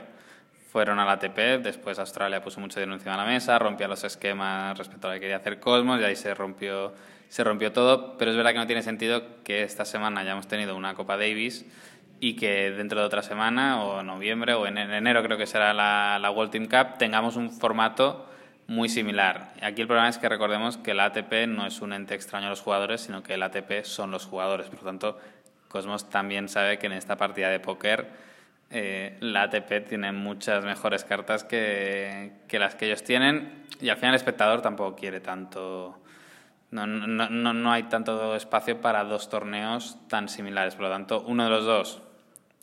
fueron 0.71 0.99
a 0.99 1.05
la 1.05 1.13
ATP, 1.13 1.63
después 1.63 1.97
Australia 1.97 2.43
puso 2.43 2.59
mucha 2.59 2.79
denuncia 2.79 3.11
en 3.11 3.17
la 3.17 3.25
mesa, 3.25 3.57
rompía 3.57 3.87
los 3.87 4.03
esquemas 4.03 4.77
respecto 4.77 5.07
a 5.07 5.09
lo 5.09 5.15
que 5.15 5.21
quería 5.21 5.37
hacer 5.37 5.59
Cosmos 5.59 5.99
y 5.99 6.03
ahí 6.03 6.15
se 6.15 6.35
rompió, 6.35 6.93
se 7.29 7.43
rompió 7.43 7.71
todo. 7.71 8.15
Pero 8.19 8.29
es 8.29 8.37
verdad 8.37 8.51
que 8.51 8.59
no 8.59 8.67
tiene 8.67 8.83
sentido 8.83 9.43
que 9.43 9.63
esta 9.63 9.85
semana 9.85 10.23
ya 10.23 10.33
hemos 10.33 10.47
tenido 10.47 10.75
una 10.75 10.93
Copa 10.93 11.17
Davis 11.17 11.65
y 12.19 12.35
que 12.35 12.69
dentro 12.69 12.99
de 12.99 13.05
otra 13.07 13.23
semana, 13.23 13.83
o 13.83 14.03
noviembre, 14.03 14.53
o 14.53 14.67
en 14.67 14.77
enero 14.77 15.23
creo 15.23 15.37
que 15.39 15.47
será 15.47 15.73
la, 15.73 16.19
la 16.21 16.29
World 16.29 16.51
Team 16.51 16.67
Cup, 16.67 16.99
tengamos 16.99 17.35
un 17.37 17.49
formato 17.51 18.27
muy 18.67 18.89
similar. 18.89 19.53
Aquí 19.61 19.81
el 19.81 19.87
problema 19.87 20.09
es 20.09 20.17
que 20.17 20.27
recordemos 20.29 20.77
que 20.77 20.93
la 20.93 21.05
ATP 21.05 21.47
no 21.47 21.65
es 21.65 21.81
un 21.81 21.93
ente 21.93 22.13
extraño 22.13 22.47
a 22.47 22.49
los 22.49 22.61
jugadores, 22.61 23.01
sino 23.01 23.23
que 23.23 23.33
el 23.33 23.41
ATP 23.41 23.83
son 23.83 24.11
los 24.11 24.25
jugadores. 24.25 24.67
Por 24.67 24.79
lo 24.79 24.85
tanto, 24.85 25.17
Cosmos 25.67 26.09
también 26.09 26.49
sabe 26.49 26.77
que 26.79 26.87
en 26.87 26.93
esta 26.93 27.17
partida 27.17 27.49
de 27.49 27.59
póker 27.59 28.07
eh, 28.69 29.17
la 29.21 29.43
ATP 29.43 29.87
tiene 29.87 30.11
muchas 30.11 30.65
mejores 30.65 31.03
cartas 31.03 31.43
que, 31.43 32.33
que, 32.47 32.59
las 32.59 32.75
que 32.75 32.87
ellos 32.87 33.03
tienen 33.03 33.65
y 33.79 33.89
al 33.89 33.97
final 33.97 34.11
el 34.11 34.17
espectador 34.17 34.61
tampoco 34.61 34.95
quiere 34.95 35.19
tanto... 35.19 36.01
No, 36.69 36.85
no, 36.85 37.29
no, 37.29 37.53
no, 37.53 37.71
hay 37.71 37.83
tanto 37.83 38.35
espacio 38.35 38.81
para 38.81 39.05
dos 39.05 39.29
torneos 39.29 39.97
tan 40.09 40.27
similares. 40.27 40.75
Por 40.75 40.83
lo 40.83 40.89
tanto, 40.89 41.21
uno 41.21 41.45
de 41.45 41.49
los 41.49 41.63
dos 41.63 42.01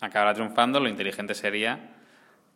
acabará 0.00 0.34
triunfando. 0.34 0.78
Lo 0.78 0.90
inteligente 0.90 1.34
sería 1.34 1.94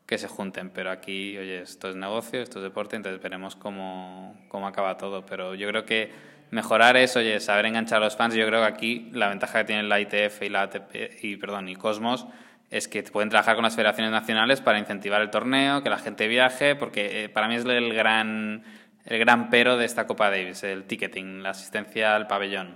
que 0.04 0.18
se 0.18 0.28
junten. 0.28 0.68
Pero 0.68 0.90
aquí, 0.90 1.38
oye, 1.38 1.62
esto 1.62 1.88
es 1.88 1.96
negocio, 1.96 2.42
esto 2.42 2.58
es 2.58 2.64
deporte, 2.64 2.96
entonces 2.96 3.22
veremos 3.22 3.56
cómo, 3.56 4.36
cómo 4.48 4.66
acaba 4.66 4.98
todo. 4.98 5.24
Pero 5.24 5.54
yo 5.54 5.68
creo 5.68 5.86
que 5.86 6.12
mejorar 6.50 6.96
es, 6.96 7.16
oye, 7.16 7.40
saber 7.40 7.66
enganchar 7.66 8.02
a 8.02 8.04
los 8.04 8.16
fans. 8.16 8.34
Yo 8.34 8.46
creo 8.46 8.60
que 8.60 8.66
aquí 8.66 9.10
la 9.12 9.28
ventaja 9.28 9.60
que 9.60 9.64
tienen 9.64 9.88
la 9.88 10.00
ITF 10.00 10.42
y 10.42 10.48
la 10.48 10.62
ATP, 10.62 11.24
y 11.24 11.36
perdón, 11.36 11.68
y 11.68 11.76
Cosmos 11.76 12.26
es 12.70 12.86
que 12.86 13.02
pueden 13.02 13.30
trabajar 13.30 13.54
con 13.54 13.64
las 13.64 13.74
federaciones 13.74 14.12
nacionales 14.12 14.60
para 14.60 14.78
incentivar 14.78 15.22
el 15.22 15.30
torneo, 15.30 15.82
que 15.82 15.88
la 15.88 15.98
gente 15.98 16.28
viaje, 16.28 16.74
porque 16.74 17.24
eh, 17.24 17.28
para 17.28 17.48
mí 17.48 17.54
es 17.54 17.64
el 17.64 17.94
gran 17.94 18.62
el 19.08 19.18
gran 19.18 19.48
pero 19.48 19.78
de 19.78 19.86
esta 19.86 20.06
Copa 20.06 20.30
Davis, 20.30 20.62
el 20.64 20.84
ticketing, 20.84 21.42
la 21.42 21.50
asistencia 21.50 22.14
al 22.14 22.26
pabellón. 22.26 22.74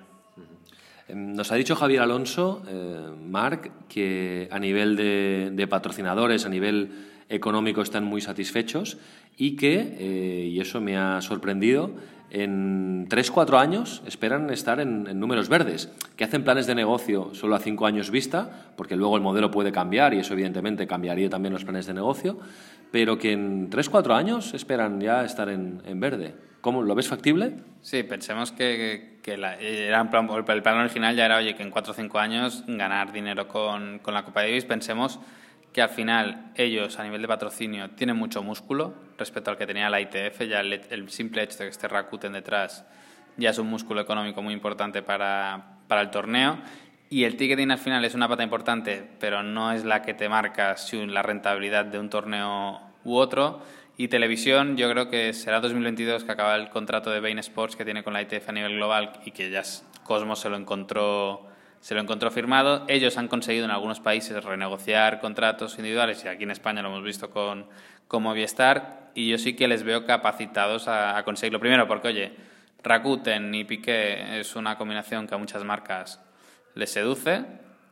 Em, 1.09 1.35
nos 1.35 1.53
ha 1.53 1.57
dicho 1.57 1.77
Javier 1.77 2.01
Alonso, 2.01 2.63
eh, 2.67 3.11
Marc, 3.23 3.71
que 3.89 4.49
a 4.51 4.59
nivel 4.59 4.97
de, 4.97 5.67
patrocinadores, 5.69 6.47
a 6.47 6.49
nivel 6.49 6.91
económico 7.29 7.83
están 7.83 8.05
muy 8.05 8.23
satisfechos 8.23 8.97
y 9.37 9.57
que, 9.57 9.97
eh, 9.99 10.49
y 10.51 10.61
eso 10.61 10.81
me 10.81 10.97
ha 10.97 11.21
sorprendido, 11.21 11.91
en 12.35 13.11
3-4 13.11 13.61
años 13.61 14.03
esperan 14.07 14.49
estar 14.49 14.81
en, 14.81 15.05
números 15.21 15.51
verdes, 15.51 15.93
que 16.17 16.25
hacen 16.25 16.45
planes 16.45 16.67
de 16.67 16.75
negocio 16.75 17.35
solo 17.35 17.55
a 17.55 17.59
5 17.59 17.85
años 17.85 18.11
vista, 18.11 18.73
porque 18.75 18.97
luego 18.97 19.17
el 19.17 19.23
modelo 19.23 19.51
puede 19.51 19.71
cambiar 19.71 20.15
y 20.15 20.21
eso 20.21 20.33
evidentemente 20.33 20.87
cambiaría 20.87 21.29
también 21.29 21.53
los 21.53 21.65
planes 21.65 21.85
de 21.85 21.93
negocio, 21.93 22.39
pero 22.91 23.19
que 23.19 23.33
en 23.33 23.69
3-4 23.69 24.15
años 24.15 24.55
esperan 24.55 24.99
ya 24.99 25.27
estar 25.27 25.51
en, 25.51 25.83
verde. 26.01 26.35
¿Cómo, 26.63 26.81
¿Lo 26.81 26.95
ves 26.95 27.07
factible? 27.07 27.53
Sí, 27.83 28.03
pensemos 28.03 28.51
que, 28.51 29.19
que 29.23 29.37
la, 29.37 29.57
era 29.57 30.01
el 30.01 30.63
plan 30.63 30.79
original 30.79 31.15
ya 31.15 31.27
era, 31.27 31.37
oye, 31.37 31.55
que 31.55 31.63
en 31.63 31.71
4 31.71 31.93
o 31.93 31.95
5 31.95 32.19
años 32.19 32.65
ganar 32.67 33.13
dinero 33.13 33.47
con, 33.47 33.99
con 33.99 34.15
la 34.15 34.25
Copa 34.25 34.41
Davis, 34.41 34.65
pensemos 34.65 35.21
que 35.73 35.83
al 35.83 35.89
final 35.89 36.53
ellos 36.55 36.99
a 36.99 37.05
nivel 37.05 37.23
de 37.23 37.29
patrocinio 37.29 37.91
tienen 37.91 38.17
mucho 38.17 38.43
músculo 38.43 38.95
respecto 39.19 39.51
al 39.51 39.57
que 39.57 39.67
tenía 39.67 39.89
la 39.89 40.01
ITF, 40.01 40.43
ya 40.49 40.61
el, 40.61 41.11
simple 41.11 41.43
hecho 41.43 41.59
de 41.59 41.65
que 41.65 41.71
esté 41.71 41.89
Rakuten 41.89 42.33
detrás 42.33 42.85
ya 43.37 43.51
es 43.51 43.59
un 43.59 43.69
músculo 43.69 44.01
económico 44.01 44.43
muy 44.43 44.53
importante 44.53 45.03
para, 45.03 45.79
para 45.89 46.03
el 46.03 46.11
torneo 46.11 46.59
y 47.13 47.25
el 47.25 47.37
ticketing 47.37 47.71
al 47.71 47.79
final 47.79 48.03
es 48.07 48.15
una 48.15 48.27
pata 48.27 48.43
importante, 48.43 49.07
pero 49.21 49.43
no 49.43 49.71
es 49.71 49.85
la 49.85 50.01
que 50.01 50.15
te 50.15 50.31
marca 50.31 50.79
si 50.79 51.05
la 51.05 51.21
rentabilidad 51.21 51.85
de 51.85 51.99
un 51.99 52.09
torneo 52.09 52.81
u 53.05 53.17
otro. 53.17 53.61
Y 53.99 54.09
televisión, 54.09 54.79
yo 54.79 54.91
creo 54.91 55.11
que 55.11 55.35
será 55.35 55.61
2022 55.61 56.25
que 56.25 56.33
acaba 56.33 56.57
el 56.57 56.71
contrato 56.71 57.11
de 57.11 57.21
Bain 57.21 57.39
Sports 57.39 57.77
que 57.77 57.85
tiene 57.85 58.03
con 58.03 58.15
la 58.15 58.23
ITF 58.23 58.49
a 58.49 58.53
nivel 58.53 58.77
global 58.77 59.13
y 59.27 59.33
que 59.33 59.51
ya 59.51 59.63
Cosmos 60.05 60.41
se 60.41 60.49
lo 60.49 60.57
encontró 60.57 61.52
se 61.83 61.95
lo 61.95 62.01
encontró 62.01 62.31
firmado. 62.31 62.85
Ellos 62.89 63.19
han 63.19 63.27
conseguido 63.27 63.65
en 63.65 63.73
algunos 63.73 63.99
países 63.99 64.43
renegociar 64.43 65.21
contratos 65.21 65.77
individuales 65.79 66.25
y 66.25 66.29
aquí 66.29 66.45
en 66.45 66.53
España 66.53 66.81
lo 66.81 66.89
hemos 66.89 67.03
visto 67.03 67.29
con, 67.31 67.67
con 68.07 68.23
Movistar 68.23 69.11
y 69.15 69.29
yo 69.29 69.37
sí 69.37 69.55
que 69.55 69.67
les 69.67 69.83
veo 69.83 70.07
capacitados 70.07 70.87
a, 70.87 71.21
conseguirlo. 71.25 71.59
Primero 71.59 71.89
porque, 71.89 72.09
oye, 72.09 72.33
Rakuten 72.85 73.53
y 73.53 73.65
Piqué 73.65 74.39
es 74.39 74.55
una 74.55 74.79
combinación 74.79 75.27
que 75.27 75.35
a 75.35 75.39
muchas 75.39 75.65
marcas 75.65 76.23
les 76.75 76.91
seduce. 76.91 77.45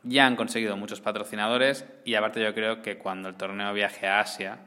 Ya 0.05 0.25
han 0.25 0.37
conseguido 0.37 0.77
muchos 0.77 1.01
patrocinadores 1.01 1.85
y 2.05 2.15
aparte 2.15 2.41
yo 2.41 2.55
creo 2.55 2.83
que 2.83 2.97
cuando 2.97 3.29
el 3.29 3.35
torneo 3.35 3.75
viaje 3.75 4.07
a 4.07 4.21
Asia, 4.21 4.59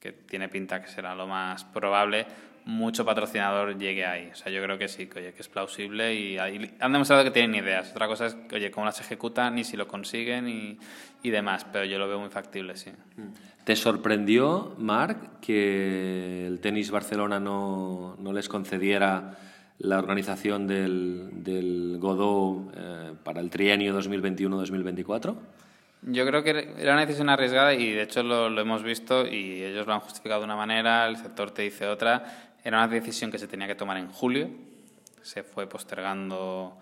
que 0.00 0.12
tiene 0.12 0.48
pinta 0.48 0.80
que 0.80 0.88
será 0.88 1.14
lo 1.14 1.26
más 1.26 1.64
probable, 1.64 2.26
mucho 2.64 3.04
patrocinador 3.04 3.76
llegue 3.78 4.06
ahí. 4.06 4.30
O 4.32 4.34
sea, 4.34 4.50
yo 4.50 4.62
creo 4.62 4.78
que 4.78 4.88
sí, 4.88 5.06
que, 5.06 5.18
oye, 5.18 5.32
que 5.32 5.42
es 5.42 5.48
plausible 5.48 6.14
y 6.14 6.38
han 6.38 6.92
demostrado 6.92 7.22
que 7.24 7.30
tienen 7.30 7.54
ideas. 7.54 7.90
Otra 7.90 8.06
cosa 8.06 8.26
es, 8.26 8.36
oye, 8.52 8.70
cómo 8.70 8.86
las 8.86 9.00
ejecutan 9.00 9.58
y 9.58 9.64
si 9.64 9.76
lo 9.76 9.86
consiguen 9.86 10.48
y, 10.48 10.78
y 11.22 11.30
demás, 11.30 11.66
pero 11.70 11.84
yo 11.84 11.98
lo 11.98 12.08
veo 12.08 12.18
muy 12.18 12.30
factible, 12.30 12.76
sí. 12.76 12.90
¿Te 13.64 13.76
sorprendió, 13.76 14.74
Marc, 14.78 15.40
que 15.40 16.46
el 16.46 16.60
Tenis 16.60 16.90
Barcelona 16.90 17.40
no, 17.40 18.16
no 18.18 18.32
les 18.32 18.48
concediera 18.48 19.36
la 19.78 19.98
organización 19.98 20.66
del, 20.66 21.30
del 21.42 21.96
Godó 21.98 22.70
eh, 22.76 23.12
para 23.22 23.40
el 23.40 23.50
trienio 23.50 23.98
2021-2024? 23.98 25.34
Yo 26.06 26.26
creo 26.26 26.42
que 26.42 26.74
era 26.78 26.92
una 26.92 27.06
decisión 27.06 27.30
arriesgada 27.30 27.72
y 27.72 27.90
de 27.90 28.02
hecho 28.02 28.22
lo, 28.22 28.50
lo, 28.50 28.60
hemos 28.60 28.82
visto 28.82 29.26
y 29.26 29.62
ellos 29.62 29.86
lo 29.86 29.94
han 29.94 30.00
justificado 30.00 30.40
de 30.40 30.44
una 30.44 30.56
manera, 30.56 31.06
el 31.08 31.16
sector 31.16 31.50
te 31.50 31.62
dice 31.62 31.86
otra. 31.86 32.52
Era 32.64 32.78
una 32.78 32.88
decisión 32.88 33.30
que 33.30 33.38
se 33.38 33.46
tenía 33.46 33.66
que 33.66 33.74
tomar 33.74 33.98
en 33.98 34.08
julio, 34.08 34.48
se 35.20 35.42
fue 35.42 35.68
postergando 35.68 36.78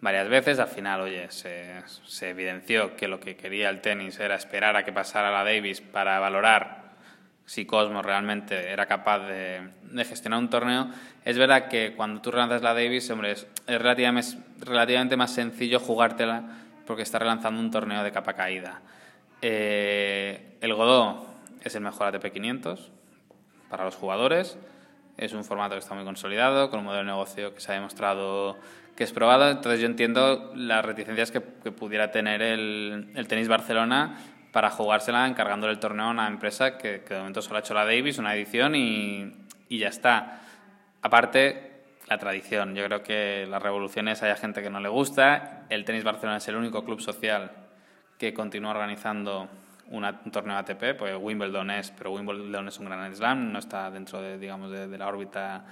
varias 0.00 0.28
veces. 0.28 0.58
Al 0.58 0.68
final, 0.68 1.02
oye, 1.02 1.30
se, 1.30 1.82
evidenció 2.22 2.96
que 2.96 3.06
lo 3.06 3.20
que 3.20 3.36
quería 3.36 3.68
el 3.68 3.82
tenis 3.82 4.18
era 4.18 4.34
esperar 4.34 4.76
a 4.76 4.84
que 4.84 4.92
pasara 4.92 5.30
la 5.30 5.44
Davis 5.44 5.82
para 5.82 6.18
valorar 6.20 6.86
si 7.44 7.64
Cosmos 7.64 8.04
realmente 8.04 8.70
era 8.70 8.86
capaz 8.86 9.20
de, 9.20 9.68
gestionar 10.06 10.38
un 10.38 10.48
torneo. 10.48 10.88
Es 11.24 11.36
verdad 11.38 11.68
que 11.68 11.92
cuando 11.94 12.22
tú 12.22 12.30
relanzas 12.30 12.62
la 12.62 12.72
Davis, 12.72 13.10
hombre, 13.10 13.32
es, 13.32 13.46
relativamente, 13.66 15.16
más 15.16 15.32
sencillo 15.32 15.78
jugártela 15.78 16.44
porque 16.86 17.02
está 17.02 17.18
relanzando 17.18 17.60
un 17.60 17.70
torneo 17.70 18.02
de 18.02 18.10
capa 18.10 18.32
caída. 18.32 18.80
Eh, 19.42 20.56
el 20.60 20.74
Godó 20.74 21.26
es 21.62 21.74
el 21.74 21.82
mejor 21.82 22.06
ATP 22.06 22.32
500 22.32 22.90
para 23.68 23.84
los 23.84 23.96
jugadores. 23.96 24.56
Es 25.16 25.32
un 25.32 25.44
formato 25.44 25.74
que 25.74 25.78
está 25.78 25.94
muy 25.94 26.04
consolidado, 26.04 26.70
con 26.70 26.80
un 26.80 26.86
modelo 26.86 27.04
de 27.04 27.12
negocio 27.12 27.54
que 27.54 27.60
se 27.60 27.72
ha 27.72 27.74
demostrado 27.74 28.56
que 28.96 29.04
es 29.04 29.12
probado. 29.12 29.50
Entonces 29.50 29.80
yo 29.80 29.86
entiendo 29.86 30.52
las 30.54 30.84
reticencias 30.84 31.30
que, 31.30 31.40
pudiera 31.40 32.10
tener 32.10 32.42
el, 32.42 33.26
Tenis 33.28 33.48
Barcelona 33.48 34.18
para 34.52 34.70
jugársela 34.70 35.26
encargándole 35.26 35.72
el 35.72 35.78
torneo 35.78 36.06
a 36.06 36.10
una 36.10 36.28
empresa 36.28 36.78
que, 36.78 37.02
que 37.02 37.14
de 37.14 37.20
momento 37.20 37.42
solo 37.42 37.56
ha 37.56 37.60
hecho 37.60 37.74
la 37.74 37.84
Davis, 37.84 38.18
una 38.18 38.34
edición 38.34 38.74
y, 38.74 39.32
y, 39.68 39.78
ya 39.78 39.88
está. 39.88 40.40
Aparte, 41.02 41.84
la 42.08 42.18
tradición. 42.18 42.74
Yo 42.74 42.84
creo 42.86 43.02
que 43.02 43.46
las 43.48 43.62
revoluciones 43.62 44.22
hay 44.22 44.34
gente 44.36 44.62
que 44.62 44.70
no 44.70 44.80
le 44.80 44.88
gusta. 44.88 45.66
El 45.68 45.84
Tenis 45.84 46.04
Barcelona 46.04 46.38
es 46.38 46.48
el 46.48 46.56
único 46.56 46.84
club 46.84 47.00
social 47.00 47.50
que 48.18 48.32
continúa 48.32 48.70
organizando 48.70 49.48
un 49.90 50.30
torneo 50.32 50.56
ATP, 50.56 50.96
pues 50.98 51.14
Wimbledon 51.20 51.70
es, 51.70 51.92
pero 51.92 52.12
Wimbledon 52.12 52.68
es 52.68 52.78
un 52.78 52.86
gran 52.86 53.14
slam, 53.14 53.52
no 53.52 53.58
está 53.58 53.90
dentro 53.90 54.20
de, 54.20 54.38
digamos, 54.38 54.70
de, 54.70 54.98
la 54.98 55.06
órbita 55.06 55.64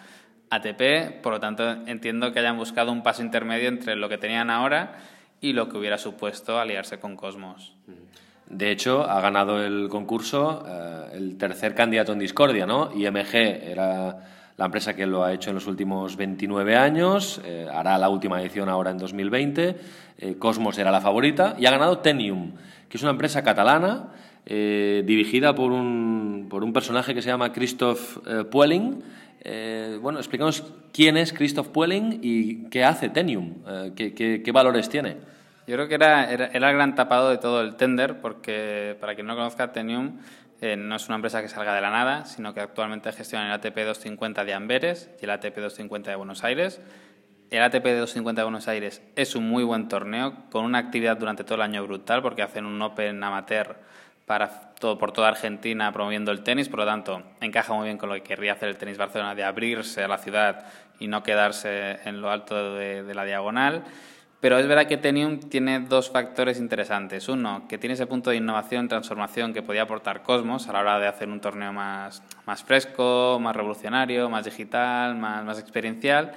ATP, 0.50 1.20
por 1.22 1.32
lo 1.32 1.40
tanto 1.40 1.68
entiendo 1.86 2.32
que 2.32 2.38
hayan 2.38 2.56
buscado 2.56 2.92
un 2.92 3.02
paso 3.02 3.22
intermedio 3.22 3.68
entre 3.68 3.96
lo 3.96 4.08
que 4.08 4.18
tenían 4.18 4.50
ahora 4.50 4.96
y 5.40 5.52
lo 5.52 5.68
que 5.68 5.78
hubiera 5.78 5.98
supuesto 5.98 6.58
aliarse 6.58 6.98
con 7.00 7.16
Cosmos. 7.16 7.76
De 8.46 8.70
hecho, 8.70 9.02
ha 9.02 9.20
ganado 9.20 9.62
el 9.62 9.88
concurso 9.88 10.64
eh, 10.68 11.16
el 11.16 11.36
tercer 11.38 11.74
candidato 11.74 12.12
en 12.12 12.18
discordia, 12.18 12.66
¿no? 12.66 12.92
IMG 12.94 13.34
era 13.34 14.18
la 14.56 14.66
empresa 14.66 14.94
que 14.94 15.06
lo 15.06 15.24
ha 15.24 15.32
hecho 15.32 15.50
en 15.50 15.56
los 15.56 15.66
últimos 15.66 16.16
29 16.16 16.76
años, 16.76 17.40
eh, 17.44 17.66
hará 17.72 17.98
la 17.98 18.08
última 18.08 18.40
edición 18.40 18.68
ahora 18.68 18.90
en 18.90 18.98
2020, 18.98 19.76
eh, 20.18 20.38
Cosmos 20.38 20.78
era 20.78 20.92
la 20.92 21.00
favorita, 21.00 21.56
y 21.58 21.66
ha 21.66 21.70
ganado 21.72 21.98
Tenium, 21.98 22.52
que 22.88 22.96
es 22.96 23.02
una 23.02 23.12
empresa 23.12 23.42
catalana 23.42 24.12
eh, 24.46 25.02
dirigida 25.06 25.54
por 25.54 25.72
un, 25.72 26.46
por 26.50 26.64
un 26.64 26.72
personaje 26.72 27.14
que 27.14 27.22
se 27.22 27.28
llama 27.28 27.52
Christoph 27.52 28.18
Puelling. 28.50 29.02
bueno, 30.00 30.18
explicamos 30.18 30.64
quién 30.92 31.16
es 31.16 31.32
Christoph 31.32 31.68
Puelling 31.68 32.20
y 32.22 32.68
qué 32.70 32.84
hace 32.84 33.08
Tenium, 33.08 33.54
qué, 33.94 34.14
qué, 34.14 34.42
qué 34.42 34.52
valores 34.52 34.88
tiene. 34.88 35.16
Yo 35.66 35.76
creo 35.76 35.88
que 35.88 35.94
era, 35.94 36.30
era, 36.30 36.46
el 36.46 36.60
gran 36.60 36.94
tapado 36.94 37.30
de 37.30 37.38
todo 37.38 37.62
el 37.62 37.76
tender, 37.76 38.20
porque 38.20 38.96
para 39.00 39.14
quien 39.14 39.26
no 39.26 39.34
conozca, 39.34 39.72
Tenium 39.72 40.18
eh, 40.60 40.76
no 40.76 40.96
es 40.96 41.06
una 41.08 41.16
empresa 41.16 41.42
que 41.42 41.48
salga 41.48 41.74
de 41.74 41.80
la 41.80 41.90
nada, 41.90 42.26
sino 42.26 42.54
que 42.54 42.60
actualmente 42.60 43.10
gestiona 43.12 43.46
el 43.46 43.52
ATP 43.52 43.76
250 43.76 44.44
de 44.44 44.54
Amberes 44.54 45.10
y 45.20 45.24
el 45.24 45.30
ATP 45.30 45.56
250 45.56 46.10
de 46.10 46.16
Buenos 46.16 46.44
Aires. 46.44 46.80
El 47.54 47.62
ATP 47.62 47.84
250 47.84 48.40
de 48.40 48.44
Buenos 48.44 48.66
Aires 48.66 49.00
es 49.14 49.36
un 49.36 49.48
muy 49.48 49.62
buen 49.62 49.86
torneo, 49.86 50.34
con 50.50 50.64
una 50.64 50.78
actividad 50.78 51.16
durante 51.16 51.44
todo 51.44 51.54
el 51.54 51.62
año 51.62 51.84
brutal, 51.84 52.20
porque 52.20 52.42
hacen 52.42 52.66
un 52.66 52.82
Open 52.82 53.22
amateur 53.22 53.76
para 54.26 54.74
todo, 54.74 54.98
por 54.98 55.12
toda 55.12 55.28
Argentina 55.28 55.92
promoviendo 55.92 56.32
el 56.32 56.42
tenis, 56.42 56.68
por 56.68 56.80
lo 56.80 56.84
tanto, 56.84 57.22
encaja 57.40 57.72
muy 57.72 57.84
bien 57.84 57.96
con 57.96 58.08
lo 58.08 58.16
que 58.16 58.22
querría 58.22 58.54
hacer 58.54 58.70
el 58.70 58.76
Tenis 58.76 58.98
Barcelona, 58.98 59.36
de 59.36 59.44
abrirse 59.44 60.02
a 60.02 60.08
la 60.08 60.18
ciudad 60.18 60.66
y 60.98 61.06
no 61.06 61.22
quedarse 61.22 62.00
en 62.04 62.20
lo 62.20 62.28
alto 62.28 62.74
de, 62.74 63.04
de 63.04 63.14
la 63.14 63.24
diagonal. 63.24 63.84
Pero 64.40 64.58
es 64.58 64.66
verdad 64.66 64.88
que 64.88 64.96
Tenium 64.96 65.38
tiene 65.38 65.78
dos 65.78 66.10
factores 66.10 66.58
interesantes. 66.58 67.28
Uno, 67.28 67.66
que 67.68 67.78
tiene 67.78 67.94
ese 67.94 68.08
punto 68.08 68.30
de 68.30 68.36
innovación, 68.36 68.88
transformación 68.88 69.54
que 69.54 69.62
podía 69.62 69.82
aportar 69.82 70.24
Cosmos 70.24 70.68
a 70.68 70.72
la 70.72 70.80
hora 70.80 70.98
de 70.98 71.06
hacer 71.06 71.28
un 71.28 71.40
torneo 71.40 71.72
más, 71.72 72.20
más 72.46 72.64
fresco, 72.64 73.38
más 73.40 73.54
revolucionario, 73.54 74.28
más 74.28 74.44
digital, 74.44 75.14
más, 75.14 75.44
más 75.44 75.60
experiencial. 75.60 76.32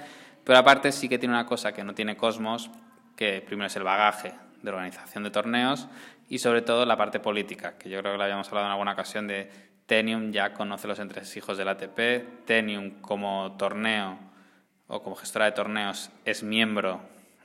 Pero 0.47 0.59
aparte 0.59 0.93
sí 0.93 1.09
que 1.09 1.19
tiene 1.19 1.35
una 1.35 1.45
cosa 1.45 1.73
que 1.73 1.83
no 1.83 1.93
tiene 1.93 2.15
Cosmos, 2.15 2.71
que 3.17 3.43
primero 3.45 3.67
es 3.67 3.75
el 3.75 3.83
bagaje 3.83 4.31
de 4.61 4.69
organización 4.69 5.25
de 5.25 5.29
torneos 5.29 5.89
y 6.29 6.39
sobre 6.39 6.61
todo 6.61 6.85
la 6.85 6.95
parte 6.95 7.19
política, 7.19 7.77
que 7.77 7.89
yo 7.89 7.99
creo 7.99 8.13
que 8.13 8.17
lo 8.17 8.23
habíamos 8.23 8.47
hablado 8.47 8.67
en 8.67 8.71
alguna 8.71 8.93
ocasión 8.93 9.27
de 9.27 9.51
Tenium 9.87 10.31
ya 10.31 10.53
conoce 10.53 10.87
los 10.87 10.99
entresijos 10.99 11.57
del 11.57 11.67
ATP, 11.67 12.45
Tenium 12.45 13.01
como 13.01 13.57
torneo 13.57 14.17
o 14.87 15.03
como 15.03 15.17
gestora 15.17 15.43
de 15.43 15.51
torneos 15.51 16.11
es 16.23 16.43
miembro 16.43 17.01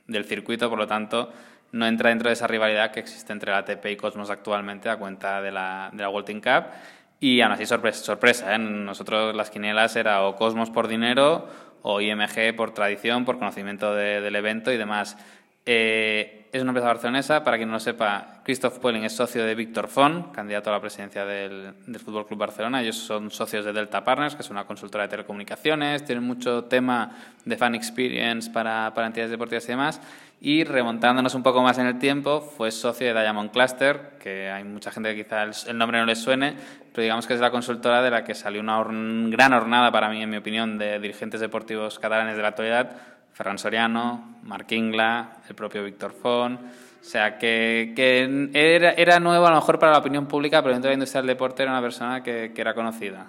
del 0.07 0.23
circuito, 0.23 0.69
por 0.69 0.79
lo 0.79 0.87
tanto, 0.87 1.29
no 1.73 1.85
entra 1.85 2.09
dentro 2.09 2.29
de 2.29 2.33
esa 2.35 2.47
rivalidad 2.47 2.91
que 2.91 3.01
existe 3.01 3.33
entre 3.33 3.51
la 3.51 3.57
ATP 3.57 3.85
y 3.87 3.97
Cosmos 3.97 4.29
actualmente 4.29 4.87
a 4.87 4.95
cuenta 4.95 5.41
de 5.41 5.51
la, 5.51 5.89
de 5.91 6.03
la 6.03 6.07
World 6.07 6.41
Cup. 6.41 6.71
Y 7.19 7.41
aún 7.41 7.51
así, 7.51 7.65
sorpresa, 7.65 8.01
sorpresa 8.01 8.55
¿eh? 8.55 8.59
nosotros 8.59 9.35
las 9.35 9.49
quinielas 9.49 9.97
era 9.97 10.23
o 10.23 10.37
Cosmos 10.37 10.69
por 10.69 10.87
dinero 10.87 11.72
o 11.83 12.01
IMG 12.01 12.55
por 12.55 12.73
tradición, 12.73 13.23
por 13.23 13.37
conocimiento 13.37 13.93
de, 13.93 14.19
del 14.19 14.35
evento 14.35 14.71
y 14.71 14.77
demás. 14.77 15.17
Eh, 15.65 16.49
es 16.51 16.61
una 16.61 16.69
empresa 16.69 16.87
barcelonesa, 16.87 17.43
para 17.43 17.57
quien 17.57 17.69
no 17.69 17.75
lo 17.75 17.79
sepa, 17.79 18.41
Christoph 18.43 18.77
Puelling 18.77 19.05
es 19.05 19.15
socio 19.15 19.43
de 19.43 19.55
Víctor 19.55 19.87
Font, 19.87 20.31
candidato 20.31 20.69
a 20.69 20.73
la 20.73 20.81
presidencia 20.81 21.25
del, 21.25 21.73
del 21.87 21.99
Fútbol 21.99 22.27
Club 22.27 22.39
Barcelona. 22.39 22.81
Ellos 22.81 22.97
son 22.97 23.31
socios 23.31 23.65
de 23.65 23.73
Delta 23.73 24.03
Partners, 24.03 24.35
que 24.35 24.43
es 24.43 24.49
una 24.49 24.65
consultora 24.65 25.05
de 25.05 25.09
telecomunicaciones, 25.09 26.05
tienen 26.05 26.23
mucho 26.23 26.65
tema 26.65 27.11
de 27.43 27.57
fan 27.57 27.73
experience 27.73 28.51
para, 28.51 28.93
para 28.93 29.07
entidades 29.07 29.31
deportivas 29.31 29.63
y 29.65 29.67
demás. 29.67 30.01
Y 30.45 30.65
remontándonos 30.65 31.35
un 31.35 31.41
poco 31.41 31.63
más 31.63 31.77
en 31.77 31.85
el 31.85 31.99
tiempo, 31.99 32.41
fue 32.41 32.69
socio 32.69 33.07
de 33.07 33.13
Diamond 33.13 33.49
Cluster, 33.49 34.17
que 34.19 34.49
hay 34.49 34.65
mucha 34.65 34.91
gente 34.91 35.15
que 35.15 35.23
quizá 35.23 35.43
el, 35.43 35.77
nombre 35.77 35.99
no 35.99 36.05
les 36.05 36.19
suene, 36.19 36.53
pero 36.91 37.01
digamos 37.01 37.25
que 37.25 37.33
es 37.33 37.39
la 37.39 37.49
consultora 37.49 38.01
de 38.01 38.11
la 38.11 38.25
que 38.25 38.35
salió 38.35 38.59
una 38.59 38.83
gran 38.83 39.53
hornada 39.53 39.89
para 39.89 40.09
mí, 40.09 40.21
en 40.21 40.29
mi 40.29 40.35
opinión, 40.35 40.77
de 40.77 40.99
dirigentes 40.99 41.39
deportivos 41.39 41.97
catalanes 41.97 42.35
de 42.35 42.41
la 42.41 42.49
actualidad, 42.49 42.91
Ferran 43.31 43.57
Soriano, 43.57 44.35
Marc 44.43 44.69
Ingla, 44.73 45.37
el 45.47 45.55
propio 45.55 45.81
Víctor 45.81 46.11
Font. 46.11 46.59
O 46.59 47.03
sea, 47.05 47.37
que, 47.37 47.93
que 47.95 48.49
era, 48.53 48.91
era, 48.91 49.21
nuevo 49.21 49.47
a 49.47 49.49
lo 49.49 49.55
mejor 49.55 49.79
para 49.79 49.93
la 49.93 49.99
opinión 49.99 50.27
pública, 50.27 50.61
pero 50.61 50.73
dentro 50.73 50.89
de 50.89 50.95
la 50.95 50.95
industria 50.95 51.21
del 51.21 51.27
deporte 51.29 51.63
era 51.63 51.71
una 51.71 51.81
persona 51.81 52.21
que, 52.21 52.51
que 52.53 52.59
era 52.59 52.73
conocida. 52.73 53.27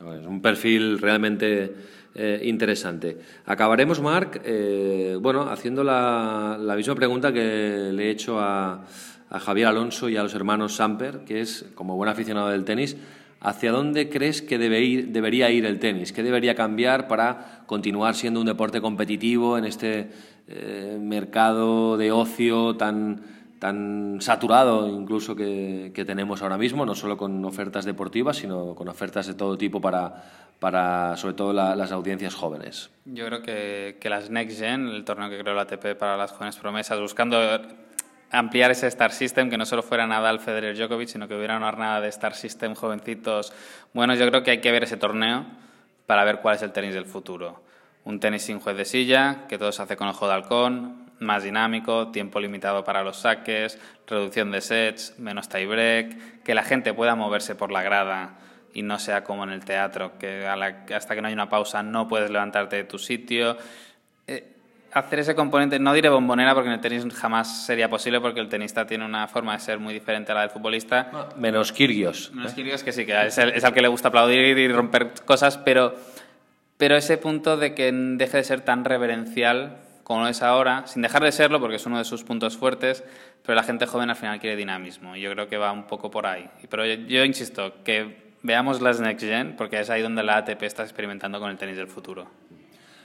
Es 0.00 0.26
un 0.26 0.40
perfil 0.40 0.98
realmente 0.98 1.74
eh, 2.22 2.42
interesante. 2.44 3.16
Acabaremos, 3.46 3.98
Marc, 4.02 4.42
eh, 4.44 5.16
bueno, 5.18 5.48
haciendo 5.48 5.82
la, 5.82 6.58
misma 6.76 6.94
pregunta 6.94 7.32
que 7.32 7.90
le 7.94 8.08
he 8.08 8.10
hecho 8.10 8.38
a, 8.38 8.84
Javier 9.30 9.68
Alonso 9.68 10.10
y 10.10 10.18
a 10.18 10.22
los 10.22 10.34
hermanos 10.34 10.74
Samper, 10.74 11.20
que 11.20 11.40
es, 11.40 11.64
como 11.74 11.96
buen 11.96 12.10
aficionado 12.10 12.50
del 12.50 12.64
tenis, 12.64 12.96
¿Hacia 13.42 13.72
dónde 13.72 14.10
crees 14.10 14.42
que 14.42 14.58
debería 14.58 15.50
ir 15.50 15.64
el 15.64 15.78
tenis? 15.78 16.12
¿Qué 16.12 16.22
debería 16.22 16.54
cambiar 16.54 17.08
para 17.08 17.62
continuar 17.64 18.14
siendo 18.14 18.38
un 18.40 18.44
deporte 18.44 18.82
competitivo 18.82 19.56
en 19.56 19.64
este 19.64 20.10
eh, 20.46 20.98
mercado 21.00 21.96
de 21.96 22.12
ocio 22.12 22.76
tan, 22.76 23.22
tan 23.60 24.16
saturado 24.20 24.88
incluso 24.88 25.36
que, 25.36 25.92
que, 25.94 26.06
tenemos 26.06 26.42
ahora 26.42 26.56
mismo, 26.56 26.86
no 26.86 26.94
solo 26.94 27.18
con 27.18 27.44
ofertas 27.44 27.84
deportivas, 27.84 28.38
sino 28.38 28.74
con 28.74 28.88
ofertas 28.88 29.26
de 29.26 29.34
todo 29.34 29.58
tipo 29.58 29.82
para, 29.82 30.24
para 30.58 31.14
sobre 31.18 31.34
todo 31.34 31.52
la, 31.52 31.76
las 31.76 31.92
audiencias 31.92 32.34
jóvenes? 32.34 32.90
Yo 33.04 33.26
creo 33.26 33.42
que, 33.42 33.98
que 34.00 34.08
las 34.08 34.30
Next 34.30 34.58
Gen, 34.58 34.88
el 34.88 35.04
torneo 35.04 35.28
que 35.28 35.38
creó 35.38 35.54
la 35.54 35.62
ATP 35.62 35.94
para 35.98 36.16
las 36.16 36.32
jóvenes 36.32 36.56
promesas, 36.56 36.98
buscando 36.98 37.38
ampliar 38.30 38.70
ese 38.70 38.86
Star 38.86 39.12
System, 39.12 39.50
que 39.50 39.58
no 39.58 39.66
solo 39.66 39.82
fuera 39.82 40.06
Nadal, 40.06 40.40
Federer, 40.40 40.74
Djokovic, 40.74 41.08
sino 41.08 41.28
que 41.28 41.34
hubiera 41.34 41.58
una 41.58 41.66
jornada 41.66 42.00
de 42.00 42.08
Star 42.08 42.34
System 42.34 42.74
jovencitos. 42.74 43.52
Bueno, 43.92 44.14
yo 44.14 44.26
creo 44.26 44.42
que 44.42 44.52
hay 44.52 44.60
que 44.62 44.72
ver 44.72 44.84
ese 44.84 44.96
torneo 44.96 45.44
para 46.06 46.24
ver 46.24 46.40
cuál 46.40 46.56
es 46.56 46.62
el 46.62 46.72
tenis 46.72 46.94
del 46.94 47.04
futuro. 47.04 47.62
Un 48.04 48.20
tenis 48.20 48.42
sin 48.42 48.58
juez 48.58 48.74
de 48.74 48.86
silla, 48.86 49.44
que 49.48 49.58
todo 49.58 49.70
se 49.70 49.82
hace 49.82 49.96
con 49.96 50.08
ojo 50.08 50.26
de 50.26 50.32
halcón, 50.32 50.99
más 51.20 51.44
dinámico, 51.44 52.08
tiempo 52.08 52.40
limitado 52.40 52.82
para 52.82 53.02
los 53.04 53.18
saques, 53.18 53.78
reducción 54.06 54.50
de 54.50 54.60
sets, 54.60 55.14
menos 55.18 55.48
tiebreak, 55.48 56.42
que 56.42 56.54
la 56.54 56.62
gente 56.62 56.92
pueda 56.92 57.14
moverse 57.14 57.54
por 57.54 57.70
la 57.70 57.82
grada 57.82 58.38
y 58.72 58.82
no 58.82 58.98
sea 58.98 59.22
como 59.22 59.44
en 59.44 59.50
el 59.50 59.64
teatro, 59.64 60.18
que 60.18 60.40
la, 60.40 60.84
hasta 60.94 61.14
que 61.14 61.22
no 61.22 61.28
hay 61.28 61.34
una 61.34 61.48
pausa 61.48 61.82
no 61.82 62.08
puedes 62.08 62.30
levantarte 62.30 62.76
de 62.76 62.84
tu 62.84 62.98
sitio. 62.98 63.56
Eh, 64.26 64.56
hacer 64.92 65.18
ese 65.18 65.34
componente, 65.34 65.78
no 65.78 65.92
diré 65.92 66.08
bombonera 66.08 66.54
porque 66.54 66.68
en 66.68 66.74
el 66.74 66.80
tenis 66.80 67.04
jamás 67.14 67.66
sería 67.66 67.90
posible 67.90 68.20
porque 68.20 68.40
el 68.40 68.48
tenista 68.48 68.86
tiene 68.86 69.04
una 69.04 69.28
forma 69.28 69.52
de 69.52 69.60
ser 69.60 69.78
muy 69.78 69.92
diferente 69.92 70.32
a 70.32 70.36
la 70.36 70.40
del 70.42 70.50
futbolista. 70.50 71.28
Menos 71.36 71.72
Kirgios. 71.72 72.32
Menos 72.32 72.54
Kirgios 72.54 72.82
que 72.82 72.92
sí, 72.92 73.04
que 73.04 73.26
es, 73.26 73.36
el, 73.38 73.50
es 73.50 73.64
al 73.64 73.74
que 73.74 73.82
le 73.82 73.88
gusta 73.88 74.08
aplaudir 74.08 74.56
y 74.56 74.68
romper 74.68 75.12
cosas, 75.26 75.58
pero, 75.58 75.94
pero 76.78 76.96
ese 76.96 77.18
punto 77.18 77.58
de 77.58 77.74
que 77.74 77.92
deje 77.92 78.38
de 78.38 78.44
ser 78.44 78.62
tan 78.62 78.84
reverencial 78.84 79.76
como 80.10 80.26
es 80.26 80.42
ahora, 80.42 80.88
sin 80.88 81.02
dejar 81.02 81.22
de 81.22 81.30
serlo 81.30 81.60
porque 81.60 81.76
es 81.76 81.86
uno 81.86 81.96
de 81.96 82.02
sus 82.02 82.24
puntos 82.24 82.56
fuertes, 82.56 83.04
pero 83.46 83.54
la 83.54 83.62
gente 83.62 83.86
joven 83.86 84.10
al 84.10 84.16
final 84.16 84.40
quiere 84.40 84.56
dinamismo 84.56 85.14
y 85.14 85.20
yo 85.20 85.30
creo 85.30 85.46
que 85.46 85.56
va 85.56 85.70
un 85.70 85.84
poco 85.84 86.10
por 86.10 86.26
ahí. 86.26 86.50
Pero 86.68 86.84
yo, 86.84 86.94
yo 87.06 87.24
insisto, 87.24 87.74
que 87.84 88.32
veamos 88.42 88.80
las 88.80 88.98
Next 88.98 89.24
Gen 89.24 89.54
porque 89.56 89.78
es 89.78 89.88
ahí 89.88 90.02
donde 90.02 90.24
la 90.24 90.38
ATP 90.38 90.64
está 90.64 90.82
experimentando 90.82 91.38
con 91.38 91.48
el 91.48 91.56
tenis 91.58 91.76
del 91.76 91.86
futuro. 91.86 92.26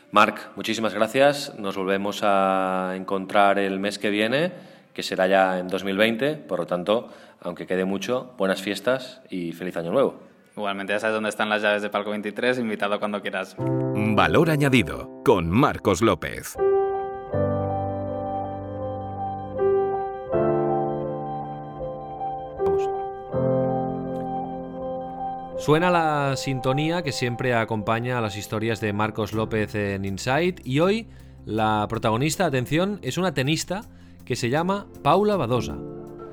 Marc, 0.10 0.50
muchísimas 0.56 0.96
gracias. 0.96 1.54
Nos 1.60 1.78
volvemos 1.78 2.22
a 2.24 2.94
encontrar 2.96 3.60
el 3.60 3.80
mes 3.80 4.00
que 4.00 4.10
viene, 4.10 4.52
que 4.96 5.04
será 5.04 5.28
ya 5.28 5.60
en 5.60 5.68
2020. 5.68 6.38
Por 6.38 6.58
lo 6.58 6.66
tanto, 6.66 7.10
aunque 7.40 7.68
quede 7.68 7.86
mucho, 7.86 8.34
buenas 8.40 8.64
fiestas 8.64 9.22
y 9.30 9.52
feliz 9.52 9.78
año 9.78 9.92
nuevo. 9.92 10.24
Igualmente, 10.58 10.94
ya 10.94 11.00
sabes 11.00 11.14
dónde 11.14 11.30
están 11.30 11.50
las 11.50 11.62
llaves 11.62 11.84
de 11.84 11.92
Palco 11.92 12.10
23, 12.10 12.58
invitado 12.58 12.98
cuando 12.98 13.22
quieras. 13.22 13.56
Valor 13.60 14.50
añadido 14.50 15.22
con 15.24 15.52
Marcos 15.52 16.02
López. 16.02 16.58
Suena 25.58 25.90
la 25.90 26.36
sintonía 26.36 27.02
que 27.02 27.14
siempre 27.14 27.54
acompaña 27.54 28.18
a 28.18 28.22
las 28.22 28.36
historias 28.36 28.82
de 28.82 28.92
Marcos 28.92 29.32
López 29.32 29.74
en 29.74 30.04
Inside 30.04 30.56
y 30.66 30.80
hoy 30.80 31.08
la 31.46 31.86
protagonista, 31.90 32.46
atención, 32.46 33.00
es 33.02 33.18
una 33.18 33.34
tenista 33.34 33.86
que 34.26 34.36
se 34.36 34.50
llama 34.50 34.88
Paula 35.02 35.38
Badosa. 35.38 35.78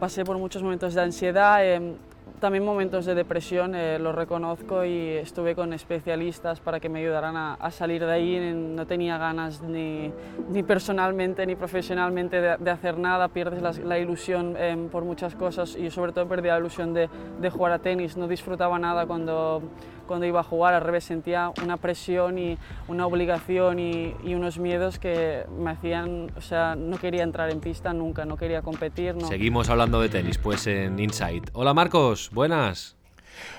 Pasé 0.01 0.25
por 0.25 0.39
muchos 0.39 0.63
momentos 0.63 0.95
de 0.95 1.03
ansiedad, 1.03 1.65
em, 1.65 1.95
también 2.43 2.65
momentos 2.65 3.07
de 3.07 3.15
depresión, 3.15 3.77
eh, 3.77 4.01
lo 4.01 4.11
reconozco 4.11 4.85
y 4.85 5.11
estuve 5.11 5.55
con 5.55 5.73
especialistas 5.73 6.59
para 6.59 6.81
que 6.81 6.89
me 6.89 6.99
ayudaran 6.99 7.37
a, 7.37 7.71
salir 7.71 8.05
de 8.05 8.13
ahí. 8.13 8.53
No 8.53 8.85
tenía 8.85 9.17
ganas 9.17 9.63
ni, 9.63 10.13
ni 10.51 10.65
personalmente 10.65 11.47
ni 11.47 11.55
profesionalmente 11.55 12.41
de, 12.41 12.71
hacer 12.71 12.99
nada, 12.99 13.29
pierdes 13.29 13.63
la, 13.85 13.97
ilusión 14.01 14.57
em, 14.59 14.89
por 14.89 15.05
muchas 15.05 15.37
cosas 15.37 15.77
y 15.77 15.89
sobre 15.91 16.11
todo 16.11 16.27
perdí 16.27 16.49
la 16.49 16.59
ilusión 16.59 16.93
de, 16.93 17.09
de 17.41 17.49
jugar 17.49 17.75
a 17.75 17.79
tenis. 17.79 18.17
No 18.17 18.27
disfrutaba 18.27 18.77
nada 18.77 19.07
cuando 19.07 19.63
cuando 20.07 20.27
iba 20.27 20.41
a 20.41 20.43
jugar, 20.43 20.75
al 20.75 20.83
revés, 20.83 21.05
sentía 21.05 21.53
una 21.63 21.77
presión 21.77 22.39
y 22.39 22.59
una 22.89 23.07
obligación 23.07 23.79
y, 23.79 24.15
unos 24.25 24.59
miedos 24.59 24.99
que 24.99 25.45
me 25.59 25.71
hacían, 25.71 26.31
o 26.37 26.41
sea, 26.41 26.75
no 26.75 26.99
quería 26.99 27.23
entrar 27.23 27.51
en 27.51 27.61
pista 27.61 27.93
nunca, 27.93 28.25
no 28.25 28.37
quería 28.37 28.63
competir. 28.63 29.15
No. 29.15 29.29
Seguimos 29.29 29.69
hablando 29.69 30.01
de 30.01 30.09
tenis, 30.09 30.39
pues 30.39 30.67
en 30.67 30.99
Insight. 30.99 31.51
Hola 31.53 31.75
Marcos, 31.75 32.31
buenas. 32.33 32.97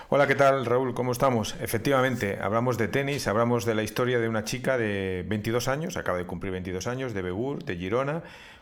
Hola, 0.09 0.27
¿qué 0.27 0.35
tal 0.35 0.65
Raúl? 0.65 0.93
¿Cómo 0.93 1.11
estamos? 1.11 1.55
Efectivamente, 1.59 2.37
hablamos 2.41 2.77
de 2.77 2.87
tenis, 2.87 3.27
hablamos 3.27 3.65
de 3.65 3.75
la 3.75 3.83
historia 3.83 4.19
de 4.19 4.29
una 4.29 4.43
chica 4.43 4.77
de 4.77 5.25
22 5.27 5.67
años, 5.67 5.97
acaba 5.97 6.17
de 6.17 6.25
cumplir 6.25 6.51
22 6.51 6.85
años, 6.87 7.13
de 7.13 7.21
Begur, 7.21 7.63
de 7.63 7.75
Girona, 7.77 8.21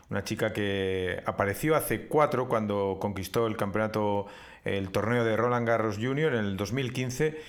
una 0.09 0.23
chica 0.23 0.53
que 0.53 1.21
apareció 1.25 1.75
hace 1.75 2.07
cuatro 2.07 2.47
cuando 2.47 2.97
conquistó 2.99 3.47
el 3.47 3.57
campeonato, 3.57 4.27
el 4.63 4.91
torneo 4.91 5.23
de 5.23 5.35
Roland 5.35 5.67
Garros 5.67 5.97
Junior 5.97 6.33
en 6.33 6.45
el 6.45 6.57
2015 6.57 7.39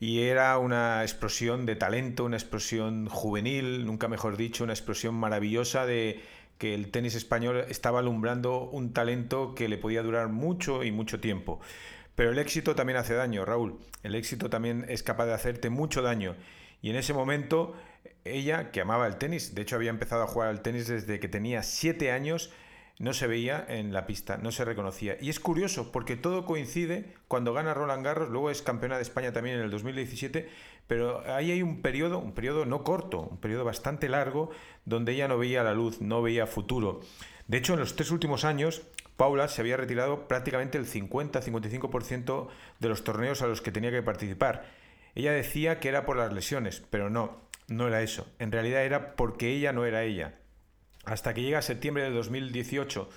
y 0.00 0.22
era 0.22 0.56
una 0.58 1.02
explosión 1.02 1.66
de 1.66 1.76
talento, 1.76 2.24
una 2.24 2.36
explosión 2.36 3.08
juvenil, 3.08 3.84
nunca 3.84 4.08
mejor 4.08 4.36
dicho, 4.36 4.64
una 4.64 4.72
explosión 4.72 5.14
maravillosa 5.14 5.86
de 5.86 6.20
que 6.58 6.74
el 6.74 6.90
tenis 6.90 7.14
español 7.14 7.64
estaba 7.68 8.00
alumbrando 8.00 8.62
un 8.62 8.92
talento 8.92 9.54
que 9.54 9.68
le 9.68 9.78
podía 9.78 10.02
durar 10.02 10.28
mucho 10.28 10.84
y 10.84 10.92
mucho 10.92 11.20
tiempo. 11.20 11.60
Pero 12.14 12.32
el 12.32 12.38
éxito 12.38 12.74
también 12.74 12.96
hace 12.98 13.14
daño, 13.14 13.44
Raúl. 13.44 13.78
El 14.02 14.14
éxito 14.14 14.50
también 14.50 14.84
es 14.88 15.04
capaz 15.04 15.26
de 15.26 15.34
hacerte 15.34 15.70
mucho 15.70 16.02
daño. 16.02 16.34
Y 16.82 16.90
en 16.90 16.96
ese 16.96 17.14
momento, 17.14 17.74
ella, 18.24 18.70
que 18.70 18.80
amaba 18.80 19.06
el 19.06 19.16
tenis, 19.16 19.54
de 19.54 19.62
hecho 19.62 19.76
había 19.76 19.90
empezado 19.90 20.24
a 20.24 20.26
jugar 20.26 20.48
al 20.48 20.62
tenis 20.62 20.88
desde 20.88 21.20
que 21.20 21.28
tenía 21.28 21.62
siete 21.62 22.10
años, 22.10 22.50
no 22.98 23.12
se 23.12 23.26
veía 23.26 23.64
en 23.68 23.92
la 23.92 24.06
pista, 24.06 24.38
no 24.38 24.50
se 24.50 24.64
reconocía. 24.64 25.16
Y 25.20 25.30
es 25.30 25.38
curioso 25.40 25.92
porque 25.92 26.16
todo 26.16 26.44
coincide 26.44 27.14
cuando 27.28 27.52
gana 27.52 27.74
Roland 27.74 28.04
Garros, 28.04 28.28
luego 28.28 28.50
es 28.50 28.62
campeona 28.62 28.96
de 28.96 29.02
España 29.02 29.32
también 29.32 29.56
en 29.56 29.62
el 29.62 29.70
2017, 29.70 30.48
pero 30.86 31.22
ahí 31.32 31.52
hay 31.52 31.62
un 31.62 31.80
periodo, 31.80 32.18
un 32.18 32.32
periodo 32.32 32.66
no 32.66 32.82
corto, 32.82 33.20
un 33.20 33.38
periodo 33.38 33.64
bastante 33.64 34.08
largo, 34.08 34.50
donde 34.84 35.12
ella 35.12 35.28
no 35.28 35.38
veía 35.38 35.62
la 35.62 35.74
luz, 35.74 36.00
no 36.00 36.22
veía 36.22 36.46
futuro. 36.46 37.00
De 37.46 37.58
hecho, 37.58 37.74
en 37.74 37.80
los 37.80 37.94
tres 37.94 38.10
últimos 38.10 38.44
años, 38.44 38.82
Paula 39.16 39.48
se 39.48 39.60
había 39.60 39.76
retirado 39.76 40.26
prácticamente 40.26 40.78
el 40.78 40.86
50-55% 40.86 42.48
de 42.80 42.88
los 42.88 43.04
torneos 43.04 43.42
a 43.42 43.46
los 43.46 43.62
que 43.62 43.72
tenía 43.72 43.90
que 43.90 44.02
participar. 44.02 44.66
Ella 45.14 45.32
decía 45.32 45.80
que 45.80 45.88
era 45.88 46.04
por 46.04 46.16
las 46.16 46.32
lesiones, 46.32 46.82
pero 46.90 47.10
no, 47.10 47.40
no 47.68 47.88
era 47.88 48.02
eso. 48.02 48.26
En 48.38 48.52
realidad 48.52 48.84
era 48.84 49.16
porque 49.16 49.50
ella 49.50 49.72
no 49.72 49.84
era 49.84 50.04
ella 50.04 50.37
hasta 51.08 51.32
que 51.32 51.42
llega 51.42 51.62
septiembre 51.62 52.04
de 52.04 52.10
2018, 52.10 53.08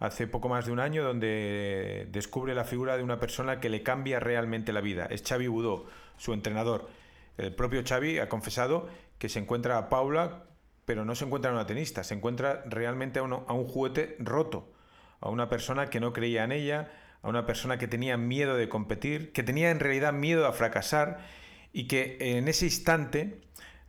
hace 0.00 0.26
poco 0.26 0.48
más 0.48 0.66
de 0.66 0.72
un 0.72 0.80
año, 0.80 1.02
donde 1.02 2.06
descubre 2.12 2.54
la 2.54 2.64
figura 2.64 2.96
de 2.96 3.02
una 3.02 3.18
persona 3.18 3.58
que 3.58 3.70
le 3.70 3.82
cambia 3.82 4.20
realmente 4.20 4.72
la 4.72 4.80
vida. 4.80 5.06
Es 5.10 5.22
Xavi 5.22 5.48
Budó, 5.48 5.86
su 6.18 6.34
entrenador. 6.34 6.88
El 7.38 7.54
propio 7.54 7.82
Xavi 7.86 8.18
ha 8.18 8.28
confesado 8.28 8.88
que 9.18 9.28
se 9.28 9.38
encuentra 9.38 9.78
a 9.78 9.88
Paula, 9.88 10.44
pero 10.84 11.04
no 11.04 11.14
se 11.14 11.24
encuentra 11.24 11.50
a 11.50 11.54
una 11.54 11.66
tenista, 11.66 12.04
se 12.04 12.14
encuentra 12.14 12.62
realmente 12.66 13.18
a, 13.18 13.22
a 13.22 13.52
un 13.52 13.64
juguete 13.64 14.16
roto, 14.18 14.72
a 15.20 15.30
una 15.30 15.48
persona 15.48 15.88
que 15.88 16.00
no 16.00 16.12
creía 16.12 16.44
en 16.44 16.52
ella, 16.52 16.92
a 17.22 17.28
una 17.28 17.46
persona 17.46 17.78
que 17.78 17.88
tenía 17.88 18.16
miedo 18.16 18.56
de 18.56 18.68
competir, 18.68 19.32
que 19.32 19.42
tenía 19.42 19.70
en 19.70 19.80
realidad 19.80 20.12
miedo 20.12 20.46
a 20.46 20.52
fracasar 20.52 21.18
y 21.72 21.88
que 21.88 22.16
en 22.20 22.48
ese 22.48 22.66
instante 22.66 23.40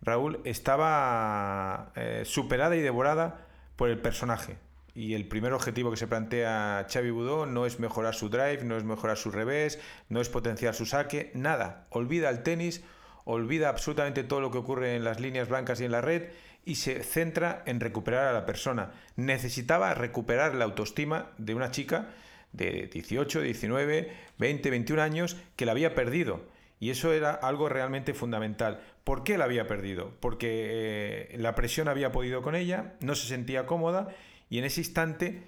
Raúl 0.02 0.41
estaba 0.45 1.91
eh, 1.95 2.23
superada 2.26 2.76
y 2.76 2.81
devorada 2.81 3.48
por 3.80 3.89
el 3.89 3.97
personaje. 3.97 4.57
Y 4.93 5.14
el 5.14 5.26
primer 5.26 5.53
objetivo 5.53 5.89
que 5.89 5.95
se 5.95 6.06
plantea 6.06 6.85
Xavi 6.91 7.11
Budó 7.11 7.45
no 7.45 7.65
es 7.65 7.80
mejorar 7.80 8.14
su 8.14 8.27
drive, 8.27 8.65
no 8.65 8.76
es 8.76 8.84
mejorar 8.84 9.15
su 9.15 9.31
revés, 9.31 9.80
no 10.10 10.19
es 10.19 10.27
potenciar 10.27 10.76
su 10.76 10.85
saque, 10.85 11.31
nada. 11.34 11.88
Olvida 11.89 12.30
el 12.30 12.43
tenis, 12.43 12.84
olvida 13.23 13.69
absolutamente 13.69 14.26
todo 14.26 14.41
lo 14.41 14.51
que 14.51 14.57
ocurre 14.57 14.97
en 14.97 15.06
las 15.06 15.22
líneas 15.22 15.47
blancas 15.47 15.80
y 15.80 15.85
en 15.85 15.93
la 15.93 16.01
red 16.01 16.23
y 16.65 16.76
se 16.76 17.03
centra 17.03 17.64
en 17.65 17.80
recuperar 17.80 18.27
a 18.27 18.34
la 18.34 18.45
persona. 18.45 18.91
Necesitaba 19.15 19.93
recuperar 19.93 20.56
la 20.56 20.65
autoestima 20.65 21.31
de 21.38 21.56
una 21.56 21.72
chica 21.72 22.10
de 22.51 22.89
18, 22.91 23.39
19, 23.39 24.11
20, 24.39 24.69
21 24.72 25.01
años 25.01 25.38
que 25.56 25.65
la 25.65 25.72
había 25.72 25.95
perdido. 25.95 26.41
Y 26.81 26.89
eso 26.89 27.14
era 27.14 27.31
algo 27.31 27.69
realmente 27.69 28.14
fundamental. 28.14 28.81
¿Por 29.10 29.23
qué 29.23 29.40
la 29.40 29.45
había 29.45 29.65
perdido? 29.65 30.11
Porque 30.19 31.31
eh, 31.31 31.38
la 31.40 31.56
presión 31.56 31.88
había 31.88 32.11
podido 32.11 32.44
con 32.44 32.53
ella, 32.53 32.94
no 32.99 33.15
se 33.15 33.26
sentía 33.26 33.65
cómoda 33.65 34.10
y 34.52 34.60
en 34.60 34.65
ese 34.65 34.81
instante 34.81 35.41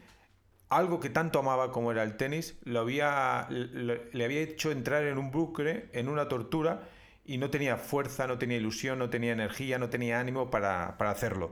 algo 0.69 0.99
que 0.99 1.11
tanto 1.11 1.37
amaba 1.37 1.71
como 1.71 1.91
era 1.91 2.01
el 2.01 2.17
tenis 2.17 2.57
lo 2.63 2.79
había, 2.79 3.45
le, 3.51 4.25
había 4.25 4.39
hecho 4.39 4.71
entrar 4.71 5.03
en 5.03 5.19
un 5.19 5.29
bucle, 5.29 5.89
en 5.93 6.09
una 6.09 6.27
tortura 6.27 6.89
y 7.23 7.37
no 7.37 7.51
tenía 7.51 7.77
fuerza, 7.77 8.25
no 8.25 8.39
tenía 8.39 8.57
ilusión, 8.57 8.97
no 8.97 9.11
tenía 9.11 9.31
energía, 9.31 9.77
no 9.77 9.91
tenía 9.91 10.19
ánimo 10.19 10.49
para, 10.49 10.97
para 10.97 11.11
hacerlo. 11.11 11.51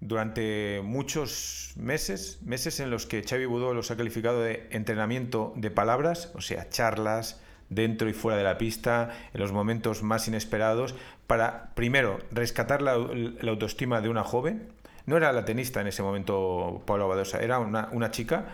Durante 0.00 0.82
muchos 0.84 1.72
meses, 1.76 2.42
meses 2.42 2.80
en 2.80 2.90
los 2.90 3.06
que 3.06 3.22
Xavi 3.22 3.46
Budó 3.46 3.72
los 3.72 3.90
ha 3.90 3.96
calificado 3.96 4.42
de 4.42 4.68
entrenamiento 4.72 5.54
de 5.56 5.70
palabras, 5.70 6.32
o 6.34 6.42
sea, 6.42 6.68
charlas, 6.68 7.40
dentro 7.68 8.08
y 8.08 8.12
fuera 8.12 8.36
de 8.36 8.44
la 8.44 8.58
pista, 8.58 9.10
en 9.32 9.40
los 9.40 9.52
momentos 9.52 10.02
más 10.02 10.28
inesperados, 10.28 10.94
para, 11.26 11.74
primero, 11.74 12.18
rescatar 12.30 12.82
la, 12.82 12.92
autoestima 12.92 14.00
de 14.00 14.08
una 14.08 14.24
joven. 14.24 14.68
No 15.06 15.16
era 15.16 15.32
la 15.32 15.44
tenista 15.44 15.80
en 15.80 15.86
ese 15.86 16.02
momento, 16.02 16.82
Pablo 16.86 17.08
Badosa, 17.08 17.40
era 17.40 17.58
una, 17.58 18.10
chica, 18.10 18.46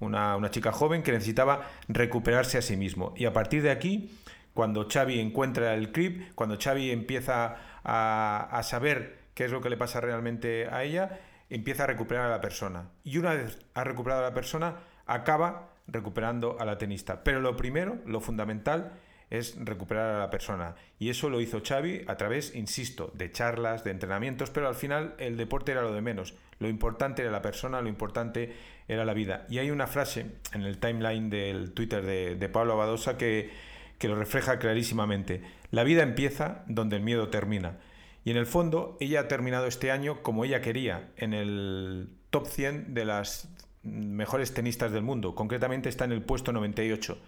una, 0.00 0.50
chica 0.50 0.72
joven 0.72 1.02
que 1.02 1.12
necesitaba 1.12 1.68
recuperarse 1.88 2.58
a 2.58 2.62
sí 2.62 2.76
mismo. 2.76 3.12
Y 3.16 3.24
a 3.24 3.32
partir 3.32 3.62
de 3.62 3.70
aquí, 3.70 4.16
cuando 4.54 4.86
Xavi 4.88 5.20
encuentra 5.20 5.74
el 5.74 5.92
clip, 5.92 6.32
cuando 6.34 6.56
Xavi 6.58 6.90
empieza 6.90 7.56
a, 7.84 8.48
a 8.50 8.62
saber 8.62 9.18
qué 9.34 9.44
es 9.44 9.50
lo 9.50 9.60
que 9.60 9.70
le 9.70 9.76
pasa 9.76 10.00
realmente 10.00 10.68
a 10.68 10.84
ella, 10.84 11.20
empieza 11.50 11.84
a 11.84 11.86
recuperar 11.86 12.26
a 12.26 12.30
la 12.30 12.40
persona. 12.40 12.88
Y 13.04 13.18
una 13.18 13.34
vez 13.34 13.58
ha 13.74 13.84
recuperado 13.84 14.22
a 14.22 14.28
la 14.28 14.34
persona, 14.34 14.76
acaba 15.06 15.70
recuperando 15.88 16.56
a 16.58 16.64
la 16.64 16.78
tenista. 16.78 17.22
Pero 17.22 17.40
lo 17.40 17.56
primero, 17.56 17.98
lo 18.06 18.20
fundamental, 18.20 18.92
es 19.30 19.56
recuperar 19.58 20.14
a 20.14 20.18
la 20.20 20.30
persona. 20.30 20.76
Y 20.98 21.10
eso 21.10 21.28
lo 21.28 21.40
hizo 21.40 21.60
Xavi 21.64 22.02
a 22.06 22.16
través, 22.16 22.54
insisto, 22.54 23.10
de 23.14 23.32
charlas, 23.32 23.84
de 23.84 23.90
entrenamientos, 23.90 24.50
pero 24.50 24.68
al 24.68 24.74
final 24.74 25.14
el 25.18 25.36
deporte 25.36 25.72
era 25.72 25.82
lo 25.82 25.92
de 25.92 26.00
menos. 26.00 26.34
Lo 26.58 26.68
importante 26.68 27.22
era 27.22 27.30
la 27.30 27.42
persona, 27.42 27.80
lo 27.80 27.88
importante 27.88 28.54
era 28.88 29.04
la 29.04 29.14
vida. 29.14 29.46
Y 29.50 29.58
hay 29.58 29.70
una 29.70 29.86
frase 29.86 30.26
en 30.52 30.62
el 30.62 30.78
timeline 30.78 31.28
del 31.28 31.72
Twitter 31.72 32.04
de, 32.04 32.48
Pablo 32.48 32.74
Abadosa 32.74 33.18
que, 33.18 33.50
que 33.98 34.08
lo 34.08 34.14
refleja 34.14 34.58
clarísimamente. 34.58 35.42
La 35.70 35.82
vida 35.82 36.02
empieza 36.02 36.62
donde 36.66 36.96
el 36.96 37.02
miedo 37.02 37.28
termina. 37.28 37.78
Y 38.24 38.30
en 38.30 38.36
el 38.36 38.46
fondo, 38.46 38.96
ella 39.00 39.20
ha 39.20 39.28
terminado 39.28 39.66
este 39.66 39.90
año 39.90 40.22
como 40.22 40.44
ella 40.44 40.60
quería, 40.60 41.10
en 41.16 41.32
el 41.32 42.08
top 42.30 42.46
100 42.46 42.94
de 42.94 43.04
las 43.04 43.48
mejores 43.86 44.52
tenistas 44.52 44.92
del 44.92 45.02
mundo. 45.02 45.34
Concretamente 45.34 45.88
está 45.88 46.04
en 46.04 46.12
el 46.12 46.22
puesto 46.22 46.52
98. 46.52 47.18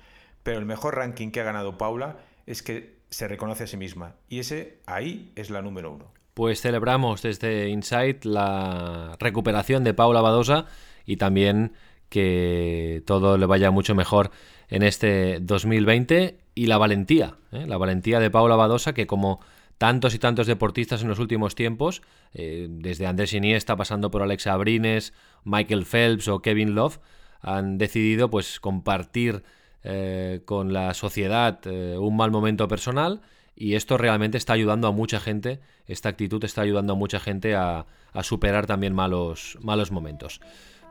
Pero 0.43 0.59
el 0.59 0.67
mejor 0.67 0.97
ranking 0.97 1.31
que 1.31 1.41
ha 1.41 1.45
ganado 1.45 1.79
Paula 1.79 2.19
es 2.47 2.63
que 2.63 2.99
se 3.11 3.29
reconoce 3.29 3.65
a 3.65 3.67
sí 3.67 3.77
misma. 3.77 4.15
Y 4.29 4.41
ese 4.41 4.79
ahí 4.87 5.33
es 5.37 5.51
la 5.51 5.63
número 5.63 5.93
uno. 5.93 6.13
Pues 6.35 6.61
celebramos 6.61 7.23
desde 7.23 7.69
Insight 7.69 8.25
la 8.25 9.17
recuperación 9.19 9.83
de 9.85 9.95
Paula 9.95 10.21
Badosa 10.21 10.67
y 11.05 11.17
también 11.17 11.73
que 12.09 13.03
todo 13.07 13.37
le 13.37 13.47
vaya 13.47 13.71
mucho 13.71 13.95
mejor 13.95 14.31
en 14.69 14.83
este 14.83 15.41
2020 15.41 16.39
y 16.55 16.67
la 16.67 16.79
valentía, 16.79 17.37
¿eh? 17.53 17.67
la 17.67 17.77
valentía 17.77 18.21
de 18.21 18.31
Paula 18.31 18.57
Badosa 18.57 18.93
que 18.93 19.07
como 19.07 19.41
tantos 19.79 20.15
y 20.15 20.19
tantos 20.19 20.47
deportistas 20.47 21.03
en 21.03 21.09
los 21.09 21.19
últimos 21.19 21.55
tiempos, 21.55 22.03
eh, 22.35 22.67
desde 22.69 23.07
Andrés 23.07 23.33
Iniesta 23.33 23.77
pasando 23.77 24.11
por 24.11 24.23
Alexa 24.23 24.53
Abrines, 24.53 25.13
Michael 25.45 25.87
Phelps 25.87 26.29
o 26.29 26.41
Kevin 26.41 26.75
Love, 26.75 26.99
han 27.41 27.79
decidido 27.79 28.31
pues 28.31 28.61
compartir 28.61 29.43
eh, 29.85 30.43
con 30.45 30.73
la 30.73 30.93
sociedad 30.95 31.61
eh, 31.65 31.97
un 31.99 32.17
mal 32.17 32.31
momento 32.31 32.69
personal 32.69 33.21
y 33.55 33.75
esto 33.75 33.97
realmente 33.97 34.39
está 34.39 34.53
ayudando 34.53 34.89
a 34.89 34.93
mucha 34.93 35.21
gente, 35.21 35.61
esta 35.87 36.09
actitud 36.09 36.43
está 36.45 36.63
ayudando 36.63 36.93
a 36.93 36.97
mucha 36.97 37.21
gente 37.21 37.55
a, 37.55 37.87
superar 38.23 38.67
también 38.67 38.95
malos, 38.95 39.59
malos 39.61 39.93
momentos. 39.93 40.41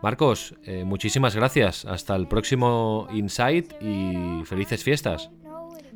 Marcos, 0.01 0.53
muchísimas 0.85 1.35
gracias. 1.35 1.83
Hasta 1.83 2.15
el 2.15 2.27
próximo 2.27 3.07
Insight 3.11 3.73
y 3.81 4.45
felices 4.45 4.83
fiestas. 4.83 5.29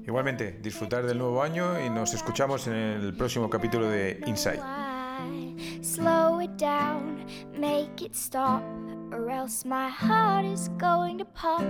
Igualmente, 0.06 0.60
disfrutar 0.62 1.06
del 1.06 1.20
nuevo 1.20 1.44
año 1.44 1.80
y 1.86 1.90
nos 1.90 2.14
escuchamos 2.14 2.68
en 2.68 2.74
el 2.74 3.14
próximo 3.14 3.50
capítulo 3.50 3.88
de 3.88 4.20
Inside. 5.22 5.84
Slow 5.84 6.40
it 6.40 6.58
down, 6.58 7.26
make 7.58 8.02
it 8.02 8.16
stop, 8.16 8.64
or 9.12 9.30
else 9.30 9.66
my 9.66 9.90
heart 9.90 10.46
is 10.46 10.70
going 10.78 11.18
to 11.18 11.26
pop. 11.26 11.64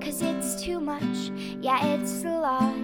Cause 0.00 0.22
it's 0.22 0.62
too 0.62 0.80
much, 0.80 1.30
yeah, 1.60 1.84
it's 1.84 2.24
a 2.24 2.40
lot. 2.40 2.74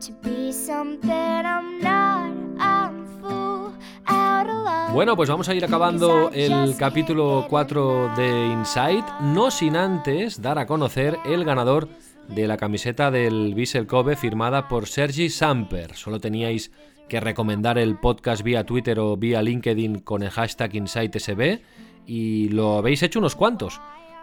To 0.00 0.12
be 0.22 0.52
something 0.52 1.10
I'm 1.10 1.80
not, 1.80 2.32
I'm 2.58 3.06
full 3.20 3.72
out 4.06 4.48
of 4.48 4.64
love. 4.64 4.92
Bueno, 4.92 5.16
pues 5.16 5.28
vamos 5.28 5.48
a 5.48 5.54
ir 5.54 5.64
acabando 5.64 6.30
el 6.32 6.76
capítulo 6.76 7.46
4 7.48 8.14
de 8.16 8.46
Inside, 8.46 9.04
no 9.20 9.50
sin 9.50 9.76
antes 9.76 10.40
dar 10.40 10.58
a 10.58 10.66
conocer 10.66 11.18
el 11.24 11.44
ganador 11.44 11.88
de 12.28 12.46
la 12.46 12.56
camiseta 12.56 13.10
del 13.10 13.54
Vissel 13.54 13.86
Kobe 13.86 14.16
firmada 14.16 14.68
por 14.68 14.86
Sergi 14.86 15.28
Samper. 15.28 15.94
Solo 15.94 16.18
teníais 16.18 16.72
que 17.08 17.20
recomendar 17.20 17.78
el 17.78 17.98
podcast 17.98 18.42
vía 18.42 18.64
Twitter 18.64 18.98
o 18.98 19.16
vía 19.16 19.42
LinkedIn 19.42 20.00
con 20.00 20.22
el 20.22 20.30
hashtag 20.30 20.74
InsightSB 20.74 21.60
y 22.06 22.48
lo 22.48 22.76
habéis 22.76 23.02
hecho 23.02 23.18
unos 23.18 23.36
cuantos. 23.36 23.80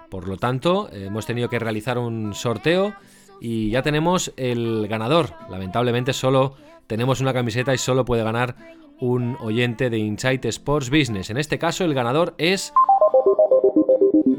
Por 0.09 0.27
lo 0.27 0.37
tanto, 0.37 0.89
hemos 0.91 1.25
tenido 1.25 1.49
que 1.49 1.59
realizar 1.59 1.97
un 1.97 2.33
sorteo 2.33 2.93
y 3.41 3.69
ya 3.69 3.81
tenemos 3.81 4.33
el 4.37 4.87
ganador. 4.87 5.33
Lamentablemente 5.49 6.13
solo 6.13 6.55
tenemos 6.87 7.21
una 7.21 7.33
camiseta 7.33 7.73
y 7.73 7.77
solo 7.77 8.05
puede 8.05 8.23
ganar 8.23 8.55
un 8.99 9.37
oyente 9.39 9.89
de 9.89 9.97
Insight 9.97 10.45
Sports 10.45 10.89
Business. 10.89 11.29
En 11.29 11.37
este 11.37 11.57
caso 11.57 11.83
el 11.83 11.93
ganador 11.93 12.35
es 12.37 12.73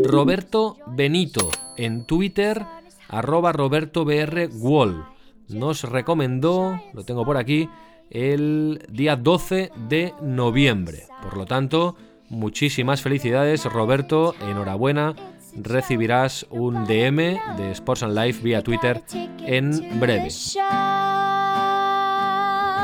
Roberto 0.02 0.76
Benito 0.86 1.50
en 1.76 2.06
Twitter 2.06 2.64
arroba 3.08 3.52
Roberto 3.52 4.04
BR 4.04 4.48
Wall. 4.58 5.04
Nos 5.48 5.82
recomendó, 5.82 6.80
lo 6.92 7.04
tengo 7.04 7.24
por 7.24 7.36
aquí, 7.36 7.68
el 8.10 8.84
día 8.90 9.16
12 9.16 9.70
de 9.88 10.14
noviembre. 10.22 11.04
Por 11.22 11.36
lo 11.36 11.46
tanto, 11.46 11.96
muchísimas 12.28 13.02
felicidades 13.02 13.64
Roberto, 13.64 14.34
enhorabuena. 14.40 15.14
Recibirás 15.56 16.46
un 16.50 16.84
DM 16.84 17.38
de 17.56 17.70
Sports 17.72 18.02
and 18.02 18.18
Life 18.18 18.42
vía 18.42 18.62
Twitter 18.62 19.02
en 19.46 20.00
breve. 20.00 20.28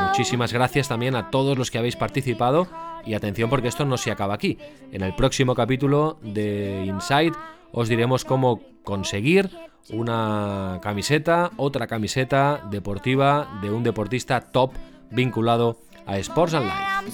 Muchísimas 0.07 0.53
gracias 0.53 0.89
también 0.89 1.17
a 1.17 1.31
todos 1.31 1.59
los 1.59 1.71
que 1.71 1.79
habéis 1.79 1.97
participado 1.97 2.69
y 3.05 3.15
atención 3.15 3.51
porque 3.51 3.69
esto 3.69 3.85
no 3.85 3.97
se 3.97 4.11
acaba 4.11 4.35
aquí. 4.35 4.59
En 4.93 5.03
el 5.03 5.15
próximo 5.15 5.55
capítulo 5.55 6.19
de 6.23 6.85
Inside 6.87 7.33
os 7.73 7.89
diremos 7.89 8.25
cómo 8.25 8.61
conseguir 8.83 9.51
una 9.91 10.79
camiseta, 10.83 11.51
otra 11.57 11.87
camiseta 11.87 12.63
deportiva 12.71 13.59
de 13.63 13.71
un 13.71 13.83
deportista 13.83 14.41
top 14.41 14.73
vinculado 15.11 15.79
a 16.07 16.19
Sports 16.19 16.55
and 16.55 16.67
Life. 16.67 17.11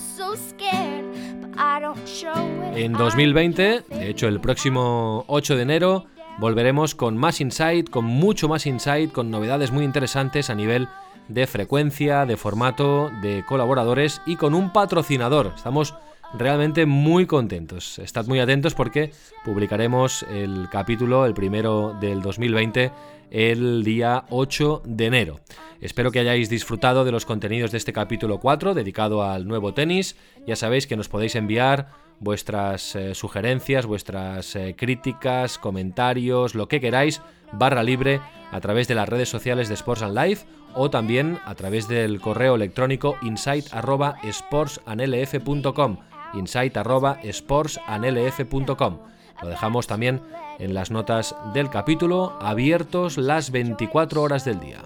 En 2.74 2.92
2020, 2.92 3.84
de 3.88 4.10
hecho 4.10 4.28
el 4.28 4.40
próximo 4.40 5.24
8 5.28 5.56
de 5.56 5.62
enero, 5.62 6.06
volveremos 6.38 6.94
con 6.94 7.16
más 7.16 7.40
insight, 7.40 7.88
con 7.88 8.04
mucho 8.04 8.48
más 8.48 8.66
insight, 8.66 9.12
con 9.12 9.30
novedades 9.30 9.70
muy 9.70 9.84
interesantes 9.84 10.50
a 10.50 10.54
nivel 10.54 10.88
de 11.28 11.46
frecuencia, 11.46 12.26
de 12.26 12.36
formato, 12.36 13.10
de 13.22 13.44
colaboradores 13.46 14.20
y 14.26 14.36
con 14.36 14.54
un 14.54 14.72
patrocinador. 14.72 15.52
Estamos 15.56 15.94
realmente 16.34 16.86
muy 16.86 17.26
contentos. 17.26 17.98
Estad 17.98 18.26
muy 18.26 18.40
atentos 18.40 18.74
porque 18.74 19.12
publicaremos 19.44 20.24
el 20.24 20.68
capítulo, 20.70 21.26
el 21.26 21.34
primero 21.34 21.96
del 22.00 22.22
2020, 22.22 22.92
el 23.30 23.84
día 23.84 24.24
8 24.30 24.82
de 24.84 25.06
enero. 25.06 25.40
Espero 25.80 26.10
que 26.10 26.20
hayáis 26.20 26.48
disfrutado 26.48 27.04
de 27.04 27.12
los 27.12 27.26
contenidos 27.26 27.70
de 27.70 27.78
este 27.78 27.92
capítulo 27.92 28.40
4 28.40 28.74
dedicado 28.74 29.22
al 29.22 29.46
nuevo 29.46 29.74
tenis. 29.74 30.16
Ya 30.46 30.56
sabéis 30.56 30.86
que 30.86 30.96
nos 30.96 31.08
podéis 31.08 31.36
enviar 31.36 31.88
vuestras 32.18 32.96
eh, 32.96 33.14
sugerencias, 33.14 33.84
vuestras 33.86 34.56
eh, 34.56 34.74
críticas, 34.76 35.58
comentarios, 35.58 36.54
lo 36.54 36.68
que 36.68 36.80
queráis, 36.80 37.20
barra 37.52 37.82
libre 37.82 38.20
a 38.52 38.60
través 38.60 38.86
de 38.88 38.94
las 38.94 39.08
redes 39.08 39.28
sociales 39.28 39.68
de 39.68 39.74
Sports 39.74 40.02
and 40.02 40.18
Life 40.18 40.46
o 40.74 40.90
también 40.90 41.38
a 41.44 41.54
través 41.54 41.86
del 41.88 42.20
correo 42.20 42.54
electrónico 42.54 43.16
insight.sportsanlf.com 43.22 45.98
insight.sportsanlf.com. 46.34 48.98
Lo 49.42 49.48
dejamos 49.48 49.86
también 49.86 50.22
en 50.58 50.74
las 50.74 50.90
notas 50.90 51.34
del 51.52 51.70
capítulo, 51.70 52.38
abiertos 52.40 53.18
las 53.18 53.50
24 53.50 54.22
horas 54.22 54.44
del 54.44 54.60
día. 54.60 54.82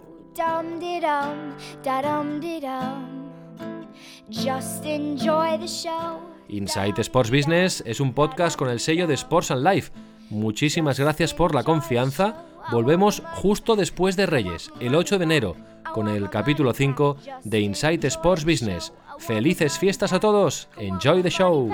Insight 6.48 6.98
Sports 6.98 7.30
Business 7.30 7.82
es 7.86 8.00
un 8.00 8.12
podcast 8.12 8.56
con 8.56 8.68
el 8.68 8.80
sello 8.80 9.06
de 9.06 9.14
Sports 9.14 9.50
and 9.50 9.66
Life. 9.66 9.92
Muchísimas 10.30 10.98
gracias 10.98 11.34
por 11.34 11.54
la 11.54 11.62
confianza. 11.62 12.44
Volvemos 12.70 13.22
justo 13.34 13.76
después 13.76 14.16
de 14.16 14.26
Reyes, 14.26 14.70
el 14.80 14.94
8 14.94 15.18
de 15.18 15.24
enero, 15.24 15.56
con 15.92 16.08
el 16.08 16.30
capítulo 16.30 16.72
5 16.72 17.16
de 17.44 17.60
Insight 17.60 18.04
Sports 18.04 18.44
Business. 18.44 18.92
Felices 19.20 19.78
fiestas 19.78 20.12
a 20.14 20.18
todos. 20.18 20.68
Enjoy 20.78 21.22
the 21.22 21.30
show. 21.30 21.68